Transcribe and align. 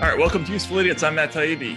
All 0.00 0.06
right, 0.08 0.18
welcome 0.18 0.44
to 0.44 0.52
Useful 0.52 0.78
Idiots. 0.78 1.02
I'm 1.02 1.16
Matt 1.16 1.32
Taibbi. 1.32 1.76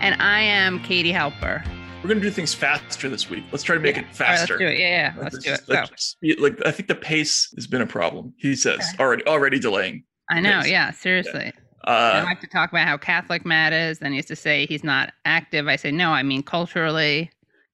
And 0.00 0.20
I 0.22 0.40
am 0.40 0.80
Katie 0.82 1.12
Halper. 1.12 1.62
We're 2.02 2.08
going 2.08 2.20
to 2.20 2.24
do 2.24 2.30
things 2.30 2.54
faster 2.54 3.08
this 3.08 3.28
week. 3.28 3.44
Let's 3.52 3.62
try 3.64 3.74
to 3.74 3.80
make 3.80 3.96
Yeah. 3.96 4.02
it 4.02 4.14
faster. 4.16 4.56
Right, 4.56 4.64
let's 4.64 4.70
do 4.70 4.76
it. 4.76 4.80
Yeah, 4.80 5.14
yeah. 5.16 5.22
Let's, 5.22 5.38
do 5.38 5.52
it. 5.52 5.60
Let's 5.68 6.04
speed- 6.04 6.40
like 6.40 6.58
I 6.64 6.70
think 6.70 6.88
the 6.88 6.94
pace 6.94 7.52
has 7.56 7.66
been 7.66 7.82
a 7.82 7.86
problem. 7.86 8.32
He 8.38 8.54
says 8.56 8.78
Okay. 8.78 9.02
already 9.02 9.26
already 9.26 9.58
delaying. 9.58 10.04
I 10.30 10.40
know. 10.40 10.50
Yes. 10.50 10.68
Yeah, 10.68 10.90
seriously. 10.92 11.52
I 11.84 12.20
Uh, 12.20 12.24
like 12.24 12.40
to 12.40 12.46
talk 12.46 12.70
about 12.70 12.86
how 12.86 12.96
Catholic 12.96 13.44
Matt 13.44 13.72
is. 13.72 13.98
Then 13.98 14.12
he 14.12 14.16
used 14.16 14.28
to 14.28 14.36
say 14.36 14.66
he's 14.66 14.84
not 14.84 15.12
active. 15.24 15.68
I 15.68 15.76
say, 15.76 15.90
no, 15.90 16.10
I 16.10 16.22
mean 16.22 16.42
culturally. 16.42 17.30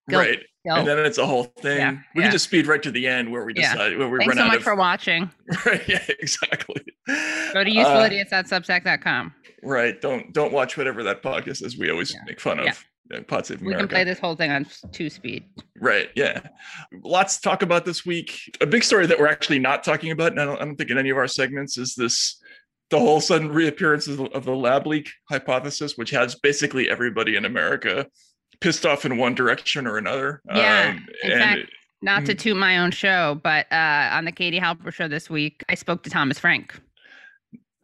Guilt- 0.09 0.21
right, 0.27 0.39
guilt. 0.67 0.79
and 0.81 0.87
then 0.89 0.99
it's 1.01 1.19
a 1.19 1.27
whole 1.27 1.45
thing. 1.45 1.79
Yeah, 1.79 1.91
We 2.15 2.21
yeah. 2.21 2.23
can 2.25 2.33
just 2.33 2.45
speed 2.45 2.67
right 2.67 2.83
to 2.83 2.91
the 2.91 3.07
end 3.07 3.31
where 3.33 3.45
we 3.45 3.55
Yeah. 3.57 3.73
decide 3.73 3.97
where 3.99 4.09
we 4.09 4.19
Thanks 4.19 4.37
run 4.37 4.37
so 4.37 4.43
out 4.45 4.49
much 4.49 4.57
of. 4.59 4.63
for 4.65 4.75
watching. 4.75 5.31
Right, 5.67 5.83
yeah, 5.89 6.03
exactly. 6.21 6.83
Go 7.09 7.65
to 7.65 7.71
Uh, 7.71 7.85
usefulidiots.substack.com. 7.85 9.35
right, 9.65 10.01
don't 10.01 10.33
don't 10.33 10.53
watch 10.53 10.77
whatever 10.77 11.03
that 11.05 11.23
podcast 11.23 11.65
is. 11.65 11.79
We 11.79 11.91
always 11.91 12.13
Yeah. 12.13 12.21
make 12.27 12.41
fun 12.41 12.61
of. 12.61 12.67
Yeah. 12.67 12.75
Pod 13.29 13.45
Save 13.45 13.61
We 13.61 13.75
can 13.75 13.87
play 13.87 14.03
this 14.03 14.19
whole 14.19 14.35
thing 14.35 14.51
on 14.51 14.67
two 14.93 15.11
speed. 15.11 15.45
Right. 15.79 16.09
Yeah. 16.15 16.41
Lots 17.03 17.37
to 17.37 17.43
talk 17.43 17.61
about 17.63 17.85
this 17.85 18.07
week. 18.07 18.57
A 18.63 18.67
big 18.67 18.83
story 18.83 19.07
that 19.07 19.19
we're 19.19 19.27
actually 19.27 19.59
not 19.59 19.85
talking 19.85 20.11
about, 20.11 20.33
and 20.33 20.41
I 20.41 20.47
don't, 20.47 20.61
I 20.61 20.65
don't 20.65 20.77
think 20.77 20.91
in 20.91 20.97
any 20.97 21.11
of 21.11 21.19
our 21.19 21.29
segments, 21.29 21.77
is 21.77 21.95
this 21.95 22.41
the 22.89 22.99
whole 22.99 23.21
sudden 23.21 23.51
reappearance 23.53 24.07
of 24.09 24.17
the, 24.17 24.25
of 24.27 24.47
the 24.47 24.57
lab 24.57 24.87
leak 24.87 25.11
hypothesis, 25.29 25.99
which 25.99 26.11
has 26.11 26.35
basically 26.35 26.89
everybody 26.89 27.37
in 27.37 27.45
America 27.45 28.07
pissed 28.61 28.87
off 28.87 29.05
in 29.05 29.19
one 29.19 29.35
direction 29.35 29.87
or 29.87 29.99
another. 29.99 30.41
Yeah, 30.47 30.93
in 31.25 31.33
and 31.33 31.43
fact, 31.43 31.71
Not 32.01 32.25
to 32.27 32.35
toot 32.35 32.57
my 32.57 32.79
own 32.79 32.91
show, 32.91 33.39
but 33.43 33.71
uh, 33.71 34.11
on 34.13 34.25
the 34.25 34.33
Katie 34.33 34.61
Halper 34.61 34.93
show 34.93 35.09
this 35.09 35.29
week, 35.29 35.63
I 35.69 35.75
spoke 35.75 36.03
to 36.05 36.11
Thomas 36.11 36.39
Frank 36.39 36.81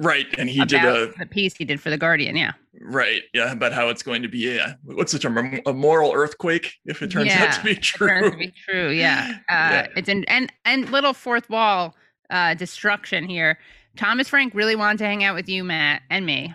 right. 0.01 0.27
And 0.39 0.49
he 0.51 0.65
did 0.65 0.85
a 0.85 1.13
the 1.19 1.27
piece 1.27 1.57
he 1.57 1.65
did 1.65 1.81
for 1.81 1.91
the 1.91 1.97
Guardian. 1.99 2.37
Yeah. 2.37 2.53
right. 2.81 3.23
Yeah. 3.33 3.53
About 3.53 3.73
how 3.73 3.89
it's 3.89 4.03
going 4.03 4.23
to 4.23 4.29
be 4.29 4.57
a 4.57 4.79
what's 4.85 5.13
the 5.13 5.19
term? 5.19 5.37
A- 5.39 5.71
A 5.71 5.73
moral 5.73 6.13
earthquake 6.13 6.75
if 6.87 7.03
it 7.03 7.11
turns 7.11 7.31
out 7.33 7.53
to 7.55 7.65
be 7.65 7.75
true. 7.77 8.09
turns 8.09 8.31
to 8.33 8.37
be 8.37 8.53
true. 8.67 8.91
Yeah. 9.05 9.29
Uh, 9.49 9.53
Yeah. 9.53 9.87
It's 9.97 10.09
in 10.09 10.25
and 10.25 10.53
and 10.65 10.91
little 10.91 11.13
fourth 11.13 11.49
wall 11.51 11.95
uh, 12.31 12.55
destruction 12.55 13.29
here. 13.29 13.59
Thomas 13.97 14.29
Frank 14.29 14.55
really 14.55 14.77
wanted 14.77 14.99
to 14.99 15.05
hang 15.07 15.25
out 15.25 15.35
with 15.35 15.49
you, 15.49 15.65
Matt, 15.65 16.03
and 16.11 16.25
me, 16.25 16.55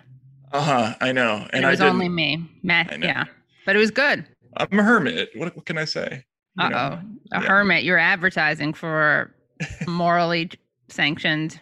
Uh 0.52 0.60
huh. 0.62 0.94
I 1.00 1.12
know. 1.12 1.46
and, 1.52 1.64
it 1.64 1.66
I 1.66 1.70
was 1.70 1.80
only 1.82 2.08
me, 2.08 2.48
Matt. 2.62 2.98
Yeah, 3.00 3.24
but 3.66 3.76
it 3.76 3.78
was 3.78 3.90
good. 3.90 4.24
I'm 4.56 4.78
a 4.78 4.82
hermit. 4.82 5.30
What, 5.34 5.54
what 5.54 5.66
can 5.66 5.76
I 5.76 5.84
say? 5.84 6.24
Uh 6.58 6.70
oh, 6.72 6.76
a 6.76 7.02
yeah. 7.32 7.40
hermit. 7.40 7.84
You're 7.84 7.98
advertising 7.98 8.72
for 8.72 9.34
morally 9.86 10.50
sanctioned. 10.88 11.60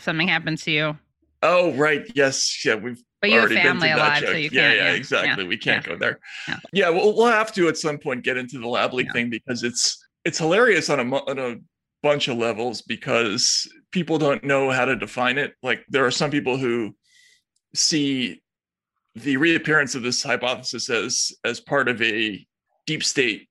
If 0.00 0.04
something 0.04 0.28
happens 0.28 0.62
to 0.64 0.70
you, 0.70 0.98
Oh, 1.42 1.72
right. 1.74 2.10
Yes. 2.14 2.64
Yeah. 2.64 2.76
We've 2.76 3.02
but 3.20 3.28
you 3.28 3.38
have 3.40 3.50
family 3.50 3.90
alive, 3.90 4.22
so 4.24 4.30
you 4.32 4.48
yeah, 4.50 4.68
can't. 4.68 4.76
yeah, 4.78 4.84
yeah, 4.84 4.92
exactly. 4.92 5.44
We 5.44 5.58
can't 5.58 5.84
go 5.84 5.94
there. 5.94 6.18
Yeah. 6.48 6.58
Yeah, 6.72 6.88
well, 6.88 7.14
we'll 7.14 7.26
have 7.26 7.52
to 7.54 7.68
at 7.68 7.76
some 7.76 7.98
point 7.98 8.24
get 8.24 8.38
into 8.38 8.58
the 8.58 8.66
lab 8.66 8.94
leak 8.94 9.08
Yeah. 9.08 9.12
thing 9.12 9.28
because 9.30 9.62
it's 9.62 10.02
it's 10.24 10.38
hilarious 10.38 10.88
on 10.88 11.00
a 11.00 11.16
on 11.16 11.38
a 11.38 11.56
bunch 12.02 12.28
of 12.28 12.38
levels 12.38 12.80
because 12.80 13.68
people 13.90 14.16
don't 14.16 14.42
know 14.42 14.70
how 14.70 14.86
to 14.86 14.96
define 14.96 15.36
it. 15.36 15.52
Like 15.62 15.84
there 15.90 16.06
are 16.06 16.10
some 16.10 16.30
people 16.30 16.56
who 16.56 16.94
see 17.74 18.40
the 19.16 19.36
reappearance 19.36 19.94
of 19.94 20.02
this 20.02 20.22
hypothesis 20.22 20.88
as 20.88 21.30
as 21.44 21.60
part 21.60 21.88
of 21.88 22.00
a 22.00 22.46
deep 22.86 23.04
state 23.04 23.48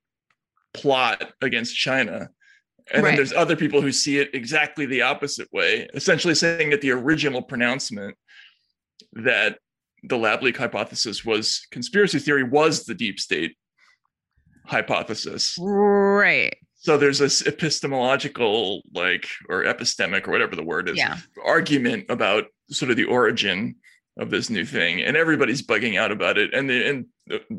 plot 0.74 1.32
against 1.42 1.76
China. 1.76 2.28
And 2.92 3.04
then 3.04 3.16
there's 3.16 3.32
other 3.32 3.56
people 3.56 3.80
who 3.80 3.92
see 3.92 4.18
it 4.18 4.30
exactly 4.34 4.86
the 4.86 5.02
opposite 5.02 5.48
way, 5.52 5.88
essentially 5.94 6.34
saying 6.34 6.70
that 6.70 6.80
the 6.80 6.90
original 6.90 7.42
pronouncement 7.42 8.16
that 9.12 9.58
the 10.02 10.16
lab 10.16 10.42
leak 10.42 10.56
hypothesis 10.56 11.24
was 11.24 11.66
conspiracy 11.70 12.18
theory 12.18 12.42
was 12.42 12.84
the 12.84 12.94
deep 12.94 13.20
state 13.20 13.56
hypothesis. 14.66 15.56
Right. 15.58 16.56
So 16.76 16.96
there's 16.96 17.18
this 17.18 17.46
epistemological, 17.46 18.82
like, 18.94 19.28
or 19.48 19.64
epistemic, 19.64 20.26
or 20.26 20.30
whatever 20.30 20.56
the 20.56 20.62
word 20.62 20.88
is, 20.88 20.96
Yeah. 20.96 21.18
argument 21.44 22.06
about 22.08 22.44
sort 22.70 22.90
of 22.90 22.96
the 22.96 23.04
origin 23.04 23.76
of 24.18 24.30
this 24.30 24.50
new 24.50 24.64
thing, 24.64 25.00
and 25.00 25.16
everybody's 25.16 25.62
bugging 25.62 25.98
out 25.98 26.10
about 26.10 26.36
it, 26.38 26.52
and 26.52 26.68
they 26.68 26.88
and 26.88 27.06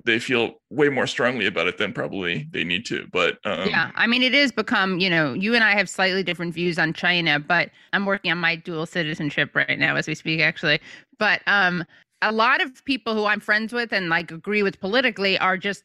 they 0.06 0.20
feel 0.20 0.56
way 0.70 0.90
more 0.90 1.08
strongly 1.08 1.46
about 1.46 1.68
it 1.68 1.78
than 1.78 1.94
probably 1.94 2.48
they 2.52 2.64
need 2.64 2.86
to. 2.86 3.08
But 3.12 3.38
um, 3.46 3.70
yeah, 3.70 3.92
I 3.96 4.06
mean, 4.08 4.22
it 4.22 4.34
is 4.34 4.52
become, 4.52 5.00
you 5.00 5.10
know, 5.10 5.34
you 5.34 5.56
and 5.56 5.64
I 5.64 5.76
have 5.76 5.90
slightly 5.90 6.24
different 6.24 6.54
views 6.54 6.78
on 6.78 6.94
China, 6.94 7.40
but 7.40 7.70
I'm 7.94 8.06
working 8.06 8.32
on 8.32 8.38
my 8.38 8.56
dual 8.56 8.86
citizenship 8.86 9.56
right 9.56 9.80
now 9.80 9.96
as 9.96 10.08
we 10.08 10.16
speak, 10.16 10.42
actually. 10.42 10.80
But 11.18 11.42
um, 11.48 11.86
a 12.22 12.32
lot 12.32 12.62
of 12.62 12.84
people 12.86 13.16
who 13.16 13.26
I'm 13.26 13.40
friends 13.40 13.74
with 13.74 13.94
and 13.94 14.10
like 14.10 14.32
agree 14.32 14.64
with 14.64 14.80
politically 14.80 15.38
are 15.40 15.58
just 15.58 15.84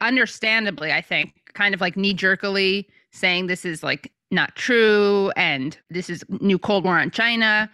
understandably, 0.00 0.92
I 0.92 1.00
think, 1.00 1.34
kind 1.52 1.74
of 1.74 1.80
like 1.80 1.96
knee 1.96 2.14
jerkily 2.14 2.88
saying 3.12 3.46
this 3.46 3.64
is 3.64 3.82
like 3.82 4.12
not 4.30 4.54
true 4.56 5.30
and 5.36 5.76
this 5.90 6.08
is 6.08 6.24
new 6.40 6.58
Cold 6.58 6.84
War 6.84 6.98
on 6.98 7.10
China. 7.10 7.70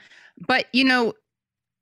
But, 0.47 0.67
you 0.73 0.85
know, 0.85 1.15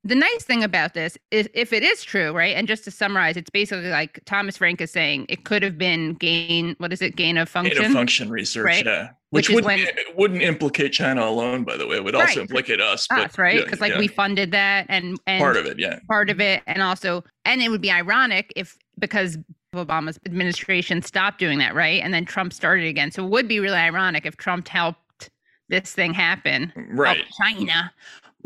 the 0.05 0.13
nice 0.15 0.43
thing 0.43 0.63
about 0.63 0.93
this 0.93 1.17
is 1.31 1.49
if 1.55 1.73
it 1.73 1.81
is 1.81 2.03
true, 2.03 2.31
right? 2.31 2.55
And 2.55 2.67
just 2.67 2.83
to 2.85 2.91
summarize, 2.91 3.35
it's 3.37 3.49
basically 3.49 3.89
like 3.89 4.19
Thomas 4.25 4.55
Frank 4.57 4.79
is 4.79 4.91
saying 4.91 5.25
it 5.29 5.43
could 5.45 5.63
have 5.63 5.77
been 5.79 6.13
gain, 6.13 6.75
what 6.77 6.93
is 6.93 7.01
it, 7.01 7.15
gain 7.15 7.37
of 7.37 7.49
function? 7.49 7.75
gain 7.81 7.87
of 7.87 7.91
function 7.93 8.29
research, 8.29 8.65
right? 8.65 8.85
yeah, 8.85 9.09
Which 9.31 9.49
which, 9.49 9.49
is 9.49 9.55
would 9.55 9.65
when- 9.65 9.87
wouldn't 10.15 10.43
implicate 10.43 10.93
China 10.93 11.25
alone, 11.25 11.63
by 11.63 11.75
the 11.75 11.87
way. 11.87 11.95
It 11.95 12.03
would 12.03 12.13
Right. 12.13 12.27
also 12.29 12.41
implicate 12.41 12.79
us, 12.79 13.07
but 13.09 13.19
us, 13.31 13.37
right? 13.39 13.55
yeah, 13.55 13.63
Because 13.63 13.81
like 13.81 13.93
yeah, 13.93 13.99
we 13.99 14.07
funded 14.07 14.51
that 14.51 14.85
and 14.89 15.17
and 15.25 15.41
part 15.41 15.57
of 15.57 15.65
it, 15.65 15.79
yeah. 15.79 15.97
part 16.07 16.29
of 16.29 16.39
it, 16.39 16.61
and 16.67 16.83
also, 16.83 17.23
and 17.43 17.61
it 17.63 17.69
would 17.69 17.81
be 17.81 17.91
ironic 17.91 18.53
if 18.55 18.77
because 18.99 19.37
Obama's 19.75 20.19
administration 20.25 21.01
stopped 21.01 21.39
doing 21.39 21.57
that, 21.59 21.73
right? 21.75 22.01
And 22.01 22.13
then 22.13 22.25
Trump 22.25 22.53
started 22.53 22.85
again. 22.85 23.11
So 23.11 23.25
it 23.25 23.29
would 23.31 23.47
be 23.47 23.59
really 23.59 23.75
ironic 23.77 24.25
if 24.25 24.37
Trump 24.37 24.67
helped 24.69 25.29
this 25.67 25.91
thing 25.93 26.13
happen, 26.13 26.71
Right. 26.91 27.25
China. 27.41 27.91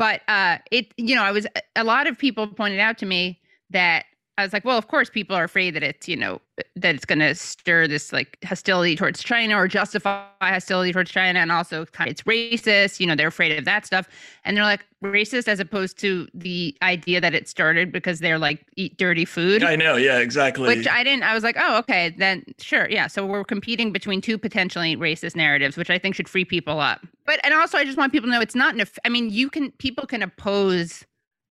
But 0.00 0.22
uh, 0.28 0.56
it, 0.70 0.94
you 0.96 1.14
know, 1.14 1.22
I 1.22 1.30
was 1.30 1.46
a 1.76 1.84
lot 1.84 2.06
of 2.06 2.16
people 2.16 2.46
pointed 2.46 2.80
out 2.80 2.96
to 2.98 3.06
me 3.06 3.38
that 3.68 4.06
I 4.40 4.44
was 4.44 4.52
like, 4.52 4.64
well, 4.64 4.78
of 4.78 4.88
course, 4.88 5.10
people 5.10 5.36
are 5.36 5.44
afraid 5.44 5.74
that 5.74 5.82
it's, 5.82 6.08
you 6.08 6.16
know, 6.16 6.40
that 6.76 6.94
it's 6.94 7.04
going 7.04 7.20
to 7.20 7.34
stir 7.34 7.86
this 7.86 8.12
like 8.12 8.38
hostility 8.44 8.96
towards 8.96 9.22
China 9.22 9.56
or 9.56 9.68
justify 9.68 10.24
hostility 10.40 10.92
towards 10.92 11.10
China, 11.10 11.38
and 11.38 11.52
also 11.52 11.82
it's 11.82 12.22
racist. 12.22 13.00
You 13.00 13.06
know, 13.06 13.14
they're 13.14 13.28
afraid 13.28 13.56
of 13.56 13.64
that 13.64 13.86
stuff, 13.86 14.08
and 14.44 14.56
they're 14.56 14.64
like 14.64 14.84
racist 15.02 15.48
as 15.48 15.60
opposed 15.60 15.98
to 15.98 16.28
the 16.34 16.76
idea 16.82 17.20
that 17.20 17.34
it 17.34 17.48
started 17.48 17.92
because 17.92 18.20
they're 18.20 18.38
like 18.38 18.66
eat 18.76 18.98
dirty 18.98 19.24
food. 19.24 19.62
I 19.62 19.76
know, 19.76 19.96
yeah, 19.96 20.18
exactly. 20.18 20.66
Which 20.66 20.86
I 20.86 21.02
didn't. 21.02 21.22
I 21.22 21.34
was 21.34 21.42
like, 21.42 21.56
oh, 21.58 21.78
okay, 21.78 22.14
then 22.18 22.44
sure, 22.58 22.88
yeah. 22.90 23.06
So 23.06 23.24
we're 23.24 23.44
competing 23.44 23.92
between 23.92 24.20
two 24.20 24.38
potentially 24.38 24.96
racist 24.96 25.36
narratives, 25.36 25.76
which 25.76 25.90
I 25.90 25.98
think 25.98 26.14
should 26.14 26.28
free 26.28 26.44
people 26.44 26.80
up. 26.80 27.06
But 27.26 27.40
and 27.44 27.54
also, 27.54 27.78
I 27.78 27.84
just 27.84 27.96
want 27.96 28.12
people 28.12 28.28
to 28.28 28.32
know 28.32 28.40
it's 28.40 28.54
not. 28.54 28.74
An, 28.74 28.86
I 29.04 29.08
mean, 29.08 29.30
you 29.30 29.50
can 29.50 29.70
people 29.72 30.06
can 30.06 30.22
oppose 30.22 31.04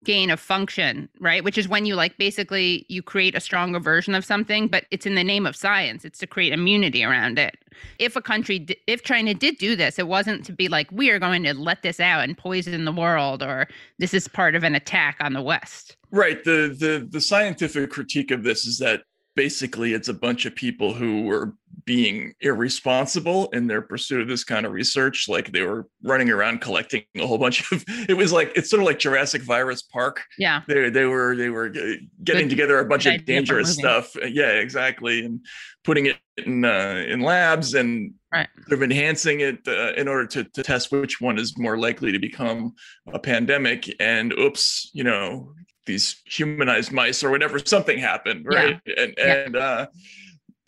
gain 0.03 0.29
of 0.29 0.39
function, 0.39 1.09
right? 1.19 1.43
Which 1.43 1.57
is 1.57 1.67
when 1.67 1.85
you 1.85 1.95
like 1.95 2.17
basically 2.17 2.85
you 2.87 3.01
create 3.01 3.35
a 3.35 3.39
stronger 3.39 3.79
version 3.79 4.15
of 4.15 4.23
something, 4.23 4.67
but 4.67 4.85
it's 4.91 5.05
in 5.05 5.15
the 5.15 5.23
name 5.23 5.45
of 5.45 5.55
science. 5.55 6.05
It's 6.05 6.19
to 6.19 6.27
create 6.27 6.53
immunity 6.53 7.03
around 7.03 7.39
it. 7.39 7.57
If 7.99 8.15
a 8.15 8.21
country, 8.21 8.67
if 8.87 9.03
China 9.03 9.33
did 9.33 9.57
do 9.57 9.75
this, 9.75 9.99
it 9.99 10.07
wasn't 10.07 10.45
to 10.45 10.51
be 10.51 10.67
like 10.67 10.91
we 10.91 11.09
are 11.09 11.19
going 11.19 11.43
to 11.43 11.53
let 11.53 11.81
this 11.83 11.99
out 11.99 12.23
and 12.23 12.37
poison 12.37 12.85
the 12.85 12.91
world, 12.91 13.43
or 13.43 13.67
this 13.99 14.13
is 14.13 14.27
part 14.27 14.55
of 14.55 14.63
an 14.63 14.75
attack 14.75 15.17
on 15.19 15.33
the 15.33 15.41
West. 15.41 15.97
Right. 16.11 16.43
The 16.43 16.75
the 16.79 17.07
the 17.09 17.21
scientific 17.21 17.91
critique 17.91 18.31
of 18.31 18.43
this 18.43 18.65
is 18.65 18.77
that 18.79 19.01
basically 19.35 19.93
it's 19.93 20.09
a 20.09 20.13
bunch 20.13 20.45
of 20.45 20.55
people 20.55 20.93
who 20.93 21.23
were 21.23 21.53
being 21.87 22.33
irresponsible 22.41 23.47
in 23.53 23.65
their 23.65 23.81
pursuit 23.81 24.21
of 24.21 24.27
this 24.27 24.43
kind 24.43 24.65
of 24.65 24.73
research. 24.73 25.27
Like 25.27 25.51
they 25.53 25.61
were 25.63 25.87
running 26.03 26.29
around 26.29 26.59
collecting 26.61 27.03
a 27.17 27.25
whole 27.25 27.37
bunch 27.39 27.71
of. 27.71 27.83
It 28.09 28.15
was 28.15 28.31
like 28.31 28.51
it's 28.55 28.69
sort 28.69 28.81
of 28.81 28.85
like 28.85 28.99
Jurassic 28.99 29.41
Virus 29.41 29.81
Park. 29.81 30.21
Yeah. 30.37 30.61
They 30.67 30.89
they 30.89 31.05
were 31.05 31.35
they 31.35 31.49
were 31.49 31.69
getting 31.69 32.09
Good- 32.23 32.49
together 32.49 32.77
a 32.79 32.85
bunch 32.85 33.05
good 33.05 33.21
of 33.21 33.25
dangerous 33.25 33.73
stuff. 33.73 34.15
Yeah, 34.21 34.51
exactly, 34.51 35.25
and 35.25 35.39
putting 35.83 36.05
it 36.07 36.17
in 36.45 36.63
uh, 36.65 37.03
in 37.07 37.21
labs 37.21 37.73
and 37.73 38.13
Right. 38.33 38.49
sort 38.67 38.73
of 38.73 38.83
enhancing 38.83 39.39
it 39.39 39.59
uh, 39.69 39.93
in 39.93 40.09
order 40.09 40.27
to, 40.27 40.43
to 40.43 40.61
test 40.61 40.91
which 40.91 41.21
one 41.21 41.39
is 41.39 41.57
more 41.57 41.77
likely 41.77 42.11
to 42.11 42.19
become 42.19 42.73
a 43.13 43.17
pandemic. 43.19 43.89
And 44.01 44.33
oops, 44.33 44.91
you 44.93 45.05
know, 45.05 45.53
these 45.85 46.21
humanized 46.25 46.91
mice 46.91 47.23
or 47.23 47.29
whatever, 47.31 47.57
something 47.59 47.97
happened, 47.97 48.45
Yeah. 48.51 48.59
right? 48.59 48.81
And 48.97 49.13
Yeah. 49.17 49.33
and 49.45 49.55
uh, 49.55 49.87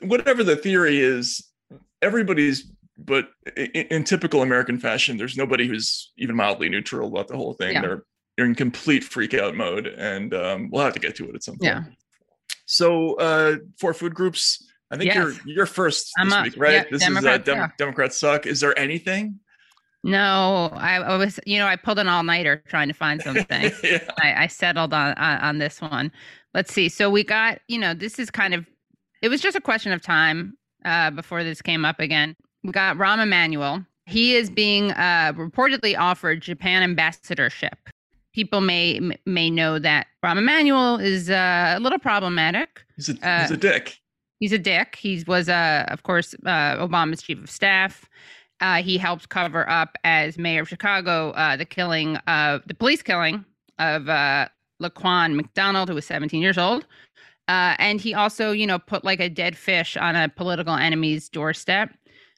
whatever 0.01 0.43
the 0.43 0.55
theory 0.55 0.99
is, 0.99 1.47
everybody's. 2.01 2.71
But 2.97 3.29
in, 3.55 3.69
in 3.71 4.03
typical 4.03 4.41
American 4.41 4.77
fashion, 4.77 5.15
there's 5.17 5.37
nobody 5.37 5.67
who's 5.67 6.11
even 6.17 6.35
mildly 6.35 6.67
neutral 6.67 7.07
about 7.07 7.29
the 7.29 7.37
whole 7.37 7.53
thing. 7.53 7.73
Yeah. 7.73 7.81
They're 7.81 8.03
they're 8.35 8.45
in 8.45 8.55
complete 8.55 9.03
freak 9.05 9.33
out 9.33 9.55
mode, 9.55 9.87
and 9.87 10.33
um, 10.33 10.69
we'll 10.69 10.83
have 10.83 10.93
to 10.93 10.99
get 10.99 11.15
to 11.15 11.29
it 11.29 11.35
at 11.35 11.43
some 11.43 11.55
point. 11.55 11.63
Yeah. 11.63 11.83
So 12.65 13.15
uh, 13.15 13.55
for 13.77 13.93
food 13.93 14.13
groups, 14.13 14.65
I 14.91 14.97
think 14.97 15.07
Yes. 15.13 15.15
you're 15.15 15.33
you're 15.45 15.65
first 15.65 16.11
I'm 16.17 16.27
this 16.27 16.33
up. 16.35 16.43
week, 16.43 16.53
right? 16.57 16.73
Yeah, 16.73 16.83
this 16.91 17.01
Democrats 17.03 17.47
is 17.47 17.53
uh, 17.53 17.55
Dem-. 17.55 17.73
Democrats 17.77 18.19
suck. 18.19 18.45
Is 18.45 18.59
there 18.59 18.77
anything 18.77 19.39
No, 20.03 20.69
I, 20.73 20.95
I 20.97 21.17
was, 21.17 21.39
you 21.45 21.57
know, 21.59 21.67
I 21.67 21.75
pulled 21.75 21.99
an 21.99 22.07
all 22.07 22.23
nighter 22.23 22.63
trying 22.67 22.87
to 22.87 22.93
find 22.93 23.21
something. 23.21 23.71
yeah. 23.83 23.99
I, 24.21 24.43
I 24.43 24.47
settled 24.47 24.93
on, 24.93 25.13
on 25.13 25.37
on 25.39 25.57
this 25.57 25.81
one. 25.81 26.11
Let's 26.53 26.73
see. 26.73 26.89
So 26.89 27.09
we 27.09 27.23
got, 27.23 27.59
you 27.67 27.77
know, 27.77 27.93
this 27.93 28.17
is 28.19 28.29
kind 28.31 28.53
of, 28.53 28.65
it 29.21 29.29
was 29.29 29.41
just 29.41 29.55
a 29.55 29.61
question 29.61 29.91
of 29.91 30.01
time 30.01 30.57
uh, 30.85 31.11
before 31.11 31.43
this 31.43 31.61
came 31.61 31.85
up 31.85 31.99
again. 31.99 32.35
We 32.63 32.71
got 32.71 32.97
Rahm 32.97 33.21
Emanuel. 33.21 33.85
He 34.05 34.35
is 34.35 34.49
being 34.49 34.91
uh, 34.91 35.33
reportedly 35.35 35.97
offered 35.97 36.41
Japan 36.41 36.83
ambassadorship. 36.83 37.77
People 38.33 38.61
may 38.61 38.99
may 39.25 39.49
know 39.49 39.79
that 39.79 40.07
Rahm 40.23 40.37
Emanuel 40.37 40.97
is 40.97 41.29
uh, 41.29 41.75
a 41.77 41.79
little 41.79 41.99
problematic. 41.99 42.83
He's 42.95 43.09
a, 43.09 43.41
he's 43.41 43.51
a 43.51 43.57
dick. 43.57 43.99
He's 44.39 44.53
a 44.53 44.57
dick. 44.57 44.95
He 44.95 45.23
was, 45.27 45.49
uh, 45.49 45.85
of 45.89 46.03
course, 46.03 46.33
uh, 46.45 46.77
Obama's 46.77 47.21
chief 47.21 47.43
of 47.43 47.49
staff. 47.49 48.09
Uh, 48.61 48.81
he 48.81 48.97
helped 48.97 49.29
cover 49.29 49.69
up 49.69 49.97
as 50.03 50.37
mayor 50.37 50.61
of 50.61 50.69
Chicago 50.69 51.31
uh, 51.31 51.55
the 51.55 51.65
killing 51.65 52.17
of 52.27 52.61
the 52.65 52.73
police 52.73 53.01
killing 53.01 53.45
of 53.79 54.09
uh, 54.09 54.47
Laquan 54.81 55.35
McDonald, 55.35 55.89
who 55.89 55.95
was 55.95 56.05
17 56.05 56.41
years 56.41 56.57
old. 56.57 56.85
Uh, 57.49 57.75
and 57.79 57.99
he 57.99 58.13
also, 58.13 58.51
you 58.51 58.65
know, 58.67 58.77
put 58.79 59.03
like 59.03 59.19
a 59.19 59.27
dead 59.27 59.57
fish 59.57 59.97
on 59.97 60.15
a 60.15 60.29
political 60.29 60.75
enemy's 60.75 61.27
doorstep. 61.29 61.89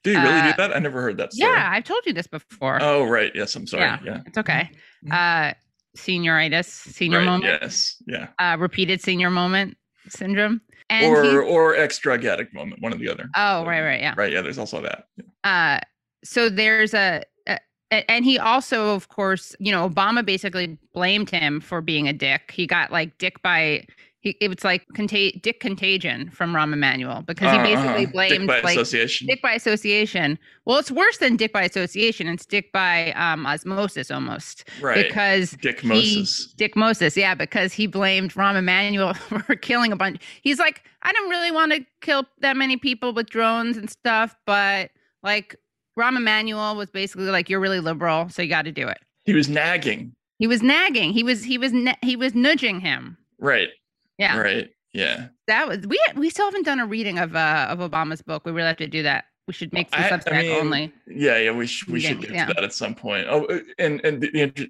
Did 0.04 0.16
he 0.18 0.22
really 0.24 0.40
Uh, 0.40 0.52
do 0.52 0.58
that? 0.58 0.76
I 0.76 0.80
never 0.80 1.02
heard 1.02 1.18
that 1.18 1.34
story. 1.34 1.52
Yeah, 1.52 1.70
I've 1.72 1.84
told 1.84 2.00
you 2.08 2.14
this 2.14 2.26
before. 2.28 2.80
Oh, 2.82 3.04
right. 3.04 3.32
Yes, 3.36 3.56
I'm 3.56 3.68
sorry. 3.68 3.84
Yeah. 3.84 4.00
Yeah. 4.04 4.22
It's 4.26 4.38
okay. 4.38 4.72
Mhm. 5.06 5.12
Uh, 5.12 5.54
senioritis, 5.98 6.66
senior 6.66 7.20
right. 7.20 7.26
moment, 7.26 7.60
Yes. 7.62 8.02
Yeah. 8.08 8.28
uh, 8.40 8.58
repeated 8.60 9.02
senior 9.02 9.30
moment 9.30 9.78
syndrome. 10.10 10.62
And 10.90 11.06
or 11.06 11.24
he, 11.24 11.38
or 11.38 11.76
ex 11.76 12.00
drug 12.00 12.26
addict 12.26 12.54
moment, 12.54 12.82
one 12.82 12.94
or 12.94 12.98
the 12.98 13.10
other. 13.10 13.30
oh, 13.36 13.66
right, 13.66 13.82
right, 13.82 14.02
yeah. 14.02 14.14
Right. 14.18 14.32
Yeah. 14.34 14.42
There's 14.42 14.58
also 14.58 14.82
that. 14.82 15.06
uh 15.44 15.80
so 16.24 16.50
there's 16.50 16.94
a, 16.94 17.24
a 17.48 17.58
a- 17.92 18.10
and 18.12 18.24
he 18.26 18.38
also 18.38 18.94
of 18.94 19.08
course 19.08 19.56
you 19.60 19.72
know 19.72 19.90
obama 19.90 20.24
basically 20.24 20.78
blamed 20.94 21.30
him 21.32 21.60
for 21.60 21.82
being 21.82 22.08
a 22.08 22.14
dick 22.14 22.52
he 22.54 22.68
got 22.68 22.92
like 22.92 23.18
dick 23.18 23.42
by 23.42 23.84
he, 24.22 24.38
it 24.40 24.48
was 24.50 24.64
like 24.64 24.86
contag- 24.96 25.42
dick 25.42 25.60
contagion 25.60 26.30
from 26.32 26.54
Rahm 26.54 26.74
Emanuel 26.74 27.24
because 27.24 27.52
he 27.52 27.58
Uh, 27.60 27.64
basically 27.64 28.04
uh-huh. 28.06 28.12
blamed 28.14 28.40
Dick 28.40 28.48
by 28.48 28.62
like 28.62 28.78
association. 28.78 29.28
dick 29.28 29.42
by 29.42 29.54
association 29.54 30.38
well 30.66 30.78
it's 30.78 30.92
worse 30.92 31.18
than 31.18 31.36
dick 31.36 31.52
by 31.52 31.64
association 31.64 32.28
it's 32.28 32.46
dick 32.46 32.72
by 32.72 33.12
um 33.14 33.46
osmosis 33.46 34.10
almost 34.12 34.70
right. 34.82 35.08
because 35.08 35.52
Dick 35.62 35.84
Moses. 35.84 36.54
Dick 36.56 36.76
Moses, 36.76 37.18
yeah, 37.18 37.34
because 37.36 37.74
he 37.74 37.88
blamed 37.88 38.34
Rahm 38.36 38.56
Emanuel 38.58 39.14
for 39.46 39.56
killing 39.56 39.92
a 39.92 39.96
bunch. 39.96 40.22
He's 40.44 40.60
like, 40.60 40.84
I 41.02 41.12
don't 41.12 41.30
really 41.30 41.52
want 41.52 41.72
to 41.74 41.86
kill 42.02 42.26
that 42.42 42.56
many 42.56 42.78
people 42.78 43.14
with 43.14 43.30
drones 43.30 43.76
and 43.78 43.90
stuff, 43.90 44.36
but 44.46 44.92
like 45.24 45.56
Rahm 46.00 46.16
Emanuel 46.18 46.76
was 46.76 46.90
basically 46.90 47.26
like, 47.32 47.50
you're 47.50 47.60
really 47.60 47.80
liberal, 47.80 48.30
so 48.30 48.42
you 48.42 48.50
got 48.50 48.66
to 48.66 48.72
do 48.72 48.88
it. 48.88 48.98
He 49.26 49.34
was 49.34 49.50
nagging. 49.50 50.14
He 50.40 50.48
was 50.48 50.62
nagging. 50.64 51.12
He 51.14 51.24
was 51.24 51.44
he 51.44 51.58
was 51.58 51.72
na- 51.74 51.96
he 52.02 52.16
was 52.16 52.34
nudging 52.34 52.80
him. 52.80 53.18
Right. 53.40 53.70
Yeah, 54.18 54.38
Right. 54.38 54.70
Yeah. 54.94 55.28
that 55.48 55.68
was 55.68 55.80
we 55.88 56.00
we 56.16 56.30
still 56.30 56.46
haven't 56.46 56.66
done 56.66 56.80
a 56.80 56.86
reading 56.86 57.18
of 57.20 57.36
uh 57.36 57.68
of 57.70 57.80
Obama's 57.80 58.22
book. 58.22 58.46
We 58.46 58.52
really 58.52 58.68
have 58.68 58.78
to 58.78 58.88
do 58.88 59.04
that. 59.04 59.26
We 59.48 59.54
should 59.54 59.74
make 59.74 59.90
the 59.92 59.98
I- 60.00 60.22
I 60.38 60.42
mean, 60.42 60.52
only. 60.52 60.94
Yeah. 61.08 61.38
Yeah. 61.38 61.52
We 61.52 61.66
should 61.68 61.88
we 61.90 62.00
should 62.02 62.22
get 62.22 62.32
yeah. 62.32 62.46
to 62.46 62.54
that 62.54 62.64
at 62.64 62.74
some 62.74 62.94
point. 62.96 63.28
Oh, 63.30 63.46
uh, 63.46 63.60
and 63.80 64.02
and 64.06 64.22
the, 64.22 64.30
the, 64.32 64.70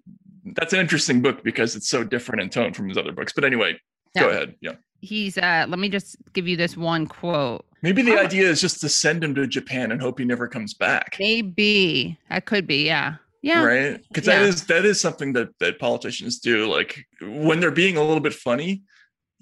that's 0.55 0.73
an 0.73 0.79
interesting 0.79 1.21
book 1.21 1.43
because 1.43 1.75
it's 1.75 1.89
so 1.89 2.03
different 2.03 2.41
in 2.41 2.49
tone 2.49 2.73
from 2.73 2.87
his 2.87 2.97
other 2.97 3.11
books. 3.11 3.33
But 3.33 3.43
anyway, 3.43 3.79
go 4.17 4.29
ahead. 4.29 4.55
Yeah. 4.61 4.73
He's 5.01 5.37
uh 5.37 5.65
let 5.67 5.79
me 5.79 5.89
just 5.89 6.15
give 6.33 6.47
you 6.47 6.55
this 6.55 6.77
one 6.77 7.07
quote. 7.07 7.65
Maybe 7.81 8.03
the 8.03 8.13
Oh. 8.13 8.23
idea 8.23 8.47
is 8.47 8.61
just 8.61 8.79
to 8.81 8.89
send 8.89 9.23
him 9.23 9.33
to 9.35 9.47
Japan 9.47 9.91
and 9.91 9.99
hope 9.99 10.19
he 10.19 10.25
never 10.25 10.47
comes 10.47 10.75
back. 10.75 11.15
Maybe 11.19 12.17
that 12.29 12.45
could 12.45 12.67
be, 12.67 12.85
yeah. 12.85 13.15
Yeah. 13.41 13.63
Right. 13.63 13.99
Because 14.07 14.25
that 14.25 14.41
Yeah. 14.41 14.47
is 14.47 14.65
that 14.65 14.85
is 14.85 15.01
something 15.01 15.33
that 15.33 15.49
that 15.59 15.79
politicians 15.79 16.37
do. 16.39 16.67
Like 16.67 17.03
when 17.21 17.59
they're 17.59 17.71
being 17.71 17.97
a 17.97 18.01
little 18.03 18.19
bit 18.19 18.33
funny, 18.35 18.83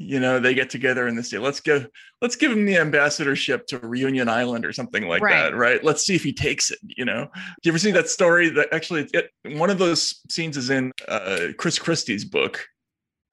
you 0.02 0.18
know, 0.18 0.40
they 0.40 0.54
get 0.54 0.70
together 0.70 1.08
and 1.08 1.18
they 1.18 1.22
say, 1.22 1.38
"Let's 1.38 1.60
give 1.60 1.88
let's 2.22 2.38
give 2.38 2.54
him 2.54 2.66
the 2.66 2.78
ambassadorship 2.78 3.68
to 3.68 3.80
Reunion 3.80 4.30
Island 4.30 4.66
or 4.66 4.72
something 4.72 5.08
like 5.08 5.22
Right. 5.22 5.52
that." 5.52 5.56
Right. 5.56 5.84
Let's 5.84 6.06
see 6.06 6.16
if 6.16 6.24
he 6.24 6.32
takes 6.32 6.72
it. 6.72 6.80
You 6.84 7.04
know. 7.04 7.26
Do 7.26 7.42
you 7.64 7.72
ever 7.72 7.80
see 7.80 7.92
that 7.92 8.08
story? 8.08 8.50
That 8.50 8.70
actually, 8.72 9.10
it, 9.14 9.30
one 9.58 9.70
of 9.70 9.78
those 9.78 10.22
scenes 10.30 10.56
is 10.56 10.70
in 10.70 10.94
uh, 11.10 11.48
Chris 11.58 11.78
Christie's 11.78 12.24
book. 12.24 12.66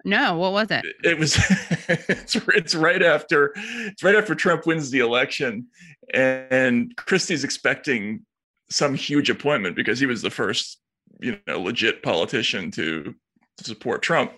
No, 0.05 0.37
what 0.37 0.53
was 0.53 0.71
it? 0.73 0.85
It 1.05 1.19
was 1.19 1.37
it's, 1.89 2.35
it's 2.35 2.75
right 2.75 3.03
after 3.03 3.53
it's 3.57 4.03
right 4.03 4.17
after 4.17 4.35
Trump 4.35 4.67
wins 4.67 4.91
the 4.91 4.99
election, 4.99 5.69
and 6.13 6.95
Christie's 6.97 7.45
expecting 7.45 8.27
some 8.71 8.95
huge 8.97 9.31
appointment 9.31 9.77
because 9.77 10.01
he 10.01 10.07
was 10.07 10.21
the 10.21 10.31
first, 10.31 10.81
you 11.21 11.39
know, 11.47 11.61
legit 11.61 12.03
politician 12.03 12.73
to 12.73 13.15
support 13.61 14.03
Trump. 14.03 14.33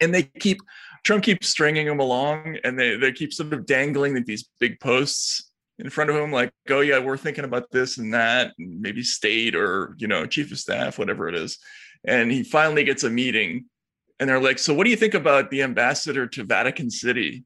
And 0.00 0.14
they 0.14 0.24
keep 0.24 0.58
Trump 1.04 1.22
keeps 1.22 1.48
stringing 1.48 1.86
them 1.86 2.00
along, 2.00 2.58
and 2.64 2.78
they 2.78 2.96
they 2.96 3.12
keep 3.12 3.32
sort 3.32 3.52
of 3.52 3.66
dangling 3.66 4.22
these 4.24 4.48
big 4.58 4.80
posts 4.80 5.50
in 5.78 5.90
front 5.90 6.10
of 6.10 6.16
him, 6.16 6.32
like, 6.32 6.50
"Oh 6.70 6.80
yeah, 6.80 6.98
we're 6.98 7.16
thinking 7.16 7.44
about 7.44 7.70
this 7.70 7.98
and 7.98 8.12
that, 8.14 8.52
and 8.58 8.80
maybe 8.80 9.02
state 9.02 9.54
or 9.54 9.94
you 9.98 10.08
know, 10.08 10.26
chief 10.26 10.50
of 10.50 10.58
staff, 10.58 10.98
whatever 10.98 11.28
it 11.28 11.34
is." 11.34 11.58
And 12.04 12.32
he 12.32 12.42
finally 12.42 12.84
gets 12.84 13.04
a 13.04 13.10
meeting, 13.10 13.66
and 14.18 14.28
they're 14.28 14.40
like, 14.40 14.58
"So 14.58 14.72
what 14.72 14.84
do 14.84 14.90
you 14.90 14.96
think 14.96 15.14
about 15.14 15.50
the 15.50 15.62
ambassador 15.62 16.26
to 16.26 16.44
Vatican 16.44 16.90
City?" 16.90 17.44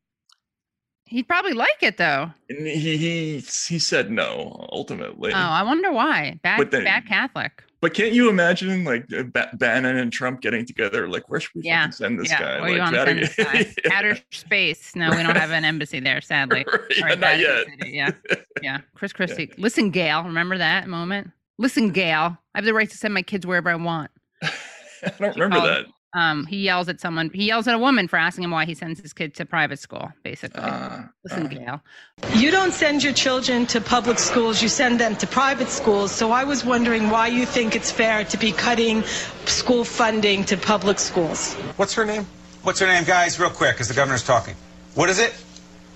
He'd 1.04 1.26
probably 1.26 1.54
like 1.54 1.82
it 1.82 1.96
though. 1.96 2.30
And 2.50 2.66
he 2.66 2.96
he 2.96 3.38
he 3.38 3.78
said 3.78 4.10
no 4.10 4.68
ultimately. 4.70 5.32
Oh, 5.32 5.36
I 5.36 5.62
wonder 5.62 5.90
why. 5.90 6.38
Bad, 6.42 6.70
then- 6.70 6.84
bad 6.84 7.06
Catholic. 7.06 7.64
But 7.80 7.94
can't 7.94 8.12
you 8.12 8.28
imagine 8.28 8.82
like 8.84 9.06
uh, 9.12 9.22
Bannon 9.54 9.96
and 9.98 10.12
Trump 10.12 10.40
getting 10.40 10.66
together? 10.66 11.08
Like, 11.08 11.28
where 11.28 11.38
should 11.38 11.54
we 11.54 11.62
Yeah, 11.62 11.88
send 11.90 12.18
this 12.18 12.28
yeah. 12.30 12.40
guy? 12.40 12.60
Where 12.60 12.70
you 12.70 12.78
like, 12.78 12.94
send 12.94 13.18
this 13.20 13.34
guy? 13.36 13.74
Outer 13.92 14.18
space. 14.32 14.96
No, 14.96 15.10
we 15.10 15.22
don't 15.22 15.36
have 15.36 15.52
an 15.52 15.64
embassy 15.64 16.00
there, 16.00 16.20
sadly. 16.32 16.66
Yeah, 16.96 17.14
not 17.14 17.38
yet. 17.38 17.66
City, 17.78 17.90
Yeah, 17.90 18.10
yeah. 18.62 18.78
Chris 18.94 19.12
Christie. 19.12 19.52
Listen, 19.58 19.90
Gail. 19.90 20.24
Remember 20.24 20.58
that 20.58 20.88
moment? 20.88 21.30
Listen, 21.58 21.90
Gail. 21.90 22.36
I 22.54 22.58
have 22.58 22.64
the 22.64 22.74
right 22.74 22.90
to 22.90 22.96
send 22.96 23.14
my 23.14 23.22
kids 23.22 23.46
wherever 23.46 23.70
I 23.70 23.76
want. 23.76 24.10
I 24.42 24.50
don't 25.20 25.34
remember 25.36 25.56
called- 25.58 25.68
that. 25.68 25.86
Um, 26.14 26.46
he 26.46 26.58
yells 26.62 26.88
at 26.88 27.00
someone. 27.00 27.30
He 27.34 27.44
yells 27.46 27.68
at 27.68 27.74
a 27.74 27.78
woman 27.78 28.08
for 28.08 28.16
asking 28.16 28.44
him 28.44 28.50
why 28.50 28.64
he 28.64 28.74
sends 28.74 28.98
his 29.00 29.12
kid 29.12 29.34
to 29.34 29.44
private 29.44 29.78
school. 29.78 30.10
Basically, 30.22 30.62
Uh, 30.62 31.02
listen, 31.22 31.46
uh, 31.46 31.48
Gail. 31.48 31.82
You 32.34 32.50
don't 32.50 32.72
send 32.72 33.02
your 33.02 33.12
children 33.12 33.66
to 33.66 33.80
public 33.80 34.18
schools, 34.18 34.62
you 34.62 34.68
send 34.68 34.98
them 34.98 35.16
to 35.16 35.26
private 35.26 35.68
schools. 35.68 36.10
So 36.10 36.32
I 36.32 36.44
was 36.44 36.64
wondering 36.64 37.10
why 37.10 37.26
you 37.28 37.44
think 37.44 37.76
it's 37.76 37.90
fair 37.90 38.24
to 38.24 38.36
be 38.38 38.52
cutting 38.52 39.02
school 39.44 39.84
funding 39.84 40.44
to 40.44 40.56
public 40.56 40.98
schools. 40.98 41.54
What's 41.76 41.92
her 41.94 42.06
name? 42.06 42.26
What's 42.62 42.80
her 42.80 42.86
name, 42.86 43.04
guys? 43.04 43.38
Real 43.38 43.50
quick, 43.50 43.74
because 43.74 43.88
the 43.88 43.94
governor's 43.94 44.24
talking. 44.24 44.54
What 44.94 45.10
is 45.10 45.18
it? 45.18 45.34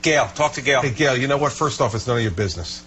Gail. 0.03 0.29
Talk 0.35 0.53
to 0.55 0.61
Gail. 0.63 0.83
Hey, 0.83 0.91
Gail, 0.91 1.17
you 1.17 1.27
know 1.27 1.39
what? 1.39 1.53
First 1.53 1.81
off, 1.81 1.95
it's 1.95 2.07
none 2.07 2.19
of 2.19 2.23
your 2.23 2.33
business. 2.33 2.85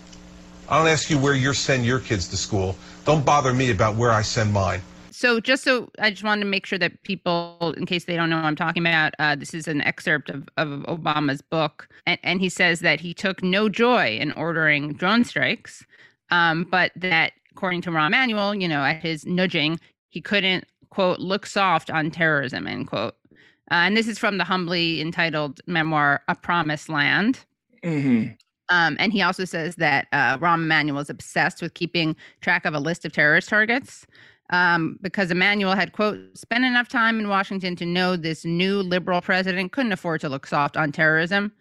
I 0.70 0.78
don't 0.78 0.88
ask 0.88 1.10
you 1.10 1.18
where 1.18 1.34
you 1.34 1.54
send 1.54 1.86
your 1.86 2.00
kids 2.00 2.28
to 2.30 2.38
school. 2.38 2.76
Don't 3.06 3.26
bother 3.26 3.54
me 3.54 3.72
about 3.72 3.96
where 3.96 4.12
I 4.12 4.22
send 4.22 4.54
mine. 4.54 4.82
So 5.16 5.40
just 5.40 5.64
so 5.64 5.90
I 5.98 6.10
just 6.10 6.26
wanted 6.26 6.44
to 6.44 6.50
make 6.50 6.66
sure 6.66 6.78
that 6.78 7.02
people, 7.04 7.74
in 7.78 7.86
case 7.86 8.04
they 8.04 8.18
don't 8.18 8.30
know 8.30 8.36
what 8.36 8.44
I'm 8.44 8.56
talking 8.58 8.84
about, 8.84 9.14
uh, 9.18 9.34
this 9.34 9.54
is 9.54 9.66
an 9.66 9.80
excerpt 9.80 10.30
of, 10.30 10.50
of 10.58 10.68
Obama's 10.88 11.42
book, 11.42 11.88
and, 12.06 12.20
and 12.22 12.42
he 12.42 12.50
says 12.50 12.82
that 12.82 13.00
he 13.00 13.14
took 13.14 13.42
no 13.42 13.70
joy 13.70 14.18
in 14.18 14.34
ordering 14.34 14.92
drone 14.92 15.24
strikes, 15.24 15.86
um, 16.32 16.66
but 16.66 16.92
that 16.98 17.32
according 17.52 17.82
to 17.84 17.92
Rahm 17.92 18.08
Emanuel, 18.08 18.54
you 18.54 18.68
know, 18.68 18.84
at 18.84 19.02
his 19.02 19.26
nudging, 19.26 19.80
he 20.10 20.20
couldn't 20.20 20.66
quote 20.90 21.20
look 21.20 21.46
soft 21.46 21.90
on 21.90 22.12
terrorism 22.12 22.68
end 22.68 22.88
quote. 22.88 23.16
Uh, 23.72 23.88
and 23.88 23.96
this 23.96 24.10
is 24.10 24.20
from 24.20 24.38
the 24.38 24.44
humbly 24.44 25.00
entitled 25.00 25.62
memoir 25.66 26.24
"A 26.28 26.36
Promised 26.36 26.90
Land." 26.90 27.40
mhm. 27.86 28.38
Um, 28.68 28.98
and 29.00 29.14
he 29.14 29.22
also 29.22 29.46
says 29.46 29.76
that 29.76 30.08
uh, 30.12 30.40
Rahm 30.40 30.64
Emanuel 30.64 31.00
is 31.00 31.10
obsessed 31.10 31.62
with 31.62 31.76
keeping 31.76 32.16
track 32.42 32.66
of 32.66 32.74
a 32.74 32.80
list 32.80 33.06
of 33.06 33.14
terrorist 33.14 33.48
targets 33.48 34.08
um, 34.52 35.00
because 35.02 35.32
Emanuel 35.32 35.76
had, 35.76 35.94
quote, 35.94 36.20
spent 36.38 36.66
enough 36.66 36.88
time 36.88 37.20
in 37.20 37.30
Washington 37.30 37.76
to 37.78 37.86
know 37.86 38.16
this 38.16 38.46
new 38.46 38.82
liberal 38.82 39.22
president 39.22 39.72
couldn't 39.72 39.92
afford 39.92 40.22
to 40.22 40.30
look 40.30 40.46
soft 40.46 40.78
on 40.78 40.92
terrorism. 40.92 41.52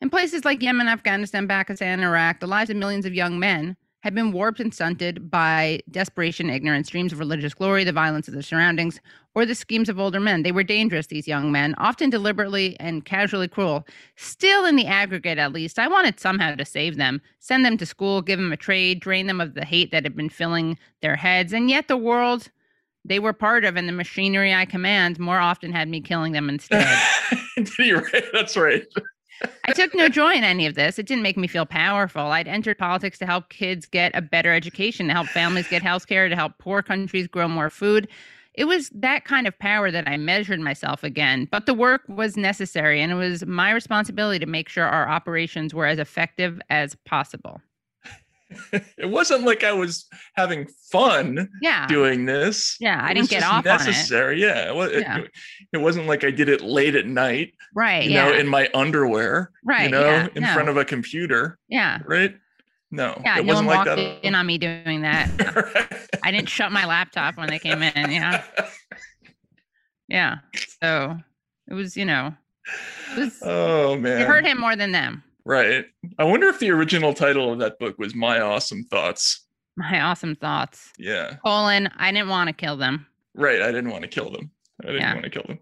In 0.00 0.10
places 0.10 0.44
like 0.44 0.62
Yemen, 0.62 0.88
Afghanistan, 0.88 1.48
Pakistan, 1.48 2.00
Iraq, 2.00 2.40
the 2.40 2.46
lives 2.46 2.70
of 2.70 2.76
millions 2.76 3.06
of 3.06 3.14
young 3.14 3.38
men 3.38 3.76
had 4.00 4.14
been 4.14 4.32
warped 4.32 4.60
and 4.60 4.72
stunted 4.72 5.30
by 5.30 5.80
desperation, 5.90 6.48
ignorance, 6.48 6.88
dreams 6.88 7.12
of 7.12 7.18
religious 7.18 7.54
glory, 7.54 7.82
the 7.82 7.92
violence 7.92 8.28
of 8.28 8.34
their 8.34 8.42
surroundings, 8.42 9.00
or 9.34 9.44
the 9.44 9.54
schemes 9.54 9.88
of 9.88 9.98
older 9.98 10.20
men. 10.20 10.42
They 10.42 10.52
were 10.52 10.62
dangerous, 10.62 11.08
these 11.08 11.26
young 11.26 11.50
men, 11.50 11.74
often 11.78 12.10
deliberately 12.10 12.76
and 12.78 13.04
casually 13.04 13.48
cruel. 13.48 13.86
Still, 14.16 14.64
in 14.64 14.76
the 14.76 14.86
aggregate 14.86 15.38
at 15.38 15.52
least, 15.52 15.78
I 15.78 15.88
wanted 15.88 16.20
somehow 16.20 16.54
to 16.54 16.64
save 16.64 16.96
them, 16.96 17.20
send 17.40 17.64
them 17.64 17.76
to 17.78 17.86
school, 17.86 18.22
give 18.22 18.38
them 18.38 18.52
a 18.52 18.56
trade, 18.56 19.00
drain 19.00 19.26
them 19.26 19.40
of 19.40 19.54
the 19.54 19.64
hate 19.64 19.90
that 19.90 20.04
had 20.04 20.14
been 20.14 20.30
filling 20.30 20.78
their 21.02 21.16
heads. 21.16 21.52
And 21.52 21.68
yet, 21.68 21.88
the 21.88 21.96
world 21.96 22.50
they 23.08 23.18
were 23.18 23.32
part 23.32 23.64
of 23.64 23.76
and 23.76 23.88
the 23.88 23.92
machinery 23.92 24.52
I 24.52 24.64
command 24.64 25.18
more 25.18 25.38
often 25.38 25.72
had 25.72 25.88
me 25.88 26.00
killing 26.00 26.32
them 26.32 26.48
instead. 26.48 26.86
That's 28.32 28.56
right. 28.56 28.84
I 29.64 29.72
took 29.72 29.94
no 29.94 30.08
joy 30.08 30.34
in 30.34 30.44
any 30.44 30.66
of 30.66 30.74
this. 30.74 30.98
It 30.98 31.06
didn't 31.06 31.22
make 31.22 31.36
me 31.36 31.46
feel 31.46 31.66
powerful. 31.66 32.22
I'd 32.22 32.48
entered 32.48 32.78
politics 32.78 33.18
to 33.18 33.26
help 33.26 33.48
kids 33.48 33.86
get 33.86 34.12
a 34.14 34.22
better 34.22 34.52
education, 34.52 35.08
to 35.08 35.12
help 35.12 35.26
families 35.28 35.68
get 35.68 35.82
health 35.82 36.06
care, 36.06 36.28
to 36.28 36.36
help 36.36 36.58
poor 36.58 36.82
countries 36.82 37.26
grow 37.26 37.48
more 37.48 37.70
food. 37.70 38.08
It 38.54 38.64
was 38.64 38.88
that 38.90 39.24
kind 39.24 39.46
of 39.46 39.58
power 39.58 39.90
that 39.90 40.08
I 40.08 40.16
measured 40.16 40.60
myself 40.60 41.04
again. 41.04 41.46
But 41.50 41.66
the 41.66 41.74
work 41.74 42.02
was 42.08 42.36
necessary, 42.36 43.02
and 43.02 43.12
it 43.12 43.16
was 43.16 43.44
my 43.44 43.70
responsibility 43.70 44.38
to 44.38 44.46
make 44.46 44.68
sure 44.68 44.84
our 44.84 45.08
operations 45.08 45.74
were 45.74 45.86
as 45.86 45.98
effective 45.98 46.58
as 46.70 46.94
possible. 47.04 47.60
it 48.72 49.08
wasn't 49.08 49.42
like 49.44 49.64
I 49.64 49.72
was 49.72 50.06
having 50.34 50.66
fun 50.90 51.48
Yeah. 51.60 51.86
doing 51.88 52.26
this. 52.26 52.76
Yeah, 52.80 53.00
I 53.02 53.12
didn't 53.14 53.28
get 53.30 53.42
off 53.42 53.66
on 53.66 53.72
it. 53.80 53.84
necessary. 53.84 54.40
Yeah, 54.40 54.68
it, 54.70 54.74
wa- 54.74 54.84
it, 54.84 55.30
it 55.72 55.78
wasn't 55.78 56.06
like 56.06 56.22
I 56.24 56.30
did 56.30 56.48
it 56.48 56.60
late 56.60 56.94
at 56.94 57.06
night, 57.06 57.54
Right. 57.74 58.04
you 58.04 58.10
yeah. 58.12 58.26
know, 58.28 58.34
in 58.36 58.46
my 58.46 58.68
underwear, 58.74 59.50
right. 59.64 59.84
you 59.84 59.90
know, 59.90 60.04
yeah. 60.04 60.28
in 60.34 60.42
no. 60.42 60.52
front 60.54 60.68
of 60.68 60.76
a 60.76 60.84
computer, 60.84 61.58
Yeah. 61.68 61.98
right? 62.06 62.34
No, 62.92 63.20
Yeah. 63.24 63.38
it 63.38 63.44
No 63.46 63.52
wasn't 63.52 63.66
one 63.68 63.76
like 63.78 63.86
walked 63.86 63.98
that. 63.98 64.24
in 64.26 64.34
on 64.36 64.46
me 64.46 64.58
doing 64.58 65.02
that. 65.02 65.28
I 66.22 66.30
didn't 66.30 66.48
shut 66.48 66.70
my 66.70 66.86
laptop 66.86 67.36
when 67.36 67.48
they 67.48 67.58
came 67.58 67.82
in. 67.82 68.10
Yeah. 68.10 68.44
Yeah. 70.08 70.36
So 70.80 71.18
it 71.68 71.74
was, 71.74 71.96
you 71.96 72.04
know, 72.04 72.32
was, 73.16 73.38
oh 73.42 73.96
man, 73.96 74.20
it 74.20 74.26
hurt 74.28 74.46
him 74.46 74.60
more 74.60 74.76
than 74.76 74.92
them. 74.92 75.24
Right. 75.46 75.84
I 76.18 76.24
wonder 76.24 76.48
if 76.48 76.58
the 76.58 76.70
original 76.70 77.14
title 77.14 77.52
of 77.52 77.60
that 77.60 77.78
book 77.78 77.96
was 77.98 78.16
My 78.16 78.40
Awesome 78.40 78.82
Thoughts. 78.82 79.46
My 79.76 80.00
awesome 80.00 80.34
thoughts. 80.34 80.90
Yeah. 80.98 81.36
Colon, 81.44 81.88
I 81.96 82.10
didn't 82.10 82.28
want 82.30 82.48
to 82.48 82.52
kill 82.52 82.76
them. 82.76 83.06
Right. 83.34 83.62
I 83.62 83.66
didn't 83.66 83.90
want 83.90 84.02
to 84.02 84.08
kill 84.08 84.30
them. 84.32 84.50
I 84.82 84.86
didn't 84.86 85.02
Yeah. 85.02 85.12
want 85.14 85.24
to 85.24 85.30
kill 85.30 85.44
them. 85.46 85.58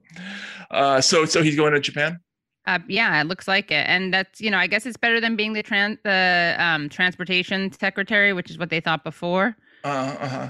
Uh, 0.70 1.00
so 1.02 1.26
so 1.26 1.42
he's 1.42 1.54
going 1.56 1.74
to 1.74 1.80
Japan. 1.80 2.18
Uh, 2.66 2.78
yeah, 2.88 3.20
it 3.20 3.26
looks 3.26 3.46
like 3.46 3.70
it, 3.70 3.86
and 3.86 4.14
that's 4.14 4.40
you 4.40 4.50
know 4.50 4.56
I 4.56 4.66
guess 4.66 4.86
it's 4.86 4.96
better 4.96 5.20
than 5.20 5.36
being 5.36 5.52
the 5.52 5.62
tran- 5.62 5.98
the 6.02 6.56
um, 6.58 6.88
transportation 6.88 7.70
secretary, 7.72 8.32
which 8.32 8.50
is 8.50 8.56
what 8.58 8.70
they 8.70 8.80
thought 8.80 9.04
before. 9.04 9.54
Uh 9.84 10.26
huh. 10.28 10.48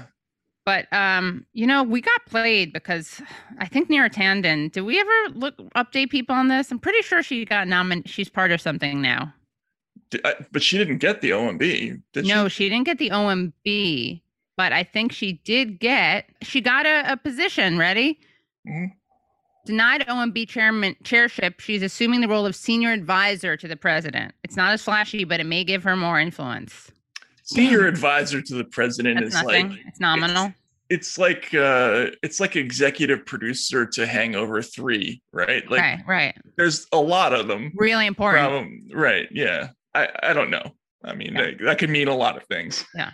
But 0.65 0.91
um, 0.91 1.45
you 1.53 1.67
know 1.67 1.83
we 1.83 2.01
got 2.01 2.25
played 2.25 2.73
because 2.73 3.21
I 3.59 3.67
think 3.67 3.89
Neera 3.89 4.11
Tanden. 4.11 4.71
Did 4.71 4.81
we 4.81 4.99
ever 4.99 5.29
look 5.33 5.57
update 5.75 6.09
people 6.09 6.35
on 6.35 6.47
this? 6.47 6.71
I'm 6.71 6.79
pretty 6.79 7.01
sure 7.03 7.21
she 7.21 7.45
got 7.45 7.67
nominated. 7.67 8.09
She's 8.09 8.29
part 8.29 8.51
of 8.51 8.59
something 8.59 9.01
now. 9.01 9.33
But 10.51 10.63
she 10.63 10.77
didn't 10.77 10.99
get 10.99 11.21
the 11.21 11.31
OMB. 11.31 12.01
Did 12.13 12.25
no, 12.25 12.47
she? 12.47 12.63
she 12.63 12.69
didn't 12.69 12.85
get 12.85 12.99
the 12.99 13.09
OMB, 13.09 14.21
but 14.57 14.73
I 14.73 14.83
think 14.83 15.11
she 15.11 15.33
did 15.43 15.79
get. 15.79 16.29
She 16.41 16.61
got 16.61 16.85
a, 16.85 17.11
a 17.11 17.17
position. 17.17 17.77
Ready? 17.77 18.19
Mhm. 18.67 18.91
Denied 19.65 20.05
OMB 20.07 20.47
chairman 20.47 20.95
chairship. 21.03 21.59
She's 21.59 21.81
assuming 21.81 22.21
the 22.21 22.27
role 22.27 22.45
of 22.45 22.55
senior 22.55 22.91
advisor 22.91 23.57
to 23.57 23.67
the 23.67 23.75
president. 23.75 24.33
It's 24.43 24.55
not 24.55 24.71
as 24.73 24.83
flashy, 24.83 25.23
but 25.23 25.39
it 25.39 25.45
may 25.45 25.63
give 25.63 25.83
her 25.83 25.95
more 25.95 26.19
influence. 26.19 26.91
Senior 27.45 27.87
advisor 27.87 28.41
to 28.41 28.55
the 28.55 28.65
president 28.65 29.19
That's 29.21 29.35
is 29.35 29.41
nothing. 29.43 29.69
like 29.69 29.79
it's 29.87 29.99
nominal. 29.99 30.53
it's 30.89 31.17
like 31.17 31.53
uh 31.53 32.07
it's 32.23 32.39
like 32.39 32.55
executive 32.55 33.25
producer 33.25 33.85
to 33.85 34.05
Hangover 34.05 34.61
Three, 34.61 35.21
right? 35.31 35.69
Like 35.69 35.81
right, 35.81 36.03
right. 36.07 36.37
there's 36.57 36.87
a 36.91 36.99
lot 36.99 37.33
of 37.33 37.47
them. 37.47 37.71
Really 37.75 38.05
important. 38.07 38.41
Problem, 38.43 38.89
right? 38.93 39.27
Yeah. 39.31 39.69
I 39.93 40.09
I 40.23 40.33
don't 40.33 40.49
know. 40.49 40.75
I 41.03 41.13
mean 41.15 41.33
Yeah. 41.35 41.41
that, 41.45 41.63
that 41.63 41.77
could 41.79 41.89
mean 41.89 42.07
a 42.07 42.15
lot 42.15 42.35
of 42.37 42.43
things. 42.47 42.85
Yeah. 42.95 43.11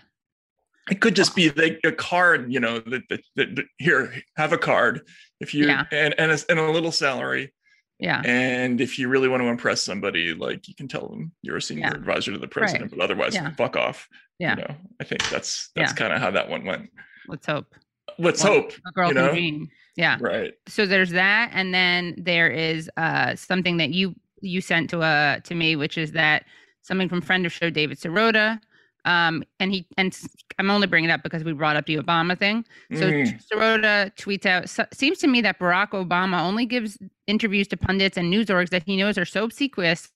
It 0.89 0.99
could 0.99 1.15
just 1.15 1.35
be 1.35 1.51
like 1.51 1.79
a 1.85 1.91
card, 1.91 2.51
you 2.51 2.59
know, 2.59 2.79
that, 2.79 3.03
that, 3.09 3.21
that, 3.35 3.55
that- 3.55 3.65
here 3.77 4.13
have 4.35 4.51
a 4.51 4.57
card 4.57 5.01
if 5.39 5.53
you 5.53 5.67
Yeah. 5.67 5.83
and 5.91 6.13
and 6.17 6.31
a, 6.31 6.39
and 6.49 6.59
a 6.59 6.71
little 6.71 6.91
salary, 6.91 7.53
Yeah. 8.01 8.21
and 8.25 8.81
if 8.81 8.97
you 8.99 9.07
really 9.07 9.27
want 9.29 9.41
to 9.43 9.47
impress 9.47 9.81
somebody, 9.83 10.33
like 10.33 10.67
you 10.67 10.73
can 10.75 10.87
tell 10.87 11.07
them 11.07 11.31
you're 11.43 11.57
a 11.57 11.61
senior 11.61 11.85
Yeah. 11.85 11.93
advisor 11.93 12.31
to 12.31 12.37
the 12.39 12.47
president, 12.47 12.89
but 12.91 12.99
otherwise, 12.99 13.35
Yeah. 13.35 13.51
fuck 13.55 13.75
off. 13.77 14.09
Yeah. 14.39 14.55
You 14.57 14.61
know, 14.63 14.75
I 14.99 15.03
think 15.03 15.29
that's 15.29 15.69
that's 15.75 15.91
Yeah. 15.91 15.95
kind 15.95 16.11
of 16.13 16.19
how 16.19 16.31
that 16.31 16.49
one 16.49 16.65
went. 16.65 16.89
Let's 17.27 17.45
hope. 17.45 17.75
Let's 18.17 18.43
Well, 18.43 18.53
hope. 18.53 18.73
A 18.87 18.91
girl 18.91 19.09
you 19.09 19.13
can 19.13 19.25
know? 19.25 19.31
dream. 19.31 19.69
Yeah. 19.95 20.17
Right. 20.19 20.53
so 20.67 20.85
there's 20.85 21.11
that 21.11 21.51
and 21.53 21.73
then 21.73 22.15
there 22.17 22.49
is 22.49 22.89
uh 22.97 23.35
something 23.35 23.77
that 23.77 23.91
you 23.91 24.15
you 24.41 24.61
sent 24.61 24.89
to 24.89 25.01
uh 25.01 25.39
to 25.41 25.53
me 25.53 25.75
which 25.75 25.97
is 25.97 26.13
that 26.13 26.45
something 26.81 27.07
from 27.09 27.21
friend 27.21 27.45
of 27.45 27.51
show 27.51 27.69
david 27.69 27.99
sirota 27.99 28.59
um 29.05 29.43
and 29.59 29.71
he 29.71 29.87
and 29.97 30.17
I'm 30.59 30.69
only 30.69 30.87
bringing 30.87 31.09
it 31.09 31.13
up 31.13 31.23
because 31.23 31.43
we 31.43 31.53
brought 31.53 31.75
up 31.75 31.85
the 31.85 31.97
obama 31.97 32.37
thing 32.37 32.65
so 32.93 33.09
Mm. 33.09 33.41
sirota 33.47 34.15
tweets 34.15 34.45
out 34.45 34.69
seems 34.93 35.17
to 35.19 35.27
me 35.27 35.41
that 35.41 35.59
barack 35.59 35.89
obama 35.91 36.41
only 36.41 36.65
gives 36.65 36.97
interviews 37.27 37.67
to 37.69 37.77
pundits 37.77 38.17
and 38.17 38.29
news 38.29 38.47
orgs 38.47 38.69
that 38.69 38.83
he 38.85 38.97
knows 38.97 39.17
are 39.17 39.25
so 39.25 39.43
obsequious 39.43 40.11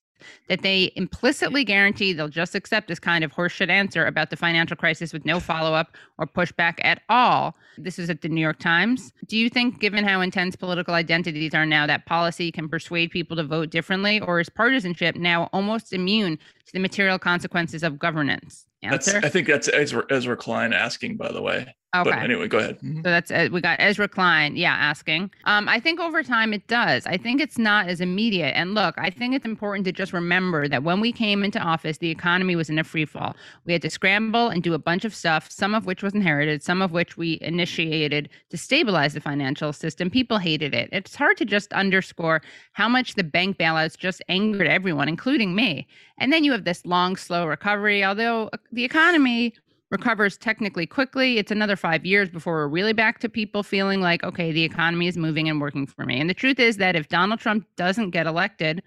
that 0.48 0.62
they 0.62 0.90
implicitly 0.96 1.62
guarantee 1.62 2.14
they'll 2.14 2.26
just 2.28 2.54
accept 2.54 2.88
this 2.88 2.98
kind 2.98 3.22
of 3.22 3.30
horseshit 3.32 3.68
answer 3.68 4.06
about 4.06 4.30
the 4.30 4.36
financial 4.36 4.74
crisis 4.74 5.12
with 5.12 5.26
no 5.26 5.38
follow-up 5.40 5.94
or 6.16 6.26
pushback 6.26 6.76
at 6.82 7.02
all. 7.10 7.54
This 7.76 7.98
is 7.98 8.08
at 8.08 8.22
the 8.22 8.30
New 8.30 8.40
York 8.40 8.58
Times. 8.58 9.12
Do 9.26 9.36
you 9.36 9.50
think, 9.50 9.78
given 9.78 10.04
how 10.04 10.22
intense 10.22 10.56
political 10.56 10.94
identities 10.94 11.52
are 11.52 11.66
now, 11.66 11.86
that 11.86 12.06
policy 12.06 12.50
can 12.50 12.66
persuade 12.66 13.10
people 13.10 13.36
to 13.36 13.44
vote 13.44 13.68
differently, 13.68 14.18
or 14.20 14.40
is 14.40 14.48
partisanship 14.48 15.16
now 15.16 15.50
almost 15.52 15.92
immune 15.92 16.38
to 16.64 16.72
the 16.72 16.78
material 16.80 17.18
consequences 17.18 17.82
of 17.82 17.98
governance? 17.98 18.64
That's 18.90 19.12
I 19.14 19.28
think 19.28 19.46
that's 19.48 19.68
Ezra, 19.68 20.04
Ezra 20.10 20.36
Klein 20.36 20.72
asking, 20.72 21.16
by 21.16 21.32
the 21.32 21.42
way. 21.42 21.74
okay. 21.96 22.10
But 22.10 22.18
anyway, 22.18 22.46
go 22.46 22.58
ahead. 22.58 22.78
Mhm. 22.80 22.96
So 22.96 23.10
that's 23.10 23.30
uh, 23.30 23.48
we 23.50 23.60
got 23.62 23.76
Ezra 23.80 24.06
Klein, 24.08 24.54
yeah, 24.56 24.74
asking. 24.74 25.30
Um, 25.44 25.68
I 25.68 25.80
think 25.80 25.98
over 25.98 26.22
time 26.22 26.52
it 26.52 26.66
does. 26.66 27.06
I 27.06 27.16
think 27.16 27.40
it's 27.40 27.56
not 27.58 27.88
as 27.88 28.00
immediate. 28.02 28.52
And 28.54 28.74
look, 28.74 28.94
I 28.98 29.08
think 29.08 29.34
it's 29.34 29.46
important 29.46 29.86
to 29.86 29.92
just 29.92 30.12
remember 30.12 30.68
that 30.68 30.82
when 30.82 31.00
we 31.00 31.10
came 31.12 31.42
into 31.42 31.58
office, 31.58 31.98
the 31.98 32.10
economy 32.10 32.54
was 32.54 32.68
in 32.68 32.78
a 32.78 32.84
free 32.84 33.06
fall. 33.06 33.34
We 33.64 33.72
had 33.72 33.82
to 33.82 33.90
scramble 33.90 34.48
and 34.48 34.62
do 34.62 34.74
a 34.74 34.78
bunch 34.78 35.04
of 35.06 35.14
stuff, 35.14 35.50
some 35.50 35.74
of 35.74 35.86
which 35.86 36.02
was 36.02 36.12
inherited, 36.12 36.62
some 36.62 36.82
of 36.82 36.92
which 36.92 37.16
we 37.16 37.38
initiated 37.40 38.28
to 38.50 38.56
stabilize 38.58 39.14
the 39.14 39.20
financial 39.20 39.72
system. 39.72 40.10
People 40.10 40.38
hated 40.38 40.74
it. 40.74 40.90
It's 40.92 41.14
hard 41.16 41.36
to 41.38 41.44
just 41.46 41.72
underscore 41.72 42.42
how 42.72 42.88
much 42.88 43.14
the 43.14 43.24
bank 43.24 43.56
bailouts 43.58 43.96
just 43.96 44.22
angered 44.28 44.66
everyone, 44.68 45.08
including 45.08 45.54
me. 45.54 45.86
And 46.18 46.32
then 46.32 46.44
you 46.44 46.52
have 46.52 46.64
this 46.64 46.84
long, 46.86 47.16
slow 47.16 47.46
recovery. 47.46 48.04
Although 48.04 48.48
uh, 48.52 48.58
the 48.72 48.84
economy 48.84 49.54
recovers 49.90 50.36
technically 50.36 50.86
quickly, 50.86 51.38
it's 51.38 51.52
another 51.52 51.76
five 51.76 52.04
years 52.04 52.28
before 52.28 52.54
we're 52.54 52.68
really 52.68 52.92
back 52.92 53.20
to 53.20 53.28
people 53.28 53.62
feeling 53.62 54.00
like, 54.00 54.24
okay, 54.24 54.50
the 54.50 54.64
economy 54.64 55.06
is 55.06 55.16
moving 55.16 55.48
and 55.48 55.60
working 55.60 55.86
for 55.86 56.04
me. 56.04 56.20
And 56.20 56.28
the 56.28 56.34
truth 56.34 56.58
is 56.58 56.78
that 56.78 56.96
if 56.96 57.08
Donald 57.08 57.40
Trump 57.40 57.66
doesn't 57.76 58.10
get 58.10 58.26
elected, 58.26 58.82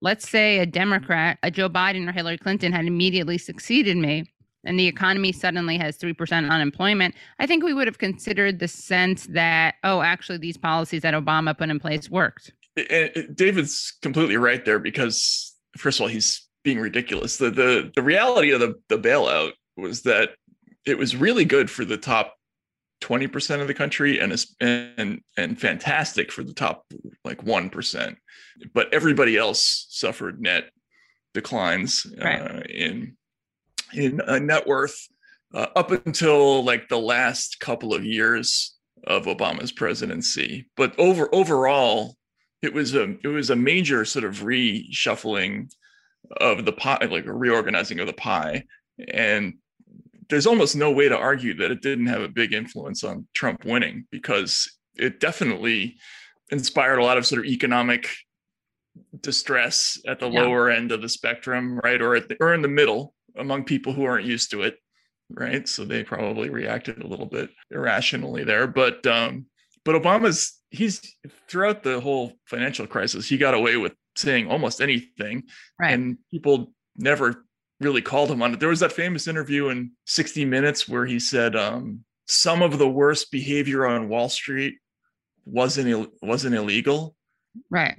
let's 0.00 0.28
say 0.28 0.58
a 0.58 0.66
Democrat, 0.66 1.38
a 1.42 1.50
Joe 1.50 1.68
Biden 1.68 2.08
or 2.08 2.12
Hillary 2.12 2.38
Clinton 2.38 2.72
had 2.72 2.86
immediately 2.86 3.36
succeeded 3.36 3.96
me, 3.96 4.32
and 4.64 4.78
the 4.78 4.86
economy 4.86 5.32
suddenly 5.32 5.78
has 5.78 5.98
3% 5.98 6.50
unemployment, 6.50 7.14
I 7.38 7.46
think 7.46 7.64
we 7.64 7.72
would 7.72 7.86
have 7.86 7.98
considered 7.98 8.58
the 8.58 8.68
sense 8.68 9.26
that, 9.30 9.76
oh, 9.84 10.02
actually, 10.02 10.38
these 10.38 10.56
policies 10.56 11.02
that 11.02 11.14
Obama 11.14 11.56
put 11.56 11.70
in 11.70 11.80
place 11.80 12.10
worked. 12.10 12.52
David's 13.34 13.92
completely 14.02 14.36
right 14.36 14.64
there 14.64 14.78
because 14.78 15.54
first 15.76 15.98
of 15.98 16.02
all, 16.02 16.08
he's 16.08 16.46
being 16.62 16.78
ridiculous. 16.78 17.36
The 17.36 17.50
the 17.50 17.90
the 17.94 18.02
reality 18.02 18.50
of 18.52 18.60
the 18.60 18.74
the 18.88 18.98
bailout 18.98 19.52
was 19.76 20.02
that 20.02 20.30
it 20.86 20.98
was 20.98 21.16
really 21.16 21.44
good 21.44 21.70
for 21.70 21.84
the 21.84 21.96
top 21.96 22.36
20% 23.02 23.60
of 23.60 23.66
the 23.66 23.74
country 23.74 24.18
and 24.18 24.34
and 24.60 25.20
and 25.36 25.60
fantastic 25.60 26.30
for 26.30 26.42
the 26.44 26.52
top 26.52 26.84
like 27.24 27.42
1%. 27.44 28.16
But 28.74 28.92
everybody 28.92 29.36
else 29.36 29.86
suffered 29.90 30.40
net 30.40 30.70
declines 31.34 32.06
Right. 32.20 32.40
uh, 32.40 32.60
in 32.68 33.16
in 33.94 34.20
uh, 34.20 34.38
net 34.38 34.66
worth 34.66 35.08
uh, 35.54 35.66
up 35.74 35.90
until 35.90 36.62
like 36.64 36.88
the 36.88 36.98
last 36.98 37.58
couple 37.60 37.94
of 37.94 38.04
years 38.04 38.76
of 39.04 39.24
Obama's 39.26 39.72
presidency. 39.72 40.68
But 40.76 40.98
over 40.98 41.34
overall, 41.34 42.16
it 42.62 42.74
was 42.74 42.94
a 42.94 43.16
it 43.24 43.28
was 43.28 43.50
a 43.50 43.56
major 43.56 44.04
sort 44.04 44.24
of 44.24 44.40
reshuffling 44.40 45.70
of 46.40 46.64
the 46.64 46.72
pie, 46.72 47.06
like 47.10 47.26
a 47.26 47.32
reorganizing 47.32 48.00
of 48.00 48.06
the 48.06 48.12
pie, 48.12 48.64
and 49.12 49.54
there's 50.28 50.46
almost 50.46 50.76
no 50.76 50.90
way 50.90 51.08
to 51.08 51.16
argue 51.16 51.54
that 51.54 51.70
it 51.70 51.82
didn't 51.82 52.06
have 52.06 52.22
a 52.22 52.28
big 52.28 52.52
influence 52.52 53.02
on 53.02 53.26
Trump 53.34 53.64
winning 53.64 54.06
because 54.10 54.70
it 54.96 55.18
definitely 55.18 55.96
inspired 56.50 56.98
a 56.98 57.04
lot 57.04 57.18
of 57.18 57.26
sort 57.26 57.40
of 57.40 57.46
economic 57.50 58.08
distress 59.20 60.00
at 60.06 60.18
the 60.20 60.28
Yeah. 60.28 60.42
lower 60.42 60.70
end 60.70 60.92
of 60.92 61.02
the 61.02 61.08
spectrum, 61.08 61.78
right, 61.82 62.00
or 62.00 62.14
at 62.16 62.28
the, 62.28 62.36
or 62.40 62.54
in 62.54 62.62
the 62.62 62.68
middle 62.68 63.14
among 63.36 63.64
people 63.64 63.92
who 63.92 64.04
aren't 64.04 64.26
used 64.26 64.50
to 64.50 64.62
it, 64.62 64.76
right? 65.30 65.68
So 65.68 65.84
they 65.84 66.04
probably 66.04 66.50
reacted 66.50 67.02
a 67.02 67.06
little 67.06 67.26
bit 67.26 67.50
irrationally 67.70 68.44
there, 68.44 68.66
but 68.66 69.06
um, 69.06 69.46
but 69.84 70.00
Obama's 70.00 70.60
he's 70.70 71.00
throughout 71.48 71.82
the 71.82 72.00
whole 72.00 72.32
financial 72.46 72.86
crisis, 72.86 73.28
he 73.28 73.36
got 73.38 73.54
away 73.54 73.76
with 73.76 73.94
saying 74.16 74.48
almost 74.50 74.80
anything, 74.80 75.44
Right. 75.78 75.92
and 75.92 76.18
people 76.30 76.72
never 76.96 77.44
really 77.80 78.02
called 78.02 78.30
him 78.30 78.42
on 78.42 78.52
it. 78.52 78.60
There 78.60 78.68
was 78.68 78.80
that 78.80 78.92
famous 78.92 79.26
interview 79.28 79.68
in 79.68 79.92
60 80.06 80.44
Minutes 80.44 80.88
where 80.88 81.06
he 81.06 81.18
said 81.18 81.56
um, 81.56 82.04
some 82.26 82.62
of 82.62 82.78
the 82.78 82.88
worst 82.88 83.30
behavior 83.30 83.86
on 83.86 84.08
Wall 84.08 84.28
Street 84.28 84.74
wasn't 85.46 85.88
Ill- 85.88 86.12
wasn't 86.22 86.54
illegal, 86.54 87.16
Right. 87.70 87.96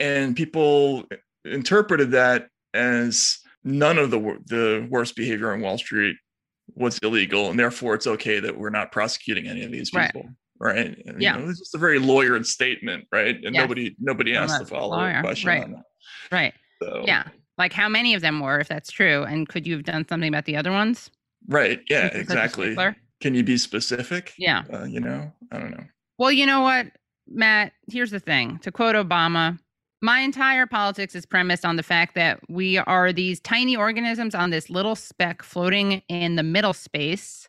and 0.00 0.36
people 0.36 1.04
interpreted 1.44 2.12
that 2.12 2.48
as 2.74 3.38
none 3.64 3.98
of 3.98 4.10
the 4.10 4.18
the 4.46 4.86
worst 4.90 5.16
behavior 5.16 5.52
on 5.52 5.60
Wall 5.60 5.78
Street 5.78 6.16
was 6.74 6.98
illegal, 6.98 7.50
and 7.50 7.58
therefore 7.58 7.94
it's 7.94 8.06
okay 8.06 8.38
that 8.40 8.56
we're 8.56 8.70
not 8.70 8.92
prosecuting 8.92 9.46
any 9.48 9.64
of 9.64 9.72
these 9.72 9.90
people. 9.90 10.22
Right. 10.22 10.30
And, 10.60 11.20
Yeah. 11.20 11.36
You 11.36 11.44
know, 11.44 11.50
it's 11.50 11.58
just 11.58 11.74
a 11.74 11.78
very 11.78 11.98
lawyered 11.98 12.46
statement, 12.46 13.06
right? 13.12 13.34
And 13.44 13.54
Yes. 13.54 13.62
nobody 13.62 13.94
nobody 14.00 14.34
asked 14.36 14.58
the 14.58 14.66
follow 14.66 14.98
up 14.98 15.22
question 15.22 15.48
Right. 15.48 15.64
on 15.64 15.72
that. 15.72 15.84
Right. 16.32 16.54
So, 16.82 17.04
Yeah. 17.06 17.24
Like 17.58 17.72
how 17.72 17.88
many 17.88 18.14
of 18.14 18.20
them 18.22 18.40
were, 18.40 18.60
if 18.60 18.68
that's 18.68 18.90
true, 18.90 19.22
and 19.24 19.48
could 19.48 19.66
you 19.66 19.74
have 19.74 19.84
done 19.84 20.06
something 20.08 20.28
about 20.28 20.44
the 20.44 20.56
other 20.56 20.70
ones? 20.72 21.10
Right. 21.48 21.80
Yeah. 21.88 22.06
Is 22.08 22.22
it 22.22 22.28
such 22.28 22.36
a 22.36 22.44
Exactly. 22.44 22.76
Can 23.20 23.34
you 23.34 23.42
be 23.42 23.56
specific? 23.56 24.34
Yeah. 24.36 24.64
Uh, 24.72 24.84
you 24.84 25.00
know, 25.00 25.32
I 25.50 25.58
don't 25.58 25.70
know. 25.70 25.84
Well, 26.18 26.30
you 26.32 26.44
know 26.44 26.60
what, 26.60 26.88
Matt? 27.28 27.72
Here's 27.90 28.10
the 28.10 28.20
thing. 28.20 28.58
To 28.58 28.70
quote 28.70 28.94
Obama, 28.94 29.58
my 30.02 30.20
entire 30.20 30.66
politics 30.66 31.14
is 31.14 31.24
premised 31.24 31.64
on 31.64 31.76
the 31.76 31.82
fact 31.82 32.14
that 32.14 32.40
we 32.50 32.76
are 32.76 33.12
these 33.12 33.40
tiny 33.40 33.74
organisms 33.74 34.34
on 34.34 34.50
this 34.50 34.68
little 34.68 34.94
speck 34.94 35.42
floating 35.42 36.02
in 36.08 36.36
the 36.36 36.42
middle 36.42 36.74
space. 36.74 37.48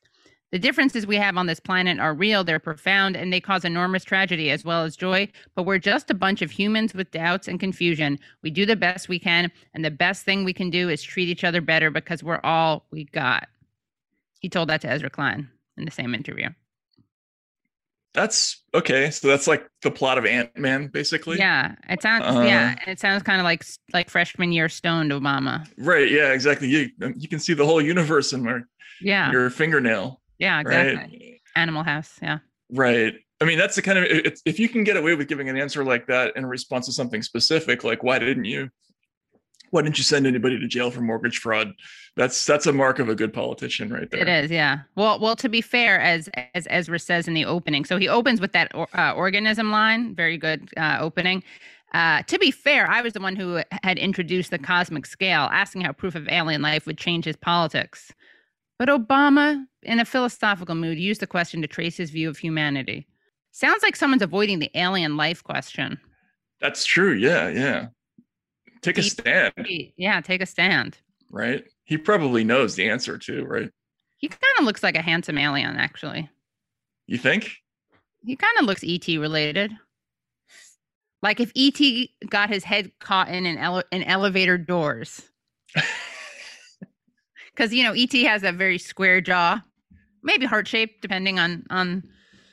The 0.52 0.60
differences 0.60 1.06
we 1.06 1.18
have 1.18 1.36
on 1.36 1.48
this 1.48 1.60
planet 1.60 2.00
are 2.00 2.14
real, 2.14 2.44
they're 2.44 2.58
profound, 2.58 3.18
and 3.18 3.34
they 3.34 3.42
cause 3.42 3.66
enormous 3.66 4.06
tragedy 4.06 4.50
as 4.50 4.64
well 4.64 4.84
as 4.84 4.96
joy. 4.96 5.28
But 5.56 5.64
we're 5.64 5.78
just 5.78 6.10
a 6.10 6.14
bunch 6.14 6.42
of 6.42 6.52
humans 6.52 6.94
with 6.94 7.12
doubts 7.12 7.50
and 7.50 7.60
confusion. 7.60 8.18
We 8.44 8.50
do 8.50 8.66
the 8.66 8.78
best 8.78 9.10
we 9.10 9.20
can, 9.20 9.52
and 9.74 9.84
the 9.84 9.92
best 9.92 10.24
thing 10.24 10.46
we 10.46 10.54
can 10.54 10.70
do 10.70 10.88
is 10.88 11.04
treat 11.04 11.28
each 11.28 11.44
other 11.44 11.60
better 11.60 11.92
because 11.92 12.24
we're 12.24 12.40
all 12.44 12.86
we 12.92 13.04
got. 13.06 13.50
He 14.40 14.48
told 14.48 14.70
that 14.70 14.82
to 14.82 14.90
Ezra 14.90 15.10
Klein 15.10 15.50
in 15.76 15.84
the 15.84 15.92
same 15.92 16.16
interview. 16.16 16.50
That's 18.14 18.64
okay. 18.74 19.12
So 19.12 19.28
that's 19.28 19.48
like 19.48 19.68
the 19.84 19.92
plot 19.92 20.18
of 20.18 20.26
Ant 20.26 20.58
Man, 20.58 20.88
basically. 20.88 21.38
Yeah, 21.38 21.76
it 21.90 22.02
sounds. 22.02 22.24
Uh, 22.26 22.42
yeah, 22.42 22.76
it 22.88 23.00
sounds 23.00 23.22
kind 23.22 23.40
of 23.40 23.44
like 23.44 23.64
like 23.94 24.10
freshman 24.10 24.52
year 24.52 24.70
stoned 24.70 25.12
Obama. 25.12 25.68
Right. 25.78 26.10
Yeah. 26.10 26.32
Exactly. 26.32 26.70
You 26.70 26.90
you 27.16 27.28
can 27.28 27.40
see 27.40 27.54
the 27.54 27.66
whole 27.66 27.82
universe 27.82 28.34
in 28.34 28.44
your, 28.44 28.68
Yeah, 29.02 29.32
your 29.32 29.50
fingernail. 29.50 30.22
Yeah, 30.40 30.60
exactly. 30.62 30.96
Right. 30.96 31.42
Animal 31.56 31.84
House. 31.84 32.14
Yeah, 32.22 32.40
Right. 32.72 33.16
I 33.40 33.46
mean, 33.46 33.60
that's 33.60 33.76
the 33.76 33.82
kind 33.82 34.00
of 34.00 34.06
if 34.46 34.60
you 34.60 34.68
can 34.68 34.84
get 34.84 34.98
away 34.98 35.16
with 35.16 35.28
giving 35.28 35.48
an 35.48 35.58
answer 35.58 35.84
like 35.84 36.08
that 36.08 36.36
in 36.36 36.46
response 36.46 36.88
to 36.88 36.92
something 36.92 37.22
specific, 37.22 37.84
like 37.84 38.02
why 38.02 38.18
didn't 38.18 38.46
you, 38.46 38.70
why 39.70 39.84
didn't 39.84 39.98
you 40.00 40.04
send 40.04 40.26
anybody 40.26 40.60
to 40.60 40.68
jail 40.68 40.90
for 40.90 41.02
mortgage 41.02 41.38
fraud? 41.38 41.74
That's 42.16 42.46
that's 42.46 42.66
a 42.66 42.74
mark 42.74 42.98
of 42.98 43.10
a 43.10 43.16
good 43.16 43.34
politician, 43.34 43.94
right 43.94 44.10
there. 44.10 44.22
it 44.22 44.28
is. 44.28 44.50
Yeah. 44.50 44.80
Well, 44.96 45.20
well, 45.20 45.36
to 45.36 45.50
be 45.50 45.62
fair, 45.62 46.00
as 46.00 46.30
as 46.56 46.68
Ezra 46.70 46.98
says 46.98 47.28
in 47.28 47.36
the 47.36 47.46
opening, 47.46 47.86
so 47.86 47.98
he 47.98 48.08
opens 48.08 48.42
with 48.42 48.54
that 48.54 48.72
uh, 48.74 49.14
organism 49.16 49.70
line. 49.70 50.16
Very 50.16 50.38
good 50.38 50.70
uh, 50.76 50.98
opening. 51.00 51.44
Uh, 51.94 52.22
to 52.24 52.38
be 52.40 52.52
fair, 52.52 52.90
I 52.90 53.02
was 53.02 53.14
the 53.14 53.22
one 53.22 53.36
who 53.36 53.62
had 53.84 53.98
introduced 53.98 54.52
the 54.52 54.58
cosmic 54.60 55.06
scale, 55.06 55.48
asking 55.52 55.82
how 55.82 55.94
proof 55.94 56.16
of 56.16 56.28
alien 56.28 56.62
life 56.62 56.86
would 56.86 56.98
change 56.98 57.26
his 57.26 57.36
politics. 57.38 58.12
But 58.80 58.90
Obama, 58.90 59.66
in 59.84 60.00
a 60.00 60.06
philosophical 60.06 60.76
mood, 60.76 61.00
used 61.00 61.22
the 61.22 61.28
question 61.28 61.62
to 61.62 61.68
trace 61.68 61.98
his 61.98 62.12
view 62.12 62.30
of 62.30 62.38
humanity. 62.38 63.08
Sounds 63.52 63.82
like 63.82 63.96
someone's 63.96 64.22
avoiding 64.22 64.60
the 64.60 64.70
alien 64.76 65.18
life 65.18 65.44
question. 65.44 66.00
That's 66.62 66.86
true. 66.86 67.14
Yeah. 67.14 67.50
Yeah. 67.50 67.88
Take 68.82 69.00
a 69.00 69.04
stand, 69.04 69.54
Yeah, 69.98 70.22
take 70.22 70.42
a 70.42 70.46
stand. 70.46 70.98
right? 71.32 71.66
He 71.86 71.98
probably 71.98 72.44
knows 72.44 72.76
the 72.76 72.88
answer 72.90 73.18
too, 73.18 73.44
right? 73.46 73.72
He 74.18 74.28
kind 74.28 74.40
of 74.60 74.66
looks 74.66 74.84
like 74.84 74.96
a 74.96 75.02
handsome 75.02 75.38
alien, 75.40 75.76
actually. 75.78 76.30
You 77.08 77.18
think? 77.18 77.52
He 78.24 78.36
kind 78.36 78.58
of 78.60 78.66
looks 78.66 78.84
ET 78.86 79.08
related. 79.08 79.76
Like 81.24 81.40
if 81.40 81.52
ET 81.56 81.80
got 82.30 82.50
his 82.50 82.64
head 82.64 82.92
caught 83.00 83.30
in 83.30 83.46
an, 83.48 83.58
ele- 83.58 83.84
in 83.92 84.04
elevator 84.04 84.58
doors. 84.58 85.24
Because, 87.58 87.74
you 87.74 87.84
know, 87.84 87.94
ET 87.94 88.14
has 88.28 88.44
a 88.44 88.52
very 88.52 88.78
square 88.78 89.20
jaw, 89.20 89.60
maybe 90.22 90.46
heart 90.46 90.68
shape 90.68 91.02
depending 91.02 91.40
on, 91.40 91.66
on, 91.72 92.04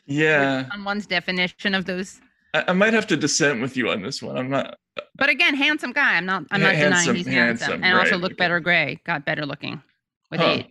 Yeah. 0.06 0.66
on 0.72 0.82
one's 0.84 1.06
definition 1.06 1.74
of 1.74 1.84
those. 1.84 2.20
I, 2.54 2.64
I 2.68 2.72
might 2.72 2.94
have 2.94 3.06
to 3.08 3.16
dissent 3.16 3.60
with 3.60 3.76
you 3.76 3.90
on 3.90 4.00
this 4.02 4.22
one. 4.22 4.38
I'm 4.38 4.48
not. 4.48 4.78
Uh, 4.96 5.02
but 5.16 5.28
again, 5.28 5.54
handsome 5.54 5.92
guy. 5.92 6.14
I'm 6.16 6.24
not, 6.24 6.44
I'm 6.50 6.60
not 6.62 6.72
denying 6.72 6.92
handsome- 6.92 7.16
he's 7.16 7.26
handsome. 7.26 7.66
handsome, 7.68 7.84
And 7.84 7.98
also 7.98 8.12
right, 8.12 8.20
look 8.20 8.32
okay. 8.32 8.36
better 8.38 8.60
gray, 8.60 8.98
got 9.04 9.26
better 9.26 9.44
looking 9.44 9.82
with 10.30 10.40
Huh. 10.40 10.46
age. 10.46 10.66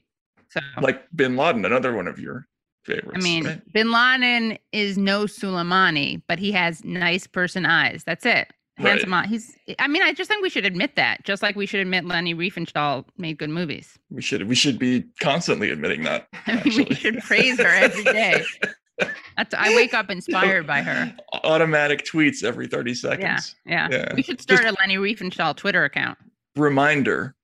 So, 0.49 0.59
like 0.81 1.03
Bin 1.15 1.35
Laden, 1.35 1.63
another 1.65 1.93
one 1.95 2.07
of 2.07 2.19
your 2.19 2.47
favorites. 2.85 3.11
I 3.15 3.19
mean, 3.23 3.45
right? 3.45 3.73
Bin 3.73 3.91
Laden 3.91 4.57
is 4.71 4.97
no 4.97 5.25
Soleimani, 5.25 6.21
but 6.27 6.39
he 6.39 6.51
has 6.53 6.83
nice 6.83 7.27
person 7.27 7.65
eyes. 7.65 8.03
That's 8.03 8.25
it. 8.25 8.51
Right. 8.79 8.89
Handsome. 8.89 9.13
eye- 9.13 9.27
He's. 9.27 9.55
I 9.79 9.87
mean, 9.87 10.01
I 10.01 10.13
just 10.13 10.27
think 10.29 10.41
we 10.41 10.49
should 10.49 10.65
admit 10.65 10.95
that, 10.95 11.23
just 11.25 11.43
like 11.43 11.55
we 11.55 11.65
should 11.67 11.79
admit 11.79 12.05
Leni 12.05 12.33
Riefenstahl 12.33 13.05
made 13.17 13.37
good 13.37 13.51
movies. 13.51 13.99
we 14.09 14.21
should 14.21 14.47
we 14.47 14.55
should 14.55 14.79
be 14.79 15.03
constantly 15.19 15.69
admitting 15.69 16.03
that. 16.03 16.27
We 16.65 16.71
should 16.95 17.19
praise 17.19 17.59
her 17.59 17.67
every 17.67 18.03
day. 18.03 18.43
That's. 19.37 19.53
I 19.53 19.75
wake 19.75 19.93
up 19.93 20.09
inspired 20.09 20.65
by 20.67 20.81
her. 20.81 21.15
Automatic 21.43 22.03
tweets 22.05 22.43
every 22.43 22.67
30 22.67 22.93
seconds. 22.95 23.55
yeah. 23.65 23.87
Yeah. 23.91 24.13
We 24.15 24.23
should 24.23 24.41
start 24.41 24.65
a 24.65 24.75
Leni 24.79 24.97
Riefenstahl 24.97 25.55
Twitter 25.55 25.83
account. 25.83 26.17
Reminder. 26.55 27.35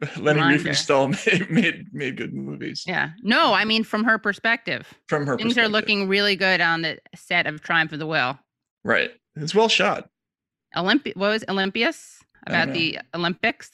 Leni 0.16 0.38
Reminder. 0.40 0.70
Riefenstahl 0.70 1.26
made, 1.26 1.50
made 1.50 1.84
made 1.92 2.16
good 2.16 2.32
movies 2.32 2.84
Yeah. 2.86 3.10
No, 3.22 3.52
I 3.52 3.64
mean 3.64 3.84
from 3.84 4.04
her 4.04 4.16
perspective, 4.18 4.94
from 5.08 5.26
her 5.26 5.36
things 5.36 5.58
are 5.58 5.68
looking 5.68 6.08
really 6.08 6.36
good 6.36 6.60
on 6.60 6.82
the 6.82 6.98
set 7.16 7.46
of 7.46 7.62
Triumph 7.62 7.92
of 7.92 7.98
the 7.98 8.06
Will. 8.06 8.38
right. 8.84 9.10
It's 9.36 9.54
well 9.54 9.68
shot. 9.68 10.08
Olympi- 10.78 11.16
What 11.16 11.28
was 11.30 11.44
Olympius 11.48 12.20
about 12.46 12.68
uh-huh. 12.68 12.72
the 12.74 12.98
Olympics? 13.14 13.70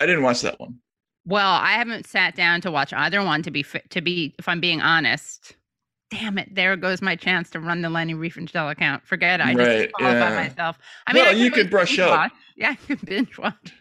I 0.00 0.06
didn't 0.06 0.22
watch 0.22 0.40
that 0.42 0.58
one. 0.60 0.78
Well, 1.24 1.52
I 1.52 1.72
haven't 1.72 2.06
sat 2.06 2.34
down 2.34 2.60
to 2.62 2.70
watch 2.70 2.92
either 2.92 3.22
one. 3.22 3.42
To 3.44 3.50
be 3.50 3.62
fi- 3.62 3.82
to 3.90 4.00
be, 4.00 4.34
if 4.38 4.48
I'm 4.48 4.60
being 4.60 4.80
honest, 4.80 5.54
damn 6.10 6.36
it, 6.38 6.52
there 6.54 6.74
goes 6.76 7.00
my 7.00 7.14
chance 7.16 7.48
to 7.50 7.60
run 7.60 7.80
the 7.82 7.88
Leni 7.90 8.14
Riefenstahl 8.14 8.70
account. 8.72 9.06
Forget 9.06 9.40
it. 9.40 9.46
I 9.46 9.54
just 9.54 9.68
Right, 9.68 9.90
yeah. 10.00 10.34
myself. 10.48 10.78
I 11.06 11.12
mean, 11.12 11.22
Well, 11.24 11.32
I 11.34 11.36
you 11.38 11.50
could 11.52 11.70
brush 11.70 11.98
up. 11.98 12.10
watch. 12.10 12.32
Yeah, 12.56 12.70
I 12.70 12.74
could 12.74 13.00
binge 13.06 13.38
watch. 13.38 13.72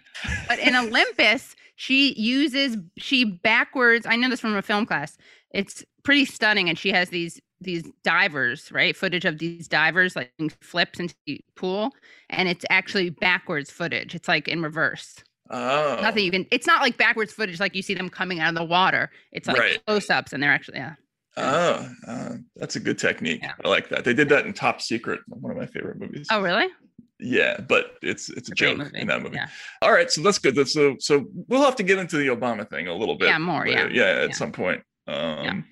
But 0.48 0.60
in 0.60 0.76
Olympus, 0.76 1.56
she 1.76 2.14
uses 2.14 2.78
she 2.98 3.26
backwards. 3.26 4.06
I 4.06 4.16
know 4.16 4.30
this 4.30 4.40
from 4.40 4.56
a 4.56 4.62
film 4.62 4.86
class. 4.86 5.18
It's 5.52 5.84
pretty 6.04 6.24
stunning, 6.26 6.70
and 6.70 6.78
she 6.80 6.92
has 6.92 7.10
these 7.10 7.42
these 7.62 7.84
divers, 8.04 8.72
right? 8.72 8.96
Footage 8.96 9.26
of 9.26 9.38
these 9.40 9.68
divers 9.68 10.16
like 10.16 10.32
flips 10.62 11.00
into 11.00 11.16
the 11.26 11.40
pool, 11.56 11.92
and 12.30 12.50
it's 12.50 12.66
actually 12.70 13.10
backwards 13.12 13.70
footage. 13.72 14.16
It's 14.16 14.28
like 14.28 14.48
in 14.48 14.62
reverse. 14.62 15.16
Oh. 15.54 16.00
nothing 16.02 16.24
you 16.24 16.32
can. 16.32 16.46
It's 16.50 16.66
not 16.66 16.82
like 16.82 16.96
backwards 16.98 17.34
footage, 17.34 17.60
like 17.60 17.76
you 17.76 17.82
see 17.82 17.94
them 17.94 18.10
coming 18.10 18.40
out 18.40 18.50
of 18.50 18.56
the 18.56 18.64
water. 18.64 19.12
It's 19.34 19.48
like 19.48 19.58
Right. 19.58 19.86
close-ups, 19.86 20.32
and 20.34 20.42
they're 20.42 20.52
actually 20.52 20.78
yeah. 20.78 20.94
Oh, 21.38 21.90
uh, 22.08 22.36
that's 22.56 22.76
a 22.76 22.80
good 22.80 22.98
technique. 22.98 23.42
Yeah. 23.42 23.54
I 23.64 23.68
like 23.70 23.90
that. 23.90 24.04
They 24.04 24.14
did 24.14 24.30
that 24.30 24.46
in 24.46 24.54
Top 24.54 24.82
Secret, 24.82 25.22
one 25.28 25.52
of 25.52 25.58
my 25.58 25.66
favorite 25.66 25.98
movies. 26.00 26.28
Oh, 26.32 26.42
really? 26.42 26.68
Yeah, 27.20 27.60
but 27.62 27.98
it's 28.02 28.30
it's 28.30 28.50
a, 28.50 28.52
a 28.52 28.56
joke 28.56 28.92
in 28.96 29.08
that 29.08 29.22
movie. 29.22 29.36
Yeah. 29.36 29.48
All 29.82 29.92
right, 29.92 30.10
so 30.10 30.22
that's 30.22 30.40
good. 30.40 30.56
That's 30.56 30.74
so 30.74 30.96
so 31.00 31.26
we'll 31.48 31.62
have 31.64 31.76
to 31.76 31.84
get 31.84 32.00
into 32.00 32.18
the 32.18 32.28
Obama 32.28 32.68
thing 32.70 32.88
a 32.88 32.94
little 32.96 33.16
bit. 33.16 33.28
Yeah, 33.28 33.38
more, 33.38 33.68
yeah. 33.68 33.84
later. 33.84 33.92
yeah, 33.94 34.04
at 34.24 34.30
Yeah. 34.30 34.36
some 34.36 34.52
point. 34.52 34.82
Um, 35.08 35.66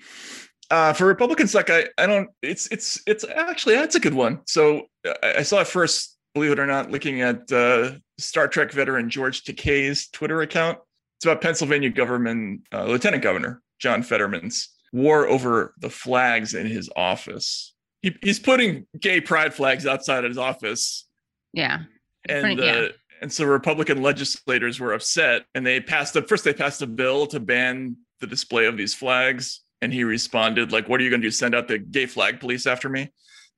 uh, 0.72 0.94
for 0.94 1.06
Republicans, 1.06 1.54
like 1.56 1.70
I, 1.70 1.86
I 1.98 2.06
don't. 2.08 2.30
It's 2.42 2.68
it's 2.68 3.02
it's 3.08 3.24
actually 3.24 3.76
that's 3.76 3.96
a 3.96 4.00
good 4.00 4.14
one. 4.14 4.42
So 4.46 4.88
I, 5.24 5.36
I 5.38 5.42
saw 5.44 5.60
it 5.62 5.68
first, 5.68 6.18
believe 6.34 6.52
it 6.52 6.60
or 6.60 6.68
not, 6.68 6.92
looking 6.92 7.22
at 7.22 7.52
uh, 7.52 7.92
Star 8.18 8.48
Trek 8.48 8.72
veteran 8.72 9.10
George 9.10 9.44
Takei's 9.44 10.08
Twitter 10.10 10.42
account. 10.42 10.78
It's 11.18 11.26
about 11.26 11.42
Pennsylvania 11.42 11.90
government 11.90 12.62
uh, 12.74 12.86
Lieutenant 12.86 13.24
Governor 13.24 13.62
John 13.80 14.04
Fetterman's 14.04 14.70
war 14.94 15.28
over 15.28 15.74
the 15.80 15.90
flags 15.90 16.54
in 16.54 16.66
his 16.66 16.90
office. 16.96 17.74
He, 18.02 18.16
he's 18.24 18.40
putting 18.40 18.88
gay 19.00 19.20
pride 19.22 19.54
flags 19.54 19.86
outside 19.86 20.24
of 20.24 20.30
his 20.30 20.38
office 20.38 21.06
Yeah. 21.54 21.80
and 22.28 22.42
Pretty- 22.58 22.62
uh, 22.70 22.82
yeah. 22.82 22.88
and 23.22 23.32
so 23.32 23.44
Republican 23.46 24.02
legislators 24.02 24.80
were 24.80 24.94
upset, 24.94 25.44
and 25.54 25.66
they 25.66 25.82
passed 25.82 26.16
a 26.16 26.22
first 26.22 26.44
they 26.46 26.54
passed 26.54 26.82
a 26.82 26.88
bill 26.88 27.28
to 27.28 27.40
ban 27.40 27.98
the 28.22 28.28
display 28.28 28.66
of 28.66 28.78
these 28.78 28.94
flags, 28.96 29.62
and 29.82 29.94
he 29.94 30.04
responded 30.04 30.72
like, 30.72 30.88
"What 30.90 31.00
are 31.00 31.04
you 31.04 31.10
going 31.10 31.22
to 31.22 31.28
do? 31.28 31.32
Send 31.32 31.56
out 31.56 31.68
the 31.68 31.78
gay 31.80 32.06
flag 32.06 32.40
police 32.40 32.68
after 32.68 32.90
me?" 32.90 33.12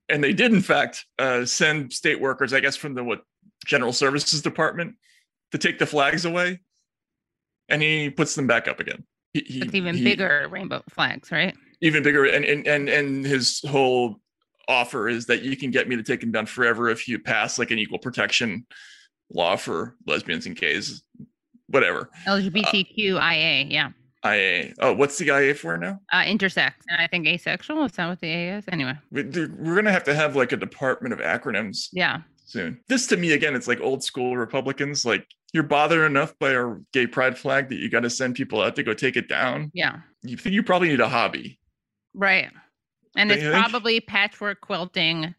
And 0.10 0.24
they 0.24 0.34
did, 0.34 0.52
in 0.54 0.62
fact, 0.62 1.06
uh, 1.20 1.46
send 1.46 1.94
state 1.94 2.20
workers, 2.20 2.54
I 2.54 2.60
guess, 2.60 2.76
from 2.76 2.94
the 2.96 3.04
what 3.04 3.22
General 3.66 3.94
Services 3.94 4.42
Department, 4.42 4.96
to 5.52 5.58
take 5.58 5.80
the 5.80 5.86
flags 5.86 6.26
away, 6.26 6.60
and 7.70 7.82
he 7.82 8.10
puts 8.10 8.36
them 8.36 8.48
back 8.48 8.68
up 8.68 8.80
again. 8.80 9.04
He, 9.34 9.44
he- 9.48 9.62
It's 9.62 9.74
even 9.74 9.96
he- 9.96 10.04
bigger 10.04 10.48
rainbow 10.50 10.84
flags, 10.90 11.32
right? 11.32 11.56
even 11.84 12.04
bigger 12.04 12.26
and 12.26 12.46
and 12.46 12.68
and 12.68 12.90
and 12.90 13.26
his 13.26 13.60
whole 13.68 14.18
offer 14.68 15.10
is 15.10 15.26
that 15.26 15.42
you 15.42 15.58
can 15.58 15.72
get 15.72 15.90
me 15.90 15.96
to 15.96 16.04
take 16.04 16.20
them 16.22 16.32
down 16.32 16.46
forever 16.46 16.90
if 16.90 17.08
you 17.08 17.18
pass 17.18 17.58
like 17.58 17.72
an 17.72 17.80
equal 17.80 17.98
protection 17.98 18.64
law 19.34 19.56
for 19.56 19.96
lesbians 20.06 20.46
and 20.46 20.56
gays 20.56 21.02
whatever 21.68 22.10
LGBTQIA. 22.28 23.72
Yeah. 23.72 23.90
Ia 24.26 24.74
oh 24.80 24.94
what's 24.94 25.18
the 25.18 25.26
ia 25.28 25.54
for 25.56 25.78
now 25.78 26.00
Uh, 26.12 26.22
intersex. 26.22 26.74
And 26.90 27.02
I 27.02 27.08
think 27.08 27.26
asexual. 27.28 27.84
Is 27.86 27.94
that 27.94 28.08
what 28.08 28.20
the 28.20 28.28
A 28.32 28.58
is? 28.58 28.66
Anyway. 28.72 28.94
We're 29.12 29.76
gonna 29.76 29.92
have 29.92 30.04
to 30.06 30.14
have 30.16 30.36
like 30.36 30.52
a 30.52 30.58
department 30.58 31.14
of 31.14 31.20
acronyms 31.20 31.88
Yeah. 31.92 32.22
soon. 32.46 32.80
This 32.88 33.08
to 33.08 33.18
me 33.18 33.32
again, 33.34 33.56
it's 33.56 33.68
like 33.68 33.80
old 33.82 34.04
school 34.04 34.38
Republicans. 34.38 35.06
Like 35.06 35.26
you're 35.54 35.64
bothered 35.64 36.10
enough 36.10 36.38
by 36.40 36.54
our 36.56 36.82
gay 36.94 37.08
pride 37.08 37.38
flag 37.38 37.70
that 37.70 37.76
you 37.76 37.90
got 37.90 38.02
to 38.02 38.10
send 38.10 38.36
people 38.36 38.62
out 38.62 38.76
to 38.76 38.84
go 38.84 38.94
take 38.94 39.18
it 39.18 39.28
down. 39.28 39.72
Yeah. 39.74 39.98
You 40.22 40.38
think 40.38 40.54
you 40.54 40.64
probably 40.64 40.90
need 40.90 41.00
a 41.02 41.10
hobby. 41.10 41.60
Right. 42.14 42.50
And 43.18 43.30
Don't 43.30 43.38
it's 43.40 43.48
think? 43.48 43.66
probably 43.66 44.00
patchwork 44.00 44.62
quilting 44.62 45.34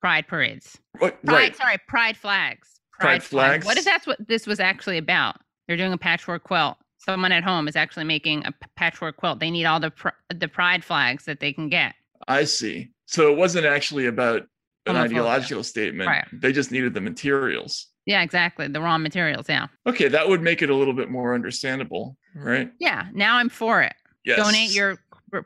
pride 0.00 0.26
parades. 0.26 0.78
What, 0.98 1.22
Pride, 1.24 1.34
right. 1.34 1.56
sorry, 1.56 1.76
pride 1.86 2.16
flags. 2.16 2.80
Pride 2.98 3.22
flags. 3.22 3.64
What 3.66 3.76
if 3.78 3.84
that's 3.84 4.06
what 4.06 4.18
this 4.26 4.46
was 4.46 4.60
actually 4.60 4.98
about? 4.98 5.36
They're 5.68 5.76
doing 5.76 5.92
a 5.92 5.98
patchwork 5.98 6.42
quilt. 6.44 6.76
Someone 7.04 7.32
at 7.32 7.44
home 7.44 7.68
is 7.68 7.76
actually 7.76 8.04
making 8.04 8.44
a 8.46 8.52
patchwork 8.76 9.16
quilt. 9.16 9.40
They 9.40 9.50
need 9.50 9.64
all 9.66 9.80
the 9.80 9.90
pr- 9.90 10.08
the 10.34 10.48
pride 10.48 10.84
flags 10.84 11.24
that 11.26 11.40
they 11.40 11.52
can 11.52 11.68
get. 11.68 11.94
I 12.28 12.44
see. 12.44 12.90
So 13.06 13.30
it 13.30 13.36
wasn't 13.36 13.66
actually 13.66 14.06
about 14.06 14.42
an 14.86 14.94
Homophobia. 14.96 15.04
ideological 15.04 15.62
statement. 15.64 16.08
Right. 16.08 16.24
They 16.32 16.52
just 16.52 16.70
needed 16.72 16.94
the 16.94 17.00
materials. 17.00 17.88
Yeah, 18.06 18.22
exactly. 18.22 18.68
The 18.68 18.80
raw 18.80 18.98
materials. 18.98 19.46
Yeah. 19.48 19.66
Okay, 19.86 20.08
that 20.08 20.28
would 20.28 20.42
make 20.42 20.62
it 20.62 20.70
a 20.70 20.74
little 20.74 20.92
bit 20.94 21.10
more 21.10 21.34
understandable, 21.34 22.16
right? 22.34 22.70
Yeah. 22.78 23.06
Now 23.14 23.36
I'm 23.36 23.48
for 23.48 23.82
it. 23.82 23.94
Yes. 24.24 24.38
Donate 24.38 24.74
your 24.74 24.98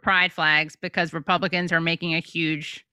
pride 0.03 0.33
flags 0.33 0.77
because 0.77 1.13
Republicans 1.13 1.73
are 1.73 1.81
making 1.81 2.15
a 2.15 2.21
huge 2.21 2.85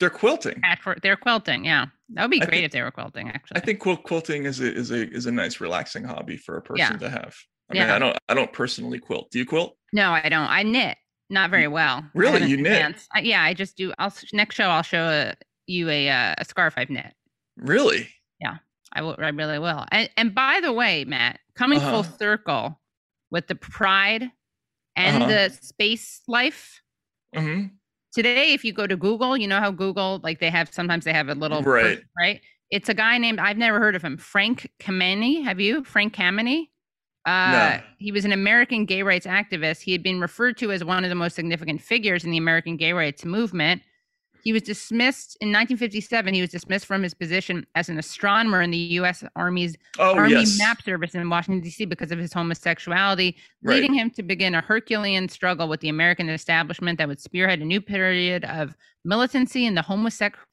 They're 0.00 0.10
quilting. 0.10 0.60
patchwork. 0.62 1.02
They're 1.02 1.16
quilting. 1.16 1.64
Yeah. 1.64 1.86
That 2.10 2.22
would 2.22 2.30
be 2.30 2.38
great 2.38 2.50
think- 2.50 2.64
if 2.64 2.72
they 2.72 2.82
were 2.82 2.90
quilting, 2.90 3.28
actually. 3.28 3.56
I 3.56 3.64
think 3.64 3.80
quilt 3.80 4.02
quilting 4.04 4.44
is 4.46 4.60
a 4.60 4.72
is 4.72 4.90
a 4.90 5.08
is 5.10 5.26
a 5.26 5.32
nice 5.32 5.60
relaxing 5.60 6.04
hobby 6.04 6.36
for 6.36 6.56
a 6.56 6.62
person 6.62 6.78
Yeah. 6.92 6.98
to 6.98 7.10
have. 7.10 7.36
I 7.70 7.74
mean, 7.74 7.82
Yeah. 7.82 7.94
I 7.94 7.98
don't 7.98 8.18
I 8.28 8.34
don't 8.34 8.52
personally 8.52 8.98
quilt. 8.98 9.30
Do 9.30 9.38
you 9.38 9.46
quilt? 9.46 9.76
No, 9.92 10.12
I 10.12 10.28
don't. 10.28 10.48
I 10.48 10.62
knit 10.62 10.96
not 11.30 11.50
very 11.50 11.68
well. 11.68 12.04
Really? 12.14 12.46
You 12.46 12.56
knit? 12.56 12.96
I, 13.14 13.20
yeah, 13.20 13.42
I 13.42 13.52
just 13.54 13.76
do. 13.76 13.92
I'll 13.98 14.12
next 14.32 14.54
show. 14.54 14.68
I'll 14.68 14.82
show 14.82 15.04
a, 15.08 15.34
you 15.66 15.88
a 15.90 16.08
uh, 16.08 16.34
a 16.38 16.44
scarf 16.44 16.74
I've 16.76 16.88
knit. 16.90 17.12
Really? 17.56 18.08
Yeah, 18.40 18.56
I 18.94 19.02
will. 19.02 19.16
I 19.18 19.28
really 19.30 19.58
will. 19.58 19.84
And 19.90 20.08
and 20.16 20.34
by 20.34 20.60
the 20.62 20.72
way, 20.72 21.04
Matt, 21.04 21.40
coming 21.54 21.80
full 21.80 22.00
Uh-huh. 22.00 22.16
circle 22.18 22.80
with 23.30 23.46
the 23.46 23.54
pride 23.54 24.30
and 24.96 25.22
Uh-huh. 25.22 25.28
the 25.30 25.50
space 25.50 26.22
life. 26.28 26.80
hmm 27.34 27.64
Today, 28.14 28.54
if 28.54 28.64
you 28.64 28.72
go 28.72 28.86
to 28.86 28.96
Google, 28.96 29.36
you 29.36 29.46
know 29.46 29.60
how 29.60 29.70
Google 29.70 30.18
like 30.22 30.40
they 30.40 30.48
have 30.50 30.72
sometimes 30.72 31.04
they 31.04 31.12
have 31.12 31.28
a 31.28 31.34
little 31.34 31.62
Right. 31.62 32.00
right. 32.18 32.40
It's 32.70 32.88
a 32.88 32.94
guy 32.94 33.18
named 33.18 33.38
I've 33.38 33.58
never 33.58 33.78
heard 33.78 33.94
of 33.94 34.02
him, 34.02 34.16
Frank 34.16 34.70
Kameny. 34.80 35.44
Have 35.44 35.60
you, 35.60 35.84
Frank 35.84 36.14
Kameny? 36.14 36.70
Uh, 37.28 37.52
No. 37.52 37.80
He 37.98 38.12
was 38.12 38.24
an 38.24 38.32
American 38.32 38.84
gay 38.84 39.02
rights 39.02 39.26
activist. 39.26 39.80
He 39.82 39.92
had 39.92 40.02
been 40.02 40.20
referred 40.20 40.56
to 40.58 40.72
as 40.72 40.82
one 40.84 41.04
of 41.04 41.10
the 41.10 41.14
most 41.16 41.34
significant 41.36 41.80
figures 41.82 42.24
in 42.24 42.30
the 42.30 42.38
American 42.38 42.76
gay 42.76 42.92
rights 42.92 43.24
movement. 43.24 43.82
He 44.44 44.52
was 44.52 44.62
dismissed 44.62 45.36
in 45.40 45.48
1957. 45.48 46.32
He 46.32 46.40
was 46.40 46.50
dismissed 46.50 46.86
from 46.86 47.02
his 47.02 47.12
position 47.12 47.66
as 47.74 47.88
an 47.88 47.98
astronomer 47.98 48.62
in 48.62 48.70
the 48.70 48.78
U.S. 48.78 49.24
Army's 49.34 49.76
Oh 49.98 50.14
Army 50.14 50.30
yes. 50.34 50.56
Map 50.58 50.80
Service 50.80 51.14
in 51.14 51.28
Washington 51.28 51.60
D.C. 51.60 51.84
because 51.86 52.12
of 52.12 52.18
his 52.20 52.32
homosexuality, 52.32 53.36
Right. 53.62 53.74
leading 53.74 53.94
him 53.94 54.10
to 54.10 54.22
begin 54.22 54.54
a 54.54 54.60
Herculean 54.60 55.28
struggle 55.28 55.68
with 55.68 55.80
the 55.80 55.88
American 55.88 56.28
establishment 56.28 56.98
that 56.98 57.08
would 57.08 57.20
spearhead 57.20 57.60
a 57.60 57.64
new 57.64 57.80
period 57.80 58.44
of 58.44 58.74
militancy 59.04 59.66
in 59.66 59.74
the 59.74 59.84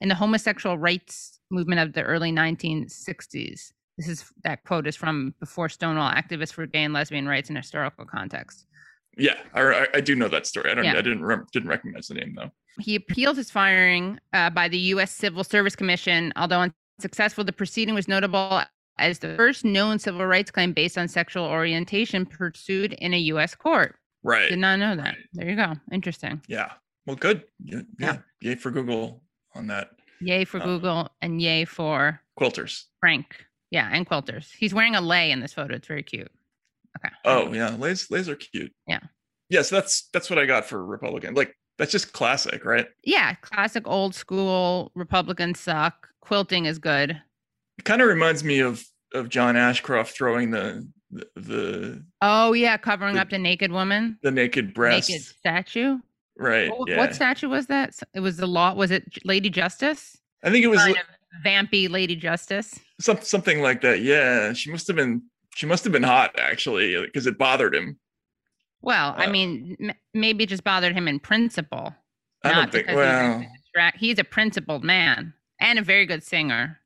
in 0.00 0.08
the 0.08 0.14
homosexual 0.16 0.76
rights 0.76 1.38
movement 1.50 1.80
of 1.80 1.92
the 1.92 2.02
early 2.02 2.32
1960s. 2.32 3.72
This 3.96 4.08
is 4.08 4.32
that 4.44 4.62
quote 4.64 4.86
is 4.86 4.96
from 4.96 5.34
before 5.40 5.68
Stonewall, 5.68 6.10
activists 6.12 6.52
for 6.52 6.66
gay 6.66 6.84
and 6.84 6.92
lesbian 6.92 7.26
rights 7.26 7.48
in 7.48 7.56
historical 7.56 8.04
context. 8.04 8.66
Yeah, 9.16 9.36
I, 9.54 9.86
I, 9.94 10.00
do 10.02 10.14
know 10.14 10.28
that 10.28 10.46
story. 10.46 10.70
I 10.70 10.74
don't. 10.74 10.84
Yeah. 10.84 10.92
I 10.92 11.02
didn't 11.02 11.22
remember, 11.22 11.46
didn't 11.50 11.70
recognize 11.70 12.08
the 12.08 12.14
name 12.14 12.34
though. 12.36 12.50
He 12.78 12.94
appealed 12.94 13.38
his 13.38 13.50
firing 13.50 14.20
uh, 14.34 14.50
by 14.50 14.68
the 14.68 14.76
U.S. 14.78 15.10
Civil 15.10 15.42
Service 15.42 15.74
Commission. 15.74 16.34
Although 16.36 16.66
unsuccessful, 16.98 17.42
the 17.42 17.52
proceeding 17.52 17.94
was 17.94 18.08
notable 18.08 18.62
as 18.98 19.20
the 19.20 19.34
first 19.36 19.64
known 19.64 19.98
civil 19.98 20.26
rights 20.26 20.50
claim 20.50 20.74
based 20.74 20.98
on 20.98 21.08
sexual 21.08 21.44
orientation 21.44 22.26
pursued 22.26 22.92
in 22.94 23.14
a 23.14 23.18
U.S. 23.18 23.54
court. 23.54 23.96
Right. 24.22 24.50
Did 24.50 24.58
not 24.58 24.78
know 24.78 24.96
that. 24.96 25.04
Right. 25.04 25.16
There 25.32 25.48
you 25.48 25.56
go. 25.56 25.72
Interesting. 25.90 26.42
Yeah. 26.46 26.72
Well, 27.06 27.16
good. 27.16 27.44
Yeah. 27.64 27.82
Yeah. 27.98 28.18
Yay 28.42 28.56
for 28.56 28.70
Google 28.70 29.22
on 29.54 29.68
that. 29.68 29.92
Yay 30.20 30.44
for 30.44 30.60
Uh, 30.60 30.64
Google 30.64 31.08
and 31.22 31.40
yay 31.40 31.64
for 31.64 32.20
Quilters. 32.38 32.84
Frank. 33.00 33.46
Yeah, 33.70 33.88
and 33.92 34.06
quilters. 34.08 34.50
He's 34.56 34.72
wearing 34.74 34.94
a 34.94 35.00
lei 35.00 35.30
in 35.30 35.40
this 35.40 35.52
photo. 35.52 35.74
It's 35.74 35.88
very 35.88 36.02
cute. 36.02 36.30
Okay. 36.98 37.14
Oh 37.24 37.52
yeah, 37.52 37.70
lays 37.76 38.10
lays 38.10 38.28
are 38.28 38.36
cute. 38.36 38.72
Yeah. 38.86 39.00
Yes, 39.48 39.68
that's 39.70 40.08
that's 40.12 40.30
what 40.30 40.38
I 40.38 40.46
got 40.46 40.64
for 40.64 40.84
Republican. 40.84 41.34
Like 41.34 41.54
that's 41.78 41.92
just 41.92 42.12
classic, 42.12 42.64
right? 42.64 42.86
Yeah, 43.04 43.34
classic 43.34 43.86
old 43.86 44.14
school 44.14 44.92
Republicans 44.94 45.60
suck. 45.60 46.08
Quilting 46.20 46.64
is 46.66 46.78
good. 46.78 47.20
It 47.78 47.84
kind 47.84 48.00
of 48.00 48.08
reminds 48.08 48.42
me 48.44 48.60
of 48.60 48.84
of 49.12 49.28
John 49.28 49.56
Ashcroft 49.56 50.16
throwing 50.16 50.50
the 50.50 50.88
the 51.10 51.26
the, 51.36 52.04
Oh 52.22 52.52
yeah, 52.52 52.76
covering 52.76 53.14
The- 53.16 53.20
up 53.20 53.30
the 53.30 53.38
naked 53.38 53.70
woman, 53.72 54.18
the 54.22 54.30
naked 54.30 54.72
breast. 54.74 55.10
naked 55.10 55.24
statue. 55.24 55.98
Right. 56.38 56.70
What, 56.70 56.88
yeah. 56.88 56.98
what 56.98 57.14
statue 57.14 57.48
was 57.48 57.66
that? 57.68 57.94
It 58.14 58.20
was 58.20 58.36
the 58.36 58.46
law. 58.46 58.74
Was 58.74 58.90
it 58.90 59.04
Lady 59.24 59.48
Justice? 59.48 60.18
I 60.42 60.50
think 60.50 60.64
it 60.64 60.68
was 60.68 60.80
Kind 60.80 60.96
of 60.96 61.02
vampy 61.44 61.88
Lady 61.90 62.16
Justice. 62.16 62.78
some, 63.00 63.20
something 63.22 63.60
like 63.62 63.80
that. 63.82 64.00
Yeah, 64.00 64.52
she 64.52 64.70
must 64.70 64.86
have 64.86 64.96
been 64.96 65.22
she 65.54 65.66
must 65.66 65.84
have 65.84 65.92
been 65.92 66.02
hot 66.02 66.38
actually 66.38 67.00
because 67.02 67.26
it 67.26 67.38
bothered 67.38 67.74
him. 67.74 67.98
Well, 68.82 69.14
I 69.16 69.26
Uh, 69.26 69.30
mean, 69.30 69.76
m- 69.80 69.94
maybe 70.14 70.44
it 70.44 70.48
just 70.50 70.64
bothered 70.64 70.94
him 70.94 71.08
in 71.08 71.18
principle. 71.18 71.94
I 72.44 72.52
don't 72.52 72.70
think. 72.70 72.86
Well, 72.88 73.44
distract- 73.64 73.98
he's 73.98 74.18
a 74.18 74.24
principled 74.24 74.84
man 74.84 75.32
and 75.60 75.78
a 75.78 75.82
very 75.82 76.06
good 76.06 76.22
singer. 76.22 76.78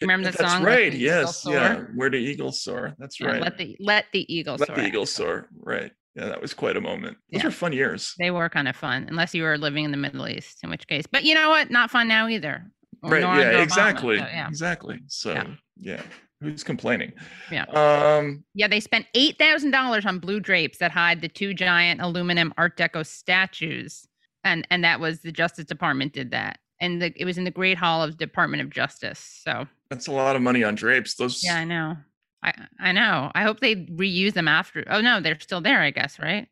remember 0.00 0.30
the 0.30 0.36
that's 0.36 0.52
song, 0.52 0.62
right. 0.64 0.90
the 0.92 0.98
Yes. 0.98 1.44
Yeah. 1.46 1.80
Where 1.94 2.10
the 2.10 2.16
eagles 2.18 2.60
soar. 2.60 2.94
That's 2.98 3.20
Yeah, 3.20 3.28
right. 3.28 3.42
Let 3.42 3.58
the 3.58 3.76
let 3.80 4.06
the 4.12 4.32
eagle 4.32 4.56
Let 4.56 4.66
soar. 4.68 4.76
the 4.76 4.86
eagles 4.86 5.12
soar. 5.12 5.48
Right. 5.54 5.92
Yeah, 6.16 6.26
that 6.26 6.40
was 6.42 6.54
quite 6.54 6.76
a 6.76 6.80
moment. 6.80 7.18
Those 7.30 7.42
Yeah. 7.42 7.46
were 7.48 7.52
fun 7.52 7.72
years. 7.72 8.14
They 8.18 8.30
were 8.30 8.48
kind 8.48 8.66
of 8.68 8.74
fun, 8.76 9.06
unless 9.08 9.32
you 9.34 9.42
were 9.44 9.56
living 9.58 9.84
in 9.84 9.90
the 9.90 9.96
Middle 9.96 10.26
East, 10.28 10.58
in 10.64 10.70
which 10.70 10.86
case. 10.88 11.04
But 11.10 11.24
you 11.24 11.34
know 11.34 11.50
what? 11.50 11.70
Not 11.70 11.90
fun 11.90 12.08
now 12.08 12.26
either. 12.28 12.70
Right 13.02 13.20
yeah 13.22 13.52
Obama, 13.52 13.62
exactly 13.62 14.18
so, 14.18 14.24
yeah. 14.24 14.48
exactly 14.48 14.98
so 15.06 15.32
Yeah. 15.32 15.46
yeah. 15.76 16.02
who's 16.40 16.62
complaining 16.62 17.12
Yeah. 17.50 17.64
um 17.64 18.44
Yeah, 18.54 18.68
they 18.68 18.80
spent 18.80 19.06
eight 19.14 19.38
thousand 19.38 19.70
dollars 19.70 20.04
on 20.06 20.18
blue 20.18 20.40
drapes 20.40 20.78
that 20.78 20.90
hide 20.90 21.20
the 21.20 21.28
two 21.28 21.54
giant 21.54 22.00
aluminum 22.00 22.52
Art 22.58 22.76
Deco 22.76 23.06
statues, 23.06 24.06
and 24.44 24.66
and 24.70 24.84
that 24.84 25.00
was 25.00 25.20
the 25.20 25.32
Justice 25.32 25.64
Department 25.66 26.12
did 26.12 26.30
that, 26.32 26.58
and 26.80 27.00
the, 27.00 27.12
it 27.16 27.24
was 27.24 27.38
in 27.38 27.44
the 27.44 27.50
Great 27.50 27.78
Hall 27.78 28.02
of 28.02 28.12
the 28.12 28.26
Department 28.26 28.62
of 28.62 28.70
Justice. 28.70 29.18
So 29.44 29.66
that's 29.88 30.06
a 30.06 30.12
lot 30.12 30.36
of 30.36 30.42
money 30.42 30.62
on 30.64 30.74
drapes 30.74 31.14
those 31.14 31.42
yeah, 31.44 31.56
I 31.56 31.64
know, 31.64 31.96
I 32.42 32.52
I 32.78 32.92
know. 32.92 33.30
I 33.34 33.42
hope 33.42 33.60
they 33.60 33.76
reuse 33.76 34.34
them 34.34 34.48
after. 34.48 34.84
Oh 34.88 35.00
no, 35.00 35.20
they're 35.20 35.38
still 35.40 35.60
there, 35.60 35.80
I 35.80 35.90
guess, 35.90 36.18
right? 36.18 36.48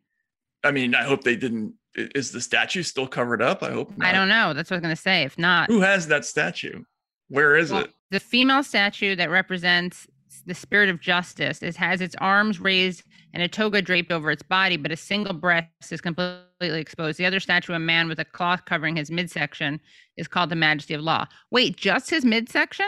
i 0.65 0.73
mean 0.73 0.93
i 0.93 1.05
hope 1.05 1.23
they 1.23 1.37
didn't 1.37 1.73
is 2.15 2.33
the 2.33 2.41
statue 2.41 2.83
still 2.83 3.07
covered 3.07 3.43
up 3.43 3.63
i 3.63 3.71
hope 3.71 3.93
I 4.01 4.13
don't 4.13 4.29
know. 4.29 4.55
That's 4.55 4.71
what 4.71 4.77
I 4.77 4.79
was 4.79 4.83
gonna 4.83 4.97
say. 4.97 5.23
If 5.23 5.39
not, 5.39 5.69
who 5.69 5.81
has 5.81 6.07
that 6.09 6.25
statue 6.25 6.83
where 7.29 7.57
is 7.57 7.71
Well, 7.71 7.85
it 7.85 7.93
The 8.11 8.21
female 8.21 8.63
statue 8.63 9.17
that 9.17 9.31
represents 9.31 10.07
the 10.47 10.55
spirit 10.55 10.89
of 10.89 11.01
justice 11.01 11.63
it 11.63 11.77
has 11.77 12.01
its 12.01 12.15
arms 12.21 12.61
raised 12.61 13.03
and 13.35 13.43
a 13.43 13.49
toga 13.49 13.83
draped 13.83 14.11
over 14.11 14.31
its 14.31 14.43
body, 14.43 14.77
but 14.77 14.93
a 14.93 14.97
single 14.97 15.35
breast 15.35 15.69
is 15.91 16.01
completely 16.01 16.81
exposed. 16.81 17.19
The 17.19 17.27
other 17.27 17.41
statue, 17.41 17.75
a 17.75 17.79
man 17.79 18.09
with 18.09 18.19
a 18.19 18.25
cloth 18.25 18.65
covering 18.65 18.97
his 18.97 19.11
midsection, 19.11 19.81
is 20.17 20.29
called 20.29 20.51
the 20.51 20.57
Majesty 20.57 20.95
of 20.95 21.03
Law. 21.03 21.27
Wait, 21.51 21.77
just 21.77 22.11
his 22.11 22.25
midsection? 22.25 22.87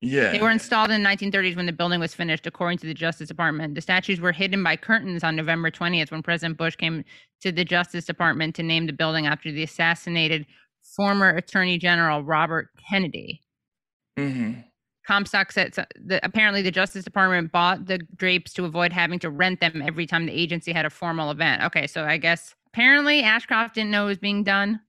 Yeah 0.00 0.32
They 0.32 0.40
were 0.40 0.50
installed 0.50 0.90
in 0.90 1.02
the 1.02 1.08
1930s 1.08 1.56
when 1.56 1.66
the 1.66 1.72
building 1.72 2.00
was 2.00 2.14
finished, 2.14 2.46
according 2.46 2.78
to 2.78 2.86
the 2.86 2.94
Justice 2.94 3.28
Department. 3.28 3.74
The 3.74 3.80
statues 3.80 4.20
were 4.20 4.32
hidden 4.32 4.62
by 4.62 4.76
curtains 4.76 5.24
on 5.24 5.36
November 5.36 5.70
20th 5.70 6.10
when 6.10 6.22
President 6.22 6.56
Bush 6.56 6.76
came 6.76 7.04
to 7.40 7.50
the 7.50 7.64
Justice 7.64 8.04
Department 8.04 8.54
to 8.56 8.62
name 8.62 8.86
the 8.86 8.92
building 8.92 9.26
after 9.26 9.50
the 9.50 9.62
assassinated 9.62 10.46
former 10.96 11.30
Attorney 11.30 11.78
General 11.78 12.22
Robert 12.22 12.70
Kennedy. 12.88 13.42
hmm 14.16 14.52
Comstock 15.06 15.52
said 15.52 15.74
the, 15.96 16.20
apparently 16.22 16.60
the 16.60 16.70
Justice 16.70 17.02
Department 17.02 17.50
bought 17.50 17.86
the 17.86 17.96
drapes 18.16 18.52
to 18.52 18.66
avoid 18.66 18.92
having 18.92 19.18
to 19.20 19.30
rent 19.30 19.58
them 19.60 19.80
every 19.80 20.06
time 20.06 20.26
the 20.26 20.32
agency 20.32 20.70
had 20.70 20.84
a 20.84 20.90
formal 20.90 21.30
event. 21.30 21.62
Okay, 21.62 21.86
so 21.86 22.04
I 22.04 22.18
guess 22.18 22.54
apparently 22.66 23.22
Ashcroft 23.22 23.74
didn't 23.74 23.90
know 23.90 24.04
it 24.04 24.08
was 24.08 24.18
being 24.18 24.44
done. 24.44 24.80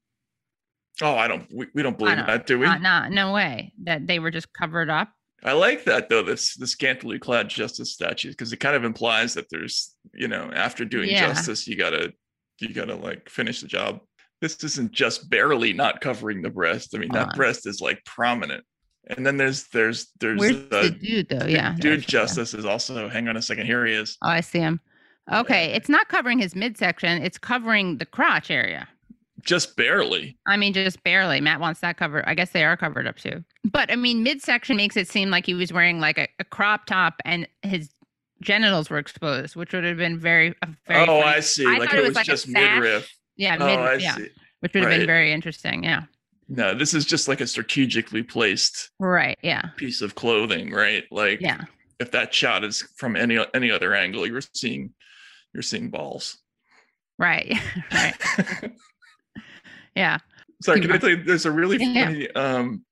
Oh 1.01 1.15
i 1.15 1.27
don't 1.27 1.47
we, 1.53 1.67
we 1.73 1.81
don't 1.83 1.97
believe 1.97 2.17
know. 2.17 2.25
that 2.25 2.45
do 2.47 2.57
we 2.59 2.65
Not, 2.65 2.81
not, 2.81 3.12
no 3.12 3.31
way 3.33 3.73
that 3.83 4.05
they 4.07 4.19
were 4.19 4.31
just 4.31 4.51
covered 4.53 4.89
up. 4.89 5.09
i 5.43 5.53
like 5.53 5.85
that 5.85 6.09
though 6.09 6.23
this 6.23 6.55
the 6.55 6.67
scantily 6.67 7.19
clad 7.19 7.49
justice 7.49 7.93
statue 7.93 8.29
because 8.29 8.51
it 8.53 8.57
kind 8.57 8.75
of 8.75 8.83
implies 8.83 9.33
that 9.35 9.49
there's 9.49 9.95
you 10.13 10.27
know 10.27 10.51
after 10.53 10.85
doing 10.85 11.09
Yeah. 11.09 11.27
justice 11.27 11.67
you 11.67 11.75
gotta 11.77 12.13
you 12.59 12.73
gotta 12.73 12.95
like 12.95 13.29
finish 13.29 13.62
the 13.62 13.67
job 13.67 13.99
this 14.41 14.63
isn't 14.63 14.91
just 14.91 15.29
barely 15.29 15.73
not 15.73 16.01
covering 16.01 16.41
the 16.41 16.49
breast 16.49 16.93
i 16.95 16.97
mean 16.97 17.12
that 17.13 17.29
Uh. 17.29 17.35
breast 17.35 17.65
is 17.67 17.79
like 17.81 18.03
prominent 18.05 18.63
and 19.07 19.25
then 19.25 19.38
there's 19.38 19.63
there's 19.69 20.07
there's 20.19 20.39
Where's 20.39 20.55
uh, 20.71 20.83
the 20.83 20.89
dude 20.91 21.29
though? 21.29 21.45
Yeah, 21.47 21.71
dude 21.73 21.81
there's- 21.83 22.01
yeah. 22.03 22.07
justice 22.07 22.53
is 22.53 22.65
also 22.65 23.09
hang 23.09 23.27
on 23.27 23.38
a 23.38 23.41
second 23.41 23.65
here 23.65 23.85
he 23.85 23.93
is 23.93 24.17
Oh, 24.21 24.29
I 24.29 24.41
see 24.41 24.59
him. 24.59 24.79
Okay, 25.31 25.69
Yeah. 25.69 25.75
it's 25.77 25.89
not 25.89 26.09
covering 26.09 26.38
his 26.39 26.53
midsection; 26.55 27.21
it's 27.23 27.38
covering 27.38 27.97
the 27.97 28.05
crotch 28.05 28.49
area. 28.51 28.88
Just 29.43 29.75
barely. 29.75 30.38
I 30.47 30.58
mean, 30.58 30.73
just 30.73 31.04
barely. 31.04 31.41
Matt 31.41 31.60
wants 31.60 31.80
that 31.82 31.97
covered. 31.97 32.23
I 32.28 32.34
guess 32.36 32.52
they 32.52 32.63
are 32.63 32.75
covered 32.78 33.08
up 33.08 33.17
too. 33.17 33.43
But 33.71 33.91
I 33.91 33.95
mean, 33.95 34.23
midsection 34.23 34.78
makes 34.78 34.97
it 34.97 35.08
seem 35.08 35.30
like 35.30 35.45
he 35.45 35.54
was 35.54 35.71
wearing 35.73 35.99
like 35.99 36.17
a, 36.17 36.28
a 36.39 36.43
crop 36.43 36.86
top 36.86 37.15
and 37.25 37.47
his 37.62 37.89
genitals 38.41 38.89
were 38.89 38.97
exposed, 38.97 39.56
which 39.56 39.73
would 39.73 39.84
have 39.84 39.97
been 39.97 40.19
very, 40.19 40.54
very. 40.88 41.02
oh, 41.02 41.06
funny- 41.06 41.23
I 41.23 41.39
see. 41.41 41.65
I 41.65 41.78
like 41.78 41.93
it 41.93 41.97
was, 41.99 42.08
was 42.10 42.15
like 42.15 42.25
just 42.25 42.47
midriff. 42.47 43.12
Yeah, 43.36 43.58
Oh, 43.60 43.65
mid, 43.65 43.80
I 43.80 43.93
yeah, 43.95 44.15
see. 44.15 44.28
which 44.62 44.73
would 44.73 44.84
have 44.84 44.91
been 44.91 45.08
very 45.08 45.32
interesting. 45.32 45.84
Yeah. 45.84 46.04
No, 46.47 46.73
this 46.73 46.93
is 46.93 47.06
just 47.06 47.28
like 47.28 47.41
a 47.41 47.47
strategically 47.47 48.23
placed 48.23 48.89
Right. 48.99 49.38
Yeah. 49.43 49.69
piece 49.78 50.02
of 50.02 50.15
clothing, 50.15 50.71
right? 50.71 51.04
Like 51.12 51.41
Yeah. 51.41 51.62
if 51.99 52.12
that 52.12 52.34
shot 52.34 52.63
is 52.63 52.82
from 52.97 53.15
any 53.15 53.38
any 53.54 53.69
other 53.71 53.93
angle, 53.93 54.25
you're 54.25 54.41
seeing 54.54 54.93
you're 55.54 55.62
seeing 55.63 55.89
balls. 55.89 56.38
Right. 57.17 57.54
right. 57.93 58.15
Yeah. 59.99 60.17
Sorry, 60.62 60.79
can 60.79 60.91
I 60.91 60.97
tell 60.97 61.09
you? 61.09 61.23
There's 61.23 61.45
a 61.45 61.51
really 61.51 61.77
Yeah. 61.77 62.05
funny. 62.05 62.31
Um, 62.31 62.85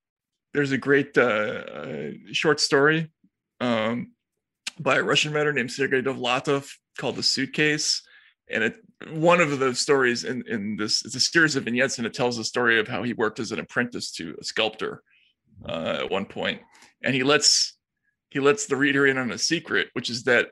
there's 0.54 0.72
a 0.72 0.78
great 0.78 1.18
uh, 1.18 1.22
uh, 1.22 2.12
short 2.32 2.60
story 2.60 3.12
um, 3.62 4.12
by 4.80 4.98
a 4.98 5.04
Russian 5.04 5.34
writer 5.34 5.54
named 5.54 5.72
Sergei 5.72 6.02
Dovlatov 6.02 6.70
called 6.98 7.16
"The 7.16 7.24
Suitcase," 7.24 8.02
and 8.50 8.64
it 8.64 8.76
one 9.12 9.40
of 9.40 9.60
the 9.60 9.74
stories 9.76 10.24
in 10.24 10.44
in 10.48 10.76
this 10.76 11.06
it's 11.06 11.16
a 11.16 11.20
series 11.20 11.56
of 11.56 11.64
vignettes, 11.64 11.98
and 11.98 12.08
it 12.08 12.14
tells 12.14 12.38
the 12.38 12.44
story 12.44 12.80
of 12.80 12.88
how 12.88 13.04
he 13.04 13.14
worked 13.14 13.40
as 13.40 13.52
an 13.52 13.60
apprentice 13.60 14.12
to 14.14 14.36
a 14.42 14.44
sculptor 14.44 15.02
uh, 15.66 16.00
at 16.02 16.12
one 16.12 16.26
point, 16.26 16.62
and 17.04 17.16
he 17.16 17.24
lets 17.24 17.78
he 18.30 18.40
lets 18.40 18.66
the 18.66 18.76
reader 18.76 19.08
in 19.08 19.18
on 19.18 19.32
a 19.32 19.38
secret, 19.38 19.88
which 19.94 20.10
is 20.10 20.24
that 20.24 20.50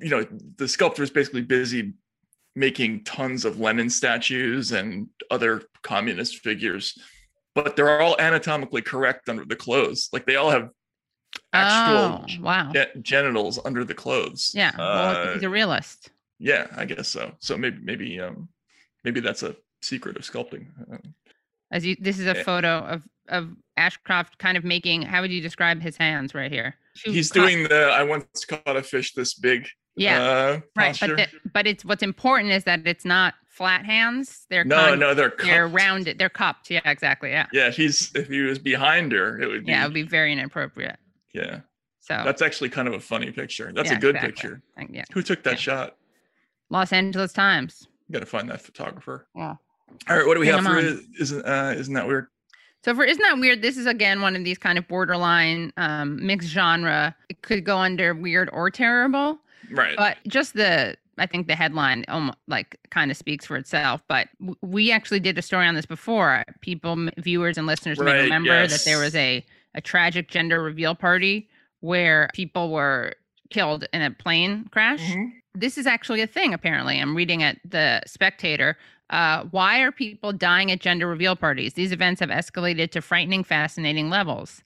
you 0.00 0.10
know 0.10 0.26
the 0.56 0.68
sculptor 0.68 1.02
is 1.02 1.10
basically 1.10 1.42
busy 1.42 1.94
making 2.56 3.04
tons 3.04 3.44
of 3.44 3.60
Lenin 3.60 3.90
statues 3.90 4.72
and 4.72 5.08
other 5.30 5.62
communist 5.82 6.38
figures, 6.38 6.98
but 7.54 7.76
they're 7.76 8.00
all 8.00 8.16
anatomically 8.18 8.82
correct 8.82 9.28
under 9.28 9.44
the 9.44 9.54
clothes. 9.54 10.08
Like 10.12 10.26
they 10.26 10.36
all 10.36 10.50
have 10.50 10.70
actual 11.52 12.24
oh, 12.28 12.42
wow. 12.42 12.72
ge- 12.72 13.02
genitals 13.02 13.60
under 13.64 13.84
the 13.84 13.94
clothes. 13.94 14.52
Yeah. 14.54 14.72
Well, 14.76 15.28
Uh, 15.28 15.34
he's 15.34 15.42
a 15.42 15.50
realist. 15.50 16.10
yeah, 16.38 16.66
I 16.74 16.86
guess 16.86 17.08
so. 17.08 17.32
So 17.38 17.56
maybe 17.56 17.78
maybe 17.82 18.20
um 18.20 18.48
maybe 19.04 19.20
that's 19.20 19.42
a 19.42 19.54
secret 19.82 20.16
of 20.16 20.22
sculpting. 20.22 20.66
As 21.70 21.84
you, 21.84 21.96
this 22.00 22.18
is 22.18 22.26
a 22.26 22.38
eh. 22.38 22.42
photo 22.42 22.78
of 22.78 23.02
of 23.28 23.50
Ashcroft 23.76 24.38
kind 24.38 24.56
of 24.56 24.64
making. 24.64 25.02
How 25.02 25.20
would 25.20 25.30
you 25.30 25.42
describe 25.42 25.82
his 25.82 25.96
hands 25.96 26.34
right 26.34 26.50
here? 26.50 26.76
He's 27.04 27.30
doing 27.30 27.64
the 27.64 27.90
I 27.92 28.02
once 28.02 28.44
caught 28.46 28.76
a 28.76 28.82
fish 28.82 29.12
this 29.12 29.34
big. 29.34 29.68
Yeah. 29.96 30.20
uh, 30.22 30.60
right. 30.76 30.96
But 31.00 31.16
the, 31.16 31.26
but 31.52 31.66
it's 31.66 31.84
what's 31.84 32.02
important 32.02 32.52
is 32.52 32.64
that 32.64 32.86
it's 32.86 33.04
not 33.04 33.34
flat 33.48 33.84
hands. 33.84 34.46
They're 34.50 34.64
no, 34.64 34.76
con- 34.76 34.98
no, 34.98 35.14
they're 35.14 35.32
They're 35.42 35.66
rounded. 35.68 36.18
They're 36.18 36.28
cupped. 36.28 36.70
Yeah. 36.70 36.80
Exactly. 36.84 37.30
Yeah. 37.30 37.46
Yeah, 37.52 37.68
if 37.68 37.76
he's 37.76 38.14
if 38.14 38.28
he 38.28 38.40
was 38.42 38.58
behind 38.58 39.12
her, 39.12 39.40
it 39.40 39.46
would 39.48 39.64
be 39.64 39.72
Yeah. 39.72 39.82
It 39.82 39.84
would 39.86 39.94
be 39.94 40.02
very 40.02 40.32
inappropriate. 40.32 40.98
yeah. 41.32 41.60
So 42.00 42.22
That's 42.24 42.40
actually 42.40 42.68
kind 42.68 42.86
of 42.86 42.94
a 42.94 43.00
funny 43.00 43.32
picture. 43.32 43.72
That's 43.74 43.90
yeah, 43.90 43.96
a 43.96 44.00
good 44.00 44.14
exactly. 44.14 44.50
picture. 44.50 44.62
Yeah. 44.90 45.02
Who 45.12 45.22
took 45.22 45.42
that 45.42 45.54
Yeah. 45.54 45.56
shot? 45.56 45.96
Los 46.70 46.92
Angeles 46.92 47.32
Times. 47.32 47.88
You 48.08 48.12
got 48.12 48.20
to 48.20 48.26
find 48.26 48.48
that 48.50 48.60
photographer. 48.60 49.26
Yeah. 49.34 49.54
All 50.08 50.16
right, 50.16 50.24
what 50.26 50.34
do 50.34 50.40
we 50.40 50.46
Bring 50.46 50.62
have 50.62 50.64
for 50.72 50.78
on. 50.78 51.08
isn't 51.18 51.44
uh 51.46 51.74
isn't 51.76 51.94
that 51.94 52.06
weird? 52.06 52.26
So 52.84 52.94
for 52.94 53.04
isn't 53.04 53.22
that 53.22 53.38
weird? 53.38 53.60
This 53.62 53.76
is 53.76 53.86
again 53.86 54.20
one 54.20 54.36
of 54.36 54.44
these 54.44 54.58
kind 54.58 54.78
of 54.78 54.86
borderline 54.86 55.72
um, 55.76 56.24
mixed 56.24 56.48
genre. 56.48 57.16
It 57.28 57.42
could 57.42 57.64
go 57.64 57.78
under 57.78 58.14
weird 58.14 58.50
or 58.52 58.70
terrible, 58.70 59.38
Right. 59.70 59.96
but 59.96 60.18
just 60.28 60.54
the 60.54 60.96
I 61.18 61.26
think 61.26 61.46
the 61.46 61.54
headline 61.56 62.04
um, 62.08 62.32
like 62.46 62.78
kind 62.90 63.10
of 63.10 63.16
speaks 63.16 63.46
for 63.46 63.56
itself. 63.56 64.02
But 64.06 64.28
w- 64.38 64.56
we 64.62 64.92
actually 64.92 65.20
did 65.20 65.38
a 65.38 65.42
story 65.42 65.66
on 65.66 65.74
this 65.74 65.86
before. 65.86 66.44
People, 66.60 67.08
viewers, 67.16 67.56
and 67.56 67.66
listeners 67.66 67.98
may 67.98 68.04
Right, 68.12 68.20
remember 68.24 68.66
that 68.66 68.82
there 68.84 68.98
was 68.98 69.14
a 69.14 69.44
a 69.74 69.80
tragic 69.80 70.28
gender 70.28 70.62
reveal 70.62 70.94
party 70.94 71.48
where 71.80 72.28
people 72.34 72.70
were 72.70 73.14
killed 73.50 73.86
in 73.92 74.02
a 74.02 74.10
plane 74.10 74.66
crash 74.72 75.00
Mhm. 75.00 75.32
this 75.54 75.78
is 75.78 75.86
actually 75.86 76.20
a 76.20 76.26
thing 76.26 76.52
apparently 76.52 76.98
i'm 76.98 77.14
reading 77.16 77.42
at 77.44 77.58
the 77.64 78.00
spectator 78.06 78.76
uh, 79.10 79.44
why 79.52 79.78
are 79.80 79.92
people 79.92 80.32
dying 80.32 80.72
at 80.72 80.80
gender 80.80 81.06
reveal 81.06 81.36
parties 81.36 81.74
these 81.74 81.92
events 81.92 82.18
have 82.20 82.30
escalated 82.30 82.90
to 82.90 83.00
frightening 83.00 83.44
fascinating 83.44 84.08
levels 84.10 84.64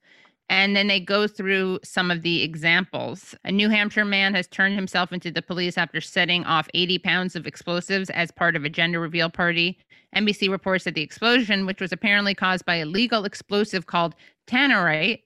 and 0.51 0.75
then 0.77 0.89
they 0.89 1.01
go 1.01 1.27
through 1.27 1.79
some 1.83 2.11
of 2.11 2.23
the 2.23 2.43
examples 2.43 3.35
a 3.45 3.53
new 3.53 3.71
hampshire 3.71 4.05
man 4.05 4.35
has 4.35 4.47
turned 4.49 4.75
himself 4.75 5.13
into 5.13 5.31
the 5.31 5.41
police 5.41 5.79
after 5.79 6.01
setting 6.01 6.45
off 6.45 6.69
80 6.75 6.99
pounds 6.99 7.37
of 7.37 7.47
explosives 7.47 8.11
as 8.11 8.31
part 8.31 8.57
of 8.57 8.65
a 8.65 8.69
gender 8.69 9.01
reveal 9.01 9.31
party 9.31 9.79
nbc 10.15 10.51
reports 10.51 10.85
that 10.85 10.95
the 10.95 11.03
explosion 11.03 11.65
which 11.65 11.81
was 11.81 11.93
apparently 11.93 12.35
caused 12.35 12.67
by 12.67 12.77
a 12.77 12.85
legal 12.85 13.25
explosive 13.25 13.87
called 13.87 14.15
tannerite 14.47 15.23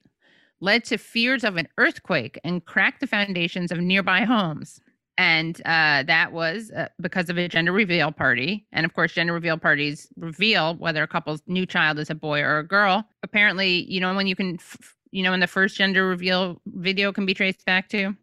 led 0.61 0.85
to 0.85 0.97
fears 0.97 1.43
of 1.43 1.57
an 1.57 1.67
earthquake 1.79 2.39
and 2.45 2.65
cracked 2.65 3.01
the 3.01 3.07
foundations 3.07 3.73
of 3.73 3.79
nearby 3.79 4.21
homes 4.21 4.81
and 5.17 5.61
uh, 5.65 6.03
that 6.05 6.33
was 6.33 6.71
uh, 6.73 6.89
because 7.01 7.31
of 7.31 7.39
a 7.39 7.47
gender 7.47 7.73
reveal 7.73 8.11
party. 8.11 8.67
And 8.73 8.85
of 8.85 8.95
course, 8.95 9.13
gender 9.13 9.33
reveal 9.33 9.57
parties 9.57 10.09
reveal 10.17 10.75
whether 10.75 11.03
a 11.03 11.07
couple's 11.07 11.41
new 11.47 11.67
child 11.67 11.99
is 11.99 12.11
a 12.11 12.15
boy 12.15 12.41
or 12.41 12.59
a 12.59 12.67
girl. 12.67 13.09
Apparently, 13.23 13.89
you 13.91 14.01
know 14.01 14.15
when 14.15 14.27
you 14.27 14.35
can, 14.35 14.55
f- 14.55 14.97
you 15.15 15.23
know 15.23 15.31
when 15.31 15.41
the 15.41 15.47
first 15.47 15.77
gender 15.77 16.07
reveal 16.07 16.61
video 16.67 17.13
can 17.13 17.25
be 17.25 17.33
traced 17.35 17.65
back 17.65 17.89
to. 17.91 18.15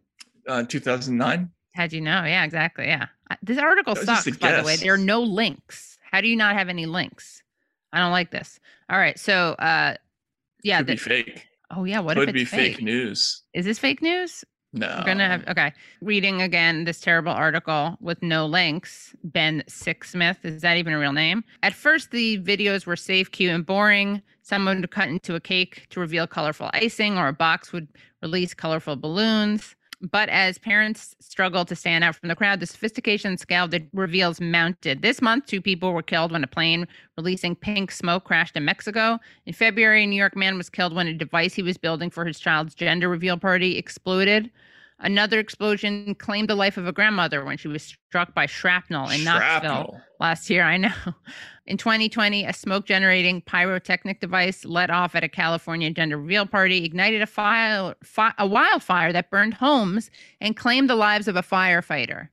Uh 0.46 0.62
2009. 0.64 1.50
How'd 1.74 1.92
you 1.92 2.00
know? 2.02 2.22
Yeah, 2.24 2.44
exactly. 2.44 2.86
Yeah, 2.86 3.06
this 3.42 3.58
article 3.58 3.94
That 3.94 4.00
was 4.00 4.06
just 4.08 4.24
sucks. 4.24 4.36
By 4.36 4.52
the 4.52 4.62
way, 4.62 4.76
there 4.76 4.92
are 4.94 4.98
no 4.98 5.22
links. 5.22 5.98
How 6.10 6.20
do 6.20 6.28
you 6.28 6.36
not 6.36 6.54
have 6.54 6.68
any 6.68 6.84
links? 6.86 7.42
I 7.92 7.98
don't 7.98 8.12
like 8.12 8.30
this. 8.30 8.60
All 8.90 8.98
right, 8.98 9.18
so 9.18 9.52
uh, 9.58 9.94
yeah. 10.62 10.78
Could 10.78 10.86
the- 10.86 10.92
be 10.92 10.98
fake. 10.98 11.46
oh 11.70 11.84
yeah. 11.84 12.00
What 12.00 12.16
Could 12.16 12.28
if 12.28 12.34
be 12.34 12.42
it's 12.42 12.50
fake? 12.50 12.82
news. 12.82 13.42
Is 13.54 13.64
this 13.64 13.78
fake 13.78 14.02
news? 14.02 14.44
No. 14.74 14.86
We're 14.98 15.04
gonna 15.06 15.28
have 15.28 15.46
okay. 15.48 15.72
Reading 16.00 16.40
again 16.40 16.84
this 16.84 16.98
terrible 17.00 17.32
article 17.32 17.96
with 18.00 18.22
no 18.22 18.46
links. 18.46 19.14
Ben 19.22 19.62
Sixsmith 19.68 20.44
is 20.44 20.62
that 20.62 20.76
even 20.78 20.92
a 20.94 20.98
real 20.98 21.12
name? 21.12 21.44
At 21.62 21.74
first, 21.74 22.10
the 22.10 22.38
videos 22.38 22.86
were 22.86 22.96
safe, 22.96 23.30
cute, 23.30 23.50
and 23.52 23.66
boring. 23.66 24.22
Someone 24.42 24.80
would 24.80 24.90
cut 24.90 25.08
into 25.08 25.34
a 25.34 25.40
cake 25.40 25.86
to 25.90 26.00
reveal 26.00 26.26
colorful 26.26 26.70
icing, 26.74 27.16
or 27.16 27.28
a 27.28 27.32
box 27.32 27.72
would 27.72 27.88
release 28.22 28.54
colorful 28.54 28.96
balloons. 28.96 29.74
But 30.10 30.28
as 30.30 30.58
parents 30.58 31.14
struggle 31.20 31.64
to 31.64 31.76
stand 31.76 32.02
out 32.02 32.16
from 32.16 32.28
the 32.28 32.34
crowd, 32.34 32.58
the 32.58 32.66
sophistication 32.66 33.38
scale 33.38 33.68
the 33.68 33.86
reveals 33.92 34.40
mounted. 34.40 35.00
This 35.00 35.22
month, 35.22 35.46
two 35.46 35.60
people 35.60 35.92
were 35.92 36.02
killed 36.02 36.32
when 36.32 36.42
a 36.42 36.48
plane 36.48 36.88
releasing 37.16 37.54
pink 37.54 37.92
smoke 37.92 38.24
crashed 38.24 38.56
in 38.56 38.64
Mexico. 38.64 39.20
In 39.46 39.52
February, 39.52 40.02
a 40.02 40.06
New 40.08 40.16
York 40.16 40.34
man 40.34 40.58
was 40.58 40.68
killed 40.68 40.92
when 40.92 41.06
a 41.06 41.14
device 41.14 41.54
he 41.54 41.62
was 41.62 41.78
building 41.78 42.10
for 42.10 42.24
his 42.24 42.40
child's 42.40 42.74
gender 42.74 43.08
reveal 43.08 43.36
party 43.36 43.78
exploded. 43.78 44.50
Another 45.02 45.40
explosion 45.40 46.14
claimed 46.14 46.48
the 46.48 46.54
life 46.54 46.76
of 46.76 46.86
a 46.86 46.92
grandmother 46.92 47.44
when 47.44 47.58
she 47.58 47.66
was 47.66 47.82
struck 47.82 48.34
by 48.34 48.46
shrapnel 48.46 49.10
in 49.10 49.24
Knoxville 49.24 50.00
last 50.20 50.48
year. 50.48 50.62
I 50.62 50.76
know. 50.76 50.92
In 51.66 51.76
2020, 51.76 52.44
a 52.44 52.52
smoke 52.52 52.86
generating 52.86 53.40
pyrotechnic 53.40 54.20
device 54.20 54.64
let 54.64 54.90
off 54.90 55.14
at 55.14 55.22
a 55.22 55.28
California 55.28 55.90
gender 55.90 56.18
reveal 56.18 56.44
party 56.44 56.84
ignited 56.84 57.22
a, 57.22 57.26
fire, 57.26 57.94
fi- 58.02 58.34
a 58.38 58.46
wildfire 58.46 59.12
that 59.12 59.30
burned 59.30 59.54
homes 59.54 60.10
and 60.40 60.56
claimed 60.56 60.90
the 60.90 60.96
lives 60.96 61.28
of 61.28 61.36
a 61.36 61.42
firefighter. 61.42 62.28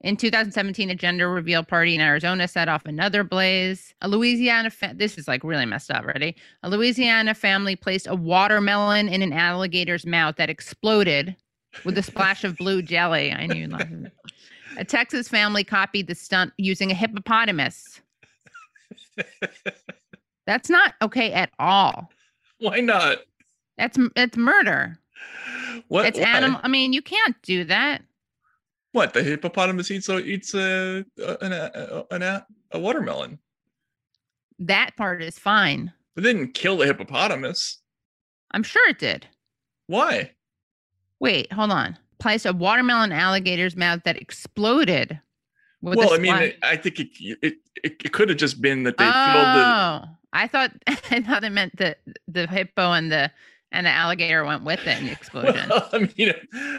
In 0.00 0.16
2017, 0.16 0.88
a 0.88 0.94
gender 0.94 1.30
reveal 1.30 1.62
party 1.62 1.94
in 1.94 2.00
Arizona 2.00 2.48
set 2.48 2.70
off 2.70 2.86
another 2.86 3.22
blaze. 3.22 3.94
A 4.00 4.08
Louisiana, 4.08 4.70
fa- 4.70 4.94
this 4.96 5.18
is 5.18 5.28
like 5.28 5.44
really 5.44 5.66
messed 5.66 5.90
up, 5.90 6.04
already. 6.04 6.36
A 6.62 6.70
Louisiana 6.70 7.34
family 7.34 7.76
placed 7.76 8.06
a 8.06 8.14
watermelon 8.14 9.08
in 9.10 9.20
an 9.20 9.34
alligator's 9.34 10.06
mouth 10.06 10.36
that 10.36 10.48
exploded 10.48 11.36
with 11.84 11.96
a 11.98 12.02
splash 12.02 12.44
of 12.44 12.56
blue 12.56 12.82
jelly. 12.82 13.32
I 13.32 13.46
knew 13.46 13.66
at. 13.66 14.10
A 14.76 14.84
Texas 14.84 15.28
family 15.28 15.64
copied 15.64 16.06
the 16.06 16.14
stunt 16.14 16.52
using 16.56 16.90
a 16.90 16.94
hippopotamus. 16.94 18.00
That's 20.46 20.70
not 20.70 20.94
okay 21.02 21.32
at 21.32 21.50
all. 21.58 22.10
Why 22.58 22.80
not? 22.80 23.18
That's 23.78 23.98
it's 24.16 24.36
murder. 24.36 24.98
What? 25.88 26.06
it's 26.06 26.18
why? 26.18 26.26
animal. 26.26 26.60
I 26.62 26.68
mean, 26.68 26.92
you 26.92 27.02
can't 27.02 27.40
do 27.42 27.64
that. 27.64 28.02
What? 28.92 29.14
The 29.14 29.22
hippopotamus 29.22 29.90
eats 29.90 30.08
eats 30.08 30.54
a 30.54 31.04
an 31.18 31.52
a, 31.52 32.04
an 32.10 32.22
a, 32.22 32.46
a 32.72 32.78
watermelon. 32.78 33.38
That 34.58 34.96
part 34.96 35.22
is 35.22 35.38
fine. 35.38 35.92
It 36.16 36.22
didn't 36.22 36.54
kill 36.54 36.76
the 36.76 36.86
hippopotamus. 36.86 37.78
I'm 38.50 38.62
sure 38.62 38.88
it 38.88 38.98
did. 38.98 39.26
Why? 39.86 40.32
Wait, 41.20 41.52
hold 41.52 41.70
on. 41.70 41.96
Placed 42.18 42.46
a 42.46 42.52
watermelon 42.52 43.12
alligator's 43.12 43.76
mouth 43.76 44.02
that 44.04 44.16
exploded. 44.16 45.20
with 45.80 45.98
well, 45.98 46.12
I 46.12 46.18
mean, 46.18 46.36
it, 46.36 46.58
I 46.62 46.76
think 46.76 46.98
it 46.98 47.08
it, 47.20 47.54
it, 47.82 48.04
it 48.04 48.12
could 48.12 48.28
have 48.28 48.38
just 48.38 48.60
been 48.60 48.82
that 48.84 48.96
they 48.98 49.04
filled 49.04 49.14
the. 49.14 49.64
oh, 49.64 50.04
I 50.32 50.46
thought 50.46 50.72
I 50.86 51.22
thought 51.22 51.44
it 51.44 51.52
meant 51.52 51.76
that 51.76 51.98
the 52.28 52.46
hippo 52.46 52.92
and 52.92 53.10
the 53.10 53.30
and 53.72 53.86
the 53.86 53.90
alligator 53.90 54.44
went 54.44 54.64
with 54.64 54.86
it 54.86 54.98
in 54.98 55.06
the 55.06 55.12
explosion. 55.20 55.68
Well, 55.68 55.88
I 55.92 55.98
mean, 56.16 56.32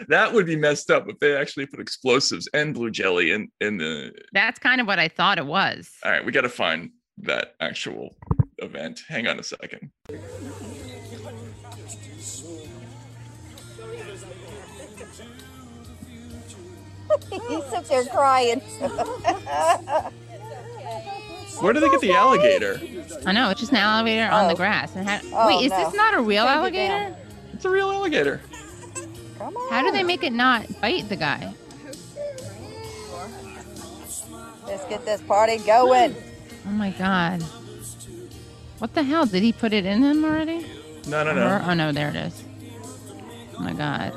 that 0.09 0.33
would 0.33 0.45
be 0.45 0.55
messed 0.55 0.91
up 0.91 1.07
if 1.09 1.19
they 1.19 1.35
actually 1.35 1.65
put 1.65 1.79
explosives 1.79 2.49
and 2.53 2.73
blue 2.73 2.91
jelly 2.91 3.31
in 3.31 3.49
in 3.61 3.77
the. 3.77 4.13
That's 4.33 4.59
kind 4.59 4.81
of 4.81 4.87
what 4.87 4.99
I 4.99 5.07
thought 5.07 5.37
it 5.37 5.45
was. 5.45 5.91
All 6.03 6.11
right, 6.11 6.25
we 6.25 6.31
got 6.31 6.41
to 6.41 6.49
find 6.49 6.91
that 7.19 7.55
actual 7.59 8.15
event. 8.59 9.01
Hang 9.07 9.27
on 9.27 9.39
a 9.39 9.43
second. 9.43 9.91
He's 17.47 17.73
up 17.73 17.85
there 17.87 18.03
crying. 18.05 18.59
Where 21.59 21.73
do 21.73 21.79
they 21.79 21.89
get 21.89 22.01
the 22.01 22.13
alligator? 22.13 22.79
I 23.25 23.31
know 23.33 23.49
it's 23.51 23.59
just 23.59 23.71
an 23.71 23.77
alligator 23.77 24.31
on 24.31 24.47
the 24.47 24.53
Oh. 24.53 24.57
grass. 24.57 24.95
And 24.95 25.07
how, 25.07 25.19
Oh, 25.33 25.47
wait, 25.47 25.65
is 25.65 25.71
no. 25.71 25.85
this 25.85 25.93
not 25.93 26.13
a 26.15 26.21
real 26.21 26.43
Take 26.45 26.49
it 26.73 26.77
down. 26.77 26.91
alligator? 27.01 27.15
It's 27.53 27.65
a 27.65 27.69
real 27.69 27.91
alligator. 27.91 28.41
Come 29.37 29.55
on. 29.55 29.69
How 29.71 29.81
do 29.83 29.91
they 29.91 30.03
make 30.03 30.23
it 30.23 30.33
not 30.33 30.65
bite 30.81 31.07
the 31.09 31.15
guy? 31.15 31.53
Let's 34.65 34.85
get 34.85 35.05
this 35.05 35.21
party 35.21 35.57
going. 35.57 36.15
Oh 36.67 36.71
my 36.71 36.91
god. 36.91 37.41
What 38.79 38.93
the 38.95 39.03
hell? 39.03 39.25
Did 39.25 39.43
he 39.43 39.51
put 39.53 39.73
it 39.73 39.85
in 39.85 40.01
him 40.01 40.23
already? 40.25 40.65
No, 41.07 41.23
no, 41.23 41.31
Or- 41.31 41.33
no. 41.35 41.65
oh 41.67 41.73
no, 41.73 41.91
there 41.91 42.09
it 42.09 42.15
is. 42.15 42.43
Oh 43.57 43.61
my 43.61 43.73
god. 43.73 44.13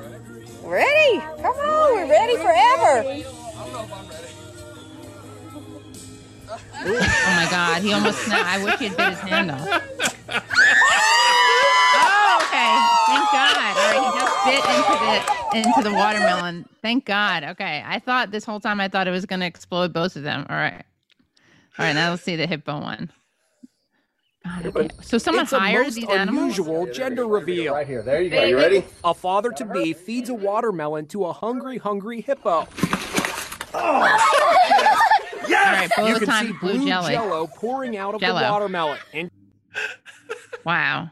Ready? 0.65 1.21
Come 1.43 1.57
on, 1.57 1.95
we're 1.95 2.09
ready 2.09 2.37
forever. 2.37 3.05
Oh 6.87 7.35
my 7.37 7.47
god, 7.51 7.83
he 7.83 7.93
almost 7.93 8.19
snapped. 8.21 8.47
I 8.47 8.63
wish 8.65 8.79
he 8.79 8.87
had 8.89 8.97
bit 8.97 9.11
his 9.11 9.19
hand 9.21 9.51
off. 9.51 9.61
Oh, 11.97 12.39
okay. 12.43 12.73
Thank 13.07 13.25
God. 13.33 13.57
All 13.77 13.89
right, 13.91 14.01
he 14.01 14.09
just 14.21 14.35
bit 14.45 14.63
into 14.75 14.95
the 15.05 15.17
into 15.59 15.83
the 15.89 15.95
watermelon. 15.95 16.67
Thank 16.83 17.05
God. 17.05 17.45
Okay. 17.45 17.83
I 17.85 17.99
thought 17.99 18.31
this 18.31 18.45
whole 18.45 18.61
time 18.61 18.81
I 18.81 18.89
thought 18.89 19.07
it 19.07 19.13
was 19.13 19.27
gonna 19.27 19.47
explode 19.47 19.93
both 19.93 20.17
of 20.17 20.23
them. 20.23 20.47
All 20.49 20.57
right. 20.57 20.85
All 21.79 21.85
right, 21.85 21.93
now 21.93 22.11
let's 22.11 22.23
see 22.23 22.37
the 22.37 22.47
hippo 22.47 22.81
one. 22.81 23.11
God, 24.45 24.67
okay. 24.67 24.89
So 25.01 25.17
someone 25.19 25.45
it's 25.45 25.53
a 25.53 25.59
hires 25.59 25.87
most 25.87 25.95
these 25.97 26.09
animals? 26.09 26.39
unusual 26.59 26.87
gender 26.93 27.27
reveal. 27.27 27.75
Right 27.75 27.87
here. 27.87 28.03
There 28.03 28.21
you 28.23 28.31
go. 28.31 28.45
You 28.45 28.57
ready? 28.57 28.85
A 29.03 29.15
father 29.15 29.51
to 29.53 29.65
be 29.65 29.93
feeds 29.93 30.29
a 30.29 30.35
watermelon 30.35 31.07
to 31.07 31.25
a 31.25 31.33
hungry, 31.33 31.79
hungry 31.79 32.21
hippo. 32.21 32.67
Oh. 33.77 34.05
yes! 35.49 35.91
All 35.99 36.05
right, 36.05 36.09
You 36.11 36.15
blow 36.15 36.19
can 36.19 36.29
time 36.29 36.47
see 36.47 36.53
blue 36.61 36.73
blue 36.75 36.87
jelly. 36.87 37.13
jello 37.13 37.47
pouring 37.47 37.97
out 37.97 38.15
of 38.15 38.21
Jello. 38.21 38.39
the 38.41 38.51
watermelon. 38.51 38.99
And 39.13 39.31
Wow. 40.65 41.11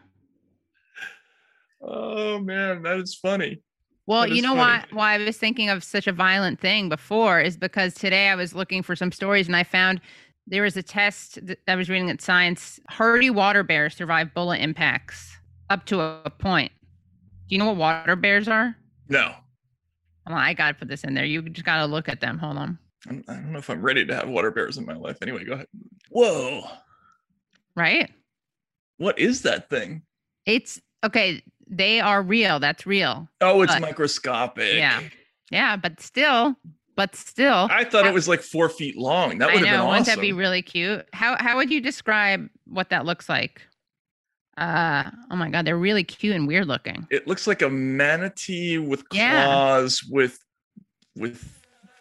Oh 1.81 2.39
man, 2.39 2.83
that 2.83 2.99
is 3.01 3.15
funny. 3.15 3.61
Well, 4.07 4.23
That 4.23 4.33
you 4.33 4.43
know 4.43 4.55
funny. 4.55 4.61
why 4.61 4.85
why 4.93 5.15
I 5.15 5.19
was 5.25 5.37
thinking 5.39 5.71
of 5.71 5.83
such 5.83 6.07
a 6.07 6.13
violent 6.13 6.61
thing 6.61 6.89
before 6.89 7.41
is 7.41 7.57
because 7.57 7.95
today 7.95 8.29
I 8.29 8.35
was 8.35 8.55
looking 8.55 8.83
for 8.83 8.95
some 8.95 9.11
stories 9.11 9.47
and 9.47 9.57
I 9.57 9.65
found 9.65 10.01
there 10.47 10.63
was 10.63 10.77
a 10.77 10.83
test 10.83 11.45
that 11.47 11.59
I 11.69 11.77
was 11.77 11.89
reading 11.89 12.11
at 12.11 12.21
Science. 12.21 12.81
Hardy 12.89 13.31
water 13.31 13.63
bears 13.63 13.95
survive 13.97 14.35
bullet 14.35 14.61
impacts 14.61 15.37
up 15.71 15.87
to 15.87 16.01
a 16.01 16.31
point. 16.31 16.73
Do 17.49 17.55
you 17.55 17.59
know 17.59 17.67
what 17.67 17.77
water 17.77 18.17
bears 18.17 18.49
are? 18.49 18.77
No, 19.09 19.35
on, 20.27 20.33
I 20.35 20.55
gotta 20.55 20.75
put 20.75 20.89
this 20.89 21.05
in 21.05 21.15
there. 21.15 21.25
You 21.25 21.43
just 21.43 21.65
gotta 21.67 21.87
look 21.87 22.09
at 22.09 22.21
them. 22.21 22.39
Hold 22.39 22.57
on. 22.59 22.79
I'm, 23.09 23.25
I 23.29 23.35
don't 23.35 23.53
know 23.53 23.59
if 23.59 23.69
I'm 23.69 23.83
ready 23.83 24.07
to 24.07 24.15
have 24.15 24.29
water 24.29 24.51
bears 24.51 24.79
in 24.79 24.87
my 24.87 24.95
life. 24.95 25.19
Anyway, 25.23 25.45
go 25.45 25.55
ahead. 25.55 25.67
Whoa, 26.11 26.63
Right? 27.75 28.11
what 28.99 29.19
is 29.19 29.43
that 29.43 29.69
thing? 29.71 30.03
It's 30.47 30.81
okay. 31.05 31.43
They 31.67 32.01
are 32.01 32.23
real. 32.23 32.61
That's 32.61 32.87
real. 32.87 33.29
Oh, 33.41 33.63
it's 33.63 33.73
But- 33.75 33.83
microscopic. 33.83 34.75
Yeah. 34.77 35.03
Yeah, 35.51 35.77
but 35.77 36.01
still, 36.01 36.57
but 37.03 37.17
still. 37.17 37.67
I 37.71 37.83
thought 37.85 38.05
How- 38.05 38.11
it 38.11 38.15
was 38.15 38.29
like 38.29 38.43
four 38.43 38.69
feet 38.69 38.97
long. 38.97 39.39
That 39.39 39.47
would 39.47 39.55
have 39.55 39.63
been 39.63 39.87
Wouldn't 39.87 40.03
awesome. 40.03 40.15
that 40.15 40.21
be 40.21 40.33
really 40.33 40.63
cute? 40.63 41.05
How 41.13 41.37
how 41.41 41.57
would 41.57 41.69
you 41.71 41.81
describe 41.81 42.49
what 42.67 42.91
that 42.91 43.05
looks 43.05 43.29
like? 43.29 43.61
Uh 44.57 45.11
oh 45.31 45.37
my 45.37 45.49
god, 45.51 45.65
they're 45.65 45.77
really 45.79 46.05
cute 46.05 46.37
and 46.37 46.47
weird 46.47 46.67
looking. 46.69 47.07
it 47.11 47.27
looks 47.27 47.47
like 47.47 47.61
a 47.63 47.71
manatee 47.71 48.79
with 48.79 49.03
Yeah. 49.13 49.47
claws 49.47 50.03
with 50.11 50.39
with 51.17 51.59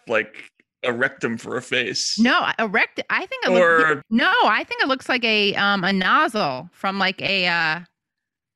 like 0.07 0.51
a 0.83 0.91
rectum 0.93 1.37
for 1.37 1.57
a 1.57 1.61
face. 1.61 2.19
No, 2.19 2.45
erect. 2.59 3.01
I 3.09 3.25
think 3.25 3.45
it 3.45 3.51
looks. 3.51 3.61
Or- 3.83 4.03
No, 4.09 4.31
I 4.43 4.63
think 4.63 4.81
it 4.83 4.87
looks 4.87 5.07
like 5.09 5.23
a 5.23 5.55
um 5.55 5.83
a 5.83 5.93
nozzle 5.93 6.69
from 6.73 6.99
like 6.99 7.21
a 7.21 7.47
uh 7.47 7.79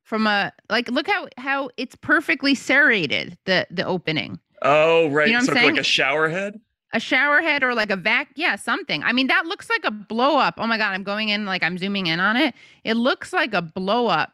from 0.04 0.28
a 0.28 0.52
like 0.70 0.90
look 0.92 1.08
how 1.08 1.28
how 1.38 1.70
it's 1.78 1.96
perfectly 1.96 2.54
serrated 2.54 3.38
the 3.46 3.66
the 3.72 3.86
opening 3.86 4.40
Oh, 4.66 5.08
right. 5.10 5.28
You 5.28 5.34
know 5.34 5.40
what 5.40 5.46
so 5.46 5.52
I'm 5.54 5.58
it's 5.60 5.66
like 5.72 5.80
a 5.80 5.84
shower 5.84 6.28
head. 6.30 6.60
a 6.94 7.00
shower 7.00 7.42
head 7.42 7.64
or 7.64 7.74
like 7.76 7.90
a 7.92 7.96
vac 7.98 8.30
yeah 8.36 8.56
something 8.56 9.04
i 9.04 9.12
mean 9.12 9.28
that 9.28 9.46
looks 9.46 9.70
like 9.70 9.84
a 9.84 9.92
blow 9.92 10.38
up 10.38 10.56
oh 10.58 10.66
my 10.68 10.78
god 10.78 10.94
i'm 10.94 11.04
going 11.04 11.28
in 11.30 11.46
like 11.46 11.62
i'm 11.62 11.78
zooming 11.78 12.08
in 12.08 12.20
on 12.22 12.38
it 12.38 12.54
it 12.86 12.94
looks 12.96 13.34
like 13.34 13.54
a 13.54 13.62
blow 13.62 14.08
up 14.08 14.32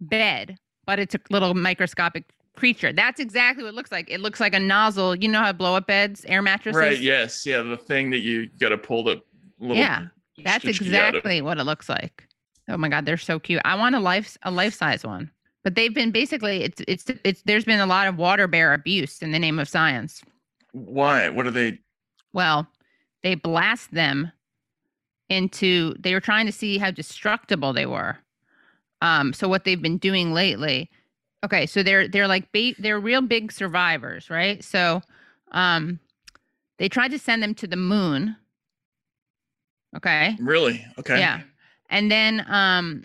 bed 0.00 0.58
but 0.86 0.98
it's 0.98 1.14
a 1.14 1.20
little 1.30 1.54
microscopic 1.54 2.24
creature 2.56 2.92
that's 2.92 3.18
exactly 3.20 3.64
what 3.64 3.70
it 3.70 3.74
looks 3.74 3.90
like 3.90 4.08
it 4.10 4.20
looks 4.20 4.38
like 4.38 4.54
a 4.54 4.60
nozzle 4.60 5.14
you 5.16 5.28
know 5.28 5.40
how 5.40 5.52
blow 5.52 5.74
up 5.76 5.86
beds 5.86 6.24
air 6.26 6.42
mattresses 6.42 6.78
Right. 6.78 7.00
Yes. 7.00 7.44
Yeah. 7.46 7.62
The 7.62 7.76
thing 7.76 8.10
that 8.10 8.20
you 8.20 8.48
got 8.60 8.68
to 8.68 8.78
pull 8.78 9.02
the 9.04 9.22
little. 9.58 9.76
yeah 9.76 10.06
that's 10.44 10.62
stitches 10.62 10.88
out 10.92 11.08
of. 11.08 11.14
exactly 11.14 11.40
what 11.42 11.58
it 11.58 11.64
looks 11.64 11.88
like 11.88 12.28
oh 12.68 12.76
my 12.76 12.88
god 12.88 13.06
they're 13.06 13.16
so 13.16 13.38
cute 13.38 13.62
i 13.64 13.74
want 13.74 13.94
a 13.94 14.00
life 14.00 14.36
a 14.42 14.50
life 14.50 14.74
size 14.74 15.04
one 15.04 15.30
but 15.64 15.74
they've 15.74 15.94
been 15.94 16.10
basically 16.12 16.62
it's 16.62 16.80
it's 16.86 17.06
it's 17.24 17.42
there's 17.42 17.64
been 17.64 17.80
a 17.80 17.86
lot 17.86 18.06
of 18.06 18.16
water 18.16 18.46
bear 18.46 18.72
abuse 18.74 19.20
in 19.22 19.32
the 19.32 19.38
name 19.38 19.58
of 19.58 19.68
science 19.68 20.22
Why? 20.72 21.28
What 21.28 21.46
are 21.46 21.50
they? 21.52 21.78
Well, 22.32 22.66
they 23.22 23.34
blast 23.36 23.92
them 23.92 24.30
into 25.28 25.94
they 25.98 26.12
were 26.12 26.20
trying 26.20 26.46
to 26.46 26.52
see 26.52 26.78
how 26.78 26.90
destructible 26.90 27.72
they 27.72 27.86
were. 27.86 28.18
Um, 29.00 29.32
so 29.32 29.48
what 29.48 29.64
they've 29.64 29.80
been 29.80 29.98
doing 29.98 30.32
lately, 30.32 30.90
okay, 31.44 31.66
so 31.66 31.82
they're 31.82 32.08
they're 32.08 32.28
like 32.28 32.50
ba- 32.52 32.74
they're 32.78 33.00
real 33.00 33.22
big 33.22 33.52
survivors, 33.52 34.30
right? 34.30 34.62
So 34.64 35.00
um 35.52 36.00
they 36.78 36.88
tried 36.88 37.12
to 37.12 37.18
send 37.18 37.42
them 37.42 37.54
to 37.54 37.66
the 37.66 37.76
moon. 37.76 38.36
Okay. 39.96 40.36
Really? 40.40 40.84
Okay. 40.98 41.18
Yeah. 41.18 41.40
And 41.88 42.10
then 42.10 42.44
um 42.48 43.04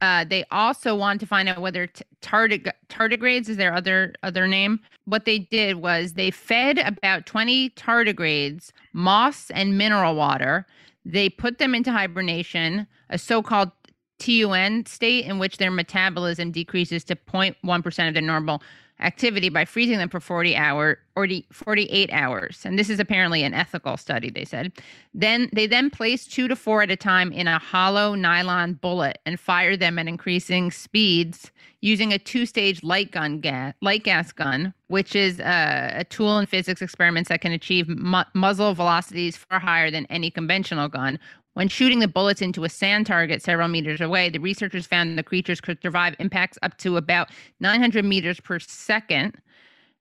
uh 0.00 0.24
they 0.24 0.44
also 0.50 0.94
wanted 0.94 1.20
to 1.20 1.26
find 1.26 1.48
out 1.48 1.60
whether 1.60 1.86
t- 1.86 2.04
tardig- 2.22 2.70
tardigrades 2.88 3.48
is 3.48 3.56
their 3.56 3.74
other 3.74 4.14
other 4.22 4.46
name. 4.46 4.80
What 5.04 5.24
they 5.24 5.38
did 5.38 5.76
was 5.76 6.14
they 6.14 6.30
fed 6.30 6.78
about 6.78 7.26
20 7.26 7.70
tardigrades 7.70 8.72
moss 8.92 9.50
and 9.50 9.78
mineral 9.78 10.14
water. 10.14 10.66
They 11.04 11.28
put 11.30 11.58
them 11.58 11.74
into 11.74 11.90
hibernation, 11.90 12.86
a 13.08 13.18
so-called 13.18 13.70
TUN 14.18 14.84
state 14.86 15.24
in 15.24 15.38
which 15.38 15.58
their 15.58 15.70
metabolism 15.70 16.50
decreases 16.50 17.04
to 17.04 17.16
0.1% 17.16 18.08
of 18.08 18.14
their 18.14 18.22
normal 18.22 18.62
activity 19.00 19.48
by 19.48 19.64
freezing 19.64 19.98
them 19.98 20.08
for 20.08 20.20
40 20.20 20.56
hour 20.56 20.98
or 21.16 21.26
48 21.52 22.10
hours. 22.12 22.62
And 22.64 22.78
this 22.78 22.90
is 22.90 23.00
apparently 23.00 23.42
an 23.42 23.54
ethical 23.54 23.96
study, 23.96 24.30
they 24.30 24.44
said. 24.44 24.72
Then 25.14 25.48
they 25.52 25.66
then 25.66 25.90
place 25.90 26.26
two 26.26 26.48
to 26.48 26.56
four 26.56 26.82
at 26.82 26.90
a 26.90 26.96
time 26.96 27.32
in 27.32 27.46
a 27.48 27.58
hollow 27.58 28.14
nylon 28.14 28.74
bullet 28.74 29.18
and 29.26 29.38
fire 29.38 29.76
them 29.76 29.98
at 29.98 30.06
increasing 30.06 30.70
speeds 30.70 31.50
using 31.80 32.12
a 32.12 32.18
two-stage 32.18 32.82
light 32.82 33.12
gun 33.12 33.38
gas, 33.38 33.72
light 33.80 34.02
gas 34.02 34.32
gun, 34.32 34.74
which 34.88 35.14
is 35.14 35.38
a, 35.38 35.92
a 35.98 36.04
tool 36.04 36.38
in 36.38 36.46
physics 36.46 36.82
experiments 36.82 37.28
that 37.28 37.40
can 37.40 37.52
achieve 37.52 37.88
mu- 37.88 38.24
muzzle 38.34 38.74
velocities 38.74 39.36
far 39.36 39.60
higher 39.60 39.90
than 39.90 40.04
any 40.06 40.30
conventional 40.30 40.88
gun. 40.88 41.18
When 41.58 41.66
shooting 41.66 41.98
the 41.98 42.06
bullets 42.06 42.40
into 42.40 42.62
a 42.62 42.68
sand 42.68 43.08
target 43.08 43.42
several 43.42 43.66
meters 43.66 44.00
away, 44.00 44.30
the 44.30 44.38
researchers 44.38 44.86
found 44.86 45.18
the 45.18 45.24
creatures 45.24 45.60
could 45.60 45.82
survive 45.82 46.14
impacts 46.20 46.56
up 46.62 46.78
to 46.78 46.96
about 46.96 47.30
900 47.58 48.04
meters 48.04 48.38
per 48.38 48.60
second 48.60 49.36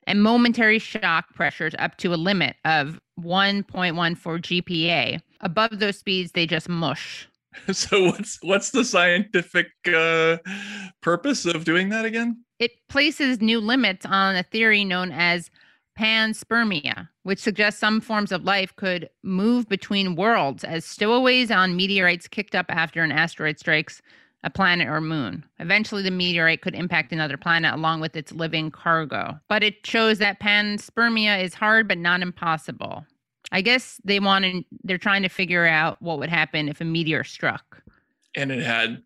and 0.05 0.21
momentary 0.21 0.77
shock 0.77 1.33
pressures 1.33 1.73
up 1.79 1.97
to 1.97 2.13
a 2.13 2.15
limit 2.15 2.57
of 2.63 2.99
1.14 3.19 3.65
GPa. 4.15 5.19
Above 5.41 5.79
those 5.79 5.97
speeds, 5.97 6.33
they 6.33 6.45
just 6.45 6.69
mush. 6.69 7.27
So 7.73 8.05
what's 8.05 8.37
what's 8.43 8.69
the 8.69 8.85
scientific 8.85 9.69
uh, 9.91 10.37
purpose 11.01 11.43
of 11.47 11.65
doing 11.65 11.89
that 11.89 12.05
again? 12.05 12.43
It 12.59 12.73
places 12.87 13.41
new 13.41 13.59
limits 13.59 14.05
on 14.05 14.35
a 14.35 14.43
theory 14.43 14.85
known 14.85 15.11
as 15.11 15.49
panspermia, 15.97 17.09
which 17.23 17.39
suggests 17.39 17.79
some 17.79 17.99
forms 18.01 18.31
of 18.31 18.43
life 18.43 18.75
could 18.75 19.09
move 19.23 19.67
between 19.67 20.15
worlds 20.15 20.63
as 20.63 20.85
stowaways 20.85 21.51
on 21.51 21.75
meteorites 21.75 22.27
kicked 22.27 22.55
up 22.55 22.67
after 22.69 23.01
an 23.01 23.11
asteroid 23.11 23.59
strikes 23.59 24.01
a 24.43 24.49
planet 24.49 24.87
or 24.87 25.01
moon. 25.01 25.43
Eventually, 25.59 26.03
the 26.03 26.11
meteorite 26.11 26.61
could 26.61 26.75
impact 26.75 27.11
another 27.11 27.37
planet 27.37 27.73
along 27.73 28.01
with 28.01 28.15
its 28.15 28.31
living 28.31 28.69
cargo. 28.69 29.37
But 29.49 29.63
it 29.63 29.85
shows 29.85 30.19
that 30.19 30.39
panspermia 30.39 31.43
is 31.43 31.53
hard 31.53 31.87
but 31.87 31.97
not 31.97 32.21
impossible. 32.21 33.05
I 33.51 33.61
guess 33.61 33.99
they 34.03 34.19
want 34.19 34.45
to, 34.45 34.63
they're 34.83 34.97
trying 34.97 35.23
to 35.23 35.29
figure 35.29 35.65
out 35.65 36.01
what 36.01 36.19
would 36.19 36.29
happen 36.29 36.69
if 36.69 36.81
a 36.81 36.85
meteor 36.85 37.23
struck. 37.23 37.81
And 38.35 38.51
it 38.51 38.63
had 38.63 39.01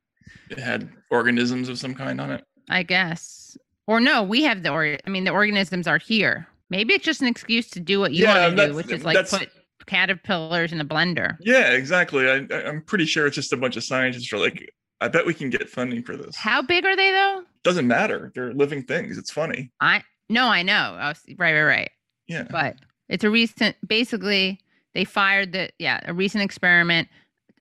it 0.49 0.59
had 0.59 0.89
organisms 1.09 1.69
of 1.69 1.79
some 1.79 1.95
kind 1.95 2.19
on 2.19 2.31
it. 2.31 2.43
I 2.69 2.83
guess. 2.83 3.57
Or 3.87 3.99
no, 3.99 4.23
we 4.23 4.43
have 4.43 4.63
the 4.63 4.71
or 4.71 4.97
I 5.05 5.09
mean 5.09 5.23
the 5.23 5.31
organisms 5.31 5.87
are 5.87 5.97
here. 5.97 6.47
Maybe 6.71 6.93
it's 6.93 7.05
just 7.05 7.21
an 7.21 7.27
excuse 7.27 7.69
to 7.71 7.79
do 7.79 7.99
what 7.99 8.13
you 8.13 8.23
Yeah, 8.23 8.45
want 8.47 8.57
to 8.57 8.67
do, 8.69 8.73
which 8.73 8.89
is 8.91 9.03
like 9.03 9.29
put 9.29 9.49
caterpillars 9.85 10.71
in 10.71 10.79
a 10.81 10.85
blender. 10.85 11.37
Yeah, 11.41 11.71
exactly. 11.73 12.27
I, 12.29 12.37
I'm 12.65 12.81
pretty 12.81 13.05
sure 13.05 13.27
it's 13.27 13.35
just 13.35 13.51
a 13.53 13.57
bunch 13.57 13.75
of 13.75 13.83
scientists 13.83 14.29
who 14.31 14.37
are 14.37 14.39
like, 14.39 14.67
I 15.01 15.09
bet 15.09 15.25
we 15.25 15.33
can 15.33 15.49
get 15.49 15.69
funding 15.69 16.01
for 16.01 16.15
this. 16.15 16.35
How 16.35 16.61
big 16.61 16.85
are 16.85 16.95
they 16.95 17.11
though? 17.11 17.43
Doesn't 17.63 17.87
matter. 17.87 18.31
They're 18.33 18.53
living 18.53 18.83
things. 18.83 19.17
It's 19.17 19.31
funny. 19.31 19.69
I 19.81 20.01
no, 20.29 20.47
I 20.47 20.63
know. 20.63 20.95
I 20.97 21.09
was, 21.09 21.19
right, 21.37 21.53
right, 21.53 21.63
right. 21.63 21.91
Yeah. 22.27 22.43
But 22.49 22.77
it's 23.09 23.25
a 23.25 23.29
recent. 23.29 23.75
Basically, 23.85 24.59
they 24.93 25.03
fired 25.03 25.51
the 25.51 25.69
yeah 25.77 25.99
a 26.05 26.13
recent 26.13 26.41
experiment, 26.43 27.09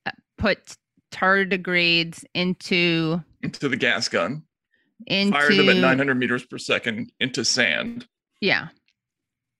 uh, 0.07 0.13
put 0.39 0.77
tardigrades 1.13 2.25
into 2.35 3.21
Into 3.43 3.69
the 3.69 3.77
gas 3.77 4.09
gun. 4.09 4.45
into 5.07 5.33
Fired 5.37 5.57
them 5.57 5.69
at 5.69 5.77
900 5.79 6.15
meters 6.15 6.45
per 6.45 6.59
second 6.59 7.11
into 7.21 7.45
sand, 7.45 8.07
yeah 8.41 8.69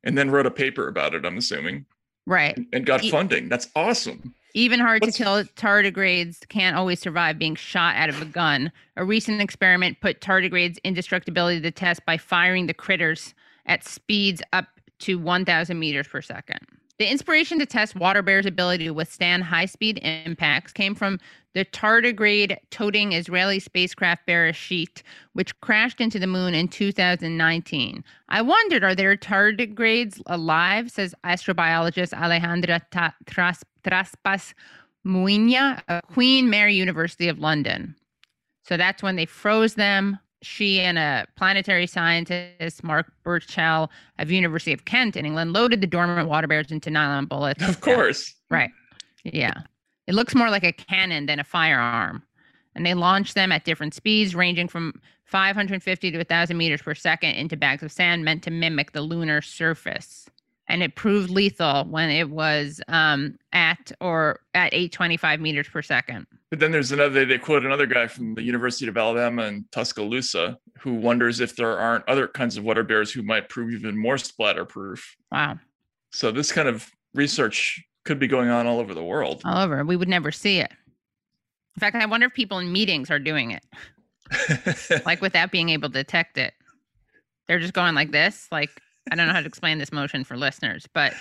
and 0.05 0.17
then 0.17 0.31
wrote 0.31 0.47
a 0.47 0.51
paper 0.51 0.89
about 0.89 1.15
it. 1.15 1.25
I'm 1.25 1.37
assuming, 1.37 1.87
right. 2.27 2.59
and 2.73 2.87
got 2.87 3.03
Ye- 3.05 3.11
funding. 3.11 3.49
That's 3.49 3.69
awesome. 3.75 4.35
Even 4.55 4.81
hard 4.81 5.03
What's- 5.03 5.17
to 5.17 5.23
kill 5.23 5.45
tardigrades 5.45 6.47
can't 6.49 6.77
always 6.77 6.99
survive 6.99 7.39
being 7.39 7.55
shot 7.55 7.95
out 7.97 8.09
of 8.09 8.21
a 8.21 8.25
gun. 8.25 8.73
A 8.97 9.05
recent 9.05 9.41
experiment 9.41 10.01
put 10.01 10.21
tardigrades' 10.21 10.79
indestructibility 10.85 11.61
to 11.61 11.71
test 11.71 12.05
by 12.05 12.17
firing 12.17 12.67
the 12.67 12.75
critters 12.75 13.35
at 13.67 13.85
speeds 13.85 14.43
up 14.53 14.67
to 15.01 15.19
1,000 15.19 15.79
meters 15.79 16.09
per 16.09 16.21
second. 16.21 16.59
The 16.99 17.11
inspiration 17.11 17.59
to 17.61 17.65
test 17.67 17.95
water 17.95 18.21
bears' 18.23 18.45
ability 18.45 18.85
to 18.85 18.91
withstand 18.91 19.45
high 19.45 19.65
speed 19.67 19.99
impacts 20.03 20.73
came 20.73 20.95
from 20.95 21.19
the 21.55 21.65
tardigrade 21.65 22.57
toting 22.71 23.13
Israeli 23.13 23.59
spacecraft 23.59 24.27
Beresheet, 24.27 25.03
which 25.33 25.59
crashed 25.61 26.01
into 26.01 26.19
the 26.19 26.27
moon 26.27 26.55
in 26.55 26.69
2019. 26.69 28.05
I 28.29 28.43
wondered, 28.43 28.85
are 28.85 28.95
there 28.95 29.17
tardigrades 29.17 30.21
alive? 30.27 30.91
Says 30.91 31.15
astrobiologist 31.25 32.13
Alejandra 32.13 32.81
Ta- 32.91 33.15
Tras- 33.27 33.65
Traspas 33.85 34.55
Muiña 35.05 35.83
of 35.89 36.03
Queen 36.13 36.51
Mary 36.51 36.75
University 36.75 37.29
of 37.29 37.39
London. 37.39 37.95
So 38.65 38.77
that's 38.77 39.03
when 39.03 39.17
they 39.17 39.27
froze 39.27 39.75
them. 39.75 40.19
She 40.43 40.81
and 40.81 40.99
a 40.99 41.27
planetary 41.37 41.87
scientist, 41.87 42.83
Mark 42.83 43.13
Burchell 43.25 43.91
of 44.19 44.31
University 44.31 44.73
of 44.73 44.87
Kent 44.87 45.17
in 45.17 45.27
England, 45.27 45.53
loaded 45.53 45.83
the 45.83 45.87
dormant 45.87 46.29
water 46.29 46.47
bears 46.47 46.71
into 46.71 46.91
nylon 46.91 47.27
bullets. 47.27 47.67
Of 47.67 47.81
course. 47.81 48.35
Right. 48.49 48.71
Yeah. 49.25 49.53
It 50.11 50.15
looks 50.15 50.35
more 50.35 50.51
like 50.51 50.65
a 50.65 50.73
cannon 50.73 51.27
than 51.27 51.39
a 51.39 51.45
firearm. 51.45 52.25
And 52.75 52.85
they 52.85 52.95
launch 52.95 53.35
them 53.35 53.53
at 53.53 53.65
different 53.65 53.95
speeds, 53.95 54.35
ranging 54.35 54.67
from 54.67 55.01
550 55.27 56.11
to 56.11 56.17
1,000 56.17 56.57
meters 56.57 56.83
per 56.83 56.97
second 56.97 57.37
into 57.37 57.57
bags 57.57 57.85
of 57.85 57.93
sand 57.93 58.25
meant 58.25 58.43
to 58.43 58.51
mimic 58.51 58.91
the 58.91 59.03
lunar 59.03 59.41
surface. 59.41 60.29
And 60.67 60.83
it 60.83 60.97
proved 60.97 61.31
lethal 61.31 61.85
when 61.85 62.11
it 62.11 62.29
was 62.29 62.81
um, 62.89 63.39
at 63.53 63.93
or 64.01 64.41
at 64.53 64.75
825 64.75 65.41
meters 65.41 65.69
per 65.69 65.81
second. 65.81 66.27
But 66.51 66.59
then 66.59 66.73
there's 66.73 66.91
another. 66.91 67.25
They 67.25 67.39
quote 67.39 67.65
another 67.65 67.87
guy 67.87 68.09
from 68.09 68.35
the 68.35 68.43
University 68.43 68.89
of 68.89 68.97
Alabama 68.97 69.45
in 69.45 69.65
Tuscaloosa 69.71 70.59
who 70.81 70.95
wonders 70.95 71.39
if 71.39 71.55
there 71.55 71.79
aren't 71.79 72.09
other 72.09 72.27
kinds 72.27 72.57
of 72.57 72.65
water 72.65 72.83
bears 72.83 73.13
who 73.13 73.23
might 73.23 73.49
prove 73.49 73.73
even 73.73 73.97
more 73.97 74.17
splatterproof. 74.17 75.03
Wow. 75.31 75.61
So 76.11 76.33
this 76.33 76.51
kind 76.51 76.67
of 76.67 76.91
research 77.15 77.85
could 78.05 78.19
be 78.19 78.27
going 78.27 78.49
on 78.49 78.67
all 78.67 78.79
over 78.79 78.95
the 78.95 79.05
world. 79.05 79.43
All 79.45 79.59
over. 79.59 79.85
We 79.85 79.97
would 79.97 80.09
never 80.09 80.31
see 80.31 80.59
it. 80.59 80.71
In 81.77 81.81
fact, 81.81 81.97
I 81.97 82.07
wonder 82.07 82.27
if 82.27 82.35
people 82.35 82.59
in 82.59 82.73
meetings 82.73 83.11
are 83.11 83.19
doing 83.19 83.53
it, 83.53 83.65
like 85.07 85.21
without 85.21 85.51
being 85.51 85.69
able 85.71 85.89
to 85.89 85.95
detect 85.95 86.37
it. 86.37 86.55
They're 87.47 87.61
just 87.61 87.73
going 87.73 87.95
like 87.95 88.11
this. 88.11 88.49
Like, 88.53 88.71
I 89.11 89.17
don't 89.17 89.27
know 89.27 89.33
how 89.33 89.41
to 89.41 89.47
explain 89.47 89.79
this 89.79 89.93
motion 89.93 90.25
for 90.25 90.37
listeners, 90.37 90.87
but 90.93 91.15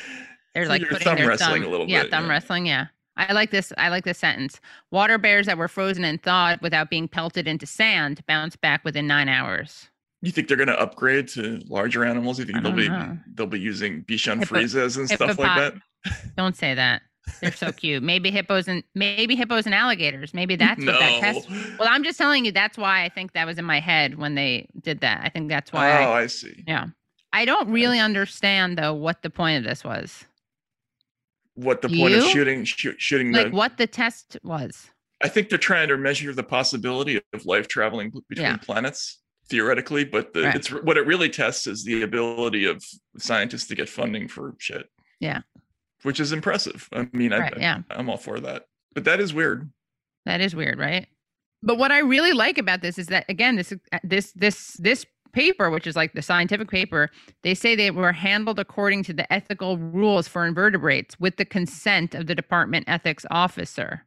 they're 0.54 0.68
like 0.68 0.82
you're 0.82 0.90
putting 0.90 1.06
thumb 1.06 1.18
their 1.18 1.28
wrestling 1.28 1.62
thumb, 1.62 1.70
a 1.70 1.72
little 1.72 1.88
yeah, 1.88 2.04
bit, 2.04 2.12
thumb 2.12 2.22
yeah. 2.22 2.22
Thumb 2.22 2.30
wrestling. 2.30 2.66
Yeah. 2.66 2.88
I 3.18 3.34
like 3.34 3.52
this. 3.52 3.74
I 3.78 3.90
like 3.90 4.06
this 4.06 4.18
sentence. 4.18 4.62
Water 4.92 5.18
bears 5.18 5.46
that 5.46 5.58
were 5.58 5.68
frozen 5.68 6.04
and 6.06 6.22
thawed 6.22 6.62
without 6.62 6.90
being 6.90 7.08
pelted 7.08 7.48
into 7.48 7.66
sand 7.66 8.26
bounce 8.28 8.56
back 8.56 8.84
within 8.86 9.08
nine 9.08 9.28
hours. 9.28 9.90
You 10.22 10.32
think 10.32 10.48
they're 10.48 10.58
going 10.58 10.68
to 10.68 10.80
upgrade 10.80 11.28
to 11.30 11.62
larger 11.68 12.04
animals? 12.04 12.40
You 12.40 12.46
think 12.46 12.62
they'll 12.64 12.72
be 12.74 12.90
know. 12.90 13.18
they'll 13.36 13.48
be 13.48 13.60
using 13.60 14.04
Bichon 14.04 14.40
Hippo- 14.40 14.56
Friesas 14.56 14.98
and 14.98 15.10
stuff 15.10 15.38
like 15.40 15.74
that? 15.74 15.74
Don't 16.38 16.56
say 16.56 16.74
that. 16.74 17.02
They're 17.42 17.52
so 17.52 17.72
cute. 17.72 18.02
Maybe 18.02 18.32
hippos 18.32 18.68
and 18.68 18.84
maybe 18.96 19.36
hippos 19.36 19.66
and 19.66 19.76
alligators. 19.76 20.34
Maybe 20.34 20.56
that's 20.58 20.84
what 20.84 21.00
that 21.00 21.20
test 21.20 21.50
No. 21.50 21.58
Well, 21.80 21.88
I'm 21.92 22.04
just 22.04 22.18
telling 22.18 22.44
you, 22.46 22.52
that's 22.52 22.78
why 22.78 23.04
I 23.06 23.10
think 23.10 23.34
that 23.34 23.46
was 23.46 23.58
in 23.58 23.66
my 23.66 23.80
head 23.80 24.18
when 24.18 24.36
they 24.36 24.68
did 24.82 25.02
that. 25.02 25.22
I 25.24 25.30
think 25.30 25.48
that's 25.50 25.72
why. 25.72 25.92
oh, 26.04 26.12
I, 26.12 26.22
I 26.22 26.28
see. 26.28 26.64
yeah. 26.68 26.88
I 27.32 27.46
don't 27.46 27.70
really 27.70 28.00
understand 28.00 28.78
though 28.78 28.94
what 28.94 29.22
the 29.22 29.30
point 29.30 29.60
of 29.60 29.64
this 29.70 29.84
was. 29.84 30.26
What 31.56 31.82
the 31.82 31.90
point 31.90 32.16
of 32.16 32.24
shooting 32.24 32.64
shoo- 32.64 32.96
shooting 32.98 33.32
Like 33.34 33.52
the? 33.52 33.56
what 33.56 33.78
the 33.78 33.86
test 33.88 34.38
was. 34.44 34.90
I 35.22 35.28
think 35.28 35.50
they're 35.50 35.58
trying 35.58 35.90
to 35.90 35.98
measure 35.98 36.34
the 36.34 36.44
possibility 36.44 37.22
of 37.34 37.46
life 37.46 37.68
traveling 37.68 38.10
between 38.30 38.46
Yeah. 38.46 38.58
planets 38.58 39.20
theoretically, 39.50 40.04
but 40.06 40.34
the, 40.34 40.44
Right. 40.44 40.56
it's 40.56 40.70
what 40.70 40.98
it 40.98 41.06
really 41.08 41.30
tests 41.30 41.68
is 41.68 41.84
the 41.84 42.04
ability 42.04 42.66
of 42.66 42.84
scientists 43.18 43.68
to 43.68 43.76
get 43.76 43.90
funding 43.90 44.28
for 44.28 44.56
shit. 44.60 44.90
Yeah. 45.20 45.42
which 46.04 46.20
is 46.22 46.32
impressive. 46.32 46.88
I 46.94 47.10
mean, 47.12 47.34
I, 47.34 47.40
Right, 47.40 47.58
yeah. 47.60 47.80
I'm 47.90 48.10
all 48.10 48.16
for 48.18 48.40
that, 48.40 48.68
but 48.94 49.04
that 49.04 49.20
is 49.20 49.34
weird. 49.34 49.70
That 50.26 50.40
is 50.40 50.56
weird, 50.56 50.80
right? 50.80 51.08
But 51.62 51.78
what 51.78 51.92
I 51.92 52.00
really 52.00 52.32
like 52.32 52.58
about 52.58 52.82
this 52.82 52.98
is 52.98 53.08
that 53.08 53.26
again, 53.28 53.58
this 53.58 53.74
this 54.04 54.32
this 54.32 54.74
this 54.80 55.06
paper, 55.34 55.70
which 55.70 55.86
is 55.86 55.98
like 55.98 56.14
the 56.14 56.22
scientific 56.22 56.70
paper, 56.70 57.10
they 57.44 57.54
say 57.54 57.76
they 57.76 57.92
were 57.92 58.14
handled 58.14 58.60
according 58.60 59.04
to 59.04 59.14
the 59.14 59.32
ethical 59.32 59.78
rules 59.78 60.26
for 60.28 60.46
invertebrates 60.46 61.20
with 61.20 61.36
the 61.36 61.44
consent 61.46 62.16
of 62.16 62.28
the 62.28 62.34
department 62.36 62.86
ethics 62.88 63.26
officer. 63.30 64.06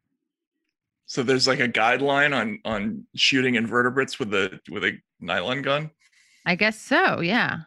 So 1.04 1.22
there's 1.22 1.46
like 1.46 1.60
a 1.60 1.68
guideline 1.68 2.34
on 2.34 2.58
on 2.64 3.06
shooting 3.14 3.56
invertebrates 3.56 4.18
with 4.18 4.32
a 4.32 4.58
with 4.70 4.82
a 4.84 4.92
nylon 5.22 5.62
gun. 5.62 5.90
I 6.44 6.54
guess 6.56 6.78
so. 6.80 7.20
Yeah. 7.20 7.60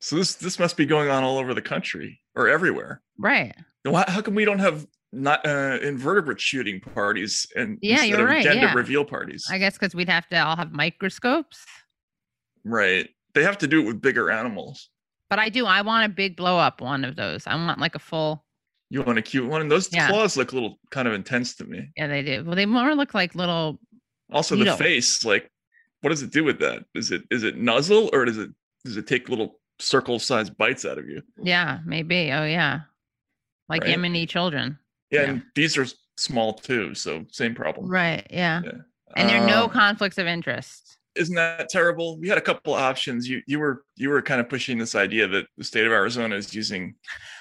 So 0.00 0.16
this 0.16 0.34
this 0.34 0.58
must 0.58 0.76
be 0.76 0.86
going 0.86 1.08
on 1.10 1.22
all 1.22 1.38
over 1.38 1.54
the 1.54 1.62
country 1.62 2.20
or 2.34 2.48
everywhere. 2.48 3.02
Right. 3.18 3.54
Why, 3.84 4.04
how 4.08 4.20
come 4.22 4.34
we 4.34 4.44
don't 4.44 4.58
have 4.58 4.86
not 5.12 5.44
uh, 5.46 5.78
invertebrate 5.82 6.40
shooting 6.40 6.80
parties 6.80 7.46
and 7.54 7.78
Yeah, 7.82 7.92
instead 8.02 8.08
you're 8.10 8.20
of 8.22 8.26
right, 8.28 8.42
gender 8.42 8.66
yeah. 8.66 8.74
reveal 8.74 9.04
parties? 9.04 9.46
I 9.50 9.58
guess 9.58 9.74
because 9.74 9.94
we'd 9.94 10.08
have 10.08 10.26
to 10.28 10.36
all 10.38 10.56
have 10.56 10.72
microscopes. 10.72 11.64
right. 12.64 13.08
They 13.34 13.42
have 13.44 13.56
to 13.58 13.66
do 13.66 13.80
it 13.80 13.86
with 13.86 14.00
bigger 14.02 14.30
animals. 14.30 14.90
But 15.30 15.38
I 15.38 15.48
do. 15.48 15.64
I 15.64 15.80
want 15.80 16.04
a 16.04 16.14
big 16.14 16.36
blow 16.36 16.58
up 16.58 16.82
one 16.82 17.02
of 17.04 17.16
those. 17.16 17.46
I 17.46 17.54
want 17.54 17.80
like 17.80 17.94
a 17.94 17.98
full. 17.98 18.44
You 18.90 19.00
want 19.02 19.18
a 19.18 19.22
cute 19.22 19.48
one, 19.48 19.62
and 19.62 19.70
those 19.70 19.90
Yeah. 19.90 20.08
claws 20.08 20.36
look 20.36 20.52
a 20.52 20.54
little 20.54 20.78
kind 20.90 21.08
of 21.08 21.14
intense 21.14 21.54
to 21.56 21.64
me. 21.64 21.88
Yeah, 21.96 22.08
they 22.08 22.22
do. 22.22 22.44
Well, 22.44 22.54
they 22.56 22.66
more 22.66 22.94
look 22.94 23.14
like 23.14 23.34
little. 23.34 23.80
Also, 24.30 24.54
Needle. 24.54 24.76
the 24.76 24.82
face, 24.84 25.24
like, 25.24 25.50
what 26.02 26.10
does 26.10 26.22
it 26.22 26.30
do 26.30 26.44
with 26.44 26.58
that? 26.60 26.84
Is 26.94 27.10
it 27.10 27.22
is 27.30 27.42
it 27.44 27.56
nuzzle 27.56 28.10
or 28.12 28.24
does 28.24 28.36
it 28.38 28.50
does 28.84 28.96
it 28.96 29.06
take 29.06 29.28
little 29.28 29.58
circle-sized 29.78 30.56
bites 30.58 30.84
out 30.84 30.98
of 30.98 31.08
you? 31.08 31.22
Yeah, 31.42 31.78
maybe. 31.86 32.30
Oh 32.32 32.44
yeah, 32.44 32.80
like 33.68 33.82
Right. 33.84 33.96
Yemeni 33.98 34.28
children. 34.28 34.78
Yeah, 35.10 35.22
Yeah. 35.22 35.28
and 35.30 35.42
these 35.54 35.76
are 35.78 35.86
small 36.16 36.52
too, 36.54 36.94
so 36.94 37.24
same 37.30 37.54
problem. 37.54 37.88
Right. 37.88 38.26
Yeah. 38.30 38.60
Yeah. 38.64 38.72
And 39.16 39.28
there 39.28 39.42
are 39.42 39.46
no 39.46 39.64
Um, 39.64 39.70
conflicts 39.70 40.18
of 40.18 40.26
interest. 40.26 40.98
Isn't 41.14 41.34
that 41.34 41.68
terrible? 41.68 42.18
We 42.18 42.28
had 42.28 42.38
a 42.38 42.42
couple 42.42 42.74
of 42.74 42.80
options. 42.80 43.28
You 43.28 43.42
you 43.46 43.58
were 43.58 43.84
you 43.96 44.08
were 44.10 44.22
kind 44.22 44.40
of 44.40 44.48
pushing 44.48 44.78
this 44.78 44.94
idea 44.94 45.28
that 45.28 45.46
the 45.58 45.64
state 45.64 45.84
of 45.86 45.92
Arizona 45.92 46.36
is 46.36 46.54
using. 46.54 46.94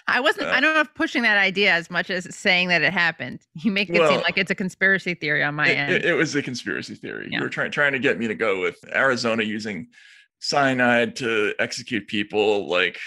I 0.07 0.19
wasn't. 0.19 0.47
uh, 0.47 0.51
I 0.51 0.59
don't 0.59 0.74
know 0.74 0.82
if 0.82 0.93
pushing 0.95 1.22
that 1.24 1.38
idea 1.38 1.72
as 1.74 1.89
much 1.89 2.09
as 2.09 2.36
saying 2.36 2.67
that 2.69 2.82
it 2.82 2.91
happened. 2.93 3.41
You 3.55 3.72
make 3.72 3.89
it 3.89 3.95
seem 3.95 4.22
like 4.22 4.38
it's 4.38 4.51
a 4.51 4.55
conspiracy 4.55 5.13
theory 5.13 5.43
on 5.43 5.55
my 5.55 5.67
It, 5.69 5.76
end. 5.78 5.91
it- 5.93 6.05
it 6.05 6.13
was 6.13 6.36
a 6.36 6.41
conspiracy 6.41 6.95
theory. 6.95 7.30
Yeah. 7.32 7.38
You 7.38 7.43
were 7.43 7.49
trying 7.49 7.72
trying 7.72 7.93
to 7.93 7.99
get 7.99 8.17
me 8.19 8.28
to 8.28 8.36
go 8.36 8.59
with 8.61 8.78
Arizona 8.93 9.43
using 9.43 9.88
cyanide 10.39 11.15
to 11.17 11.53
execute 11.59 12.07
people. 12.07 12.67
Like 12.67 12.99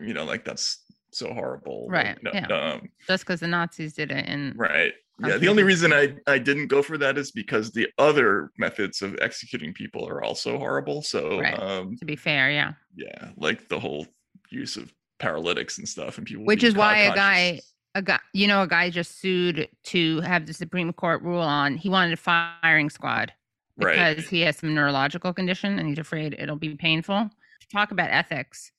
you 0.00 0.14
know, 0.14 0.24
like 0.24 0.44
that's 0.44 0.82
so 1.12 1.32
horrible. 1.32 1.86
Like, 1.90 1.92
Right, 2.06 2.22
no- 2.22 2.30
yeah. 2.34 2.46
um, 2.46 2.88
Just 3.06 3.24
because 3.24 3.40
the 3.40 3.46
Nazis 3.48 3.94
did 3.94 4.10
it, 4.12 4.24
and 4.26 4.54
right. 4.58 4.92
Yeah. 5.20 5.36
The 5.36 5.48
only 5.48 5.64
reason 5.64 5.92
I 5.92 6.14
I 6.26 6.38
didn't 6.38 6.68
go 6.68 6.82
for 6.82 6.96
that 6.98 7.18
is 7.18 7.32
because 7.32 7.72
the 7.72 7.88
other 7.98 8.52
methods 8.56 9.02
of 9.02 9.16
executing 9.20 9.72
people 9.74 10.06
are 10.08 10.22
also 10.22 10.58
horrible. 10.58 11.02
So 11.02 11.40
Right. 11.40 11.58
um, 11.58 11.96
to 11.96 12.04
be 12.04 12.16
fair, 12.16 12.50
yeah. 12.50 12.74
yeah, 12.94 13.30
like 13.36 13.68
the 13.68 13.80
whole 13.80 14.06
use 14.50 14.76
of 14.76 14.92
paralytics 15.18 15.78
and 15.78 15.88
stuff, 15.88 16.18
and 16.18 16.26
people. 16.26 16.44
Which 16.44 16.62
is 16.62 16.74
why 16.74 16.98
a 16.98 17.14
guy, 17.14 17.60
a 17.94 18.02
guy, 18.02 18.20
you 18.32 18.46
know, 18.46 18.62
a 18.62 18.68
guy 18.68 18.90
just 18.90 19.20
sued 19.20 19.68
to 19.84 20.20
have 20.20 20.46
the 20.46 20.54
Supreme 20.54 20.92
Court 20.92 21.22
rule 21.22 21.42
on. 21.42 21.76
He 21.76 21.88
wanted 21.88 22.12
a 22.12 22.16
firing 22.16 22.88
squad 22.88 23.32
right? 23.76 24.14
because 24.14 24.28
he 24.28 24.40
has 24.42 24.56
some 24.56 24.74
neurological 24.74 25.32
condition 25.32 25.78
and 25.78 25.88
he's 25.88 25.98
afraid 25.98 26.36
it'll 26.38 26.56
be 26.56 26.74
painful. 26.74 27.30
Talk 27.72 27.90
about 27.90 28.10
ethics. 28.10 28.72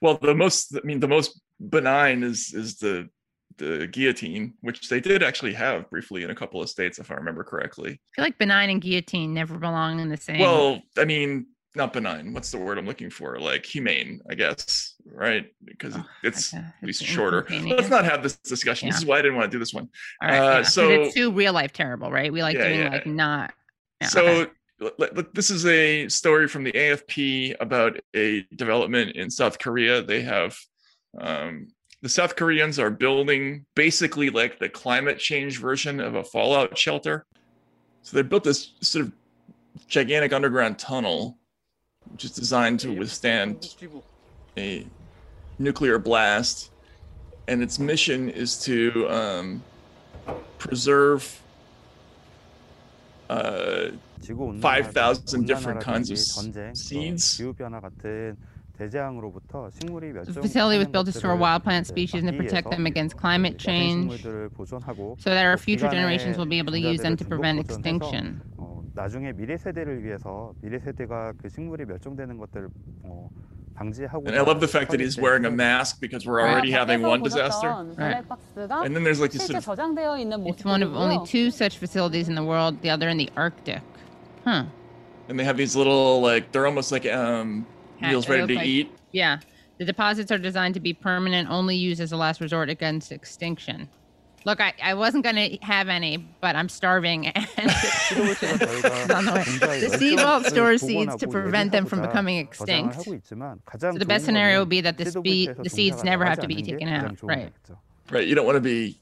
Well, 0.00 0.18
the 0.18 0.34
most 0.34 0.76
I 0.76 0.80
mean, 0.84 1.00
the 1.00 1.08
most 1.08 1.40
benign 1.58 2.22
is 2.22 2.52
is 2.54 2.76
the 2.76 3.08
the 3.58 3.86
guillotine, 3.86 4.54
which 4.60 4.88
they 4.88 5.00
did 5.00 5.22
actually 5.22 5.54
have 5.54 5.88
briefly 5.90 6.22
in 6.22 6.30
a 6.30 6.34
couple 6.34 6.60
of 6.62 6.68
states, 6.68 6.98
if 6.98 7.10
I 7.10 7.14
remember 7.14 7.44
correctly. 7.44 7.90
I 7.92 8.14
feel 8.14 8.24
like 8.24 8.38
benign 8.38 8.70
and 8.70 8.80
guillotine 8.80 9.32
never 9.34 9.58
belong 9.58 10.00
in 10.00 10.08
the 10.08 10.16
same. 10.16 10.40
Well, 10.40 10.82
I 10.98 11.04
mean, 11.04 11.46
not 11.74 11.92
benign. 11.92 12.32
What's 12.32 12.50
the 12.50 12.58
word 12.58 12.78
I'm 12.78 12.86
looking 12.86 13.10
for? 13.10 13.38
Like 13.38 13.66
humane, 13.66 14.20
I 14.30 14.34
guess. 14.34 14.94
right? 15.04 15.46
Because 15.64 15.94
Oh, 15.96 16.04
it's 16.22 16.54
okay. 16.54 16.62
at 16.64 16.86
least 16.86 17.02
It's 17.02 17.10
shorter. 17.10 17.46
Let's 17.50 17.90
not 17.90 18.04
have 18.04 18.22
this 18.22 18.36
discussion. 18.38 18.88
This 18.88 18.98
is 18.98 19.04
why 19.06 19.18
I 19.18 19.22
didn't 19.22 19.36
want 19.36 19.50
to 19.50 19.54
do 19.54 19.58
this 19.58 19.74
one. 19.74 19.88
All 20.22 20.28
right. 20.28 20.38
Uh, 20.38 20.56
yeah. 20.58 20.62
so- 20.62 20.88
it's 20.90 21.14
too 21.14 21.30
real 21.32 21.52
life 21.52 21.72
terrible, 21.72 22.10
right? 22.10 22.32
We 22.32 22.42
like 22.42 22.56
Yeah, 22.56 22.68
doing 22.68 22.80
yeah. 22.80 22.88
like 22.90 23.06
not. 23.06 23.52
Yeah, 24.00 24.08
so 24.08 24.26
okay. 24.80 25.22
this 25.34 25.50
is 25.50 25.64
a 25.66 26.08
story 26.08 26.48
from 26.48 26.64
the 26.64 26.72
AFP 26.72 27.56
about 27.60 27.98
a 28.14 28.42
development 28.56 29.16
in 29.16 29.30
South 29.30 29.58
Korea. 29.58 30.02
They 30.02 30.20
have 30.22 30.56
um, 31.18 31.68
the 32.06 32.10
South 32.10 32.36
Koreans 32.36 32.78
are 32.78 32.88
building 32.88 33.66
basically 33.74 34.30
like 34.30 34.60
the 34.60 34.68
climate 34.68 35.18
change 35.18 35.58
version 35.58 35.98
of 35.98 36.14
a 36.14 36.22
fallout 36.22 36.78
shelter. 36.78 37.26
So 38.02 38.16
they 38.16 38.22
built 38.22 38.44
this 38.44 38.74
sort 38.80 39.06
of 39.06 39.12
gigantic 39.88 40.32
underground 40.32 40.78
tunnel, 40.78 41.36
which 42.12 42.24
is 42.24 42.30
designed 42.30 42.78
to 42.80 42.92
withstand 42.92 43.74
a 44.56 44.86
nuclear 45.58 45.98
blast, 45.98 46.70
and 47.48 47.60
its 47.60 47.80
mission 47.80 48.30
is 48.30 48.56
to 48.60 49.10
um, 49.10 49.64
preserve 50.58 51.42
uh, 53.28 53.88
5,000 54.60 55.44
different 55.44 55.80
kinds 55.80 56.12
of 56.12 56.18
s- 58.79 58.93
seeds. 58.93 60.35
The 60.35 60.41
facility 60.41 60.77
was 60.77 60.87
built 60.87 61.05
to 61.05 61.11
store 61.11 61.35
wild 61.35 61.63
plant 61.63 61.85
species 61.87 62.23
and 62.23 62.31
to 62.31 62.37
protect 62.37 62.69
them 62.71 62.85
against 62.85 63.17
climate 63.17 63.57
change 63.57 64.21
so 64.23 65.29
that 65.29 65.45
our 65.45 65.57
future 65.57 65.89
generations 65.89 66.37
will 66.37 66.45
be 66.45 66.57
able 66.57 66.71
to 66.71 66.79
use 66.79 67.01
them 67.01 67.15
to 67.17 67.25
prevent 67.25 67.59
extinction. 67.59 68.41
나중에 68.93 69.31
미래 69.31 69.55
세대를 69.57 70.03
위해서 70.03 70.53
미래 70.61 70.77
세대가 70.77 71.31
그 71.41 71.47
식물이 71.47 71.85
멸종되는 71.85 72.37
것들을 72.37 72.67
어, 73.03 73.29
방지하고 73.73 74.27
And 74.27 74.35
I 74.35 74.41
love 74.41 74.59
the 74.59 74.67
fact 74.67 74.91
that 74.91 74.99
he's 74.99 75.17
wearing 75.17 75.45
a 75.45 75.49
mask 75.49 76.01
because 76.01 76.27
we're 76.27 76.41
already 76.41 76.71
having 76.71 77.01
one 77.01 77.23
disaster. 77.23 77.69
Right. 77.97 78.21
And 78.83 78.93
then 78.93 79.05
there's 79.05 79.21
like 79.21 79.31
this 79.31 79.47
sort 79.47 79.55
of 79.55 79.63
저장되어 79.63 80.19
있는 80.19 80.45
It's 80.45 80.65
one 80.65 80.83
of 80.83 80.93
only 80.93 81.25
two 81.25 81.51
such 81.51 81.77
facilities 81.77 82.27
in 82.27 82.35
the 82.35 82.43
world, 82.43 82.81
the 82.81 82.89
other 82.89 83.07
in 83.07 83.15
the 83.17 83.29
Arctic. 83.37 83.81
Huh. 84.43 84.65
and 85.29 85.39
they 85.39 85.45
have 85.45 85.55
these 85.55 85.73
little 85.77 86.19
like 86.19 86.51
they're 86.51 86.67
almost 86.67 86.91
like 86.91 87.05
um 87.05 87.65
Ha- 87.65 87.74
meals 88.00 88.28
ready 88.28 88.46
to 88.46 88.54
like, 88.54 88.66
eat. 88.66 88.92
Yeah. 89.12 89.38
The 89.78 89.84
deposits 89.84 90.32
are 90.32 90.38
designed 90.38 90.74
to 90.74 90.80
be 90.80 90.94
permanent, 90.94 91.50
only 91.50 91.76
used 91.76 92.00
as 92.00 92.12
a 92.12 92.16
last 92.16 92.40
resort 92.40 92.70
against 92.70 93.12
extinction. 93.12 93.88
Look, 94.46 94.60
I, 94.60 94.72
I 94.80 94.94
wasn't 94.94 95.24
going 95.24 95.34
to 95.34 95.58
have 95.62 95.88
any, 95.88 96.18
but 96.40 96.54
I'm 96.54 96.68
starving. 96.68 97.32
And 97.58 97.70
the 98.10 99.96
sea 99.98 100.14
vault 100.14 100.46
stores 100.46 100.80
seeds 100.82 101.16
to 101.16 101.26
prevent 101.26 101.72
them 101.72 101.86
from 101.86 102.02
becoming 102.02 102.38
extinct. 102.38 103.02
So 103.02 103.10
the 103.14 104.04
best 104.06 104.24
scenario 104.24 104.60
would 104.60 104.68
be 104.68 104.80
that 104.82 104.96
the, 104.96 105.06
spe- 105.06 105.60
the 105.60 105.68
seeds 105.68 106.04
never 106.04 106.24
have 106.24 106.38
to 106.40 106.46
be 106.46 106.62
taken 106.62 106.88
out. 106.88 107.20
Right. 107.22 107.52
Right. 108.10 108.26
You 108.26 108.36
don't 108.36 108.46
want 108.46 108.56
to 108.56 108.60
be 108.60 109.00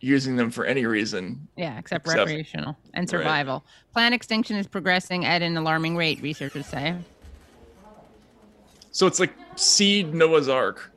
using 0.00 0.36
them 0.36 0.50
for 0.50 0.64
any 0.64 0.86
reason. 0.86 1.48
Yeah, 1.56 1.78
except, 1.78 2.06
except 2.06 2.18
recreational 2.18 2.76
and 2.94 3.10
survival. 3.10 3.54
Right. 3.54 3.92
Plant 3.94 4.14
extinction 4.14 4.56
is 4.56 4.68
progressing 4.68 5.24
at 5.24 5.42
an 5.42 5.56
alarming 5.56 5.96
rate, 5.96 6.22
researchers 6.22 6.66
say. 6.66 6.94
So 8.90 9.06
it's 9.06 9.20
like 9.20 9.34
seed 9.56 10.14
Noah's 10.14 10.48
Ark. 10.48 10.92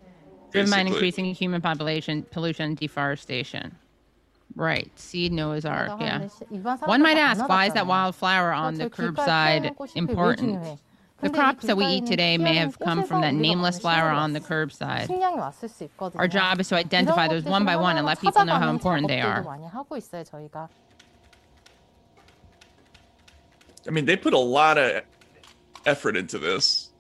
Driven 0.52 0.70
by 0.70 0.80
increasing 0.80 1.26
human 1.34 1.62
population, 1.62 2.24
pollution, 2.32 2.76
deforestation. 2.76 3.76
Right, 4.56 4.92
seed 5.00 5.32
Noah's 5.32 5.64
Ark. 5.66 5.92
Yeah. 6.02 6.28
One 6.86 7.02
might 7.02 7.18
ask, 7.18 7.48
why 7.48 7.68
is 7.68 7.74
that 7.74 7.88
wildflower 7.88 8.52
on 8.52 8.76
the 8.76 8.90
curbside 8.90 9.96
important? 9.96 10.80
The 11.22 11.30
crops 11.30 11.66
that 11.68 11.78
we 11.78 11.86
eat 11.86 12.06
today 12.08 12.38
may 12.38 12.56
have 12.56 12.80
come 12.80 13.06
from 13.06 13.22
that 13.22 13.34
nameless 13.34 13.80
flower 13.80 14.10
on 14.10 14.34
the 14.34 14.40
curbside. 14.40 15.08
Our 16.16 16.28
job 16.28 16.60
is 16.60 16.68
to 16.70 16.76
identify 16.76 17.28
those 17.28 17.44
one 17.44 17.64
by 17.64 17.76
one 17.76 17.98
and 17.98 18.06
let 18.06 18.20
people 18.20 18.44
know 18.44 18.56
how 18.56 18.70
important 18.70 19.08
they 19.08 19.22
are. 19.22 19.46
I 23.88 23.90
mean, 23.90 24.06
they 24.06 24.18
put 24.18 24.34
a 24.34 24.38
lot 24.38 24.78
of 24.78 25.04
effort 25.86 26.18
into 26.18 26.38
this. 26.38 26.91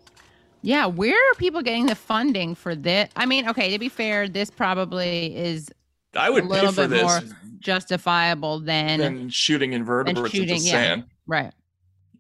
Yeah, 0.62 0.86
where 0.86 1.16
are 1.16 1.36
people 1.36 1.62
getting 1.62 1.88
the 1.88 1.96
funding 1.96 2.56
for 2.56 2.76
this? 2.76 3.10
I 3.16 3.26
mean, 3.26 3.50
okay, 3.50 3.72
to 3.72 3.80
be 3.80 3.90
fair, 3.90 4.28
this 4.28 4.50
probably 4.50 5.36
is 5.36 5.70
I 6.16 6.28
a 6.28 6.32
would 6.32 6.44
pay 6.44 6.50
little 6.50 6.88
bit 6.88 7.02
more 7.02 7.22
justifiable 7.60 8.60
than, 8.60 9.00
than 9.00 9.30
shooting 9.30 9.74
invertebrates 9.74 10.32
shooting, 10.32 10.50
into 10.56 10.64
yeah. 10.66 10.72
sand. 10.72 11.06
right. 11.28 11.54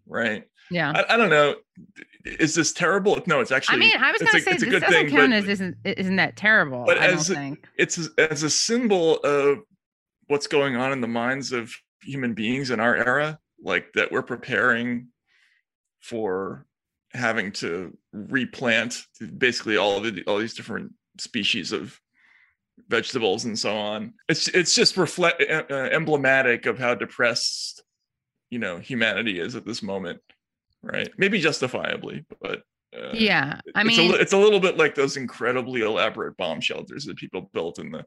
Right. 0.07 0.43
Yeah. 0.69 0.91
I, 0.95 1.13
I 1.13 1.17
don't 1.17 1.29
know. 1.29 1.55
Is 2.25 2.55
this 2.55 2.73
terrible? 2.73 3.21
No, 3.27 3.39
it's 3.41 3.51
actually. 3.51 3.75
I 3.75 3.79
mean, 3.79 3.97
I 3.97 4.11
was 4.11 4.21
gonna 4.21 4.39
say 4.39 4.51
it's 4.51 4.63
a 4.63 4.65
this 4.65 4.73
good 4.73 4.81
doesn't 4.81 4.93
thing, 5.07 5.09
count 5.09 5.31
but 5.31 5.37
as 5.37 5.47
isn't 5.47 5.77
isn't 5.83 6.15
that 6.17 6.35
terrible. 6.35 6.85
but 6.85 6.97
I 6.97 7.07
as 7.07 7.27
don't 7.27 7.37
a- 7.37 7.39
think. 7.39 7.67
it's 7.77 8.09
as 8.17 8.43
a 8.43 8.49
symbol 8.49 9.17
of 9.17 9.59
what's 10.27 10.47
going 10.47 10.75
on 10.75 10.91
in 10.91 11.01
the 11.01 11.07
minds 11.07 11.51
of 11.51 11.73
human 12.03 12.33
beings 12.33 12.71
in 12.71 12.79
our 12.79 12.95
era, 12.95 13.39
like 13.61 13.91
that 13.93 14.11
we're 14.11 14.21
preparing 14.21 15.07
for 15.99 16.65
having 17.13 17.51
to 17.51 17.97
replant 18.13 19.05
basically 19.37 19.77
all 19.77 19.97
of 19.97 20.03
the 20.03 20.23
all 20.25 20.37
these 20.37 20.53
different 20.53 20.93
species 21.19 21.71
of 21.71 21.99
vegetables 22.87 23.45
and 23.45 23.57
so 23.57 23.75
on. 23.75 24.13
It's 24.29 24.47
it's 24.49 24.75
just 24.75 24.97
reflect 24.97 25.43
uh, 25.49 25.73
emblematic 25.73 26.65
of 26.65 26.79
how 26.79 26.95
depressed 26.95 27.83
you 28.49 28.59
know 28.59 28.77
humanity 28.77 29.39
is 29.39 29.55
at 29.55 29.65
this 29.65 29.83
moment, 29.83 30.19
right? 30.81 31.09
Maybe 31.17 31.39
justifiably, 31.39 32.25
but. 32.41 32.63
Uh, 32.93 33.11
yeah, 33.13 33.57
I 33.73 33.83
it's 33.85 33.97
a, 33.97 34.01
mean, 34.01 34.13
it's 34.19 34.33
a 34.33 34.37
little 34.37 34.59
bit 34.59 34.77
like 34.77 34.95
those 34.95 35.15
incredibly 35.15 35.79
elaborate 35.79 36.35
bomb 36.35 36.59
shelters 36.59 37.05
that 37.05 37.15
people 37.15 37.49
built 37.53 37.79
in 37.79 37.89
the 37.89 38.05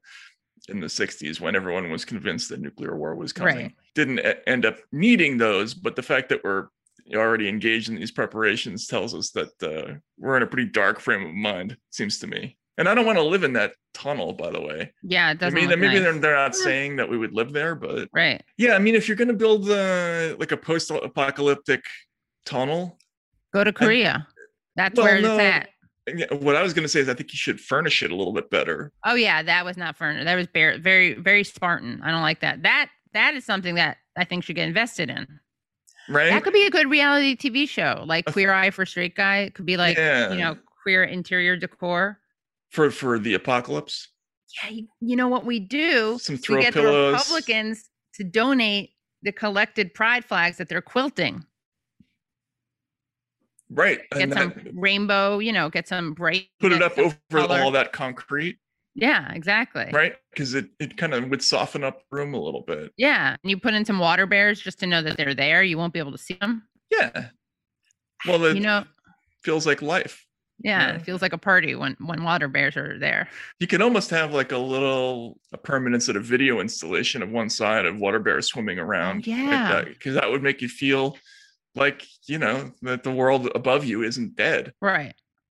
in 0.68 0.78
the 0.78 0.88
60s 0.88 1.40
when 1.40 1.56
everyone 1.56 1.90
was 1.90 2.04
convinced 2.04 2.50
that 2.50 2.60
nuclear 2.60 2.94
war 2.94 3.14
was 3.14 3.32
coming 3.32 3.56
Right. 3.56 3.72
didn't 3.94 4.18
end 4.46 4.66
up 4.66 4.76
needing 4.92 5.38
those 5.38 5.72
but 5.72 5.96
the 5.96 6.02
fact 6.02 6.28
that 6.28 6.44
we're 6.44 6.68
already 7.14 7.48
engaged 7.48 7.88
in 7.88 7.96
these 7.96 8.10
preparations 8.10 8.86
tells 8.86 9.14
us 9.14 9.30
that 9.30 9.62
uh, 9.62 9.94
we're 10.18 10.36
in 10.36 10.42
a 10.42 10.46
pretty 10.46 10.70
dark 10.70 11.00
frame 11.00 11.26
of 11.26 11.34
mind 11.34 11.76
seems 11.90 12.18
to 12.18 12.26
me 12.26 12.56
and 12.78 12.88
i 12.88 12.94
don't 12.94 13.06
want 13.06 13.18
to 13.18 13.22
live 13.22 13.44
in 13.44 13.52
that 13.52 13.72
tunnel 13.92 14.32
by 14.32 14.50
the 14.50 14.60
way 14.60 14.92
yeah, 15.02 15.28
it 15.28 15.30
i 15.30 15.34
doesn't. 15.34 15.58
I 15.58 15.60
mean 15.60 15.70
look 15.70 15.78
maybe 15.78 15.94
nice. 15.94 16.02
they're, 16.02 16.18
they're 16.18 16.34
not 16.34 16.54
saying 16.54 16.96
that 16.96 17.08
we 17.08 17.18
would 17.18 17.32
live 17.32 17.52
there 17.52 17.74
but 17.74 18.08
right. 18.12 18.42
yeah 18.56 18.74
i 18.74 18.78
mean 18.78 18.94
if 18.94 19.06
you're 19.06 19.16
going 19.16 19.28
to 19.28 19.34
build 19.34 19.68
uh, 19.70 20.36
like 20.38 20.52
a 20.52 20.56
post-apocalyptic 20.56 21.84
tunnel 22.44 22.98
Go 23.52 23.62
to 23.62 23.72
Korea. 23.72 24.26
That's 24.74 24.96
Well, 24.96 25.06
where 25.06 25.20
no. 25.20 25.38
it's 25.38 25.68
at. 26.10 26.42
what 26.42 26.56
i 26.56 26.62
was 26.62 26.74
going 26.74 26.82
to 26.82 26.88
say 26.88 27.00
is 27.00 27.08
i 27.08 27.14
think 27.14 27.32
you 27.32 27.38
should 27.38 27.60
furnish 27.60 28.02
it 28.02 28.10
a 28.10 28.16
little 28.16 28.32
bit 28.32 28.50
better 28.50 28.90
Oh 29.04 29.14
yeah, 29.14 29.42
that 29.42 29.64
was 29.64 29.76
not 29.76 29.96
furniture. 29.96 30.24
That 30.24 30.34
was 30.34 30.46
bare, 30.46 30.78
very, 30.78 31.14
very 31.14 31.44
Spartan. 31.44 32.00
I 32.02 32.10
don't 32.10 32.22
like 32.22 32.40
that. 32.40 32.62
That 32.62 32.88
that 33.12 33.34
is 33.34 33.44
something 33.44 33.76
that 33.76 33.98
I 34.16 34.24
think 34.24 34.44
should 34.44 34.56
get 34.56 34.66
invested 34.66 35.10
in. 35.10 35.26
Right 36.08 36.30
That 36.30 36.42
could 36.44 36.52
be 36.52 36.66
a 36.66 36.70
good 36.70 36.88
reality 36.90 37.36
TV 37.36 37.68
show, 37.68 38.02
like 38.06 38.26
Queer 38.26 38.52
Eye 38.52 38.70
for 38.70 38.84
Straight 38.86 39.14
Guy. 39.16 39.38
It 39.38 39.54
could 39.54 39.66
be 39.66 39.76
like 39.76 39.96
Yeah. 39.96 40.32
you 40.32 40.38
know 40.38 40.56
queer 40.82 41.04
interior 41.04 41.56
decor. 41.56 42.18
for 42.70 42.90
for 42.90 43.18
the 43.18 43.34
apocalypse 43.34 44.08
Yeah, 44.62 44.70
you, 44.70 44.88
you 45.00 45.16
know 45.16 45.28
what 45.28 45.44
we 45.44 45.58
do? 45.60 46.18
Some 46.18 46.38
we 46.48 46.60
get 46.62 46.74
pillows. 46.74 47.12
the 47.12 47.32
Republicans 47.34 47.88
to 48.14 48.24
donate 48.24 48.90
the 49.22 49.32
collected 49.32 49.94
pride 49.94 50.24
flags 50.24 50.58
that 50.58 50.68
they're 50.68 50.82
quilting. 50.82 51.44
right 53.70 54.00
Get 54.12 54.22
and 54.22 54.32
some 54.32 54.48
that- 54.50 54.72
rainbow, 54.74 55.38
you 55.38 55.52
know, 55.52 55.68
get 55.70 55.88
some 55.88 56.12
bright. 56.12 56.48
put 56.60 56.72
it 56.72 56.82
up 56.82 56.98
over 56.98 57.16
color. 57.30 57.60
all 57.60 57.70
that 57.72 57.92
concrete 57.92 58.58
Yeah, 58.94 59.32
exactly. 59.32 59.90
right 59.92 60.16
because 60.30 60.54
it, 60.54 60.68
it 60.78 60.96
kind 60.96 61.14
of 61.14 61.28
would 61.28 61.42
soften 61.42 61.84
up 61.84 61.98
the 62.00 62.16
room 62.16 62.34
a 62.34 62.40
little 62.40 62.62
bit 62.62 62.92
Yeah, 62.96 63.36
and 63.42 63.50
you 63.50 63.58
put 63.58 63.74
in 63.74 63.84
some 63.84 63.98
water 63.98 64.26
bears 64.26 64.60
just 64.60 64.78
to 64.80 64.86
know 64.86 65.02
that 65.02 65.16
they're 65.16 65.34
there. 65.34 65.62
You 65.62 65.78
won't 65.78 65.92
be 65.92 65.98
able 65.98 66.12
to 66.12 66.18
see 66.18 66.34
them. 66.40 66.68
yeah 66.90 67.28
well 68.24 68.44
it 68.44 68.56
You 68.56 68.60
know, 68.60 68.84
feels 69.42 69.66
like 69.66 69.82
life 69.82 70.26
yeah, 70.60 70.92
it 70.94 71.02
feels 71.02 71.20
like 71.20 71.32
a 71.32 71.38
party 71.38 71.74
when 71.74 71.96
when 71.98 72.22
water 72.22 72.48
bears 72.48 72.76
are 72.76 72.98
there. 72.98 73.28
you 73.58 73.66
can 73.66 73.82
almost 73.82 74.10
have 74.10 74.32
like 74.32 74.52
a 74.52 74.58
little 74.58 75.38
a 75.52 75.58
permanent 75.58 76.02
sort 76.02 76.16
of 76.16 76.24
video 76.24 76.60
installation 76.60 77.22
of 77.22 77.30
one 77.30 77.50
side 77.50 77.86
of 77.86 77.98
water 77.98 78.18
bears 78.20 78.46
swimming 78.46 78.78
oh, 78.78 78.82
around 78.84 79.24
Oh, 79.26 79.30
yeah. 79.30 79.84
because 79.84 80.14
that 80.14 80.30
would 80.30 80.42
make 80.42 80.62
you 80.62 80.68
feel 80.68 81.18
like 81.74 82.04
you 82.26 82.38
know 82.38 82.72
that 82.82 83.02
the 83.02 83.12
world 83.12 83.50
above 83.54 83.84
you 83.84 84.02
isn't 84.02 84.36
dead 84.36 84.72
Right. 84.80 85.14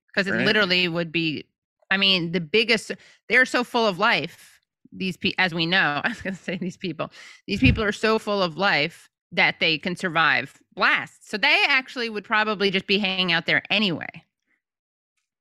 Because 0.07 0.27
it 0.27 0.31
Right. 0.31 0.45
literally 0.45 0.87
would 0.87 1.11
be, 1.11 1.47
I 1.91 1.97
mean, 1.97 2.31
the 2.31 2.41
biggest, 2.41 2.91
they're 3.29 3.45
so 3.45 3.63
full 3.63 3.87
of 3.87 3.97
life. 3.99 4.59
These 4.91 5.17
people, 5.17 5.43
as 5.43 5.53
we 5.53 5.65
know, 5.65 6.01
I 6.03 6.09
was 6.09 6.21
going 6.21 6.35
to 6.35 6.41
say 6.41 6.57
these 6.57 6.77
people, 6.77 7.11
these 7.47 7.59
people 7.59 7.83
are 7.83 7.91
so 7.91 8.19
full 8.19 8.41
of 8.43 8.57
life 8.57 9.09
that 9.31 9.59
they 9.59 9.77
can 9.77 9.95
survive 9.95 10.57
blasts. 10.75 11.29
So 11.29 11.37
they 11.37 11.63
actually 11.67 12.09
would 12.09 12.23
probably 12.23 12.71
just 12.71 12.87
be 12.87 12.97
hanging 12.97 13.31
out 13.33 13.45
there 13.45 13.61
anyway. 13.69 14.07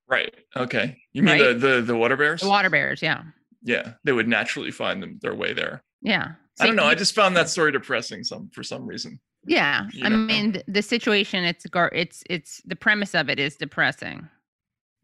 right 0.09 0.35
okay 0.57 0.97
you 1.13 1.23
mean 1.23 1.41
Right. 1.41 1.59
the, 1.61 1.69
the 1.77 1.83
the 1.83 1.97
water 1.97 2.17
bears 2.17 2.41
The 2.41 2.49
water 2.49 2.71
bears. 2.71 3.03
Yeah. 3.03 3.23
yeah 3.63 3.93
they 4.05 4.13
would 4.13 4.29
naturally 4.29 4.71
find 4.71 5.03
them 5.03 5.19
their 5.23 5.35
way 5.35 5.53
there 5.53 5.83
Yeah. 6.03 6.33
i 6.61 6.67
don't 6.67 6.77
know 6.77 6.85
i 6.85 6.95
just 6.95 7.15
found 7.15 7.37
that 7.37 7.49
story 7.49 7.73
depressing 7.73 8.23
some 8.25 8.49
for 8.53 8.63
some 8.63 8.87
reason 8.87 9.19
yeah. 9.49 9.87
you 9.93 10.05
I 10.05 10.09
know. 10.09 10.17
mean, 10.17 10.61
the 10.67 10.83
situation, 10.83 11.45
it's, 11.45 11.65
it's, 11.93 12.25
it's, 12.29 12.61
the 12.67 12.75
premise 12.75 13.15
of 13.15 13.29
it 13.31 13.39
is 13.39 13.55
depressing. 13.55 14.29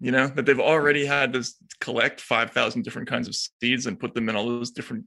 You 0.03 0.11
know 0.11 0.27
that 0.27 0.47
they've 0.47 0.59
already 0.59 1.07
had 1.07 1.33
to 1.35 1.49
collect 1.81 2.21
five 2.21 2.51
thousand 2.51 2.83
different 2.83 3.07
kinds 3.07 3.29
of 3.29 3.37
seeds 3.37 3.87
and 3.87 4.01
put 4.01 4.15
them 4.15 4.29
in 4.29 4.35
all 4.35 4.47
those 4.47 4.73
different 4.73 5.05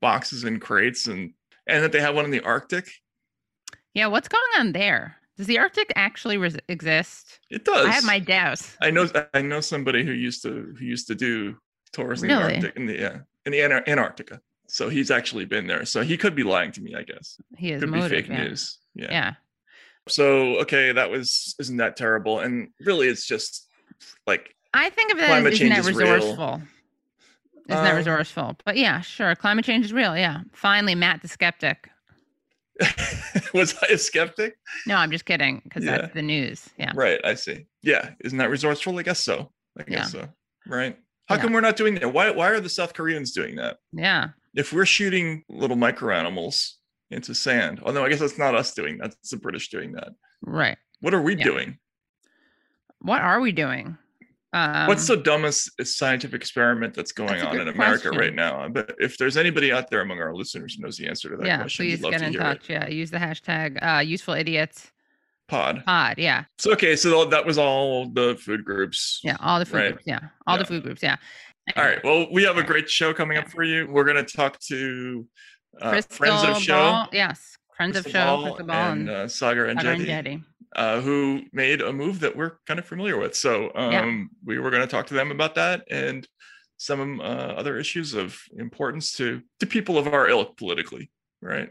boxes 0.00 0.42
and 0.42 0.60
crates, 0.60 1.06
and 1.06 1.32
and 1.68 1.84
that 1.84 1.92
they 1.92 2.00
have 2.00 2.16
one 2.16 2.24
in 2.24 2.32
the 2.32 2.40
Arctic. 2.40 2.90
Yeah, 3.94 4.08
what's 4.08 4.26
going 4.26 4.42
on 4.58 4.72
there? 4.72 5.14
Does 5.36 5.46
the 5.46 5.60
Arctic 5.60 5.92
actually 5.94 6.36
res- 6.36 6.58
exist? 6.68 7.38
It 7.48 7.64
does. 7.64 7.86
I 7.86 7.92
have 7.92 8.04
my 8.04 8.18
doubts. 8.18 8.76
I 8.82 8.90
know. 8.90 9.08
I 9.34 9.40
know 9.40 9.60
somebody 9.60 10.04
who 10.04 10.10
used 10.10 10.42
to 10.42 10.74
who 10.76 10.84
used 10.84 11.06
to 11.06 11.14
do 11.14 11.56
tours 11.92 12.24
in 12.24 12.28
the 12.28 12.34
Arctic 12.34 12.74
in 12.74 12.86
the 12.86 12.98
yeah, 12.98 13.18
in 13.46 13.52
the 13.52 13.58
Anar- 13.58 13.86
Antarctica. 13.86 14.40
So 14.66 14.88
he's 14.88 15.12
actually 15.12 15.44
been 15.44 15.68
there. 15.68 15.84
So 15.84 16.02
he 16.02 16.16
could 16.16 16.34
be 16.34 16.42
lying 16.42 16.72
to 16.72 16.80
me. 16.80 16.96
I 16.96 17.04
guess 17.04 17.40
He 17.56 17.70
is 17.70 17.78
could 17.78 17.90
motive, 17.90 18.10
be 18.10 18.16
fake 18.16 18.28
yeah. 18.28 18.44
news. 18.44 18.78
Yeah. 18.96 19.10
Yeah. 19.10 19.32
So 20.08 20.58
okay, 20.62 20.90
that 20.90 21.08
was 21.08 21.54
isn't 21.60 21.76
that 21.76 21.96
terrible? 21.96 22.40
And 22.40 22.70
really, 22.80 23.06
it's 23.06 23.26
just 23.26 23.63
like 24.26 24.54
I 24.72 24.90
think 24.90 25.12
of 25.12 25.18
it 25.18 25.26
Climate 25.26 25.52
as 25.52 25.60
isn't 25.60 25.68
that 25.68 25.74
change 25.76 25.86
is 25.88 25.96
resourceful? 25.96 26.62
Isn't 27.68 27.82
that 27.82 27.90
Um, 27.92 27.96
resourceful? 27.96 28.56
But 28.64 28.76
yeah, 28.76 29.00
sure. 29.00 29.34
Climate 29.36 29.64
change 29.64 29.84
is 29.86 29.92
real. 29.92 30.16
Yeah. 30.16 30.40
Finally, 30.52 30.94
Matt 30.94 31.22
the 31.22 31.28
skeptic. 31.28 31.88
was 33.54 33.74
I 33.82 33.86
a 33.92 33.98
skeptic? 33.98 34.56
No, 34.86 34.96
I'm 34.96 35.10
just 35.10 35.24
kidding 35.24 35.60
because 35.64 35.84
Yeah. 35.84 35.98
that's 35.98 36.14
the 36.14 36.22
news. 36.22 36.68
Yeah. 36.78 36.92
Right. 36.94 37.20
I 37.24 37.34
see. 37.34 37.66
Yeah. 37.82 38.10
Isn't 38.24 38.38
that 38.38 38.50
resourceful? 38.50 38.98
I 38.98 39.02
guess 39.02 39.20
so. 39.20 39.52
I 39.78 39.84
Yeah. 39.86 39.98
guess 39.98 40.12
so. 40.12 40.28
Right. 40.66 40.98
How 41.28 41.36
Yeah. 41.36 41.42
come 41.42 41.52
we're 41.52 41.60
not 41.60 41.76
doing 41.76 41.94
that? 41.96 42.12
Why 42.12 42.30
why 42.30 42.50
are 42.50 42.60
the 42.60 42.68
South 42.68 42.94
Koreans 42.94 43.32
doing 43.32 43.56
that? 43.56 43.78
Yeah. 43.92 44.30
If 44.54 44.72
we're 44.72 44.86
shooting 44.86 45.44
little 45.48 45.76
micro 45.76 46.14
animals 46.14 46.78
into 47.10 47.34
sand, 47.34 47.80
although 47.84 48.04
I 48.04 48.08
guess 48.08 48.20
that's 48.20 48.38
not 48.38 48.54
us 48.54 48.74
doing 48.74 48.98
that, 48.98 49.14
it's 49.20 49.30
the 49.30 49.36
British 49.36 49.68
doing 49.68 49.92
that. 49.92 50.08
Right. 50.42 50.76
What 51.00 51.14
are 51.14 51.22
we 51.22 51.36
Yeah. 51.36 51.44
doing? 51.44 51.78
What 53.04 53.20
are 53.20 53.40
we 53.40 53.52
doing? 53.52 53.98
Um, 54.54 54.86
What's 54.86 55.06
the 55.06 55.16
dumbest 55.16 55.70
scientific 55.84 56.40
experiment 56.40 56.94
that's 56.94 57.12
going 57.12 57.28
That's 57.30 57.42
on 57.44 57.60
in 57.60 57.68
America 57.68 58.08
question. 58.08 58.18
right 58.18 58.34
now? 58.34 58.68
But 58.68 58.94
if 58.98 59.18
there's 59.18 59.36
anybody 59.36 59.72
out 59.72 59.90
there 59.90 60.00
among 60.00 60.20
our 60.20 60.34
listeners 60.34 60.74
who 60.74 60.82
knows 60.82 60.96
the 60.96 61.06
answer 61.08 61.28
to 61.30 61.36
that 61.36 61.46
yeah, 61.46 61.60
question, 61.60 61.86
please 61.86 62.00
get 62.00 62.22
in 62.22 62.32
touch. 62.32 62.70
it. 62.70 62.72
Yeah, 62.72 62.88
use 62.88 63.10
the 63.10 63.18
hashtag 63.18 63.78
uh, 63.84 63.98
useful 64.00 64.34
idiots 64.34 64.90
Pod. 65.48 65.84
pod. 65.84 66.14
Yeah, 66.18 66.44
So 66.58 66.72
okay, 66.72 66.94
so 66.96 67.24
that 67.26 67.44
was 67.44 67.58
all 67.58 68.08
the 68.08 68.36
food 68.40 68.64
groups. 68.64 69.20
yeah, 69.24 69.36
all 69.40 69.58
the 69.58 69.66
food 69.66 69.76
Right. 69.76 69.88
groups. 69.92 70.04
Yeah, 70.06 70.20
all 70.46 70.54
Yeah. 70.54 70.58
the 70.62 70.64
food 70.66 70.82
groups. 70.84 71.02
Yeah. 71.02 71.16
All 71.76 71.84
right. 71.84 72.02
Well, 72.04 72.28
we 72.32 72.44
have 72.44 72.56
a 72.56 72.62
great 72.62 72.88
show 72.88 73.12
coming 73.12 73.36
up 73.38 73.48
for 73.50 73.62
you. 73.64 73.86
We're 73.90 74.04
going 74.04 74.24
to 74.24 74.36
talk 74.36 74.58
to 74.68 75.26
uh, 75.82 76.00
friends 76.02 76.44
of 76.44 76.62
show, 76.62 76.74
Ball, 76.78 77.08
yes, 77.12 77.56
friends 77.76 77.96
of 77.96 78.06
show, 78.06 78.12
Ball 78.24 78.56
Krystal 78.58 78.66
Ball 78.68 78.76
and 78.92 79.00
and, 79.00 79.10
uh, 79.10 79.24
Saagar 79.26 79.68
and 79.68 79.80
Saagar 79.80 79.96
Enjeti. 80.06 80.44
Uh, 80.74 81.00
who 81.00 81.42
made 81.52 81.80
a 81.80 81.92
move 81.92 82.20
that 82.20 82.36
we're 82.36 82.52
kind 82.66 82.78
of 82.80 82.86
familiar 82.86 83.16
with. 83.18 83.34
So 83.36 83.70
um, 83.74 83.92
Yeah. 83.92 84.24
we 84.44 84.58
were 84.58 84.70
going 84.70 84.82
to 84.82 84.88
talk 84.88 85.06
to 85.08 85.14
them 85.14 85.30
about 85.30 85.54
that 85.56 85.84
and 85.90 86.26
some 86.76 87.20
uh, 87.20 87.24
other 87.24 87.76
issues 87.78 88.14
of 88.14 88.38
importance 88.58 89.12
to 89.16 89.40
to 89.60 89.66
people 89.66 89.96
of 89.98 90.06
our 90.08 90.28
ilk 90.28 90.56
politically, 90.56 91.10
right? 91.40 91.70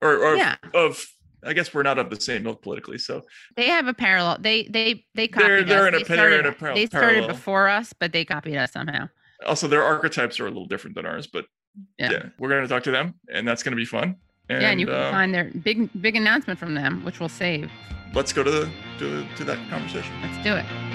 Or, 0.00 0.16
or 0.16 0.36
Yeah. 0.36 0.56
of 0.74 1.04
I 1.46 1.52
guess 1.52 1.74
we're 1.74 1.82
not 1.82 1.98
of 1.98 2.08
the 2.08 2.18
same 2.20 2.46
ilk 2.46 2.62
politically. 2.62 2.96
So 2.98 3.22
They 3.56 3.66
have 3.66 3.86
a 3.86 3.94
parallel. 3.94 4.38
They 4.40 4.64
they 4.64 5.04
they 5.14 5.28
copied 5.28 5.46
They're- 5.48 5.62
they're 5.64 5.82
us. 5.82 5.88
in 5.88 5.94
a- 5.94 5.98
they 6.04 6.16
they're 6.16 6.30
in 6.32 6.40
started, 6.40 6.46
a 6.46 6.52
par- 6.52 6.74
they 6.74 6.86
started 6.86 7.08
parallel. 7.14 7.28
before 7.28 7.68
us, 7.68 7.92
but 7.92 8.12
they 8.12 8.24
copied 8.24 8.56
us 8.56 8.72
somehow. 8.72 9.08
also 9.44 9.66
their 9.68 9.82
archetypes 9.82 10.38
are 10.40 10.46
a 10.46 10.48
little 10.48 10.64
different 10.66 10.94
than 10.96 11.04
ours, 11.04 11.26
but 11.26 11.44
Yeah. 11.98 12.12
yeah, 12.12 12.22
we're 12.38 12.48
going 12.48 12.62
to 12.62 12.68
talk 12.68 12.84
to 12.84 12.90
them, 12.92 13.14
and 13.30 13.46
that's 13.46 13.62
going 13.62 13.72
to 13.72 13.76
be 13.76 13.84
fun. 13.84 14.16
And, 14.48 14.62
yeah, 14.62 14.70
and 14.70 14.80
you 14.80 14.86
can 14.86 14.94
uh, 14.94 15.10
find 15.10 15.34
their 15.34 15.50
big 15.68 15.90
big 16.00 16.16
announcement 16.16 16.58
from 16.58 16.74
them, 16.74 17.04
which 17.04 17.18
we'll 17.20 17.28
save. 17.28 17.70
Let's 18.14 18.32
go 18.32 18.42
to 18.42 18.50
the 18.50 18.70
to, 18.98 19.26
to 19.36 19.44
that 19.44 19.58
conversation. 19.68 20.12
Let's 20.22 20.42
do 20.44 20.54
it. 20.54 20.93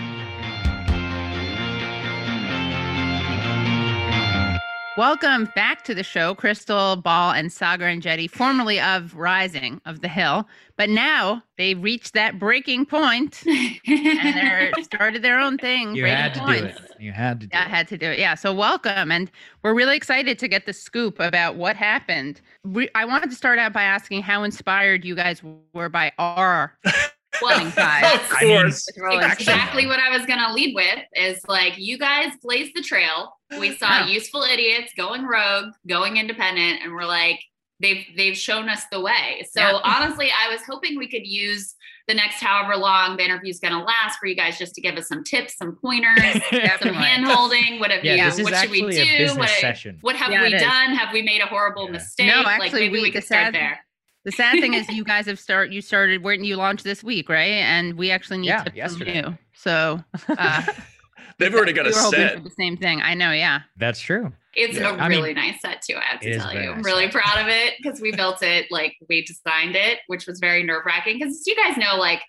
Welcome 5.00 5.48
back 5.56 5.86
to 5.86 5.96
the 5.96 6.04
show, 6.04 6.36
Krystal 6.36 7.02
Ball 7.02 7.32
and 7.32 7.50
Saagar 7.50 7.84
Enjeti, 7.84 8.30
formerly 8.30 8.82
of 8.82 9.16
Rising 9.16 9.80
of 9.86 10.02
the 10.02 10.10
Hill, 10.10 10.46
but 10.76 10.90
now 10.90 11.42
they've 11.58 11.82
reached 11.82 12.14
that 12.16 12.38
breaking 12.38 12.86
point 12.86 13.42
and 13.48 14.36
they're 14.36 14.74
started 14.82 15.22
their 15.22 15.40
own 15.40 15.58
thing. 15.58 15.96
You 15.96 16.06
had 16.08 16.34
to 16.34 16.42
do 16.42 16.52
it. 16.52 16.78
You 17.00 17.14
had 17.14 17.40
to 17.40 17.48
do 17.48 17.52
Yeah, 17.54 17.64
I 17.66 17.70
had 17.70 17.88
to 17.88 17.98
do 17.98 18.08
it. 18.08 18.20
Yeah. 18.20 18.36
So 18.36 18.54
welcome, 18.54 19.10
and 19.10 19.32
we're 19.64 19.74
really 19.74 19.96
excited 19.96 20.38
to 20.38 20.50
get 20.50 20.66
the 20.66 20.74
scoop 20.74 21.22
about 21.22 21.56
what 21.56 21.78
happened. 21.78 22.42
We, 22.66 22.90
I 22.94 23.06
wanted 23.06 23.30
to 23.30 23.38
start 23.38 23.58
out 23.58 23.72
by 23.72 23.84
asking 23.84 24.24
how 24.24 24.44
inspired 24.44 25.06
you 25.06 25.16
guys 25.16 25.42
were 25.72 25.88
by 25.88 26.12
our 26.18 26.78
Well, 27.42 27.72
ties. 27.72 28.14
Of 28.22 28.30
course. 28.30 28.86
with 28.88 28.98
Rolling 29.04 29.32
exactly 29.32 29.86
what 29.88 30.00
I 30.00 30.10
was 30.16 30.26
going 30.26 30.40
to 30.40 30.54
lead 30.54 30.76
with 30.76 31.00
is 31.16 31.40
like 31.48 31.74
you 31.78 31.98
guys 31.98 32.34
blazed 32.42 32.72
the 32.76 32.82
trail. 32.82 33.34
We 33.60 33.76
saw 33.78 34.00
Yeah. 34.00 34.08
useful 34.08 34.44
idiots 34.44 34.92
going 34.98 35.26
rogue, 35.26 35.74
going 35.88 36.18
independent, 36.18 36.82
and 36.84 36.94
we're 36.94 37.06
like 37.06 37.40
they've 37.82 38.06
they've 38.18 38.38
shown 38.38 38.70
us 38.70 38.84
the 38.92 39.00
way. 39.02 39.46
So 39.52 39.62
Yeah. 39.62 39.80
honestly, 39.84 40.30
I 40.32 40.52
was 40.52 40.62
hoping 40.68 40.98
we 40.98 41.08
could 41.10 41.26
use 41.26 41.76
the 42.08 42.14
next 42.16 42.42
however 42.42 42.76
long 42.76 43.18
the 43.18 43.24
interview's 43.24 43.60
going 43.60 43.72
to 43.74 43.80
last 43.84 44.18
for 44.20 44.26
you 44.26 44.36
guys 44.36 44.58
just 44.58 44.74
to 44.74 44.82
give 44.82 44.96
us 44.98 45.08
some 45.08 45.24
tips, 45.24 45.56
some 45.58 45.76
pointers, 45.80 46.20
some 46.50 46.60
Definitely. 46.60 47.04
hand 47.04 47.26
holding. 47.26 47.80
What 47.80 47.92
have 47.92 48.04
Yeah, 48.04 48.16
you? 48.16 48.24
this 48.26 48.40
is 48.40 48.44
what 48.46 48.56
should 48.56 48.72
we 48.72 48.84
actually 48.84 49.00
a 49.00 49.06
do? 49.06 49.18
business 49.20 49.38
What, 49.38 49.50
session. 49.50 49.98
what 50.02 50.16
have 50.16 50.32
Yeah, 50.32 50.42
we 50.42 50.48
it 50.48 50.54
is. 50.56 50.62
done? 50.64 50.96
Have 50.96 51.14
we 51.14 51.22
made 51.22 51.40
a 51.42 51.46
horrible 51.46 51.86
Yeah. 51.86 51.92
mistake? 51.92 52.28
No, 52.28 52.42
like 52.42 52.62
actually, 52.64 52.82
maybe 52.82 52.94
we- 52.94 53.02
we 53.04 53.12
could 53.12 53.24
start 53.24 53.46
sad- 53.48 53.54
there. 53.54 53.86
The 54.26 54.32
sad 54.32 54.60
thing 54.60 54.74
is, 54.74 54.88
you 54.90 55.04
guys 55.04 55.26
have 55.28 55.40
start. 55.40 55.72
You 55.72 55.82
started. 55.82 56.24
Weren't 56.24 56.44
you 56.44 56.56
launched 56.58 56.84
this 56.84 57.04
week, 57.04 57.30
right? 57.30 57.52
And 57.64 57.94
we 57.98 58.12
actually 58.12 58.40
need 58.40 58.48
Yeah, 58.48 58.64
tips 58.64 58.76
yesterday. 58.76 59.22
from 59.24 59.32
you. 59.34 59.38
So 59.54 60.04
uh, 60.38 60.66
They've 61.40 61.54
already 61.54 61.72
got 61.74 61.86
we 61.86 61.92
a 61.92 61.94
set. 61.94 62.36
for 62.38 62.44
the 62.44 62.50
same 62.52 62.76
thing. 62.76 63.02
I 63.02 63.14
know. 63.14 63.32
Yeah. 63.32 63.62
That's 63.78 64.00
true. 64.02 64.34
It's 64.56 64.78
Yeah. 64.78 64.92
a 64.96 64.98
I 64.98 65.08
mean, 65.08 65.20
really 65.20 65.34
nice 65.34 65.62
set 65.62 65.82
too. 65.82 65.96
I 65.96 66.02
have 66.04 66.20
to 66.20 66.38
tell 66.38 66.52
very 66.52 66.66
you, 66.66 66.72
I'm 66.72 66.78
nice 66.78 66.86
really 66.86 67.04
set. 67.10 67.14
proud 67.22 67.40
of 67.42 67.48
it 67.48 67.76
because 67.82 68.02
we 68.02 68.12
built 68.14 68.44
it 68.44 68.68
like 68.72 68.98
we 69.08 69.24
designed 69.26 69.76
it, 69.78 70.00
which 70.08 70.28
was 70.28 70.40
very 70.40 70.64
nerve 70.64 70.84
wracking. 70.86 71.18
Because 71.18 71.44
you 71.48 71.56
guys 71.56 71.78
know, 71.78 71.96
like 71.96 72.22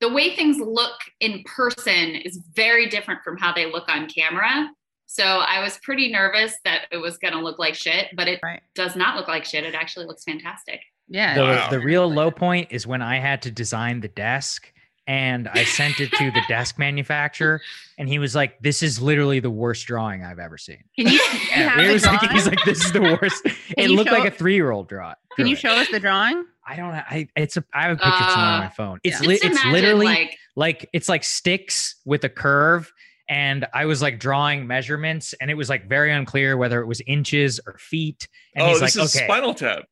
the 0.00 0.10
way 0.10 0.36
things 0.36 0.58
look 0.58 0.98
in 1.20 1.42
person 1.44 2.16
is 2.16 2.38
very 2.54 2.86
different 2.88 3.22
from 3.24 3.38
how 3.38 3.52
they 3.54 3.64
look 3.70 3.88
on 3.88 4.08
camera. 4.08 4.68
So 5.06 5.24
I 5.24 5.60
was 5.62 5.78
pretty 5.82 6.12
nervous 6.12 6.54
that 6.64 6.82
it 6.92 6.98
was 6.98 7.16
going 7.18 7.32
to 7.34 7.40
look 7.40 7.58
like 7.58 7.74
shit, 7.74 8.08
but 8.14 8.28
it 8.28 8.40
Right. 8.42 8.60
does 8.74 8.94
not 8.94 9.16
look 9.16 9.26
like 9.26 9.44
shit. 9.44 9.64
It 9.64 9.74
actually 9.74 10.06
looks 10.06 10.22
fantastic. 10.24 10.80
Yeah. 11.10 11.34
The, 11.34 11.42
Wow. 11.42 11.68
the 11.70 11.80
real 11.80 12.10
low 12.10 12.30
point 12.30 12.68
is 12.70 12.86
when 12.86 13.02
I 13.02 13.18
had 13.18 13.42
to 13.42 13.50
design 13.50 14.00
the 14.00 14.08
desk 14.08 14.72
and 15.06 15.48
I 15.48 15.64
sent 15.64 15.98
it 16.00 16.12
to 16.12 16.30
the 16.30 16.40
desk 16.48 16.78
manufacturer 16.78 17.60
and 17.98 18.08
he 18.08 18.18
was 18.18 18.34
like, 18.34 18.60
This 18.60 18.82
is 18.82 19.00
literally 19.02 19.40
the 19.40 19.50
worst 19.50 19.86
drawing 19.86 20.22
I've 20.24 20.38
ever 20.38 20.56
seen. 20.56 20.84
Can 20.96 21.08
you, 21.08 21.18
can 21.18 21.62
you 21.62 21.68
have 21.68 21.78
It 21.80 21.92
was 21.92 22.06
like, 22.06 22.30
he's 22.30 22.46
like, 22.46 22.64
This 22.64 22.84
is 22.84 22.92
the 22.92 23.00
worst. 23.20 23.44
It 23.76 23.90
looked 23.90 24.10
show- 24.10 24.16
like 24.18 24.32
a 24.32 24.34
three 24.34 24.54
year 24.54 24.70
old 24.70 24.88
draw. 24.88 25.14
Can 25.36 25.46
you 25.46 25.56
show 25.56 25.70
us 25.70 25.88
the 25.90 26.00
drawing? 26.00 26.44
I 26.66 26.76
don't 26.76 26.92
know. 26.92 27.02
I 27.10 27.26
it's 27.34 27.56
a 27.56 27.64
I 27.74 27.82
have 27.88 27.92
a 27.92 27.96
picture 27.96 28.30
somewhere 28.30 28.36
on 28.46 28.60
Uh, 28.60 28.64
my 28.64 28.68
phone. 28.68 29.00
It's 29.02 29.20
yeah. 29.20 29.28
li- 29.28 29.40
it's 29.42 29.64
literally 29.66 30.06
like 30.06 30.38
like 30.54 30.88
it's 30.92 31.08
like 31.08 31.24
sticks 31.24 31.96
with 32.04 32.22
a 32.24 32.28
curve 32.28 32.92
and 33.28 33.64
i 33.72 33.84
was 33.84 34.02
like 34.02 34.18
drawing 34.18 34.66
measurements 34.66 35.34
and 35.40 35.50
it 35.50 35.54
was 35.54 35.68
like 35.68 35.88
very 35.88 36.12
unclear 36.12 36.56
whether 36.56 36.80
it 36.80 36.86
was 36.86 37.00
inches 37.06 37.60
or 37.64 37.78
feet 37.78 38.26
and 38.56 38.64
oh, 38.64 38.68
he's 38.70 38.80
this 38.80 38.96
like 38.96 39.04
is 39.04 39.16
okay 39.16 39.24
Spinal 39.26 39.54
Tap. 39.54 39.84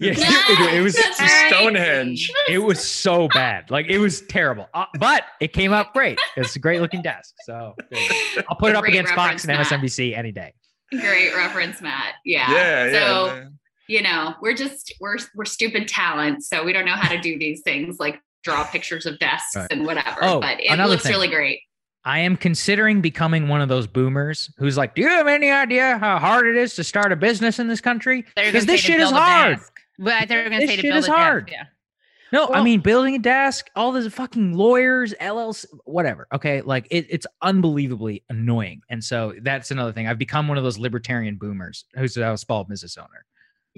Yeah, 0.00 0.12
Yeah, 0.16 0.26
it, 0.48 0.74
it 0.78 0.82
was 0.82 0.94
that's 0.96 1.20
right. 1.20 1.52
Stonehenge. 1.52 2.30
it 2.48 2.58
was 2.58 2.82
so 2.82 3.28
bad 3.28 3.70
like 3.70 3.86
it 3.88 3.98
was 3.98 4.22
terrible 4.22 4.68
Uh, 4.74 4.86
but 4.98 5.24
it 5.40 5.52
came 5.52 5.72
out 5.72 5.92
great 5.92 6.18
it's 6.36 6.56
a 6.56 6.58
great 6.58 6.80
looking 6.80 7.02
desk 7.02 7.34
so 7.44 7.74
there 7.90 8.00
i'll 8.48 8.56
put 8.56 8.70
it 8.70 8.76
up 8.76 8.84
against 8.84 9.12
fox 9.14 9.44
and 9.44 9.50
reference, 9.50 9.70
Matt. 9.70 9.80
msnbc 9.82 10.16
any 10.16 10.32
day 10.32 10.52
Great 10.90 11.32
reference, 11.36 11.80
Matt. 11.80 12.14
Yeah. 12.24 12.50
Yeah, 12.50 12.84
yeah. 12.86 12.92
So 12.92 13.26
man. 13.28 13.58
you 13.86 14.02
know, 14.02 14.34
we're 14.42 14.56
just 14.56 14.92
we're 15.00 15.18
we're 15.36 15.44
stupid 15.44 15.86
talents, 15.86 16.48
so 16.48 16.64
we 16.64 16.72
don't 16.72 16.84
know 16.84 16.96
how 16.96 17.08
to 17.08 17.20
do 17.20 17.38
these 17.38 17.60
things 17.62 18.00
like 18.00 18.20
draw 18.42 18.64
pictures 18.64 19.06
of 19.06 19.16
desks 19.20 19.54
Right. 19.54 19.68
and 19.70 19.86
whatever. 19.86 20.18
Oh, 20.22 20.40
but 20.40 20.56
it 20.58 20.76
looks 20.88 21.04
thing. 21.04 21.12
really 21.12 21.28
great. 21.28 21.60
i 22.04 22.18
am 22.18 22.36
considering 22.36 23.00
becoming 23.00 23.46
one 23.46 23.60
of 23.60 23.68
those 23.68 23.86
boomers 23.86 24.50
who's 24.58 24.76
like 24.76 24.96
do 24.96 25.02
you 25.02 25.08
have 25.08 25.28
any 25.28 25.48
idea 25.50 25.96
how 25.98 26.18
hard 26.18 26.46
it 26.48 26.56
is 26.56 26.74
to 26.74 26.82
start 26.82 27.12
a 27.12 27.16
business 27.16 27.60
in 27.60 27.68
this 27.68 27.80
country 27.80 28.24
because 28.34 28.66
this 28.66 28.80
shit 28.80 28.98
is 28.98 29.10
hard 29.12 29.58
desk. 29.58 29.72
But 30.00 30.14
I 30.14 30.20
thought 30.20 30.28
they 30.28 30.36
were 30.36 30.48
going 30.48 30.52
to 30.52 30.66
This 30.66 30.70
say 30.70 30.76
to 30.76 30.82
shit 30.82 30.90
build 30.90 30.98
is 30.98 31.04
a 31.04 31.08
desk, 31.08 31.18
hard. 31.18 31.48
Yeah. 31.52 31.64
No, 32.32 32.48
I 32.48 32.62
mean 32.62 32.80
building 32.80 33.16
a 33.16 33.18
desk, 33.18 33.68
all 33.74 33.92
this 33.92 34.12
fucking 34.12 34.54
lawyers, 34.54 35.12
LLC, 35.20 35.66
whatever. 35.84 36.28
Okay, 36.32 36.62
like 36.62 36.86
it, 36.90 37.06
it's 37.10 37.26
unbelievably 37.42 38.22
annoying, 38.28 38.82
and 38.88 39.02
so 39.02 39.34
that's 39.42 39.72
another 39.72 39.92
thing. 39.92 40.06
I've 40.06 40.18
become 40.18 40.46
one 40.46 40.56
of 40.56 40.62
those 40.62 40.78
libertarian 40.78 41.36
boomers 41.36 41.84
who's 41.96 42.16
a 42.16 42.36
small 42.36 42.64
business 42.64 42.96
owner. 42.96 43.24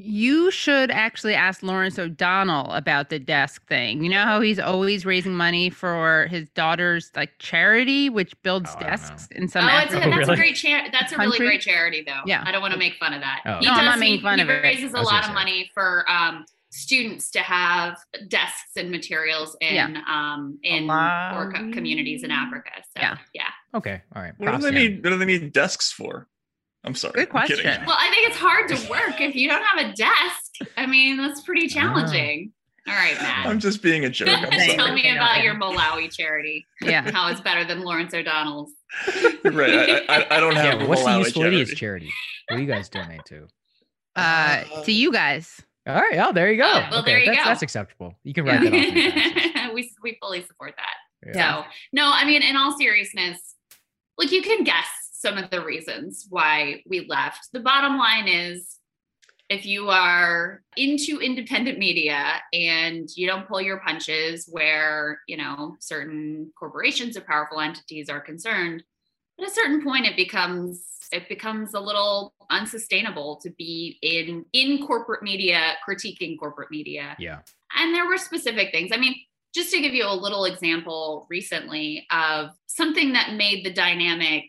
You 0.04 0.50
should 0.50 0.90
actually 0.90 1.34
ask 1.34 1.62
Lawrence 1.62 1.98
O'Donnell 1.98 2.72
about 2.72 3.08
the 3.10 3.18
desk 3.18 3.66
thing. 3.68 4.02
You 4.02 4.10
know 4.10 4.24
how 4.24 4.40
he's 4.40 4.58
always 4.58 5.06
raising 5.06 5.34
money 5.34 5.70
for 5.70 6.26
his 6.30 6.48
daughter's 6.50 7.10
like 7.14 7.38
charity, 7.38 8.10
which 8.10 8.34
builds 8.42 8.70
Oh, 8.76 8.80
desks 8.80 9.28
in 9.32 9.46
some 9.48 9.64
oh, 9.64 9.68
it's 9.78 9.92
a, 9.94 9.98
African 9.98 10.10
that's 10.10 10.28
really? 10.28 10.32
a 10.32 10.36
great 10.36 10.56
charity. 10.56 10.88
That's 10.92 11.12
a 11.12 11.16
really 11.18 11.30
country? 11.38 11.46
great 11.46 11.60
charity, 11.60 12.04
though. 12.06 12.20
Yeah. 12.26 12.42
I 12.46 12.50
don't 12.52 12.62
want 12.62 12.72
to 12.72 12.78
make 12.78 12.94
fun 12.96 13.12
of 13.14 13.20
that. 13.20 13.40
Oh. 13.46 13.58
He 13.60 13.66
No, 13.66 13.72
I'm 13.72 13.78
does- 13.78 13.84
not 13.86 13.98
making 14.00 14.22
fun 14.22 14.38
he 14.38 14.42
of 14.44 14.50
it. 14.50 14.64
He 14.64 14.82
raises 14.82 14.92
a 14.94 15.00
lot 15.02 15.20
of 15.20 15.26
say. 15.26 15.32
money 15.34 15.70
for 15.72 16.04
um, 16.10 16.44
students 16.70 17.30
to 17.30 17.38
have 17.40 17.96
desks 18.28 18.76
and 18.76 18.90
materials 18.90 19.56
in 19.60 19.74
Yeah. 19.74 20.00
um, 20.08 20.58
in 20.62 20.86
poor 20.88 21.52
co- 21.54 21.70
communities 21.72 22.24
in 22.24 22.30
Africa. 22.30 22.70
So 22.96 23.02
Yeah. 23.02 23.18
yeah, 23.34 23.42
Okay, 23.74 24.02
all 24.16 24.22
right. 24.22 24.32
What 24.38 24.52
do 24.52 24.58
they 24.62 24.70
to 24.70 24.76
need? 24.78 25.04
What 25.04 25.10
do 25.10 25.18
they 25.18 25.24
need 25.26 25.52
desks 25.52 25.92
for? 25.92 26.28
I'm 26.84 26.94
sorry. 26.94 27.12
Good 27.14 27.28
I'm 27.32 27.46
kidding. 27.46 27.64
question. 27.64 27.86
Well, 27.86 27.96
I 27.98 28.10
think 28.10 28.28
it's 28.28 28.38
hard 28.38 28.68
to 28.68 28.90
work 28.90 29.20
if 29.20 29.36
you 29.36 29.48
don't 29.48 29.62
have 29.62 29.86
a 29.86 29.92
desk. 29.92 30.70
I 30.76 30.86
mean, 30.86 31.16
that's 31.16 31.42
pretty 31.42 31.68
challenging. 31.68 32.52
All 32.88 32.94
right, 32.94 33.14
Matt. 33.14 33.46
I'm 33.46 33.60
just 33.60 33.80
being 33.80 34.04
a 34.04 34.10
joke. 34.10 34.28
I'm 34.28 34.50
Thank 34.50 34.74
Tell 34.74 34.92
me 34.92 35.08
about 35.16 35.42
your 35.42 35.54
Malawi 35.54 36.10
charity. 36.10 36.66
Yeah. 36.80 37.08
How 37.12 37.28
it's 37.28 37.40
better 37.40 37.64
than 37.64 37.82
Lawrence 37.82 38.12
O'Donnell's. 38.12 38.72
You're 39.44 39.52
right. 39.52 40.04
I, 40.08 40.16
I, 40.16 40.36
I 40.36 40.40
don't 40.40 40.56
have. 40.56 40.80
Yeah, 40.80 40.84
a 40.84 40.88
what's 40.88 41.02
the 41.04 41.10
Malawi 41.10 41.18
useful 41.20 41.42
idiots 41.44 41.74
charity. 41.74 42.06
charity? 42.06 42.12
What 42.48 42.56
do 42.56 42.62
you 42.62 42.68
guys 42.68 42.88
donate 42.88 43.24
to? 43.26 43.46
Uh, 44.16 44.64
to 44.84 44.92
you 44.92 45.12
guys. 45.12 45.60
All 45.86 45.94
right. 45.94 46.18
Oh, 46.18 46.32
there 46.32 46.50
you 46.50 46.58
go. 46.58 46.68
Oh, 46.68 46.88
well, 46.90 47.02
there 47.04 47.20
you 47.20 47.26
that's, 47.26 47.38
go. 47.38 47.44
That's 47.44 47.62
acceptable. 47.62 48.14
You 48.24 48.34
can 48.34 48.44
write 48.44 48.62
that 48.62 49.54
off. 49.54 49.68
on 49.68 49.74
we 49.74 49.90
we 50.02 50.18
fully 50.20 50.42
support 50.42 50.74
that. 50.76 51.34
Yeah. 51.34 51.62
So 51.62 51.68
no, 51.92 52.10
I 52.12 52.24
mean, 52.24 52.42
in 52.42 52.56
all 52.56 52.76
seriousness, 52.76 53.54
like 54.18 54.32
you 54.32 54.42
can 54.42 54.64
guess 54.64 54.86
some 55.22 55.38
of 55.38 55.48
the 55.50 55.64
reasons 55.64 56.26
why 56.28 56.82
we 56.86 57.06
left. 57.08 57.48
The 57.52 57.60
bottom 57.60 57.96
line 57.96 58.26
is 58.26 58.78
if 59.48 59.64
you 59.64 59.88
are 59.88 60.62
into 60.76 61.20
independent 61.20 61.78
media 61.78 62.40
and 62.52 63.08
you 63.16 63.26
don't 63.26 63.46
pull 63.46 63.60
your 63.60 63.78
punches 63.80 64.48
where, 64.50 65.20
you 65.28 65.36
know, 65.36 65.76
certain 65.78 66.50
corporations 66.58 67.16
or 67.16 67.20
powerful 67.20 67.60
entities 67.60 68.08
are 68.08 68.20
concerned, 68.20 68.82
at 69.40 69.46
a 69.48 69.50
certain 69.50 69.82
point 69.82 70.06
it 70.06 70.16
becomes 70.16 70.84
it 71.12 71.28
becomes 71.28 71.74
a 71.74 71.80
little 71.80 72.32
unsustainable 72.50 73.36
to 73.42 73.50
be 73.50 73.98
in 74.02 74.44
in 74.52 74.84
corporate 74.86 75.22
media 75.22 75.74
critiquing 75.86 76.38
corporate 76.38 76.70
media 76.70 77.14
Yeah. 77.18 77.40
and 77.78 77.94
there 77.94 78.06
were 78.06 78.18
specific 78.18 78.72
things. 78.72 78.90
I 78.92 78.96
mean, 78.96 79.14
just 79.54 79.70
to 79.72 79.80
give 79.80 79.92
you 79.92 80.06
a 80.06 80.14
little 80.14 80.46
example 80.46 81.26
recently 81.28 82.06
of 82.10 82.50
something 82.66 83.12
that 83.12 83.34
made 83.34 83.64
the 83.64 83.72
dynamic 83.72 84.44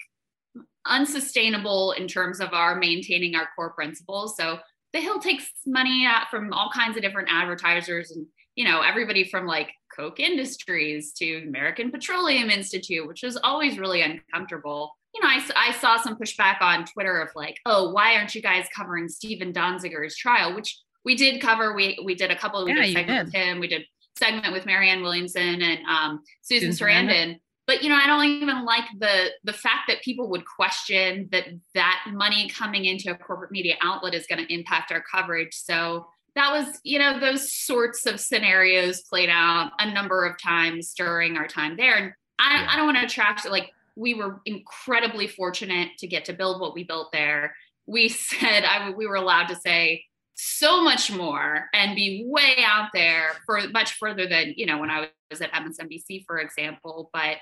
unsustainable 0.86 1.94
in 1.94 2.08
terms 2.08 2.40
of 2.40 2.54
our 2.54 2.76
maintaining 2.76 3.36
our 3.36 3.48
core 3.56 3.72
principles. 3.72 4.36
So 4.38 4.60
the 4.94 5.00
Hill 5.00 5.20
takes 5.20 5.50
money 5.66 6.06
out 6.06 6.30
from 6.30 6.54
all 6.54 6.70
kinds 6.74 6.98
of 6.98 7.04
different 7.04 7.30
advertisers 7.32 8.12
and 8.12 8.26
you 8.56 8.66
know 8.66 8.82
everybody 8.82 9.24
from 9.24 9.48
like 9.48 9.70
Koch 9.96 10.20
Industries 10.20 11.14
to 11.14 11.44
American 11.48 11.92
Petroleum 11.92 12.50
Institute, 12.50 13.08
which 13.08 13.24
is 13.24 13.38
always 13.44 13.80
really 13.80 14.02
uncomfortable. 14.02 14.92
You 15.16 15.22
know, 15.22 15.28
I, 15.28 15.42
I 15.56 15.72
saw 15.74 15.98
some 16.02 16.18
pushback 16.18 16.62
on 16.62 16.86
Twitter 16.86 17.20
of 17.20 17.30
like, 17.36 17.58
oh, 17.68 17.92
why 17.92 18.16
aren't 18.16 18.34
you 18.34 18.42
guys 18.42 18.66
covering 18.76 19.08
Stephen 19.08 19.54
Donziger's 19.54 20.16
trial, 20.18 20.56
which 20.56 20.80
we 21.06 21.16
did 21.16 21.42
cover. 21.42 21.74
We 21.74 22.00
we 22.04 22.16
did 22.16 22.32
a 22.32 22.36
couple. 22.36 22.64
We 22.66 22.74
Yeah, 22.74 22.84
did 22.84 22.94
segment 22.94 23.08
did. 23.08 23.26
with 23.26 23.34
him. 23.34 23.60
We 23.60 23.68
did 23.68 23.84
segment 24.18 24.54
with 24.54 24.66
Marianne 24.66 25.02
Williamson 25.02 25.62
and 25.62 25.80
um, 25.86 26.22
Susan 26.42 26.72
Susan 26.72 26.88
Sarandon. 26.88 27.10
Sarandon. 27.10 27.40
But 27.66 27.82
you 27.82 27.90
know, 27.90 27.96
I 27.96 28.08
don't 28.08 28.26
even 28.26 28.66
like 28.66 28.84
the 29.00 29.32
the 29.44 29.54
fact 29.54 29.88
that 29.88 30.02
people 30.02 30.30
would 30.30 30.44
question 30.46 31.30
that 31.32 31.48
that 31.76 32.06
money 32.12 32.50
coming 32.50 32.86
into 32.86 33.10
a 33.12 33.16
corporate 33.16 33.52
media 33.52 33.76
outlet 33.82 34.14
is 34.14 34.28
going 34.28 34.46
to 34.46 34.54
impact 34.54 34.92
our 34.92 35.02
coverage. 35.02 35.54
So 35.54 36.08
that 36.36 36.52
was, 36.52 36.80
you 36.84 37.00
know, 37.00 37.20
those 37.20 37.54
sorts 37.54 38.06
of 38.06 38.20
scenarios 38.20 39.02
played 39.02 39.30
out 39.30 39.72
a 39.80 39.92
number 39.94 40.26
of 40.26 40.42
times 40.42 40.94
during 40.94 41.38
our 41.38 41.48
time 41.48 41.78
there. 41.78 41.96
And 41.96 42.14
I, 42.40 42.62
Yeah. 42.62 42.68
I 42.72 42.76
don't 42.76 42.94
want 42.94 43.08
to 43.08 43.14
trash 43.14 43.46
it. 43.46 43.52
Like 43.52 43.72
we 43.96 44.14
were 44.14 44.42
incredibly 44.46 45.28
fortunate 45.28 45.90
to 46.00 46.08
get 46.08 46.26
to 46.26 46.34
build 46.34 46.60
what 46.60 46.74
we 46.74 46.84
built 46.84 47.12
there. 47.12 47.56
We 47.86 48.10
said 48.10 48.64
I, 48.66 48.92
we 48.92 49.08
were 49.08 49.16
allowed 49.16 49.48
to 49.48 49.56
say 49.56 50.06
so 50.36 50.84
much 50.84 51.12
more 51.12 51.70
and 51.74 51.96
be 51.96 52.26
way 52.28 52.64
out 52.66 52.90
there 52.94 53.34
for 53.46 53.62
much 53.70 53.94
further 53.94 54.28
than 54.28 54.54
you 54.58 54.66
know 54.66 54.80
when 54.80 54.90
I 54.90 55.10
was 55.30 55.42
at 55.42 55.52
MSNBC, 55.52 56.26
for 56.26 56.40
example. 56.40 57.10
But 57.14 57.38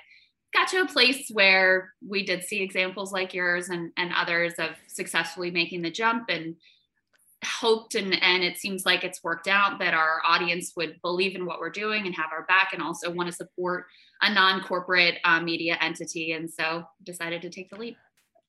got 0.54 0.68
to 0.70 0.82
a 0.82 0.88
place 0.88 1.30
where 1.32 1.94
we 2.06 2.26
did 2.26 2.44
see 2.44 2.62
examples 2.62 3.12
like 3.12 3.34
yours 3.34 3.70
and, 3.70 3.92
and 3.98 4.12
others 4.14 4.54
of 4.60 4.72
successfully 4.88 5.52
making 5.52 5.82
the 5.82 5.92
jump 5.92 6.26
and 6.30 6.56
hoped 7.44 7.96
and 7.96 8.22
and 8.22 8.44
it 8.44 8.58
seems 8.58 8.86
like 8.86 9.04
it's 9.04 9.24
worked 9.24 9.48
out 9.48 9.80
that 9.80 9.96
our 9.96 10.22
audience 10.28 10.74
would 10.76 11.02
believe 11.02 11.36
in 11.36 11.46
what 11.46 11.60
we're 11.60 11.72
doing 11.72 12.06
and 12.06 12.14
have 12.14 12.32
our 12.32 12.44
back 12.44 12.72
and 12.72 12.84
also 12.84 13.10
want 13.10 13.28
to 13.28 13.36
support 13.36 13.86
a 14.22 14.32
non-corporate 14.32 15.16
uh, 15.24 15.40
media 15.40 15.76
entity 15.82 16.34
and 16.34 16.52
so 16.52 16.84
decided 17.04 17.42
to 17.42 17.50
take 17.50 17.70
the 17.72 17.76
leap 17.76 17.98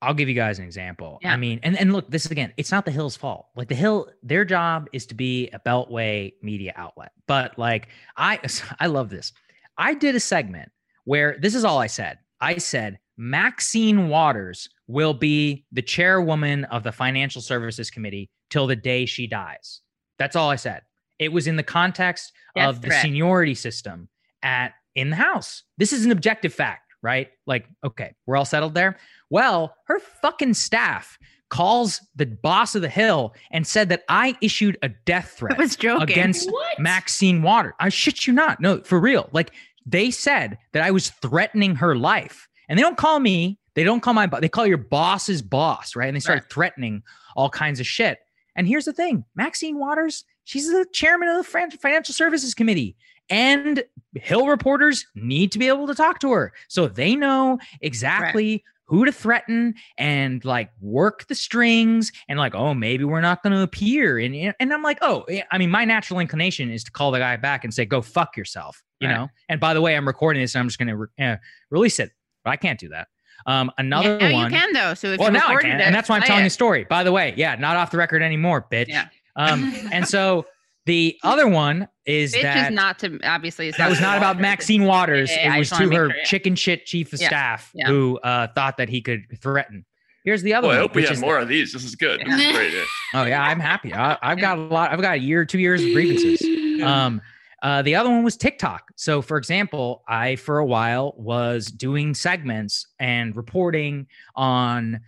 I'll 0.03 0.15
give 0.15 0.29
you 0.29 0.35
guys 0.35 0.59
an 0.59 0.65
example. 0.65 1.21
Yeah. 1.23 1.33
I 1.33 1.37
mean, 1.37 1.61
and, 1.63 1.79
and 1.79 1.93
look, 1.93 2.11
this 2.11 2.27
is 2.27 2.33
again, 2.33 2.53
it's 2.57 2.73
not 2.73 2.85
the 2.85 2.91
Hill's 2.91 3.17
fault. 3.17 3.47
Like 3.55 3.69
the 3.69 3.77
Hill, 3.77 4.09
their 4.23 4.45
job 4.45 4.89
is 4.93 5.07
to 5.07 5.15
be 5.15 5.49
a 5.51 5.61
Beltway 5.61 6.33
media 6.43 6.73
outlet. 6.77 7.13
But 7.29 7.57
like 7.57 7.89
I 8.17 8.41
I 8.81 8.89
love 8.89 9.09
this. 9.09 9.33
I 9.79 9.95
did 9.95 10.17
a 10.17 10.21
segment 10.21 10.71
where 11.05 11.39
this 11.41 11.55
is 11.55 11.65
all 11.65 11.79
I 11.79 11.87
said. 11.87 12.19
I 12.41 12.59
said 12.59 12.99
Maxine 13.17 14.09
Waters 14.09 14.69
will 14.89 15.15
be 15.15 15.65
the 15.71 15.83
chairwoman 15.83 16.65
of 16.65 16.83
the 16.83 16.93
Financial 16.93 17.41
Services 17.41 17.91
Committee 17.91 18.29
till 18.51 18.67
the 18.67 18.77
day 18.77 19.07
she 19.07 19.29
dies. 19.29 19.81
That's 20.19 20.35
all 20.35 20.51
I 20.51 20.57
said. 20.57 20.83
It 21.21 21.33
was 21.33 21.47
in 21.47 21.57
the 21.57 21.63
context 21.63 22.33
of 22.57 22.83
the 22.83 22.91
seniority 22.91 23.55
system 23.55 24.09
at 24.43 24.73
in 24.95 25.11
the 25.11 25.17
House. 25.17 25.63
This 25.79 25.93
is 25.93 26.05
an 26.05 26.11
objective 26.11 26.53
fact, 26.53 26.82
right? 27.03 27.29
Like, 27.47 27.67
okay, 27.85 28.15
we're 28.27 28.37
all 28.37 28.45
settled 28.45 28.75
there. 28.75 28.97
Well, 29.31 29.75
her 29.87 29.99
fucking 29.99 30.55
staff 30.55 31.19
calls 31.51 32.01
the 32.17 32.27
boss 32.27 32.75
of 32.75 32.81
the 32.81 32.89
Hill 32.89 33.35
and 33.51 33.67
said 33.67 33.91
that 33.91 34.05
I 34.09 34.37
issued 34.41 34.79
a 34.83 34.89
death 34.89 35.35
threat 35.37 35.59
was 35.59 35.77
against 35.77 36.51
What? 36.51 36.79
Maxine 36.79 37.43
Water. 37.43 37.75
I 37.79 37.91
shit 37.91 38.27
you 38.27 38.33
not. 38.33 38.61
No, 38.61 38.81
for 38.81 38.99
real. 38.99 39.29
Like 39.33 39.53
they 39.85 40.11
said 40.11 40.57
that 40.73 40.83
I 40.83 40.91
was 40.91 41.11
threatening 41.11 41.77
her 41.77 41.95
life. 41.95 42.49
And 42.69 42.79
they 42.79 42.83
don't 42.83 42.97
call 42.97 43.21
me, 43.21 43.59
they 43.75 43.85
don't 43.85 44.01
call 44.01 44.15
my 44.15 44.27
boss, 44.27 44.41
they 44.41 44.49
call 44.49 44.67
your 44.67 44.79
boss's 44.79 45.43
boss, 45.43 45.95
right? 45.95 46.07
And 46.07 46.17
they 46.17 46.21
start 46.21 46.51
threatening 46.51 47.03
all 47.37 47.51
kinds 47.51 47.81
of 47.81 47.87
shit. 47.87 48.19
And 48.57 48.67
here's 48.67 48.87
the 48.87 48.93
thing 48.93 49.25
Maxine 49.35 49.79
Waters, 49.79 50.25
she's 50.45 50.69
the 50.69 50.87
chairman 50.93 51.29
of 51.29 51.37
the 51.37 51.79
Financial 51.79 52.15
Services 52.15 52.55
Committee. 52.55 52.97
And 53.33 53.83
Hill 54.15 54.47
reporters 54.47 55.07
need 55.15 55.51
to 55.53 55.59
be 55.59 55.67
able 55.69 55.87
to 55.87 55.95
talk 55.95 56.21
to 56.21 56.31
her. 56.33 56.53
So 56.69 56.87
they 56.87 57.17
know 57.17 57.59
exactly 57.81 58.63
who 58.85 59.07
to 59.07 59.13
threaten 59.13 59.75
and 59.97 60.45
like 60.45 60.71
work 60.81 61.27
the 61.29 61.35
strings 61.35 62.13
and 62.29 62.39
like, 62.39 62.55
oh, 62.55 62.75
maybe 62.75 63.05
we're 63.05 63.23
not 63.23 63.43
going 63.43 63.55
to 63.55 63.63
appear. 63.63 64.19
And, 64.19 64.55
and 64.61 64.73
I'm 64.73 64.83
like, 64.83 64.99
oh, 65.01 65.25
I 65.51 65.57
mean, 65.57 65.71
my 65.71 65.87
natural 65.87 66.21
inclination 66.21 66.71
is 66.71 66.85
to 66.85 66.91
call 66.91 67.11
the 67.11 67.19
guy 67.21 67.37
back 67.39 67.65
and 67.65 67.73
say, 67.73 67.87
go 67.87 68.03
fuck 68.03 68.37
yourself, 68.37 68.83
you 69.01 69.09
Right. 69.09 69.15
know? 69.17 69.29
And 69.49 69.59
by 69.59 69.73
the 69.73 69.81
way, 69.81 69.97
I'm 69.97 70.07
recording 70.07 70.43
this 70.43 70.55
and 70.55 70.61
I'm 70.61 70.69
just 70.69 70.79
going 70.79 70.89
to 70.89 70.97
re- 70.97 71.09
uh, 71.19 71.37
release 71.71 71.99
it, 72.01 72.11
but 72.45 72.51
I 72.51 72.57
can't 72.57 72.79
do 72.79 72.91
that. 72.91 73.09
Um, 73.47 73.73
another 73.79 74.19
yeah, 74.21 74.33
one. 74.33 74.53
you 74.53 74.59
can 74.59 74.73
though. 74.75 74.93
So 74.95 75.09
if 75.09 75.19
well, 75.19 75.29
you 75.33 75.39
now 75.39 75.49
I 75.49 75.61
can. 75.63 75.81
it, 75.81 75.85
And 75.85 75.95
that's 75.95 76.09
why 76.11 76.17
I'm 76.17 76.23
telling 76.23 76.43
it. 76.43 76.47
the 76.49 76.51
story. 76.51 76.85
By 76.85 77.03
the 77.03 77.13
way, 77.13 77.33
yeah, 77.37 77.55
not 77.57 77.77
off 77.77 77.91
the 77.91 77.97
record 77.99 78.23
anymore, 78.23 78.67
bitch. 78.71 78.89
Yeah. 78.89 79.09
Um, 79.37 79.73
and 79.91 80.07
so 80.07 80.45
the 80.87 81.19
other 81.23 81.47
one 81.47 81.89
is 82.05 82.35
Bitch 82.35 82.43
that 82.43 82.71
is 82.71 82.75
not 82.75 82.99
to 83.01 83.19
obviously. 83.25 83.71
That 83.71 83.89
was 83.89 84.01
not 84.01 84.17
about 84.19 84.41
Maxine 84.41 84.85
Waters. 84.85 85.31
Yeah, 85.31 85.49
yeah, 85.49 85.57
it 85.57 85.59
was 85.59 85.71
wanna 85.71 85.87
her 85.87 85.93
sure, 85.93 86.17
yeah. 86.17 86.25
chicken 86.25 86.55
shit 86.57 86.87
chief 86.87 87.13
of 87.13 87.21
Yeah, 87.21 87.29
staff 87.29 87.71
yeah. 87.75 87.87
who 87.87 88.19
uh, 88.19 88.49
thought 88.55 88.77
that 88.79 88.89
he 88.89 89.01
could 89.01 89.23
threaten. 89.41 89.85
Here's 90.25 90.43
the 90.43 90.55
other 90.55 90.69
Boy, 90.69 90.75
I 90.75 90.79
hope 90.79 90.95
we 90.95 91.03
have 91.03 91.13
is 91.13 91.21
more 91.21 91.39
of 91.39 91.49
these. 91.49 91.73
This 91.73 91.85
is 91.85 91.95
good. 91.97 92.21
This 92.25 92.41
is 92.41 92.53
great. 92.53 92.73
yeah. 92.73 92.85
oh 93.15 93.25
yeah, 93.25 93.43
I'm 93.43 93.61
happy. 93.61 93.93
I, 93.93 94.19
I've 94.23 94.39
got 94.39 94.59
a 94.59 94.61
lot. 94.61 94.93
I've 94.93 95.01
got 95.01 95.15
a 95.15 95.21
year, 95.21 95.45
two 95.45 95.59
years 95.59 95.83
of 95.83 95.93
grievances. 95.93 96.43
Um, 96.83 97.21
uh, 97.63 97.81
the 97.83 97.95
other 97.95 98.11
one 98.11 98.25
was 98.25 98.37
TikTok. 98.37 98.91
So, 98.97 99.23
for 99.23 99.37
example, 99.37 100.03
I 100.09 100.37
for 100.37 100.59
a 100.59 100.67
while 100.67 101.15
was 101.17 101.67
doing 101.67 102.13
segments 102.13 102.87
and 102.99 103.37
reporting 103.37 104.09
on 104.35 105.01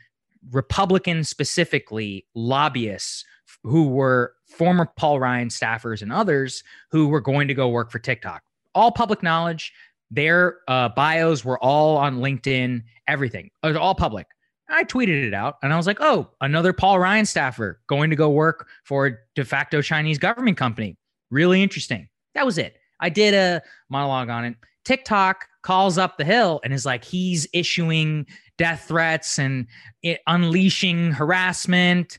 Republican 0.52 1.24
specifically 1.24 2.26
lobbyists 2.34 3.24
who 3.64 3.88
were 3.88 4.34
former 4.54 4.88
Paul 4.96 5.20
Ryan 5.20 5.48
staffers 5.48 6.02
and 6.02 6.12
others 6.12 6.62
who 6.90 7.08
were 7.08 7.20
going 7.20 7.48
to 7.48 7.54
go 7.54 7.68
work 7.68 7.90
for 7.90 7.98
TikTok. 7.98 8.42
All 8.74 8.90
public 8.90 9.22
knowledge. 9.22 9.72
Their 10.10 10.58
uh, 10.68 10.90
bios 10.90 11.44
were 11.44 11.58
all 11.58 11.96
on 11.96 12.18
LinkedIn. 12.18 12.82
Everything 13.08 13.50
it 13.62 13.66
was 13.66 13.76
all 13.76 13.94
public. 13.94 14.26
I 14.68 14.84
tweeted 14.84 15.26
it 15.26 15.34
out 15.34 15.56
and 15.62 15.72
I 15.72 15.76
was 15.76 15.86
like, 15.86 15.98
oh, 16.00 16.30
another 16.40 16.72
Paul 16.72 16.98
Ryan 16.98 17.26
staffer 17.26 17.80
going 17.86 18.10
to 18.10 18.16
go 18.16 18.30
work 18.30 18.68
for 18.84 19.06
a 19.06 19.12
de 19.34 19.44
facto 19.44 19.82
Chinese 19.82 20.18
government 20.18 20.56
company. 20.56 20.96
Really 21.30 21.62
interesting. 21.62 22.08
That 22.34 22.46
was 22.46 22.58
it. 22.58 22.76
I 23.00 23.08
did 23.08 23.34
a 23.34 23.62
monologue 23.90 24.30
on 24.30 24.44
it. 24.44 24.56
TikTok 24.84 25.46
calls 25.62 25.98
up 25.98 26.16
the 26.16 26.24
hill 26.24 26.60
and 26.64 26.72
is 26.72 26.86
like, 26.86 27.04
he's 27.04 27.46
issuing 27.52 28.26
death 28.58 28.84
threats 28.88 29.38
and 29.38 29.66
it, 30.02 30.20
unleashing 30.26 31.12
harassment, 31.12 32.18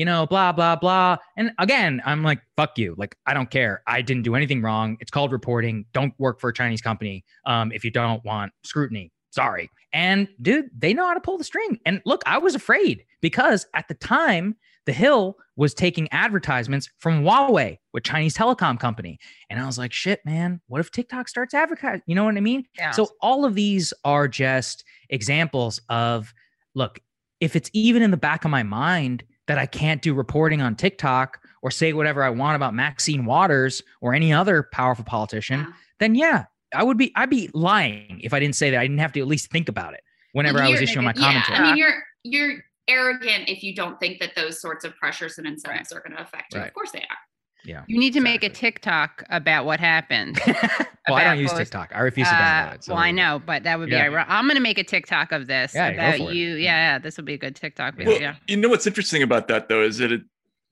you 0.00 0.06
know, 0.06 0.26
blah, 0.26 0.50
blah, 0.50 0.74
blah. 0.76 1.18
And 1.36 1.52
again, 1.58 2.00
I'm 2.06 2.22
like, 2.22 2.40
fuck 2.56 2.78
you. 2.78 2.94
Like, 2.96 3.18
I 3.26 3.34
don't 3.34 3.50
care. 3.50 3.82
I 3.86 4.00
didn't 4.00 4.22
do 4.22 4.34
anything 4.34 4.62
wrong. 4.62 4.96
It's 4.98 5.10
called 5.10 5.30
reporting. 5.30 5.84
Don't 5.92 6.14
work 6.16 6.40
for 6.40 6.48
a 6.48 6.54
Chinese 6.54 6.80
company 6.80 7.22
um, 7.44 7.70
if 7.70 7.84
you 7.84 7.90
don't 7.90 8.24
want 8.24 8.50
scrutiny. 8.64 9.12
Sorry. 9.28 9.68
And 9.92 10.26
dude, 10.40 10.70
they 10.74 10.94
know 10.94 11.06
how 11.06 11.12
to 11.12 11.20
pull 11.20 11.36
the 11.36 11.44
string. 11.44 11.78
And 11.84 12.00
look, 12.06 12.22
I 12.24 12.38
was 12.38 12.54
afraid 12.54 13.04
because 13.20 13.66
at 13.74 13.88
the 13.88 13.94
time, 13.94 14.56
The 14.86 14.94
Hill 14.94 15.36
was 15.56 15.74
taking 15.74 16.08
advertisements 16.12 16.88
from 16.98 17.22
Huawei, 17.22 17.76
with 17.92 18.02
Chinese 18.02 18.34
telecom 18.34 18.80
company. 18.80 19.18
And 19.50 19.60
I 19.60 19.66
was 19.66 19.76
like, 19.76 19.92
shit, 19.92 20.20
man, 20.24 20.62
what 20.68 20.80
if 20.80 20.90
TikTok 20.90 21.28
starts 21.28 21.52
advertising? 21.52 22.04
You 22.06 22.14
know 22.14 22.24
what 22.24 22.38
I 22.38 22.40
mean? 22.40 22.64
Yeah. 22.78 22.92
So 22.92 23.10
all 23.20 23.44
of 23.44 23.54
these 23.54 23.92
are 24.06 24.28
just 24.28 24.82
examples 25.10 25.78
of 25.90 26.32
look, 26.74 27.00
if 27.38 27.54
it's 27.54 27.68
even 27.74 28.02
in 28.02 28.10
the 28.10 28.16
back 28.16 28.46
of 28.46 28.50
my 28.50 28.62
mind 28.62 29.24
that 29.50 29.58
I 29.58 29.66
can't 29.66 30.00
do 30.00 30.14
reporting 30.14 30.62
on 30.62 30.76
TikTok 30.76 31.40
or 31.60 31.70
say 31.72 31.92
whatever 31.92 32.22
I 32.22 32.30
want 32.30 32.54
about 32.56 32.72
Maxine 32.72 33.24
Waters 33.24 33.82
or 34.00 34.14
any 34.14 34.32
other 34.32 34.62
powerful 34.72 35.04
politician, 35.04 35.60
Yeah. 35.60 35.72
then 35.98 36.14
yeah, 36.14 36.44
I 36.72 36.84
would 36.84 36.96
be 36.96 37.10
I'd 37.16 37.30
be 37.30 37.50
lying 37.52 38.20
if 38.22 38.32
I 38.32 38.38
didn't 38.38 38.54
say 38.54 38.70
that 38.70 38.78
I 38.78 38.84
didn't 38.84 38.98
have 38.98 39.12
to 39.14 39.20
at 39.20 39.26
least 39.26 39.50
think 39.50 39.68
about 39.68 39.94
it 39.94 40.02
whenever 40.34 40.60
I 40.62 40.68
was 40.70 40.80
issuing 40.80 41.04
my 41.04 41.12
commentary. 41.12 41.58
Yeah. 41.58 41.64
I 41.64 41.66
mean, 41.66 41.76
you're 41.76 42.02
you're 42.22 42.64
arrogant 42.86 43.48
if 43.48 43.62
you 43.64 43.74
don't 43.74 43.98
think 43.98 44.20
that 44.20 44.34
those 44.36 44.60
sorts 44.60 44.84
of 44.84 44.94
pressures 44.96 45.38
and 45.38 45.46
incentives 45.46 45.90
are 45.92 46.00
going 46.00 46.16
to 46.16 46.22
affect 46.22 46.54
you. 46.54 46.60
Right. 46.60 46.68
Of 46.68 46.74
course 46.74 46.92
they 46.92 47.00
are. 47.00 47.16
Yeah. 47.64 47.84
You 47.86 47.98
need 47.98 48.12
to 48.14 48.20
make 48.20 48.42
a 48.44 48.48
TikTok 48.48 49.24
about 49.30 49.64
what 49.64 49.80
happened. 49.80 50.40
well, 50.46 51.16
I 51.16 51.24
don't 51.24 51.38
use 51.38 51.52
TikTok. 51.52 51.92
I 51.94 52.00
refuse 52.00 52.28
to 52.28 52.34
Uh, 52.34 52.38
download 52.38 52.74
it. 52.76 52.84
so 52.84 52.94
well, 52.94 53.02
I 53.02 53.06
there 53.06 53.10
you 53.10 53.16
go. 53.16 53.22
know, 53.38 53.38
but 53.46 53.62
that 53.64 53.78
would 53.78 53.90
be 53.90 53.96
Yeah. 53.96 54.04
ironic. 54.04 54.26
I'm 54.30 54.44
going 54.46 54.56
to 54.56 54.62
make 54.62 54.78
a 54.78 54.84
TikTok 54.84 55.32
of 55.32 55.46
this 55.46 55.74
Yeah, 55.74 55.90
go 55.90 55.94
about 55.98 56.16
for 56.18 56.30
it. 56.30 56.34
you. 56.36 56.54
Yeah, 56.54 56.92
yeah, 56.94 56.98
this 56.98 57.16
will 57.16 57.24
be 57.24 57.34
a 57.34 57.38
good 57.38 57.56
TikTok 57.56 57.94
video. 57.96 58.12
Well, 58.12 58.20
yeah. 58.22 58.36
you 58.46 58.56
know 58.56 58.68
what's 58.68 58.86
interesting 58.86 59.22
about 59.22 59.48
that 59.48 59.68
though 59.68 59.82
is 59.82 59.98
that 59.98 60.12
it 60.12 60.22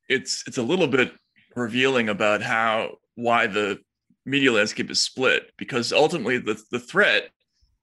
it's 0.08 0.44
it's 0.46 0.58
a 0.58 0.62
little 0.62 0.86
bit 0.88 1.12
revealing 1.56 2.08
about 2.08 2.42
how 2.42 2.96
why 3.14 3.46
the 3.46 3.78
media 4.24 4.52
landscape 4.52 4.90
is 4.90 5.00
split 5.00 5.50
because 5.56 5.92
ultimately 5.92 6.38
the 6.38 6.60
the 6.70 6.78
threat 6.78 7.28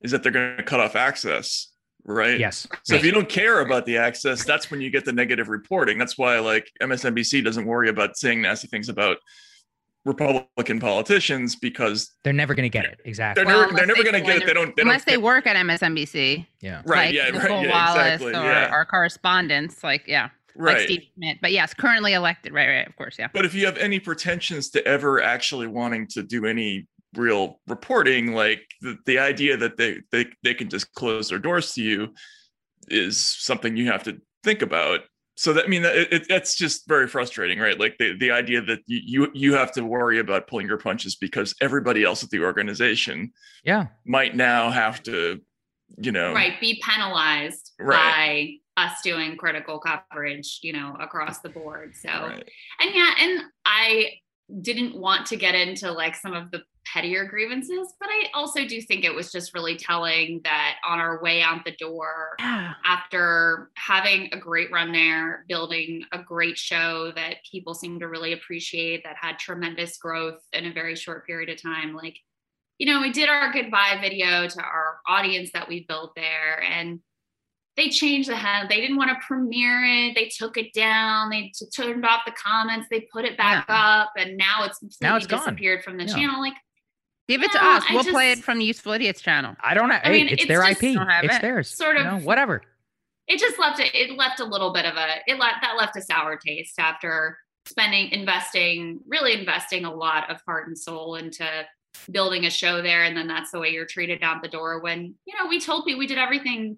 is 0.02 0.12
that 0.12 0.24
they're 0.24 0.32
going 0.32 0.58
to 0.58 0.64
cut 0.64 0.80
off 0.80 0.96
access, 0.96 1.68
right? 2.06 2.40
Yes. 2.40 2.68
So 2.84 2.96
if 2.96 3.04
you 3.04 3.12
don't 3.12 3.28
care 3.30 3.62
about 3.62 3.86
the 3.86 3.98
access, 3.98 4.44
that's 4.46 4.72
when 4.72 4.80
you 4.82 4.90
get 4.90 5.06
the 5.06 5.14
negative 5.14 5.50
reporting. 5.50 5.98
That's 5.98 6.18
why 6.18 6.40
like 6.40 6.70
MSNBC 6.82 7.44
doesn't 7.44 7.66
worry 7.66 7.90
about 7.90 8.18
saying 8.18 8.42
nasty 8.42 8.68
things 8.68 8.90
about 8.90 9.18
Republican 10.06 10.80
politicians 10.80 11.56
because 11.56 12.12
They're 12.24 12.32
never 12.32 12.54
going 12.54 12.70
to 12.70 12.70
get 12.70 12.86
it. 12.86 13.00
Exactly. 13.06 13.44
they're 13.44 13.54
Well, 13.54 13.66
never 13.66 13.76
they're 13.76 13.88
never 13.88 14.04
going 14.04 14.14
to 14.14 14.22
get 14.22 14.44
it. 14.44 14.46
They 14.46 14.54
don't. 14.54 14.76
They 14.76 14.84
Unless 14.84 15.06
don't 15.06 15.16
they 15.16 15.18
work 15.18 15.48
at 15.48 15.56
MSNBC. 15.56 16.46
Yeah. 16.62 16.82
Right. 16.86 17.08
like 17.08 17.16
yeah. 17.16 17.32
Nicolle 17.32 17.58
Right. 17.58 17.66
Yeah. 17.66 17.72
Wallace 17.72 18.22
Exactly. 18.22 18.32
or 18.34 18.52
yeah. 18.52 18.68
our 18.68 18.86
correspondents. 18.86 19.84
Like, 19.84 20.04
yeah. 20.08 20.30
Like 20.56 20.76
right. 20.76 20.86
Steve 20.86 21.02
Schmidt. 21.16 21.40
But 21.42 21.52
yes, 21.52 21.74
currently 21.74 22.14
elected. 22.14 22.54
Right, 22.54 22.68
right. 22.70 22.88
Of 22.88 22.96
course. 22.96 23.18
Yeah. 23.18 23.30
But 23.34 23.46
if 23.46 23.56
you 23.56 23.66
have 23.66 23.78
any 23.78 24.00
pretensions 24.00 24.70
to 24.70 24.88
ever 24.88 25.22
actually 25.22 25.68
wanting 25.68 26.08
to 26.10 26.22
do 26.24 26.46
any 26.46 26.88
real 27.18 27.60
reporting, 27.68 28.34
like 28.34 28.62
the, 28.82 28.98
the 29.06 29.20
idea 29.20 29.58
that 29.58 29.78
they, 29.78 30.00
they 30.12 30.26
they 30.44 30.54
can 30.54 30.70
just 30.70 30.94
close 30.94 31.30
their 31.30 31.40
doors 31.40 31.74
to 31.74 31.82
you 31.82 32.14
is 32.88 33.20
something 33.20 33.76
you 33.76 33.88
have 33.88 34.04
to 34.04 34.22
think 34.44 34.62
about. 34.62 35.02
So 35.38 35.52
that 35.54 35.66
I 35.66 35.68
mean 35.68 35.84
it, 35.84 36.14
it, 36.14 36.26
that's 36.30 36.56
just 36.56 36.88
very 36.88 37.08
frustrating, 37.08 37.60
right? 37.60 37.78
Like 37.80 37.98
the, 37.98 38.18
the 38.18 38.32
idea 38.32 38.62
that 38.62 38.80
you, 38.86 39.02
you 39.06 39.32
you 39.34 39.54
have 39.56 39.72
to 39.74 39.84
worry 39.84 40.20
about 40.20 40.48
pulling 40.48 40.68
your 40.68 40.78
punches 40.78 41.16
because 41.16 41.54
everybody 41.62 42.04
else 42.04 42.24
at 42.24 42.30
the 42.30 42.42
organization 42.42 43.34
Yeah. 43.64 43.88
might 44.06 44.36
now 44.36 44.70
have 44.72 45.04
to, 45.04 45.42
you 45.98 46.12
know, 46.12 46.34
Right. 46.34 46.60
Be 46.62 46.82
penalized 46.84 47.74
Right. 47.80 48.60
by 48.78 48.84
us 48.84 49.02
doing 49.04 49.36
critical 49.38 49.80
coverage, 49.80 50.60
you 50.62 50.74
know, 50.74 50.96
across 51.00 51.40
the 51.40 51.50
board. 51.50 51.94
So, 51.96 52.10
right. 52.10 52.50
and 52.82 52.96
yeah, 52.96 53.14
and 53.20 53.42
I 53.66 54.12
didn't 54.62 54.96
want 54.96 55.26
to 55.28 55.36
get 55.38 55.56
into 55.56 55.92
like 55.92 56.16
some 56.16 56.34
of 56.34 56.52
the 56.52 56.62
pettier 56.92 57.26
grievances, 57.26 57.94
but 58.00 58.10
I 58.10 58.28
also 58.34 58.66
do 58.66 58.82
think 58.82 59.04
it 59.04 59.14
was 59.14 59.32
just 59.32 59.54
really 59.54 59.76
telling 59.76 60.42
that 60.44 60.78
on 60.88 61.00
our 61.00 61.22
way 61.22 61.42
out 61.42 61.66
the 61.66 61.72
door, 61.72 62.36
Yeah. 62.40 62.74
after 62.86 63.72
having 63.76 64.30
a 64.34 64.38
great 64.38 64.72
run 64.72 64.92
there, 64.92 65.46
building 65.48 66.04
a 66.12 66.20
great 66.20 66.58
show 66.58 67.12
that 67.16 67.38
people 67.50 67.74
seem 67.74 68.00
to 68.00 68.08
really 68.08 68.34
appreciate, 68.34 69.04
that 69.04 69.16
had 69.20 69.40
tremendous 69.40 69.98
growth 69.98 70.42
in 70.54 70.66
a 70.66 70.74
very 70.74 70.96
short 70.96 71.26
period 71.26 71.50
of 71.50 71.62
time. 71.62 71.94
Like, 71.96 72.18
you 72.78 72.86
know, 72.86 73.02
we 73.02 73.12
did 73.12 73.30
our 73.30 73.52
goodbye 73.54 73.98
video 74.02 74.48
to 74.48 74.62
our 74.62 75.00
audience 75.08 75.52
that 75.54 75.68
we 75.68 75.86
built 75.88 76.14
there, 76.16 76.62
and 76.64 77.00
they 77.78 77.90
changed 77.90 78.30
the 78.30 78.36
head. 78.38 78.70
They 78.70 78.80
didn't 78.80 78.96
want 78.96 79.10
to 79.10 79.26
premiere 79.28 79.84
it. 79.84 80.16
They 80.16 80.30
took 80.30 80.56
it 80.58 80.72
down. 80.74 81.30
They 81.30 81.52
t- 81.54 81.66
turned 81.76 82.06
off 82.06 82.22
the 82.26 82.32
comments. 82.32 82.88
They 82.90 83.08
put 83.12 83.26
it 83.26 83.38
back 83.38 83.66
up, 83.68 84.12
and 84.18 84.38
now 84.38 84.64
it's 84.64 84.80
Now 85.02 85.18
it's 85.18 85.28
gone. 85.28 85.40
disappeared 85.40 85.84
from 85.84 85.98
the 85.98 86.06
Yeah. 86.06 86.14
channel. 86.16 86.40
Like, 86.40 86.54
Give 87.28 87.42
it 87.42 87.52
to 87.52 87.58
us. 87.64 87.84
I 87.90 87.94
We'll 87.96 88.04
play 88.04 88.32
it 88.32 88.40
from 88.40 88.60
the 88.60 88.66
Useful 88.66 88.92
Idiots 88.94 89.22
channel. 89.22 89.56
I 89.64 89.74
don't 89.74 89.90
know. 89.90 89.96
I 89.96 90.00
Hey, 90.10 90.12
mean, 90.12 90.28
it's, 90.28 90.44
it's 90.44 90.48
their 90.48 90.62
just- 90.68 90.84
IP. 90.84 90.94
Don't 90.96 91.08
have 91.08 91.24
It's 91.26 91.36
it. 91.36 91.42
theirs. 91.42 91.70
Sort 91.76 91.98
You 91.98 92.04
of- 92.04 92.12
know, 92.14 92.20
whatever. 92.26 92.62
it 93.28 93.40
just 93.40 93.58
left 93.58 93.80
it 93.80 93.94
it 93.96 94.12
left 94.16 94.40
a 94.40 94.46
little 94.46 94.72
bit 94.72 94.86
of 94.86 94.96
a 94.98 95.08
it 95.26 95.40
left 95.40 95.56
that 95.64 95.76
left 95.76 95.96
a 95.98 96.02
sour 96.02 96.38
taste 96.38 96.78
after 96.78 97.38
spending 97.66 98.12
investing 98.12 99.00
really 99.08 99.34
investing 99.34 99.84
a 99.86 99.92
lot 99.92 100.30
of 100.30 100.40
heart 100.46 100.68
and 100.68 100.78
soul 100.78 101.16
into 101.16 101.44
building 102.12 102.46
a 102.46 102.52
show 102.52 102.84
there 102.84 103.04
and 103.04 103.18
then 103.18 103.26
that's 103.28 103.50
the 103.50 103.60
way 103.60 103.70
you're 103.70 103.88
treated 103.88 104.22
out 104.22 104.44
the 104.44 104.48
door 104.48 104.80
when 104.80 105.16
you 105.26 105.34
know 105.40 105.48
we 105.48 105.60
told 105.60 105.86
people 105.86 105.98
we 105.98 106.06
did 106.06 106.20
everything 106.20 106.78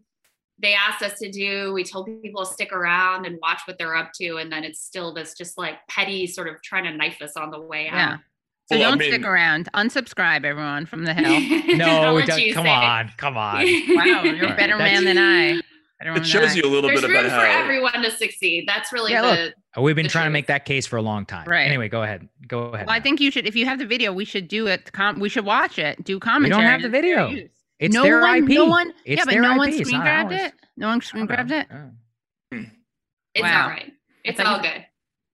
they 0.59 0.73
asked 0.73 1.01
us 1.03 1.19
to 1.19 1.29
do 1.29 1.73
we 1.73 1.83
told 1.83 2.05
people 2.21 2.45
to 2.45 2.53
stick 2.53 2.71
around 2.71 3.25
and 3.25 3.37
watch 3.41 3.59
what 3.65 3.77
they're 3.77 3.95
up 3.97 4.13
to 4.13 4.37
and 4.37 4.49
then 4.49 4.63
it's 4.63 4.79
still 4.79 5.13
this 5.13 5.33
just 5.33 5.57
like 5.57 5.75
petty 5.89 6.25
sort 6.27 6.47
of 6.47 6.61
trying 6.61 6.85
to 6.85 6.93
knife 6.95 7.21
us 7.21 7.35
on 7.35 7.51
the 7.51 7.59
way 7.59 7.87
Yeah. 7.87 8.19
Out 8.71 8.75
So 8.75 8.79
Well, 8.79 8.89
don't 8.91 8.99
mean- 8.99 9.11
stick 9.11 9.25
around. 9.25 9.69
Unsubscribe, 9.73 10.43
everyone, 10.45 10.85
from 10.85 11.03
the 11.05 11.13
hill. 11.13 11.23
No, 11.77 11.85
I'll 11.85 12.11
it 12.17 12.21
let 12.21 12.27
does- 12.27 12.39
you 12.39 12.53
come 12.53 12.65
say 12.65 12.71
it. 12.71 12.75
on, 12.75 13.11
come 13.17 13.37
on. 13.37 13.55
wow, 13.95 14.23
you're 14.23 14.51
a 14.53 14.55
better 14.55 14.77
That's- 14.77 14.93
man 14.93 15.03
than 15.05 15.17
I. 15.17 15.61
It 15.99 16.27
shows 16.27 16.55
you 16.55 16.61
a 16.61 16.69
little 16.69 16.87
there's 16.89 17.01
bit 17.01 17.09
room 17.09 17.25
about 17.25 17.41
for 17.41 17.47
how 17.47 17.59
everyone 17.63 18.03
to 18.03 18.11
succeed 18.11 18.65
that's 18.67 18.93
really 18.93 19.13
Yeah, 19.13 19.23
the 19.23 19.27
look, 19.75 19.83
We've 19.83 19.95
been 19.95 20.03
the 20.05 20.09
trying 20.11 20.27
to 20.27 20.31
make 20.31 20.45
that 20.45 20.63
case 20.63 20.85
for 20.85 20.97
a 20.97 21.01
long 21.01 21.25
time. 21.25 21.47
Right. 21.47 21.63
Anyway, 21.65 21.89
go 21.89 22.03
ahead. 22.03 22.29
Go 22.47 22.65
ahead. 22.65 22.81
I. 22.81 22.85
Well, 22.85 22.95
I 22.95 22.99
think 22.99 23.19
you 23.19 23.31
should. 23.31 23.47
If 23.47 23.55
you 23.55 23.65
have 23.65 23.79
the 23.79 23.85
video, 23.87 24.13
we 24.13 24.23
should 24.23 24.47
do 24.47 24.67
it. 24.67 24.91
Com- 24.93 25.19
we 25.19 25.27
should 25.27 25.43
watch 25.43 25.79
it. 25.79 26.03
Do 26.03 26.17
we 26.17 26.19
commentary. 26.19 26.61
don't 26.61 26.69
have 26.71 26.83
the 26.83 26.89
video. 26.89 27.33
It's 27.79 27.95
no 27.95 28.03
their 28.03 28.21
one, 28.21 28.43
IP. 28.43 28.49
No 28.49 28.65
one. 28.65 28.93
It's 29.05 29.17
yeah, 29.19 29.25
but 29.25 29.41
no 29.41 29.57
one 29.57 29.69
IP. 29.69 29.79
It's 29.79 29.89
screen 29.89 30.01
grabbed 30.01 30.33
ours. 30.33 30.41
it. 30.43 30.53
No 30.77 30.87
one 30.87 31.01
screen 31.01 31.25
grabbed 31.25 31.51
it. 31.51 31.65
Oh. 31.71 31.89
it's 33.33 33.41
Wow. 33.43 33.63
all 33.63 33.69
right 33.69 33.91
it's 34.23 34.39
I 34.39 34.43
all 34.43 34.57
you- 34.57 34.63
good 34.63 34.85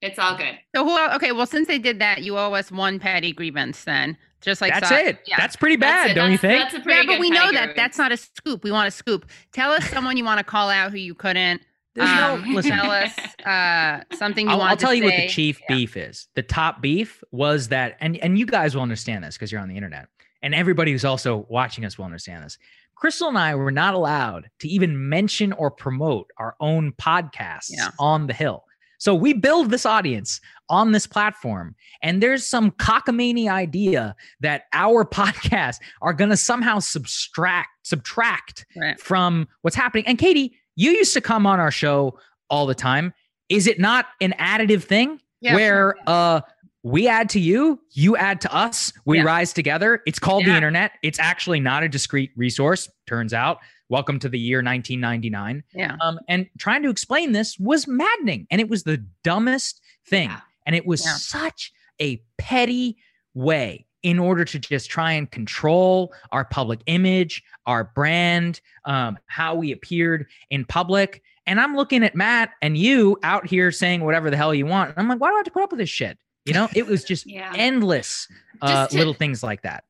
it's 0.04 0.20
all 0.20 0.36
good 0.38 0.58
So 0.76 0.84
who? 0.84 0.98
el- 0.98 1.16
Okay, 1.16 1.32
well, 1.32 1.46
since 1.46 1.68
they 1.68 1.80
did 1.80 2.00
that, 2.00 2.22
you 2.24 2.38
owe 2.38 2.54
us 2.54 2.72
one 2.72 3.00
petty 3.00 3.32
grievance. 3.34 3.84
Then, 3.84 4.18
just 4.42 4.62
like 4.62 4.74
That's 4.74 4.90
Sa- 4.90 4.96
it. 4.96 5.20
Yeah. 5.26 5.38
That's 5.38 5.56
pretty 5.56 5.76
bad, 5.78 6.10
That's 6.10 6.16
don't 6.16 6.32
you 6.32 6.38
think? 6.38 6.62
That's 6.62 6.76
a 6.76 6.80
pretty 6.80 7.00
yeah, 7.00 7.06
but 7.06 7.14
good 7.14 7.20
we 7.22 7.30
know 7.30 7.46
that 7.52 7.52
grievance. 7.52 7.74
that's 7.78 7.98
not 7.98 8.12
a 8.12 8.18
scoop. 8.18 8.64
We 8.64 8.72
want 8.72 8.88
a 8.88 8.92
scoop. 8.92 9.26
Tell 9.54 9.72
us 9.72 9.88
someone 9.90 10.18
you 10.18 10.26
want 10.26 10.40
to 10.40 10.44
call 10.44 10.70
out 10.70 10.92
who 10.92 10.98
you 10.98 11.16
couldn't. 11.16 11.62
There's 11.96 12.10
no- 12.10 12.34
Um, 12.36 12.54
listen. 12.56 12.72
Tell 12.72 12.90
us 12.92 13.12
uh, 13.46 14.04
something 14.16 14.48
you 14.48 14.52
I'll, 14.52 14.58
want 14.60 14.72
I'll 14.72 14.78
tell 14.78 14.94
you 14.94 15.04
what 15.04 15.16
the 15.16 15.28
chief 15.28 15.60
Yeah. 15.70 15.76
beef 15.76 15.96
is. 15.96 16.28
The 16.36 16.42
top 16.44 16.82
beef 16.82 17.24
was 17.32 17.68
that, 17.70 17.98
and 18.02 18.18
and 18.18 18.38
you 18.38 18.46
guys 18.46 18.74
will 18.76 18.82
understand 18.82 19.24
this 19.24 19.36
because 19.36 19.52
you're 19.52 19.62
on 19.62 19.70
the 19.70 19.76
internet, 19.78 20.08
and 20.42 20.56
everybody 20.56 20.92
who's 20.92 21.06
also 21.06 21.46
watching 21.50 21.86
us 21.86 21.98
will 21.98 22.06
understand 22.06 22.44
this. 22.44 22.58
Krystal 23.02 23.28
and 23.28 23.38
I 23.38 23.54
were 23.56 23.72
not 23.72 23.94
allowed 23.96 24.50
to 24.60 24.68
even 24.68 25.10
mention 25.10 25.52
or 25.54 25.70
promote 25.70 26.32
our 26.38 26.56
own 26.60 26.94
podcasts 26.94 27.70
Yeah. 27.70 27.90
on 28.00 28.28
the 28.28 28.34
Hill. 28.34 28.64
So 29.04 29.14
we 29.14 29.34
build 29.34 29.70
this 29.70 29.86
audience 29.86 30.40
on 30.70 30.94
this 30.94 31.06
platform, 31.06 31.76
and 32.02 32.24
there's 32.24 32.48
some 32.48 32.72
cockamamie 32.72 33.50
idea 33.50 34.16
that 34.40 34.64
our 34.72 35.04
podcasts 35.20 35.76
are 36.02 36.14
going 36.14 36.30
to 36.30 36.38
somehow 36.38 36.80
subtract 36.80 37.68
subtract 37.84 38.66
Right. 38.78 38.98
from 38.98 39.50
what's 39.62 39.76
happening. 39.76 40.08
And 40.08 40.18
Katie, 40.18 40.56
you 40.78 40.92
used 40.92 41.12
to 41.16 41.20
come 41.20 41.46
on 41.46 41.60
our 41.60 41.70
show 41.70 42.18
all 42.50 42.66
the 42.66 42.76
time. 42.76 43.14
Is 43.50 43.68
it 43.68 43.78
not 43.78 44.06
an 44.22 44.34
additive 44.40 44.84
thing 44.86 45.20
Yeah, 45.42 45.56
where 45.56 45.96
sure. 45.98 46.04
uh 46.08 46.42
we 46.84 47.10
add 47.10 47.28
to 47.32 47.42
you, 47.42 47.82
you 47.92 48.16
add 48.16 48.40
to 48.42 48.56
us, 48.56 48.94
we 49.04 49.18
Yeah. 49.18 49.24
rise 49.26 49.52
together? 49.52 50.02
It's 50.06 50.20
called 50.20 50.46
the 50.46 50.56
internet. 50.56 50.94
It's 51.04 51.20
actually 51.20 51.60
not 51.60 51.84
a 51.84 51.90
discrete 51.90 52.32
resource, 52.38 52.90
turns 53.06 53.34
out. 53.34 53.58
Welcome 53.94 54.18
to 54.22 54.28
the 54.30 54.40
year 54.40 54.58
1999. 54.64 55.64
Yeah. 55.76 55.98
Um, 56.02 56.20
and 56.28 56.50
trying 56.58 56.82
to 56.82 56.90
explain 56.90 57.32
this 57.32 57.60
was 57.60 57.88
maddening. 57.88 58.48
And 58.50 58.60
it 58.60 58.68
was 58.68 58.82
the 58.86 59.06
dumbest 59.24 59.82
thing. 60.08 60.30
Yeah. 60.30 60.40
And 60.66 60.76
it 60.76 60.88
was 60.88 61.06
Yeah. 61.06 61.14
such 61.14 61.72
a 62.02 62.20
petty 62.40 62.98
way 63.36 63.86
in 64.02 64.18
order 64.18 64.46
to 64.46 64.58
just 64.58 64.90
try 64.90 65.12
and 65.12 65.30
control 65.30 66.12
our 66.32 66.44
public 66.44 66.80
image, 66.88 67.44
our 67.68 67.84
brand, 67.84 68.62
um, 68.86 69.20
how 69.28 69.54
we 69.54 69.72
appeared 69.72 70.26
in 70.50 70.66
public. 70.66 71.22
And 71.46 71.60
I'm 71.62 71.76
looking 71.76 72.04
at 72.04 72.16
Matt 72.16 72.50
and 72.64 72.76
you 72.76 73.20
out 73.22 73.46
here 73.46 73.72
saying 73.72 74.04
whatever 74.04 74.32
the 74.32 74.38
hell 74.38 74.56
you 74.56 74.66
want. 74.66 74.90
And 74.90 74.98
I'm 74.98 75.08
like, 75.08 75.20
why 75.22 75.30
do 75.30 75.36
I 75.36 75.38
have 75.38 75.46
to 75.46 75.52
put 75.52 75.62
up 75.62 75.72
with 75.72 75.80
this 75.80 75.90
shit? 75.92 76.18
You 76.46 76.54
know, 76.56 76.68
it 76.74 76.88
was 76.88 77.04
just 77.04 77.28
Yeah. 77.30 77.54
endless 77.56 78.28
uh, 78.60 78.68
Just 78.86 78.92
to- 78.94 78.98
little 78.98 79.14
things 79.14 79.44
like 79.44 79.62
that. 79.62 79.84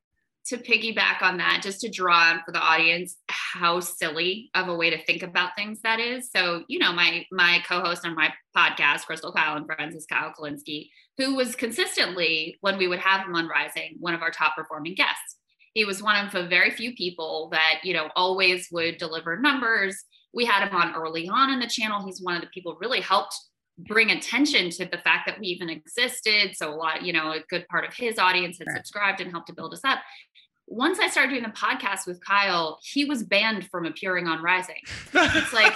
To 0.48 0.58
piggyback 0.58 1.22
on 1.22 1.38
that, 1.38 1.62
just 1.64 1.80
to 1.82 1.90
draw 1.90 2.32
on 2.32 2.42
for 2.46 2.52
the 2.52 2.60
audience 2.60 3.16
how 3.30 3.80
silly 3.80 4.52
of 4.54 4.68
a 4.68 4.76
way 4.76 4.90
to 4.90 5.02
think 5.06 5.24
about 5.24 5.56
things 5.56 5.80
that 5.84 6.02
is. 6.02 6.30
So, 6.32 6.66
you 6.68 6.80
know, 6.80 6.92
my 6.92 7.26
my 7.32 7.64
co-host 7.66 8.06
on 8.06 8.14
my 8.14 8.34
podcast, 8.56 9.06
Krystal 9.06 9.34
Kyle 9.34 9.56
and 9.56 9.66
Friends, 9.66 9.96
is 9.96 10.06
Kyle 10.06 10.34
Kulinski, 10.38 10.90
who 11.18 11.36
was 11.36 11.56
consistently, 11.56 12.58
when 12.60 12.78
we 12.78 12.90
would 12.90 13.00
have 13.00 13.26
him 13.26 13.36
on 13.36 13.48
Rising, 13.48 13.96
one 14.02 14.14
of 14.14 14.22
our 14.22 14.32
top 14.32 14.56
performing 14.58 14.96
guests. 14.96 15.38
He 15.74 15.86
was 15.86 16.04
one 16.04 16.26
of 16.26 16.34
the 16.34 16.46
very 16.46 16.72
few 16.72 16.94
people 16.94 17.48
that, 17.54 17.80
you 17.84 17.94
know, 17.94 18.10
always 18.14 18.68
would 18.70 18.98
deliver 18.98 19.40
numbers. 19.40 20.04
We 20.34 20.44
had 20.44 20.68
him 20.68 20.76
on 20.76 20.94
early 20.94 21.30
on 21.30 21.52
in 21.52 21.60
the 21.62 21.68
channel. 21.68 22.06
He's 22.06 22.22
one 22.22 22.36
of 22.36 22.42
the 22.42 22.50
people 22.54 22.78
really 22.82 23.00
helped 23.00 23.34
bring 23.78 24.12
attention 24.12 24.70
to 24.70 24.86
the 24.86 25.00
fact 25.00 25.26
that 25.26 25.40
we 25.40 25.48
even 25.48 25.70
existed. 25.70 26.56
So 26.56 26.72
a 26.72 26.76
lot, 26.76 27.04
you 27.04 27.12
know, 27.12 27.32
a 27.32 27.40
good 27.50 27.68
part 27.70 27.86
of 27.86 27.94
his 27.94 28.20
audience 28.20 28.60
had 28.60 28.68
subscribed 28.76 29.20
and 29.20 29.32
helped 29.32 29.48
to 29.48 29.54
build 29.54 29.74
us 29.74 29.82
up. 29.84 30.00
Once 30.68 31.00
I 31.00 31.08
started 31.08 31.30
doing 31.32 31.44
the 31.44 31.50
podcast 31.50 32.08
with 32.08 32.24
Kyle, 32.26 32.80
he 32.84 33.06
was 33.06 33.24
banned 33.24 33.68
from 33.70 33.86
appearing 33.86 34.28
on 34.28 34.42
Rising. 34.42 34.82
It's 35.14 35.54
like, 35.54 35.74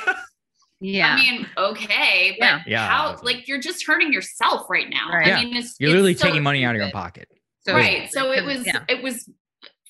yeah. 0.80 1.10
I 1.14 1.16
mean, 1.16 1.48
okay, 1.58 2.36
but 2.40 2.46
Yeah. 2.46 2.62
Yeah. 2.68 2.88
how 2.88 3.20
like 3.24 3.48
you're 3.48 3.60
just 3.60 3.86
hurting 3.86 4.14
yourself 4.14 4.70
right 4.70 4.90
now. 4.90 5.10
Right. 5.12 5.28
I 5.28 5.30
Yeah. 5.30 5.44
mean, 5.44 5.56
it's 5.58 5.76
You're 5.80 5.90
it's 5.90 5.94
literally 5.96 6.14
so 6.16 6.28
taking 6.28 6.44
money 6.44 6.64
out 6.66 6.72
of 6.72 6.78
your 6.78 6.86
own 6.86 6.92
pocket. 6.92 7.28
So- 7.66 7.74
right 7.74 8.10
so 8.12 8.32
it 8.32 8.46
was 8.46 8.66
yeah. 8.66 8.84
it 8.88 9.04
was 9.04 9.30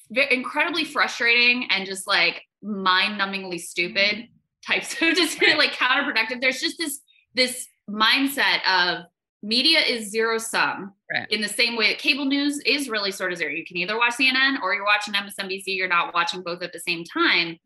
ve- 0.10 0.28
incredibly 0.32 0.84
frustrating 0.84 1.68
and 1.70 1.86
just 1.86 2.08
like 2.08 2.41
mind-numbingly 2.64 3.60
stupid 3.60 4.30
types 4.66 4.93
of 4.93 5.00
just 5.16 5.39
like 5.41 5.74
counterproductive 5.74 6.41
there's 6.41 6.60
just 6.60 6.80
this 6.80 7.00
this 7.36 7.68
mindset 7.88 8.62
of 8.68 9.04
media 9.48 9.80
is 9.80 10.10
zero 10.12 10.38
sum 10.38 10.93
Right. 11.12 11.28
in 11.32 11.39
the 11.41 11.48
same 11.48 11.78
way 11.78 11.88
that 11.89 12.00
cable 12.00 12.26
news 12.26 12.60
is 12.66 12.89
really 12.89 13.12
sort 13.12 13.32
of 13.32 13.38
zero 13.38 13.52
you 13.52 13.66
can 13.66 13.78
either 13.78 13.98
watch 13.98 14.16
cnn 14.20 14.62
or 14.62 14.74
you're 14.74 14.84
watching 14.86 15.14
msnbc 15.14 15.64
you're 15.68 15.88
not 15.88 16.14
watching 16.14 16.41
both 16.41 16.62
at 16.62 16.74
the 16.74 16.80
same 16.80 17.04
time 17.06 17.58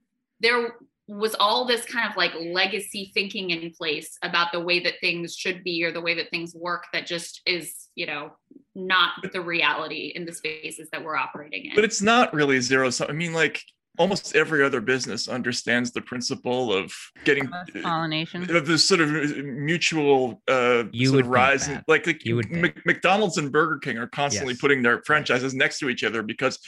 there 0.41 0.75
was 1.07 1.35
all 1.39 1.65
this 1.65 1.83
kind 1.83 2.09
of 2.09 2.15
like 2.15 2.31
legacy 2.39 3.11
thinking 3.13 3.49
in 3.49 3.71
place 3.71 4.17
about 4.23 4.51
the 4.53 4.59
way 4.59 4.79
that 4.79 4.93
things 5.01 5.35
should 5.35 5.63
be 5.63 5.83
or 5.83 5.91
the 5.91 5.99
way 5.99 6.13
that 6.13 6.29
things 6.29 6.53
work 6.55 6.83
that 6.93 7.05
just 7.07 7.41
is 7.45 7.89
you 7.95 8.05
know 8.05 8.31
not 8.75 9.13
the 9.33 9.41
reality 9.41 10.13
in 10.15 10.23
the 10.23 10.31
spaces 10.31 10.87
that 10.91 11.03
we're 11.03 11.17
operating 11.17 11.65
in 11.65 11.75
but 11.75 11.83
it's 11.83 12.01
not 12.01 12.33
really 12.33 12.61
zero 12.61 12.89
sum. 12.91 13.07
I 13.09 13.13
mean, 13.13 13.33
like 13.33 13.61
almost 13.97 14.35
every 14.35 14.63
other 14.63 14.81
business 14.81 15.27
understands 15.27 15.91
the 15.91 16.01
principle 16.01 16.73
of 16.73 16.93
getting 17.25 17.49
pollination. 17.83 18.49
of 18.55 18.65
this 18.65 18.85
sort 18.85 19.01
of 19.01 19.09
mutual 19.45 20.41
uh 20.47 20.83
You 20.91 21.11
would 21.13 21.25
of 21.25 21.31
rise 21.31 21.67
in- 21.67 21.83
like, 21.87 22.07
like 22.07 22.25
You 22.25 22.37
would 22.37 22.49
Mc- 22.51 22.85
McDonald's 22.85 23.37
and 23.37 23.51
Burger 23.51 23.79
King 23.79 23.97
are 23.97 24.07
constantly 24.07 24.53
Yes. 24.53 24.61
putting 24.61 24.81
their 24.81 25.01
franchises 25.03 25.53
next 25.53 25.79
to 25.79 25.89
each 25.89 26.03
other 26.03 26.23
because 26.23 26.59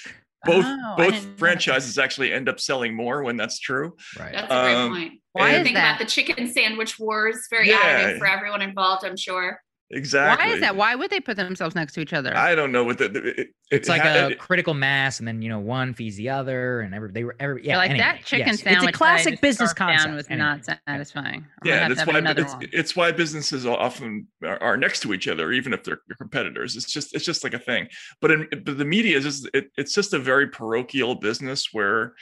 both 0.45 0.65
Oh, 0.67 0.95
both 0.97 1.11
didn't 1.13 1.23
know 1.23 1.29
that. 1.31 1.39
franchises 1.39 1.97
actually 1.97 2.33
end 2.33 2.49
up 2.49 2.59
selling 2.59 2.93
more 2.93 3.23
when 3.23 3.37
that's 3.37 3.59
true. 3.59 3.95
Right. 4.19 4.33
that's 4.33 4.51
a 4.51 4.61
great 4.61 4.75
Um, 4.75 4.89
point 4.91 5.13
Why 5.31 5.49
and- 5.49 5.57
is 5.59 5.63
think 5.63 5.75
that? 5.75 5.95
about 5.95 5.99
the 5.99 6.11
chicken 6.11 6.51
sandwich 6.51 6.99
wars 6.99 7.47
very 7.49 7.69
Yeah. 7.69 7.77
additive 7.77 8.17
for 8.19 8.27
everyone 8.27 8.61
involved 8.61 9.05
i'm 9.05 9.17
sure 9.17 9.61
Exactly. 9.93 10.45
Why 10.45 10.53
is 10.53 10.61
that? 10.61 10.75
Why 10.75 10.95
would 10.95 11.09
they 11.11 11.19
put 11.19 11.37
themselves 11.37 11.75
next 11.75 11.93
to 11.93 12.01
each 12.01 12.13
other? 12.13 12.35
I 12.35 12.55
don't 12.55 12.71
know 12.71 12.83
what 12.83 12.97
the, 12.97 13.09
the- 13.09 13.41
it, 13.41 13.47
It's 13.71 13.87
it 13.87 13.91
like 13.91 14.01
ha- 14.01 14.07
a 14.09 14.29
it- 14.29 14.39
critical 14.39 14.73
mass, 14.73 15.19
and 15.19 15.27
then 15.27 15.41
you 15.41 15.49
know 15.49 15.59
one 15.59 15.93
feeds 15.93 16.15
the 16.15 16.29
other, 16.29 16.81
and 16.81 16.93
every 16.95 17.11
they 17.11 17.23
were 17.23 17.35
every 17.39 17.65
yeah. 17.65 17.77
like 17.77 17.91
anyway, 17.91 18.03
that 18.05 18.25
chicken 18.25 18.47
yes. 18.47 18.61
sandwich. 18.61 18.89
It's 18.89 18.95
a 18.95 18.97
classic 18.97 19.41
business 19.41 19.69
scarfed 19.71 19.99
concept. 20.03 20.15
was 20.15 20.27
Anyway. 20.29 20.45
not 20.65 20.79
satisfying. 20.87 21.45
I'm 21.61 21.67
yeah, 21.67 21.87
that's 21.89 22.05
why 22.05 22.21
it's, 22.25 22.55
it's 22.73 22.95
why 22.95 23.11
businesses 23.11 23.65
often 23.65 24.27
are, 24.43 24.61
are 24.61 24.77
next 24.77 25.01
to 25.01 25.13
each 25.13 25.27
other, 25.27 25.51
even 25.51 25.73
if 25.73 25.83
they're 25.83 26.01
competitors. 26.17 26.75
It's 26.75 26.91
just 26.91 27.13
it's 27.15 27.25
just 27.25 27.43
like 27.43 27.53
a 27.53 27.59
thing. 27.59 27.87
But 28.19 28.31
in 28.31 28.47
but 28.65 28.77
the 28.77 28.85
media 28.85 29.17
is 29.17 29.23
just 29.23 29.49
it, 29.53 29.69
it's 29.77 29.93
just 29.93 30.13
a 30.13 30.19
very 30.19 30.47
parochial 30.47 31.15
business 31.15 31.69
where 31.71 32.13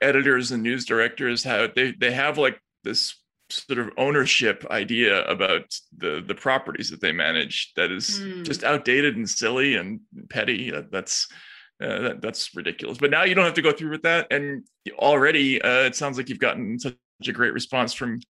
editors 0.00 0.52
and 0.52 0.62
news 0.62 0.84
directors 0.84 1.42
have 1.42 1.74
they 1.74 1.92
they 1.92 2.12
have 2.12 2.38
like 2.38 2.60
this 2.84 3.16
sort 3.52 3.78
of 3.78 3.90
ownership 3.96 4.64
idea 4.70 5.24
about 5.26 5.74
the 5.96 6.22
the 6.26 6.34
properties 6.34 6.90
that 6.90 7.00
they 7.00 7.12
manage 7.12 7.72
that 7.76 7.90
is 7.90 8.18
Hmm. 8.18 8.42
just 8.42 8.64
outdated 8.64 9.16
and 9.16 9.28
silly 9.28 9.76
and 9.76 10.00
petty. 10.30 10.70
That, 10.70 10.90
that's 10.90 11.28
uh, 11.82 11.98
that, 12.00 12.22
that's 12.22 12.54
ridiculous. 12.54 12.98
But 12.98 13.10
now 13.10 13.24
you 13.24 13.34
don't 13.34 13.44
have 13.44 13.54
to 13.54 13.62
go 13.62 13.72
through 13.72 13.90
with 13.90 14.02
that, 14.02 14.28
and 14.30 14.64
already 14.98 15.60
uh, 15.62 15.82
it 15.84 15.96
sounds 15.96 16.16
like 16.16 16.28
you've 16.28 16.38
gotten 16.38 16.78
such 16.78 16.94
a 17.26 17.32
great 17.32 17.52
response 17.52 17.92
from 17.92 18.20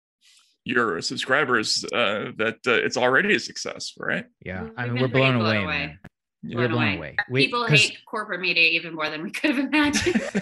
your 0.65 1.01
subscribers 1.01 1.83
uh, 1.93 2.31
that 2.37 2.57
uh, 2.65 2.71
it's 2.71 2.95
already 2.97 3.35
a 3.35 3.39
success, 3.39 3.93
right? 3.97 4.25
Yeah, 4.45 4.63
We've 4.63 4.71
I 4.77 4.85
mean 4.85 4.93
been 4.93 5.01
we're 5.03 5.09
pretty 5.09 5.19
blown 5.31 5.37
blown 5.39 5.55
away. 5.65 5.83
away. 5.83 5.97
Man. 6.43 6.51
Yeah. 6.51 6.57
We're 6.57 6.67
Blown 6.67 6.77
blown 6.77 6.87
away. 6.97 6.97
away. 6.97 7.15
We- 7.29 7.45
people 7.45 7.65
'cause- 7.65 7.81
hate 7.81 8.05
corporate 8.05 8.41
media 8.41 8.69
even 8.71 8.93
more 8.95 9.09
than 9.09 9.23
we 9.23 9.31
could 9.31 9.51
have 9.55 9.59
imagined 9.65 10.15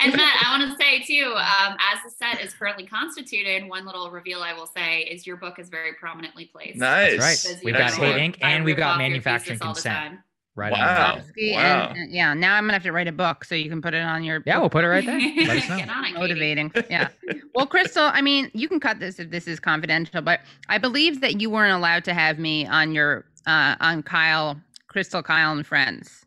and 0.00 0.16
Matt, 0.16 0.42
I 0.44 0.58
want 0.58 0.70
to 0.70 0.76
say 0.76 1.00
too, 1.00 1.32
um, 1.36 1.76
as 1.92 2.02
the 2.04 2.10
set 2.10 2.40
is 2.42 2.52
currently 2.54 2.86
constituted, 2.86 3.68
one 3.68 3.86
little 3.86 4.10
reveal 4.10 4.42
I 4.42 4.52
will 4.52 4.66
say 4.66 5.00
is 5.02 5.26
your 5.26 5.36
book 5.36 5.58
is 5.58 5.68
very 5.68 5.92
prominently 5.94 6.46
placed. 6.46 6.76
Nice. 6.78 7.18
That's 7.18 7.46
right. 7.54 7.60
We've 7.64 7.74
got 7.76 7.96
know, 7.98 8.04
Hate 8.04 8.34
Inc. 8.34 8.42
I 8.42 8.50
and 8.52 8.64
we've 8.64 8.76
got 8.76 8.98
manufacturing 8.98 9.58
thesis 9.58 9.66
all 9.66 9.74
the 9.74 9.80
consent. 9.80 10.18
Right. 10.56 10.70
Wow. 10.70 10.78
top. 11.16 11.16
Wow. 11.18 11.88
and- 11.90 11.98
and- 11.98 12.12
yeah, 12.12 12.32
now 12.34 12.54
I'm 12.56 12.64
gonna 12.64 12.72
have 12.74 12.82
to 12.84 12.92
write 12.92 13.08
a 13.08 13.12
book 13.12 13.44
so 13.44 13.54
you 13.54 13.68
can 13.68 13.80
put 13.82 13.94
it 13.94 14.02
on 14.02 14.22
your 14.24 14.42
Yeah, 14.46 14.58
we'll 14.58 14.70
put 14.70 14.84
it 14.84 14.88
right 14.88 15.04
there. 15.06 15.18
Let 15.46 15.56
us 15.58 15.68
know. 15.68 15.76
Get 15.78 15.88
on 15.88 16.04
it, 16.04 16.14
motivating. 16.14 16.72
Yeah. 16.90 17.08
Well, 17.54 17.66
Krystal, 17.66 18.10
I 18.12 18.22
mean, 18.22 18.50
you 18.54 18.68
can 18.68 18.78
cut 18.80 18.98
this 19.00 19.18
if 19.20 19.30
this 19.30 19.46
is 19.48 19.58
confidential, 19.60 20.20
but 20.22 20.40
I 20.68 20.78
believe 20.78 21.20
that 21.22 21.40
you 21.40 21.48
weren't 21.50 21.72
allowed 21.74 22.04
to 22.04 22.14
have 22.14 22.38
me 22.40 22.66
on 22.66 22.92
your 22.94 23.24
uh 23.46 23.74
on 23.80 24.02
Kyle, 24.04 24.60
Krystal, 24.94 25.24
Kyle, 25.24 25.52
and 25.52 25.66
friends, 25.66 26.24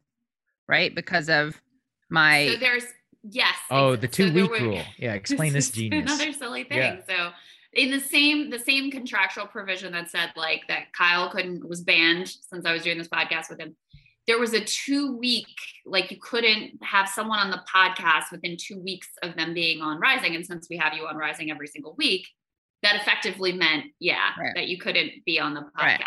right? 0.67 0.93
Because 0.93 1.29
of 1.29 1.61
my 2.09 2.49
So 2.53 2.59
there's 2.59 2.83
yes. 3.23 3.55
Oh, 3.71 3.95
the 3.95 4.07
two 4.07 4.29
there 4.31 4.43
week 4.43 4.51
were- 4.51 4.59
rule. 4.67 4.81
Yeah, 4.97 5.13
explain 5.21 5.53
this 5.53 5.69
is 5.69 5.71
genius. 5.75 6.03
Another 6.11 6.33
silly 6.33 6.63
thing. 6.63 6.77
Yeah. 6.77 6.97
So 7.07 7.31
in 7.73 7.91
the 7.91 7.99
same 7.99 8.49
the 8.49 8.59
same 8.59 8.89
contractual 8.91 9.45
provision 9.47 9.91
that 9.93 10.09
said 10.09 10.31
like 10.35 10.63
that 10.67 10.91
Kyle 10.93 11.29
couldn't 11.29 11.67
was 11.67 11.81
banned 11.81 12.27
since 12.27 12.65
I 12.65 12.73
was 12.73 12.83
doing 12.83 12.97
this 12.97 13.07
podcast 13.09 13.49
with 13.49 13.59
him. 13.59 13.75
There 14.25 14.39
was 14.39 14.53
a 14.53 14.59
two 14.61 15.15
week 15.17 15.47
like 15.85 16.11
you 16.11 16.17
couldn't 16.21 16.83
have 16.83 17.07
someone 17.07 17.39
on 17.39 17.49
the 17.51 17.61
podcast 17.73 18.31
within 18.31 18.57
two 18.59 18.79
weeks 18.79 19.07
of 19.23 19.35
them 19.35 19.53
being 19.53 19.81
on 19.81 19.99
Rising, 19.99 20.35
and 20.35 20.45
since 20.45 20.67
we 20.69 20.77
have 20.77 20.93
you 20.93 21.05
on 21.07 21.15
Rising 21.15 21.49
every 21.51 21.67
single 21.67 21.95
week. 21.97 22.27
That 22.83 22.95
effectively 22.95 23.53
meant, 23.53 23.85
yeah, 23.99 24.29
Right. 24.39 24.53
that 24.55 24.67
you 24.67 24.77
couldn't 24.77 25.25
be 25.25 25.39
on 25.39 25.53
the 25.55 25.61
podcast. 25.61 25.77
Right. 25.81 26.01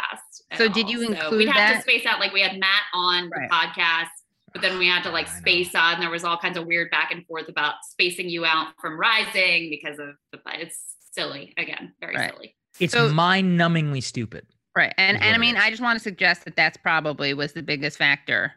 at 0.52 0.58
So 0.58 0.68
did 0.68 0.84
all. 0.86 0.90
you 0.92 0.98
So 1.06 1.12
include 1.12 1.38
we'd 1.38 1.48
have 1.48 1.56
that? 1.56 1.76
to 1.76 1.82
space 1.82 2.06
out 2.06 2.20
like 2.20 2.32
we 2.32 2.40
had 2.42 2.58
Matt 2.58 2.82
on 2.94 3.28
Right. 3.28 3.48
the 3.50 3.54
podcast, 3.54 4.08
but 4.52 4.62
then 4.62 4.78
we 4.78 4.86
had 4.86 5.02
to 5.02 5.10
like 5.18 5.26
space 5.28 5.74
out, 5.74 5.94
and 5.94 6.02
there 6.02 6.10
was 6.10 6.22
all 6.24 6.36
kinds 6.38 6.56
of 6.56 6.66
weird 6.66 6.90
back 6.90 7.10
and 7.12 7.26
forth 7.26 7.48
about 7.48 7.74
spacing 7.90 8.28
you 8.28 8.44
out 8.44 8.68
from 8.80 8.98
rising 9.00 9.68
because 9.70 9.98
of 9.98 10.14
the. 10.32 10.38
It's 10.60 10.78
silly 11.12 11.52
again, 11.56 11.92
very 12.00 12.14
Right. 12.14 12.30
silly. 12.32 12.56
It's 12.78 12.92
So- 12.92 13.12
mind-numbingly 13.12 14.02
stupid. 14.02 14.46
right. 14.76 14.94
And 14.96 15.20
and 15.20 15.34
I 15.34 15.38
mean. 15.38 15.56
I 15.56 15.70
just 15.70 15.82
want 15.82 15.96
to 15.98 16.02
suggest 16.02 16.44
that 16.44 16.54
that's 16.54 16.76
probably 16.76 17.34
was 17.34 17.52
the 17.52 17.62
biggest 17.62 17.98
factor 17.98 18.54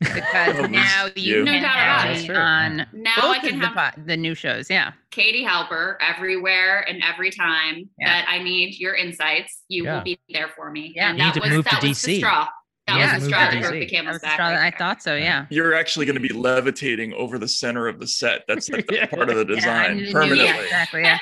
because 0.00 0.56
Oh, 0.58 0.66
now 0.66 1.06
you 1.16 1.36
you. 1.38 1.44
No 1.44 1.52
can 1.52 1.62
doubt 1.62 1.72
have 1.74 2.10
about 2.28 2.30
it. 2.30 2.36
On 2.36 2.86
Now 2.92 3.14
both 3.20 3.36
I 3.36 3.38
can 3.40 3.54
of 3.54 3.60
the, 3.74 3.80
have 3.80 4.06
the 4.06 4.16
new 4.16 4.34
shows. 4.34 4.68
Yeah. 4.70 4.92
Katie 5.10 5.44
Halper 5.44 5.96
everywhere 6.00 6.80
and 6.88 7.02
every 7.02 7.30
time 7.30 7.88
Yeah. 7.98 8.08
that 8.22 8.26
I 8.28 8.42
need 8.42 8.78
your 8.78 8.94
insights, 8.94 9.62
you 9.68 9.84
Yeah. 9.84 9.96
will 9.96 10.04
be 10.04 10.18
there 10.28 10.48
for 10.54 10.70
me. 10.70 10.92
Yeah. 10.94 11.10
And 11.10 11.18
You 11.18 11.24
need 11.24 11.34
that 11.34 11.34
to 11.34 11.40
was 11.40 11.50
move 11.50 11.64
to 11.66 11.70
that 11.76 11.82
was 11.82 12.02
the 12.02 12.12
DC. 12.12 12.18
straw. 12.18 12.48
That 12.86 12.98
Yeah, 12.98 13.14
was 13.14 13.22
the 13.24 13.28
straw 13.30 13.40
that 13.40 13.60
broke 13.60 13.72
the 13.72 13.78
DC. 13.78 13.80
That 13.80 13.90
camel's 13.90 14.12
was 14.14 14.20
the 14.20 14.26
back. 14.26 14.34
straw 14.34 14.48
that 14.50 14.56
right 14.60 14.74
I 14.74 14.76
thought 14.78 15.02
so. 15.02 15.16
Yeah. 15.16 15.46
You're 15.50 15.74
actually 15.74 16.06
going 16.06 16.14
to 16.14 16.28
be 16.28 16.32
levitating 16.34 17.12
over 17.14 17.38
the 17.38 17.48
center 17.48 17.88
of 17.88 17.98
the 17.98 18.06
set. 18.06 18.42
That's 18.46 18.68
like 18.68 18.86
the 18.86 19.06
part 19.10 19.28
of 19.30 19.36
the 19.36 19.44
design 19.44 19.96
knew- 19.96 20.12
permanently. 20.12 20.44
Yeah, 20.44 20.60
exactly. 20.62 21.02
Yeah. 21.02 21.18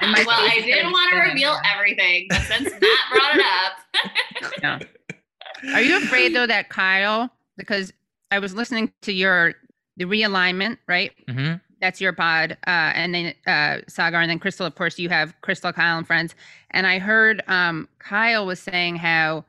My 0.00 0.24
well, 0.26 0.38
I 0.40 0.60
didn't 0.64 0.90
want 0.90 1.12
to 1.12 1.18
reveal 1.20 1.52
yeah. 1.62 1.74
everything, 1.76 2.26
but 2.30 2.40
since 2.42 2.70
Matt 2.70 2.80
brought 3.10 3.36
it 3.36 3.44
up, 4.64 4.82
Are 5.74 5.80
you 5.80 5.96
afraid 5.98 6.34
though 6.34 6.46
that 6.46 6.68
Kyle, 6.70 7.30
because 7.56 7.92
I 8.32 8.38
was 8.38 8.54
listening 8.54 8.90
to 9.02 9.12
your 9.12 9.54
the 9.98 10.06
realignment, 10.06 10.78
right? 10.88 11.12
hmm 11.28 11.54
That's 11.80 12.00
your 12.00 12.14
pod, 12.14 12.52
uh, 12.66 12.70
and 12.94 13.14
then 13.14 13.34
uh, 13.46 13.84
Saagar, 13.90 14.22
and 14.22 14.30
then 14.30 14.40
Krystal. 14.40 14.66
Of 14.66 14.74
course, 14.74 14.98
you 14.98 15.10
have 15.10 15.34
Krystal, 15.42 15.74
Kyle, 15.74 15.98
and 15.98 16.06
friends. 16.06 16.34
And 16.70 16.86
I 16.86 16.98
heard 16.98 17.42
um, 17.46 17.88
Kyle 17.98 18.46
was 18.46 18.58
saying 18.58 18.96
how 18.96 19.44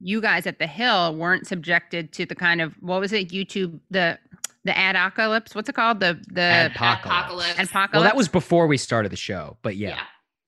you 0.00 0.20
guys 0.20 0.46
at 0.46 0.58
the 0.58 0.66
Hill 0.66 1.14
weren't 1.16 1.46
subjected 1.46 2.12
to 2.12 2.26
the 2.26 2.34
kind 2.34 2.60
of 2.60 2.74
what 2.82 3.00
was 3.00 3.12
it? 3.12 3.30
YouTube 3.30 3.80
the 3.90 4.18
the 4.64 4.72
apocalypse. 4.72 5.54
What's 5.54 5.70
it 5.70 5.74
called? 5.74 6.00
The 6.00 6.22
the 6.28 6.70
apocalypse. 6.74 7.58
apocalypse. 7.58 7.94
Well, 7.94 8.02
that 8.02 8.16
was 8.16 8.28
before 8.28 8.66
we 8.66 8.76
started 8.76 9.10
the 9.10 9.16
show, 9.16 9.56
but 9.62 9.76
yeah. 9.76 9.88
yeah. 9.88 10.02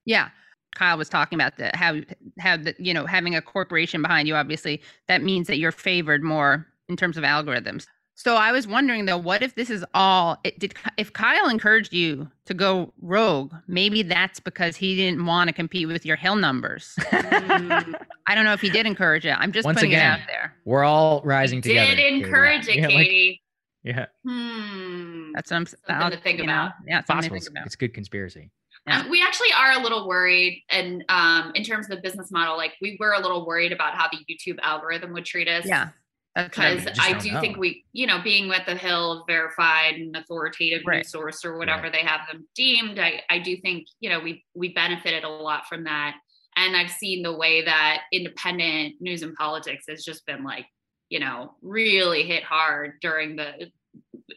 Yeah. 0.04 0.28
Kyle 0.74 0.98
was 0.98 1.08
talking 1.08 1.38
about 1.38 1.56
the 1.56 1.70
how 1.74 2.00
how 2.38 2.58
the 2.58 2.74
you 2.78 2.92
know 2.92 3.06
having 3.06 3.34
a 3.34 3.42
corporation 3.42 4.02
behind 4.02 4.26
you 4.26 4.34
obviously 4.34 4.80
that 5.06 5.22
means 5.22 5.46
that 5.46 5.58
you're 5.58 5.72
favored 5.72 6.22
more 6.22 6.66
in 6.88 6.96
terms 6.96 7.16
of 7.16 7.24
algorithms. 7.24 7.86
So 8.14 8.36
I 8.36 8.52
was 8.52 8.66
wondering 8.66 9.06
though 9.06 9.16
what 9.16 9.42
if 9.42 9.54
this 9.54 9.70
is 9.70 9.84
all 9.94 10.38
it 10.44 10.58
did 10.58 10.74
if 10.98 11.12
Kyle 11.12 11.48
encouraged 11.48 11.92
you 11.94 12.30
to 12.44 12.52
go 12.54 12.92
rogue 13.00 13.52
maybe 13.66 14.02
that's 14.02 14.38
because 14.38 14.76
he 14.76 14.94
didn't 14.94 15.24
want 15.24 15.48
to 15.48 15.54
compete 15.54 15.88
with 15.88 16.04
your 16.04 16.16
hill 16.16 16.36
numbers. 16.36 16.94
I 17.12 18.34
don't 18.34 18.44
know 18.44 18.52
if 18.52 18.60
he 18.60 18.68
did 18.70 18.86
encourage 18.86 19.24
it. 19.26 19.30
I'm 19.38 19.50
just 19.52 19.64
Once 19.64 19.76
putting 19.78 19.92
again, 19.92 20.18
it 20.18 20.20
out 20.22 20.26
there. 20.28 20.54
We're 20.64 20.84
all 20.84 21.22
rising 21.24 21.62
together. 21.62 21.90
Did 21.90 21.98
Katie. 21.98 22.22
encourage 22.24 22.68
it, 22.68 22.76
Yeah, 22.76 22.82
like- 22.88 22.92
Katie. 22.96 23.42
yeah, 23.82 24.06
hmm. 24.24 25.32
That's 25.34 25.50
what 25.50 25.56
I'm 25.56 25.62
s- 25.62 25.74
Something 25.86 26.02
I'll- 26.04 26.10
to 26.10 26.16
think 26.18 26.38
you 26.38 26.46
know, 26.46 26.52
about. 26.52 26.72
Yeah, 26.86 26.96
something 27.04 27.06
to 27.06 27.12
possible. 27.14 27.36
think 27.40 27.50
about. 27.50 27.66
It's 27.66 27.76
good 27.76 27.94
conspiracy. 27.94 28.50
Yeah. 28.86 29.00
Um, 29.00 29.10
we 29.10 29.22
actually 29.22 29.52
are 29.56 29.72
a 29.72 29.82
little 29.82 30.06
worried, 30.06 30.62
and 30.70 31.04
um, 31.08 31.52
in 31.54 31.62
terms 31.64 31.86
of 31.88 31.96
the 31.96 32.02
business 32.02 32.30
model, 32.30 32.56
like 32.56 32.72
we 32.82 32.96
were 33.00 33.12
a 33.12 33.20
little 33.20 33.46
worried 33.46 33.72
about 33.72 33.94
how 33.94 34.08
the 34.10 34.18
YouTube 34.28 34.58
algorithm 34.60 35.12
would 35.14 35.24
treat 35.24 35.48
us. 35.48 35.64
Yeah. 35.64 35.88
What 36.34 36.44
I 36.44 36.48
because 36.48 36.84
mean. 36.86 36.94
I 37.00 37.12
don't 37.12 37.26
know. 37.34 37.40
think 37.40 37.56
we, 37.58 37.84
you 37.92 38.06
know, 38.06 38.20
being 38.22 38.48
with 38.48 38.64
the 38.66 38.74
Hill 38.74 39.24
verified 39.26 39.94
and 39.96 40.16
authoritative 40.16 40.82
Right. 40.86 40.98
news 40.98 41.10
source 41.10 41.44
or 41.44 41.58
whatever 41.58 41.90
they 41.90 41.98
have 42.00 42.20
them 42.30 42.46
deemed, 42.54 42.98
I, 42.98 43.22
I 43.28 43.38
do 43.38 43.56
think, 43.58 43.86
you 44.00 44.08
know, 44.10 44.20
we 44.20 44.44
we 44.54 44.72
benefited 44.72 45.24
a 45.24 45.28
lot 45.28 45.66
from 45.68 45.84
that. 45.84 46.16
And 46.56 46.76
I've 46.76 46.90
seen 46.90 47.22
the 47.22 47.36
way 47.36 47.64
that 47.64 48.02
independent 48.12 48.94
news 49.00 49.22
and 49.22 49.34
politics 49.34 49.84
has 49.88 50.04
just 50.04 50.24
been 50.26 50.42
like, 50.44 50.66
you 51.10 51.18
know, 51.20 51.54
really 51.62 52.22
hit 52.24 52.44
hard 52.44 52.94
during 53.00 53.36
the 53.36 53.70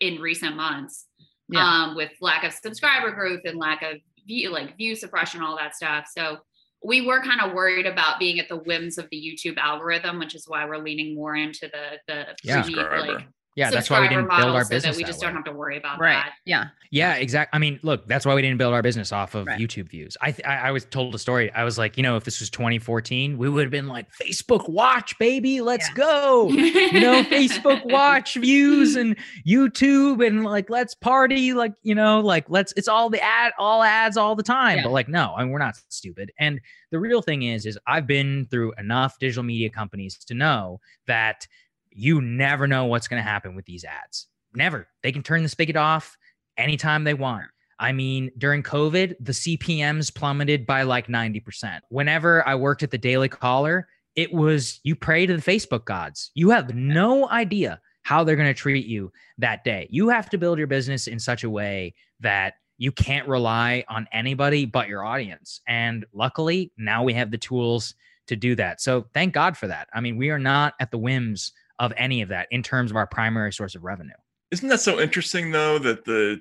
in 0.02 0.20
recent 0.22 0.56
months 0.58 1.08
Yeah. 1.50 1.62
um, 1.66 1.96
with 1.96 2.12
lack 2.22 2.44
of 2.44 2.52
subscriber 2.54 3.12
growth 3.12 3.42
and 3.46 3.58
lack 3.58 3.82
of 3.84 3.98
view, 4.28 4.50
like 4.50 4.76
view 4.76 4.96
suppression, 4.96 5.42
all 5.42 5.56
that 5.58 5.76
stuff. 5.76 6.08
So 6.16 6.40
we 6.84 7.02
were 7.02 7.22
kind 7.22 7.42
of 7.42 7.54
worried 7.54 7.86
about 7.86 8.20
being 8.20 8.40
at 8.40 8.48
the 8.48 8.58
whims 8.58 8.98
of 8.98 9.08
the 9.10 9.18
YouTube 9.18 9.58
algorithm, 9.58 10.20
which 10.20 10.36
is 10.36 10.48
why 10.48 10.66
we're 10.66 10.78
leaning 10.78 11.16
more 11.16 11.36
into 11.36 11.70
the 11.72 12.00
the 12.08 12.36
Yeah. 12.44 12.62
free, 12.64 12.76
like 12.76 13.28
Yeah, 13.56 13.72
that's 13.72 13.90
why 13.90 14.02
we 14.02 14.10
didn't 14.10 14.28
build 14.30 14.54
our 14.54 14.64
so 14.66 14.70
business 14.70 14.96
that 14.96 14.98
we 14.98 15.04
that 15.04 15.08
just 15.08 15.22
way. 15.22 15.28
don't 15.28 15.36
have 15.36 15.46
to 15.46 15.54
worry 15.54 15.78
about 15.78 15.98
Right. 16.00 16.16
that. 16.16 16.34
Yeah. 16.44 16.66
Yeah, 16.92 17.16
exactly. 17.16 17.56
I 17.56 17.60
mean, 17.60 17.80
look, 17.84 18.08
that's 18.08 18.26
why 18.26 18.36
we 18.36 18.42
didn't 18.42 18.58
build 18.58 18.74
our 18.74 18.82
business 18.82 19.12
off 19.12 19.34
of 19.34 19.48
Right. 19.48 19.60
YouTube 19.60 19.90
views. 19.90 20.16
I, 20.22 20.32
th- 20.32 20.46
I 20.48 20.68
I 20.68 20.72
was 20.72 20.86
told 20.86 21.16
a 21.16 21.20
story. 21.20 21.52
I 21.52 21.64
was 21.64 21.78
like, 21.78 21.98
you 21.98 22.04
know, 22.04 22.16
if 22.18 22.24
this 22.26 22.40
was 22.40 22.50
2014, 22.50 23.38
we 23.38 23.50
would 23.50 23.64
have 23.64 23.72
been 23.72 23.88
like 23.88 24.08
Facebook 24.14 24.70
Watch, 24.70 25.18
baby, 25.20 25.62
let's 25.62 25.90
go. 25.92 26.50
You 26.50 27.00
know, 27.00 27.24
Facebook 27.30 27.86
Watch 27.92 28.36
views 28.36 28.96
and 28.98 29.16
YouTube 29.48 30.26
and 30.26 30.44
like 30.44 30.70
let's 30.70 30.94
party, 30.94 31.54
like 31.54 31.74
you 31.84 31.96
know, 31.96 32.20
like 32.20 32.50
let's. 32.50 32.74
It's 32.78 32.88
all 32.88 33.10
the 33.10 33.24
ad, 33.24 33.54
all 33.58 33.84
ads, 33.84 34.18
all 34.18 34.36
the 34.36 34.44
time. 34.44 34.78
Yeah. 34.78 34.84
But 34.84 34.92
like, 34.92 35.08
no, 35.10 35.34
I 35.36 35.44
mean, 35.44 35.52
we're 35.52 35.60
not 35.60 35.76
stupid. 35.90 36.32
And 36.40 36.60
the 36.92 37.00
real 37.00 37.22
thing 37.22 37.44
is, 37.44 37.66
is 37.66 37.78
I've 37.88 38.08
been 38.08 38.48
through 38.52 38.74
enough 38.78 39.18
digital 39.20 39.44
media 39.44 39.70
companies 39.70 40.18
to 40.26 40.34
know 40.34 40.80
that 41.08 41.48
you 41.96 42.22
never 42.22 42.68
know 42.68 42.86
what's 42.86 43.08
going 43.08 43.24
to 43.24 43.28
happen 43.28 43.56
with 43.56 43.66
these 43.66 43.84
ads. 43.84 44.28
Never. 44.54 44.88
They 45.02 45.12
can 45.12 45.24
turn 45.24 45.44
the 45.44 45.50
spigot 45.50 45.76
off 45.76 46.18
anytime 46.58 47.04
they 47.04 47.14
want. 47.14 47.46
I 47.80 47.92
mean, 47.92 48.32
during 48.38 48.64
COVID, 48.64 49.16
the 49.20 49.32
CPMs 49.32 50.14
plummeted 50.14 50.66
by 50.66 50.84
like 50.84 51.08
90%. 51.08 51.80
Whenever 51.90 52.48
I 52.48 52.56
worked 52.56 52.84
at 52.84 52.92
the 52.92 52.98
Daily 52.98 53.28
Caller, 53.28 53.88
it 54.16 54.32
was 54.34 54.80
you 54.84 54.96
pray 54.96 55.26
to 55.26 55.36
the 55.36 55.42
Facebook 55.42 55.86
gods. 55.86 56.32
You 56.36 56.52
have 56.52 56.74
no 56.74 57.30
idea 57.30 57.82
how 58.04 58.24
they're 58.24 58.36
going 58.36 58.48
to 58.48 58.54
treat 58.54 58.86
you 58.86 59.12
that 59.40 59.64
day. 59.64 59.88
You 59.90 60.10
have 60.10 60.30
to 60.30 60.38
build 60.38 60.58
your 60.58 60.68
business 60.68 61.08
in 61.08 61.20
such 61.20 61.44
a 61.44 61.50
way 61.50 61.96
that 62.22 62.54
you 62.78 62.92
can't 62.92 63.28
rely 63.28 63.84
on 63.90 64.08
anybody 64.12 64.66
but 64.66 64.88
your 64.88 65.04
audience. 65.04 65.60
And 65.68 66.06
luckily, 66.14 66.72
now 66.78 67.04
we 67.04 67.14
have 67.14 67.32
the 67.32 67.38
tools 67.38 67.96
to 68.28 68.36
do 68.36 68.56
that. 68.56 68.82
So 68.82 69.08
thank 69.14 69.34
God 69.34 69.58
for 69.58 69.68
that. 69.68 69.88
I 69.94 70.02
mean, 70.02 70.18
we 70.18 70.30
are 70.30 70.40
not 70.40 70.76
at 70.80 70.92
the 70.92 70.98
whims 70.98 71.52
of 71.80 71.94
any 71.98 72.22
of 72.22 72.30
that 72.30 72.48
in 72.52 72.64
terms 72.64 72.92
of 72.92 72.98
our 72.98 73.08
primary 73.08 73.52
source 73.54 73.76
of 73.76 73.84
revenue. 73.84 74.14
Isn't 74.52 74.70
that 74.70 74.80
so 74.82 75.00
interesting 75.00 75.52
though 75.52 75.78
that 75.80 76.06
the 76.06 76.40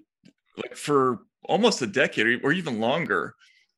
like 0.57 0.77
for 0.77 1.21
almost 1.45 1.83
a 1.83 1.87
decade 1.87 2.41
or 2.45 2.53
even 2.53 2.79
longer, 2.81 3.35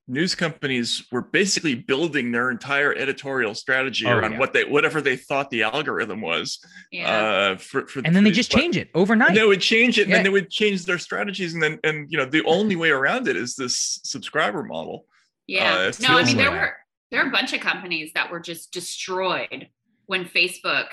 news 0.08 0.34
companies 0.34 1.04
were 1.10 1.22
basically 1.22 1.74
building 1.74 2.30
their 2.30 2.50
entire 2.50 2.94
editorial 2.94 3.54
strategy 3.54 4.06
Oh, 4.06 4.12
around 4.18 4.32
yeah. 4.32 4.38
what 4.38 4.52
they 4.52 4.64
whatever 4.64 5.00
they 5.00 5.16
thought 5.16 5.50
the 5.50 5.62
algorithm 5.62 6.20
was. 6.20 6.58
Yeah. 6.92 7.10
Uh, 7.54 7.56
for, 7.56 7.86
for 7.86 8.00
And 8.04 8.14
then 8.14 8.24
they 8.24 8.30
just 8.30 8.52
these- 8.52 8.60
change 8.60 8.76
it 8.76 8.90
overnight. 8.94 9.34
They 9.34 9.46
would 9.46 9.60
change 9.62 9.98
it, 9.98 10.02
and 10.02 10.10
Yeah. 10.10 10.16
then 10.18 10.24
they 10.24 10.30
would 10.30 10.50
change 10.50 10.84
their 10.84 10.98
strategies 10.98 11.54
and 11.54 11.62
then 11.62 11.78
and 11.82 12.10
you 12.10 12.18
know 12.18 12.26
the 12.26 12.44
only 12.44 12.76
way 12.76 12.90
around 12.90 13.26
it 13.28 13.36
is 13.36 13.56
this 13.56 14.00
subscriber 14.04 14.62
model. 14.62 15.06
Yeah. 15.46 15.72
Uh, 15.74 15.76
no, 15.76 16.08
I 16.18 16.24
feels 16.24 16.26
mean 16.26 16.36
there 16.36 16.50
like- 16.50 16.60
were 16.60 16.76
there 17.10 17.24
are 17.24 17.28
a 17.28 17.32
bunch 17.32 17.52
of 17.52 17.60
companies 17.60 18.10
that 18.14 18.30
were 18.30 18.40
just 18.40 18.72
destroyed 18.72 19.68
when 20.06 20.24
Facebook 20.24 20.86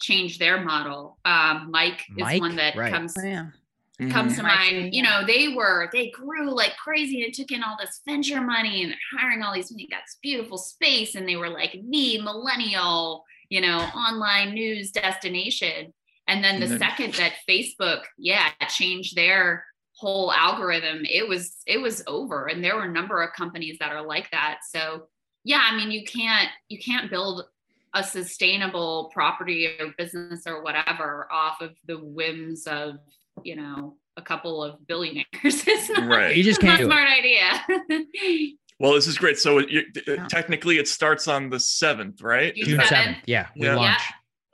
changed 0.00 0.40
their 0.40 0.60
model. 0.62 1.18
Um, 1.24 1.70
Mic 1.70 2.04
is 2.16 2.40
one 2.40 2.56
that 2.56 2.76
Right. 2.76 2.92
comes 2.92 3.16
Oh, 3.18 3.26
yeah. 3.26 3.46
comes 4.10 4.34
Mhm. 4.34 4.36
to 4.36 4.42
Mic, 4.42 4.52
mind. 4.54 4.94
You 4.94 5.02
know, 5.02 5.24
they 5.26 5.48
were 5.48 5.88
they 5.92 6.10
grew 6.10 6.50
like 6.50 6.76
crazy 6.76 7.24
and 7.24 7.34
took 7.34 7.50
in 7.50 7.62
all 7.62 7.76
this 7.78 8.00
venture 8.06 8.40
money 8.40 8.82
and 8.84 8.94
hiring 9.16 9.42
all 9.42 9.52
these. 9.52 9.68
They 9.70 9.86
got 9.86 10.02
this 10.06 10.18
beautiful 10.22 10.58
space, 10.58 11.14
and 11.14 11.28
they 11.28 11.36
were 11.36 11.48
like 11.50 11.72
the 11.72 12.20
millennial, 12.22 13.24
you 13.48 13.60
know, 13.60 13.78
online 13.78 14.54
news 14.54 14.92
destination. 14.92 15.92
And 16.26 16.44
then 16.44 16.60
the 16.60 16.64
And 16.66 16.72
then- 16.72 16.78
second 16.78 17.14
that 17.14 17.36
Facebook, 17.48 18.04
yeah, 18.18 18.50
changed 18.68 19.16
their 19.16 19.64
whole 19.96 20.30
algorithm, 20.30 21.04
it 21.06 21.26
was 21.26 21.56
it 21.66 21.78
was 21.80 22.04
over. 22.06 22.46
And 22.46 22.62
there 22.62 22.76
were 22.76 22.84
a 22.84 22.92
number 22.92 23.20
of 23.22 23.32
companies 23.32 23.78
that 23.80 23.90
are 23.90 24.02
like 24.02 24.30
that. 24.30 24.60
So 24.70 25.08
yeah, 25.44 25.66
I 25.68 25.74
mean, 25.76 25.90
you 25.90 26.04
can't 26.04 26.50
you 26.68 26.78
can't 26.78 27.10
build 27.10 27.46
a 27.98 28.02
sustainable 28.04 29.10
property 29.12 29.66
or 29.80 29.92
business 29.98 30.42
or 30.46 30.62
whatever 30.62 31.28
off 31.32 31.60
of 31.60 31.72
the 31.86 31.98
whims 31.98 32.66
of 32.66 32.96
you 33.44 33.56
know 33.56 33.96
a 34.16 34.22
couple 34.22 34.62
of 34.64 34.84
billionaires. 34.86 35.26
it's 35.44 35.88
not, 35.90 36.08
Right. 36.08 36.34
You 36.36 36.42
just 36.42 36.60
can't 36.60 36.80
a 36.80 36.84
do 36.84 36.88
it. 36.88 36.92
smart 36.92 37.08
idea. 37.08 38.54
Well, 38.80 38.92
this 38.94 39.08
is 39.08 39.18
great. 39.18 39.36
So 39.38 39.58
it, 39.58 39.70
you, 39.70 39.82
Yeah. 40.06 40.28
technically, 40.28 40.78
it 40.78 40.86
starts 40.86 41.26
on 41.26 41.50
the 41.50 41.58
seventh, 41.58 42.22
right? 42.22 42.54
June 42.54 42.64
June 42.64 42.78
7th. 42.78 42.86
7th. 42.86 43.16
Yeah, 43.26 43.48
we 43.56 43.66
Yeah. 43.66 43.74
launch. 43.74 44.00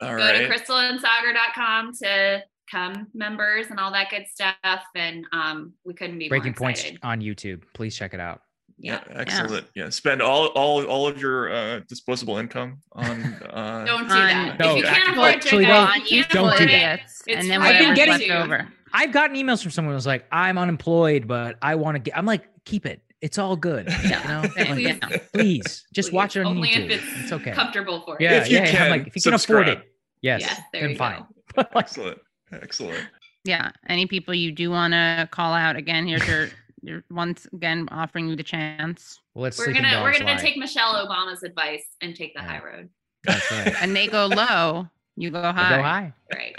All 0.00 0.08
Go 0.08 0.16
right. 0.16 0.38
to 0.38 0.48
krystalandsaagar.com 0.48 1.92
to 2.02 2.42
come 2.70 3.08
members 3.12 3.66
and 3.68 3.78
all 3.78 3.92
that 3.92 4.08
good 4.08 4.24
stuff. 4.26 4.82
And 4.94 5.26
um, 5.32 5.74
we 5.84 5.92
couldn't 5.92 6.18
be 6.18 6.30
Breaking 6.30 6.52
more 6.58 6.68
Points 6.70 6.86
on 7.02 7.20
YouTube. 7.20 7.64
Please 7.74 7.94
check 7.96 8.14
it 8.14 8.20
out. 8.20 8.40
Yeah, 8.84 9.00
Yeah. 9.10 9.18
excellent. 9.18 9.66
Yeah, 9.74 9.88
spend 9.90 10.20
all 10.22 10.46
all 10.48 10.84
all 10.84 11.08
of 11.08 11.20
your 11.20 11.52
uh, 11.52 11.80
disposable 11.88 12.36
income 12.38 12.78
on. 12.92 13.22
Uh, 13.50 13.84
Don't 13.90 14.06
do 14.08 14.14
On- 14.14 14.26
that. 14.28 14.58
No, 14.58 14.70
if 14.72 14.76
you 14.78 14.82
can't 14.84 15.08
afford 15.16 15.40
to 15.42 15.50
don't- 15.50 15.62
go, 15.62 15.94
you 16.08 16.22
can't 16.24 16.28
don't 16.30 16.58
do 16.58 16.66
that. 16.66 17.00
It's 17.04 17.22
and 17.26 17.50
then 17.50 17.62
I've 17.62 17.78
been 17.78 17.94
getting- 17.94 18.28
left 18.28 18.44
over. 18.44 18.68
I've 18.96 19.10
gotten 19.10 19.34
emails 19.36 19.60
from 19.62 19.72
someone 19.72 19.94
who's 19.94 20.06
like, 20.06 20.24
I'm 20.30 20.56
unemployed, 20.56 21.26
but 21.26 21.56
I 21.60 21.74
want 21.74 21.96
to 21.96 21.98
get, 21.98 22.16
I'm 22.16 22.26
like, 22.26 22.44
keep 22.64 22.86
it. 22.86 23.02
It's 23.20 23.38
all 23.38 23.56
good. 23.56 23.88
You 24.04 24.10
know, 24.10 24.42
Please. 24.54 24.98
Like, 25.02 25.32
please 25.32 25.84
just 25.92 26.10
Please. 26.10 26.14
watch 26.14 26.36
it 26.36 26.40
on 26.40 26.46
Only 26.58 26.68
YouTube. 26.68 26.90
if 26.90 27.02
it's, 27.14 27.22
It's 27.24 27.32
okay. 27.32 27.50
comfortable 27.52 28.02
for 28.04 28.16
you. 28.20 28.26
Yeah, 28.28 28.42
If 28.42 28.50
you 28.50 28.58
yeah, 28.58 28.64
yeah. 28.66 28.70
Can, 28.70 28.90
like, 28.90 29.06
if 29.08 29.16
you 29.16 29.22
can 29.22 29.34
afford 29.34 29.66
it, 29.68 29.80
yes, 30.22 30.42
Yes, 30.42 30.60
there 30.72 30.86
then 30.86 30.96
fine. 30.96 31.24
excellent, 31.74 32.20
excellent. 32.52 33.04
Yeah. 33.44 33.72
Any 33.88 34.06
people 34.06 34.32
you 34.32 34.52
do 34.52 34.70
want 34.70 34.92
to 34.92 35.28
call 35.32 35.54
out 35.54 35.74
again? 35.74 36.06
Here's 36.06 36.26
your 36.28 36.48
your 36.86 37.04
once 37.10 37.46
again 37.52 37.88
offering 37.90 38.28
you 38.28 38.36
the 38.36 38.42
chance. 38.42 39.20
Well, 39.34 39.44
let's 39.44 39.58
We're 39.58 39.72
gonna 39.72 40.00
we're 40.02 40.12
gonna 40.12 40.24
lie. 40.26 40.36
take 40.36 40.56
Michelle 40.56 40.94
Obama's 41.06 41.42
advice 41.42 41.84
and 42.00 42.14
take 42.14 42.34
the 42.34 42.40
Yeah. 42.42 42.48
high 42.48 42.64
road. 42.64 42.88
That's 43.24 43.50
right. 43.50 43.74
And 43.82 43.94
they 43.96 44.06
go 44.06 44.26
low, 44.34 44.88
you 45.16 45.30
go 45.30 45.40
We'll 45.42 45.52
high. 45.52 45.76
Go 45.76 45.82
high. 45.82 46.12
Right. 46.32 46.54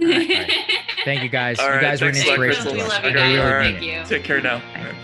right. 0.00 0.50
Thank 1.04 1.22
you 1.22 1.28
guys. 1.28 1.58
All 1.58 1.66
you 1.66 1.72
right, 1.74 1.80
guys 1.82 2.02
are 2.02 2.08
an 2.08 2.14
thanks 2.14 2.26
a 2.28 2.30
lot, 2.30 2.40
inspiration 2.40 2.64
Krystal. 2.64 2.70
to 2.70 2.74
We 2.76 2.82
love 2.82 3.04
you 3.04 3.10
Okay, 3.10 3.20
I 3.20 3.24
really 3.24 3.36
guys. 3.36 3.44
all 3.46 3.54
right. 3.58 3.74
Thank 3.74 3.84
you. 4.10 4.16
Take 4.16 4.24
care 4.24 4.40
now. 4.40 4.58
Bye. 4.58 4.80
All 4.80 4.84
right. 4.84 4.94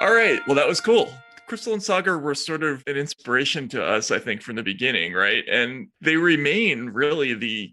All 0.00 0.14
right. 0.14 0.40
Well, 0.46 0.56
that 0.56 0.66
was 0.66 0.80
cool. 0.80 1.12
Krystal 1.48 1.72
and 1.74 1.82
Saagar 1.82 2.20
were 2.20 2.34
sort 2.34 2.62
of 2.62 2.82
an 2.86 2.96
inspiration 2.96 3.68
to 3.70 3.84
us, 3.84 4.10
I 4.10 4.18
think, 4.18 4.40
from 4.40 4.56
the 4.56 4.62
beginning, 4.62 5.12
right? 5.12 5.44
And 5.50 5.88
they 6.00 6.16
remain 6.16 6.86
really 6.90 7.34
the 7.34 7.72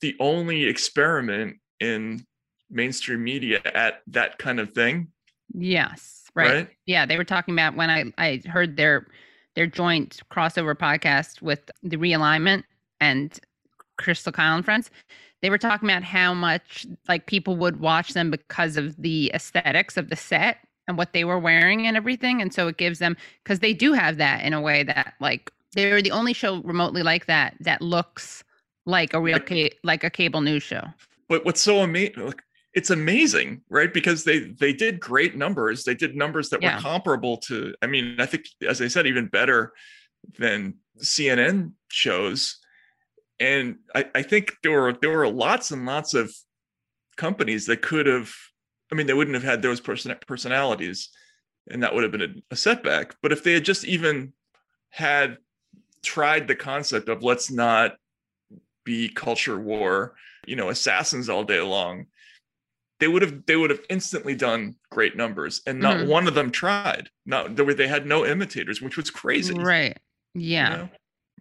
the 0.00 0.16
only 0.20 0.64
experiment 0.64 1.56
in 1.80 2.24
mainstream 2.70 3.24
media 3.24 3.60
at 3.74 4.02
that 4.06 4.38
kind 4.38 4.60
of 4.60 4.72
thing, 4.72 5.08
Yes. 5.52 6.16
Right. 6.34 6.54
right? 6.54 6.68
Yeah. 6.86 7.06
They 7.06 7.16
were 7.16 7.24
talking 7.24 7.54
about 7.54 7.74
when 7.74 7.90
I, 7.90 8.04
I 8.18 8.40
heard 8.46 8.76
their 8.76 9.06
their 9.56 9.66
joint 9.66 10.20
crossover 10.30 10.76
podcast 10.76 11.42
with 11.42 11.68
the 11.82 11.96
realignment 11.96 12.62
and 13.00 13.36
Krystal 14.00 14.32
Kyle 14.32 14.54
and 14.54 14.64
friends. 14.64 14.90
They 15.42 15.50
were 15.50 15.58
talking 15.58 15.88
about 15.90 16.04
how 16.04 16.34
much 16.34 16.86
like 17.08 17.26
people 17.26 17.56
would 17.56 17.80
watch 17.80 18.10
them 18.12 18.30
because 18.30 18.76
of 18.76 18.94
the 18.96 19.32
aesthetics 19.34 19.96
of 19.96 20.08
the 20.08 20.14
set 20.16 20.58
and 20.86 20.96
what 20.96 21.12
they 21.12 21.24
were 21.24 21.38
wearing 21.38 21.86
and 21.86 21.96
everything. 21.96 22.40
And 22.40 22.54
so 22.54 22.68
it 22.68 22.76
gives 22.76 23.00
them 23.00 23.16
because 23.42 23.58
they 23.58 23.72
do 23.74 23.92
have 23.92 24.18
that 24.18 24.44
in 24.44 24.52
a 24.52 24.60
way 24.60 24.84
that 24.84 25.14
like 25.20 25.50
they're 25.72 26.00
the 26.02 26.12
only 26.12 26.32
show 26.32 26.60
remotely 26.62 27.02
like 27.02 27.26
that 27.26 27.56
that 27.60 27.82
looks 27.82 28.44
like 28.90 29.14
a 29.14 29.20
real 29.20 29.34
Like- 29.34 29.48
ca- 29.48 29.72
like 29.82 30.04
a 30.04 30.10
cable 30.10 30.40
news 30.40 30.62
show. 30.62 30.84
But 31.28 31.44
what's 31.44 31.60
so 31.62 31.80
amazing, 31.80 32.34
it's 32.74 32.90
amazing, 32.90 33.62
right? 33.68 33.92
Because 33.92 34.24
they 34.24 34.40
they 34.40 34.72
did 34.72 35.00
great 35.00 35.36
numbers. 35.36 35.84
They 35.84 35.94
did 35.94 36.16
numbers 36.16 36.50
that 36.50 36.60
Yeah. 36.62 36.76
were 36.76 36.82
comparable 36.82 37.36
to. 37.48 37.74
I 37.82 37.86
mean, 37.86 38.20
I 38.20 38.26
think, 38.26 38.46
as 38.66 38.80
I 38.82 38.88
said, 38.88 39.06
even 39.06 39.26
better 39.28 39.72
than 40.38 40.74
CNN 40.98 41.72
shows. 41.88 42.58
And 43.38 43.78
I, 43.94 44.04
I 44.14 44.22
think 44.22 44.56
there 44.62 44.72
were 44.72 44.92
there 44.92 45.10
were 45.16 45.28
lots 45.28 45.70
and 45.70 45.86
lots 45.86 46.14
of 46.14 46.34
companies 47.16 47.66
that 47.66 47.80
could 47.82 48.06
have. 48.06 48.32
I 48.92 48.96
mean, 48.96 49.06
they 49.06 49.14
wouldn't 49.14 49.34
have 49.34 49.44
had 49.44 49.62
those 49.62 49.80
person 49.80 50.14
personalities, 50.26 51.10
and 51.70 51.82
that 51.82 51.94
would 51.94 52.02
have 52.02 52.12
been 52.12 52.22
a, 52.22 52.34
a 52.54 52.56
setback. 52.56 53.14
But 53.22 53.30
if 53.32 53.44
they 53.44 53.52
had 53.54 53.64
just 53.64 53.84
even 53.84 54.32
had 54.90 55.38
tried 56.02 56.48
the 56.48 56.56
concept 56.56 57.08
of 57.08 57.22
let's 57.22 57.50
not 57.50 57.96
be 58.84 59.08
culture 59.08 59.58
war 59.58 60.14
you 60.46 60.56
know 60.56 60.68
assassins 60.68 61.28
all 61.28 61.44
day 61.44 61.60
long 61.60 62.06
they 62.98 63.08
would 63.08 63.22
have 63.22 63.44
they 63.46 63.56
would 63.56 63.70
have 63.70 63.80
instantly 63.88 64.34
done 64.34 64.74
great 64.90 65.16
numbers 65.16 65.60
and 65.66 65.78
not 65.78 65.96
Mhm. 65.98 66.06
one 66.08 66.26
of 66.28 66.34
them 66.34 66.50
tried 66.50 67.08
not 67.26 67.56
there 67.56 67.64
were 67.64 67.74
they 67.74 67.88
had 67.88 68.06
no 68.06 68.24
imitators 68.26 68.80
which 68.80 68.96
was 68.96 69.10
crazy 69.10 69.54
Right. 69.54 69.96
Yeah. 70.34 70.68
know? 70.76 70.88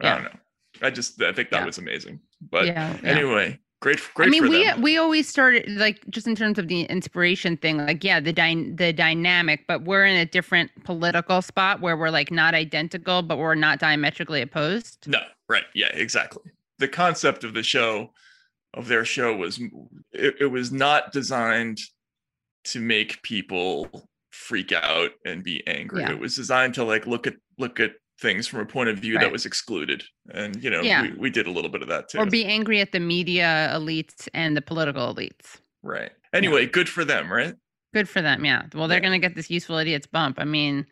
i 0.02 0.14
don't 0.16 0.24
know 0.24 0.40
i 0.82 0.90
just 0.90 1.22
i 1.22 1.32
think 1.34 1.50
that 1.52 1.60
Yeah. 1.62 1.66
was 1.66 1.78
amazing 1.78 2.20
but 2.42 2.66
yeah, 2.66 2.98
yeah. 3.04 3.10
anyway 3.10 3.60
great, 3.82 4.02
great 4.14 4.28
I 4.28 4.30
mean, 4.30 4.50
we 4.50 4.66
them. 4.66 4.82
we 4.82 4.98
always 4.98 5.28
started 5.30 5.70
like 5.70 6.04
just 6.10 6.28
in 6.28 6.36
terms 6.36 6.60
of 6.60 6.68
the 6.68 6.82
inspiration 6.84 7.56
thing, 7.56 7.78
like 7.78 8.04
yeah, 8.04 8.20
the 8.20 8.34
dy- 8.34 8.72
the 8.76 8.92
dynamic, 8.92 9.64
but 9.70 9.84
we're 9.84 10.04
in 10.06 10.18
a 10.18 10.26
different 10.26 10.70
political 10.84 11.42
spot 11.42 11.80
where 11.80 11.96
we're 11.96 12.10
like 12.10 12.30
not 12.30 12.54
identical, 12.54 13.22
but 13.22 13.38
we're 13.38 13.56
not 13.56 13.80
diametrically 13.80 14.42
opposed. 14.42 15.08
No, 15.08 15.20
right. 15.48 15.64
Yeah, 15.74 15.88
exactly. 15.94 16.44
The 16.80 16.88
concept 16.88 17.44
of 17.44 17.54
the 17.54 17.64
show, 17.64 18.12
of 18.74 18.88
their 18.88 19.06
show, 19.06 19.36
was 19.36 19.60
it, 20.12 20.36
it 20.40 20.48
was 20.52 20.72
not 20.72 21.12
designed 21.12 21.80
to 22.66 22.80
make 22.80 23.22
people 23.24 24.10
freak 24.32 24.72
out 24.72 25.12
and 25.26 25.44
be 25.44 25.62
angry. 25.68 26.02
Yeah. 26.02 26.12
It 26.12 26.20
was 26.20 26.36
designed 26.36 26.74
to 26.76 26.84
like 26.84 27.06
look 27.08 27.28
at 27.28 27.36
look 27.58 27.80
at 27.80 27.92
things 28.22 28.48
from 28.48 28.60
a 28.60 28.66
point 28.66 28.90
of 28.90 28.98
view 28.98 29.18
that 29.18 29.32
was 29.32 29.46
excluded. 29.46 30.04
And 30.34 30.62
you 30.62 30.70
know, 30.70 30.82
Yeah. 30.82 31.04
we, 31.04 31.12
we 31.14 31.30
did 31.30 31.48
a 31.48 31.52
little 31.52 31.70
bit 31.72 31.82
of 31.82 31.88
that 31.88 32.10
too. 32.10 32.18
Or 32.20 32.26
be 32.26 32.46
angry 32.46 32.82
at 32.82 32.92
the 32.92 33.00
media 33.00 33.72
elites 33.74 34.28
and 34.34 34.56
the 34.58 34.62
political 34.62 35.14
elites. 35.14 35.62
right. 35.84 36.12
Anyway, 36.34 36.66
good 36.68 36.88
for 36.88 37.04
them, 37.06 37.32
right? 37.32 37.56
Good 37.94 38.08
for 38.08 38.22
them, 38.22 38.46
yeah. 38.46 38.64
Well, 38.76 38.88
they're 38.88 38.98
Yeah. 39.00 39.08
going 39.10 39.20
to 39.20 39.28
get 39.28 39.36
this 39.36 39.50
useful 39.50 39.78
idiots 39.78 40.06
bump. 40.06 40.38
I 40.40 40.44
mean, 40.46 40.86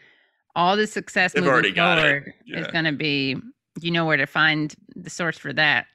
all 0.55 0.75
the 0.75 0.87
success 0.87 1.33
They've 1.33 1.43
moving 1.43 1.53
already 1.53 1.71
got 1.73 1.99
it. 1.99 2.01
forward 2.01 2.33
is 2.47 2.67
going 2.67 2.85
to 2.85 2.91
be. 2.93 3.35
You 3.79 3.91
know 3.91 4.05
where 4.05 4.17
to 4.17 4.25
find 4.25 4.73
the 4.95 5.09
source 5.09 5.37
for 5.37 5.53
that. 5.53 5.85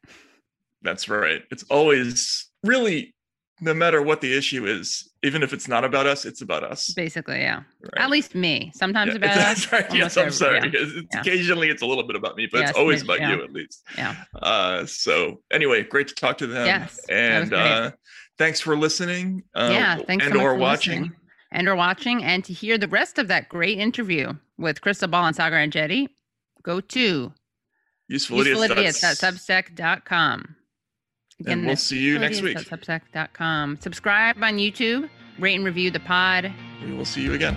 That's 0.83 1.09
right. 1.09 1.43
It's 1.51 1.63
always 1.65 2.49
really 2.65 3.15
no 3.61 3.73
matter 3.73 4.03
what 4.03 4.21
the 4.21 4.37
issue 4.37 4.67
is, 4.67 5.09
even 5.23 5.41
if 5.45 5.53
it's 5.53 5.69
not 5.69 5.85
about 5.85 6.05
us, 6.05 6.25
it's 6.25 6.41
about 6.43 6.65
us. 6.65 6.93
Basically, 6.95 7.39
yeah. 7.41 7.63
Right. 7.81 7.93
At 8.05 8.11
least 8.11 8.35
me. 8.35 8.73
Sometimes 8.75 9.11
Yeah, 9.11 9.17
about 9.19 9.35
that's 9.37 9.67
us. 9.67 9.73
right. 9.73 9.95
Yes, 9.95 10.17
I'm 10.17 10.23
every- 10.23 10.33
sorry. 10.33 10.59
yeah. 10.59 10.67
It's- 10.67 10.93
Yeah. 11.15 11.21
Occasionally, 11.21 11.69
it's 11.69 11.83
a 11.83 11.87
little 11.87 12.03
bit 12.05 12.17
about 12.17 12.37
me, 12.37 12.49
but 12.51 12.63
it's 12.63 12.77
always 12.77 13.03
about 13.03 13.21
you 13.21 13.43
at 13.45 13.53
least. 13.53 13.85
Yeah. 13.97 14.17
Uh, 14.35 14.85
so 14.87 15.41
anyway, 15.53 15.85
great 15.85 16.09
to 16.09 16.15
talk 16.15 16.39
to 16.39 16.49
them. 16.49 16.67
Yes, 16.67 16.99
and 17.09 17.55
uh, 17.55 17.93
thanks 18.37 18.59
for 18.61 18.77
listening. 18.77 19.45
Uh, 19.55 19.69
yeah, 19.71 19.97
thanks 19.99 20.25
and 20.25 20.35
so 20.35 20.41
or 20.41 20.55
for 20.55 20.59
watching. 20.59 21.01
listening. 21.03 21.19
and 21.53 21.69
or 21.69 21.77
watching, 21.77 22.25
and 22.25 22.45
to 22.45 22.53
hear 22.53 22.77
the 22.79 22.89
rest 22.89 23.17
of 23.19 23.29
that 23.29 23.49
great 23.49 23.79
interview 23.79 24.33
with 24.59 24.81
Krystal 24.81 25.09
Ball 25.09 25.27
and 25.27 25.37
Saagar 25.37 25.65
Enjeti, 25.71 26.09
go 26.65 26.81
to 26.81 27.33
Useful 28.13 28.41
idiots. 28.41 28.61
usefulidiots.substack.com. 29.01 30.57
And 31.47 31.67
we'll 31.67 31.77
see 31.77 31.99
you 31.99 32.19
next 32.19 32.43
week. 32.43 32.59
Substack.com. 32.59 33.79
Subscribe 33.81 34.37
on 34.43 34.59
YouTube. 34.59 35.09
Rate 35.39 35.55
and 35.55 35.65
review 35.65 35.91
the 35.91 36.01
pod. 36.01 36.53
We 36.85 36.93
will 36.93 37.07
see 37.07 37.23
you 37.23 37.33
again. 37.33 37.57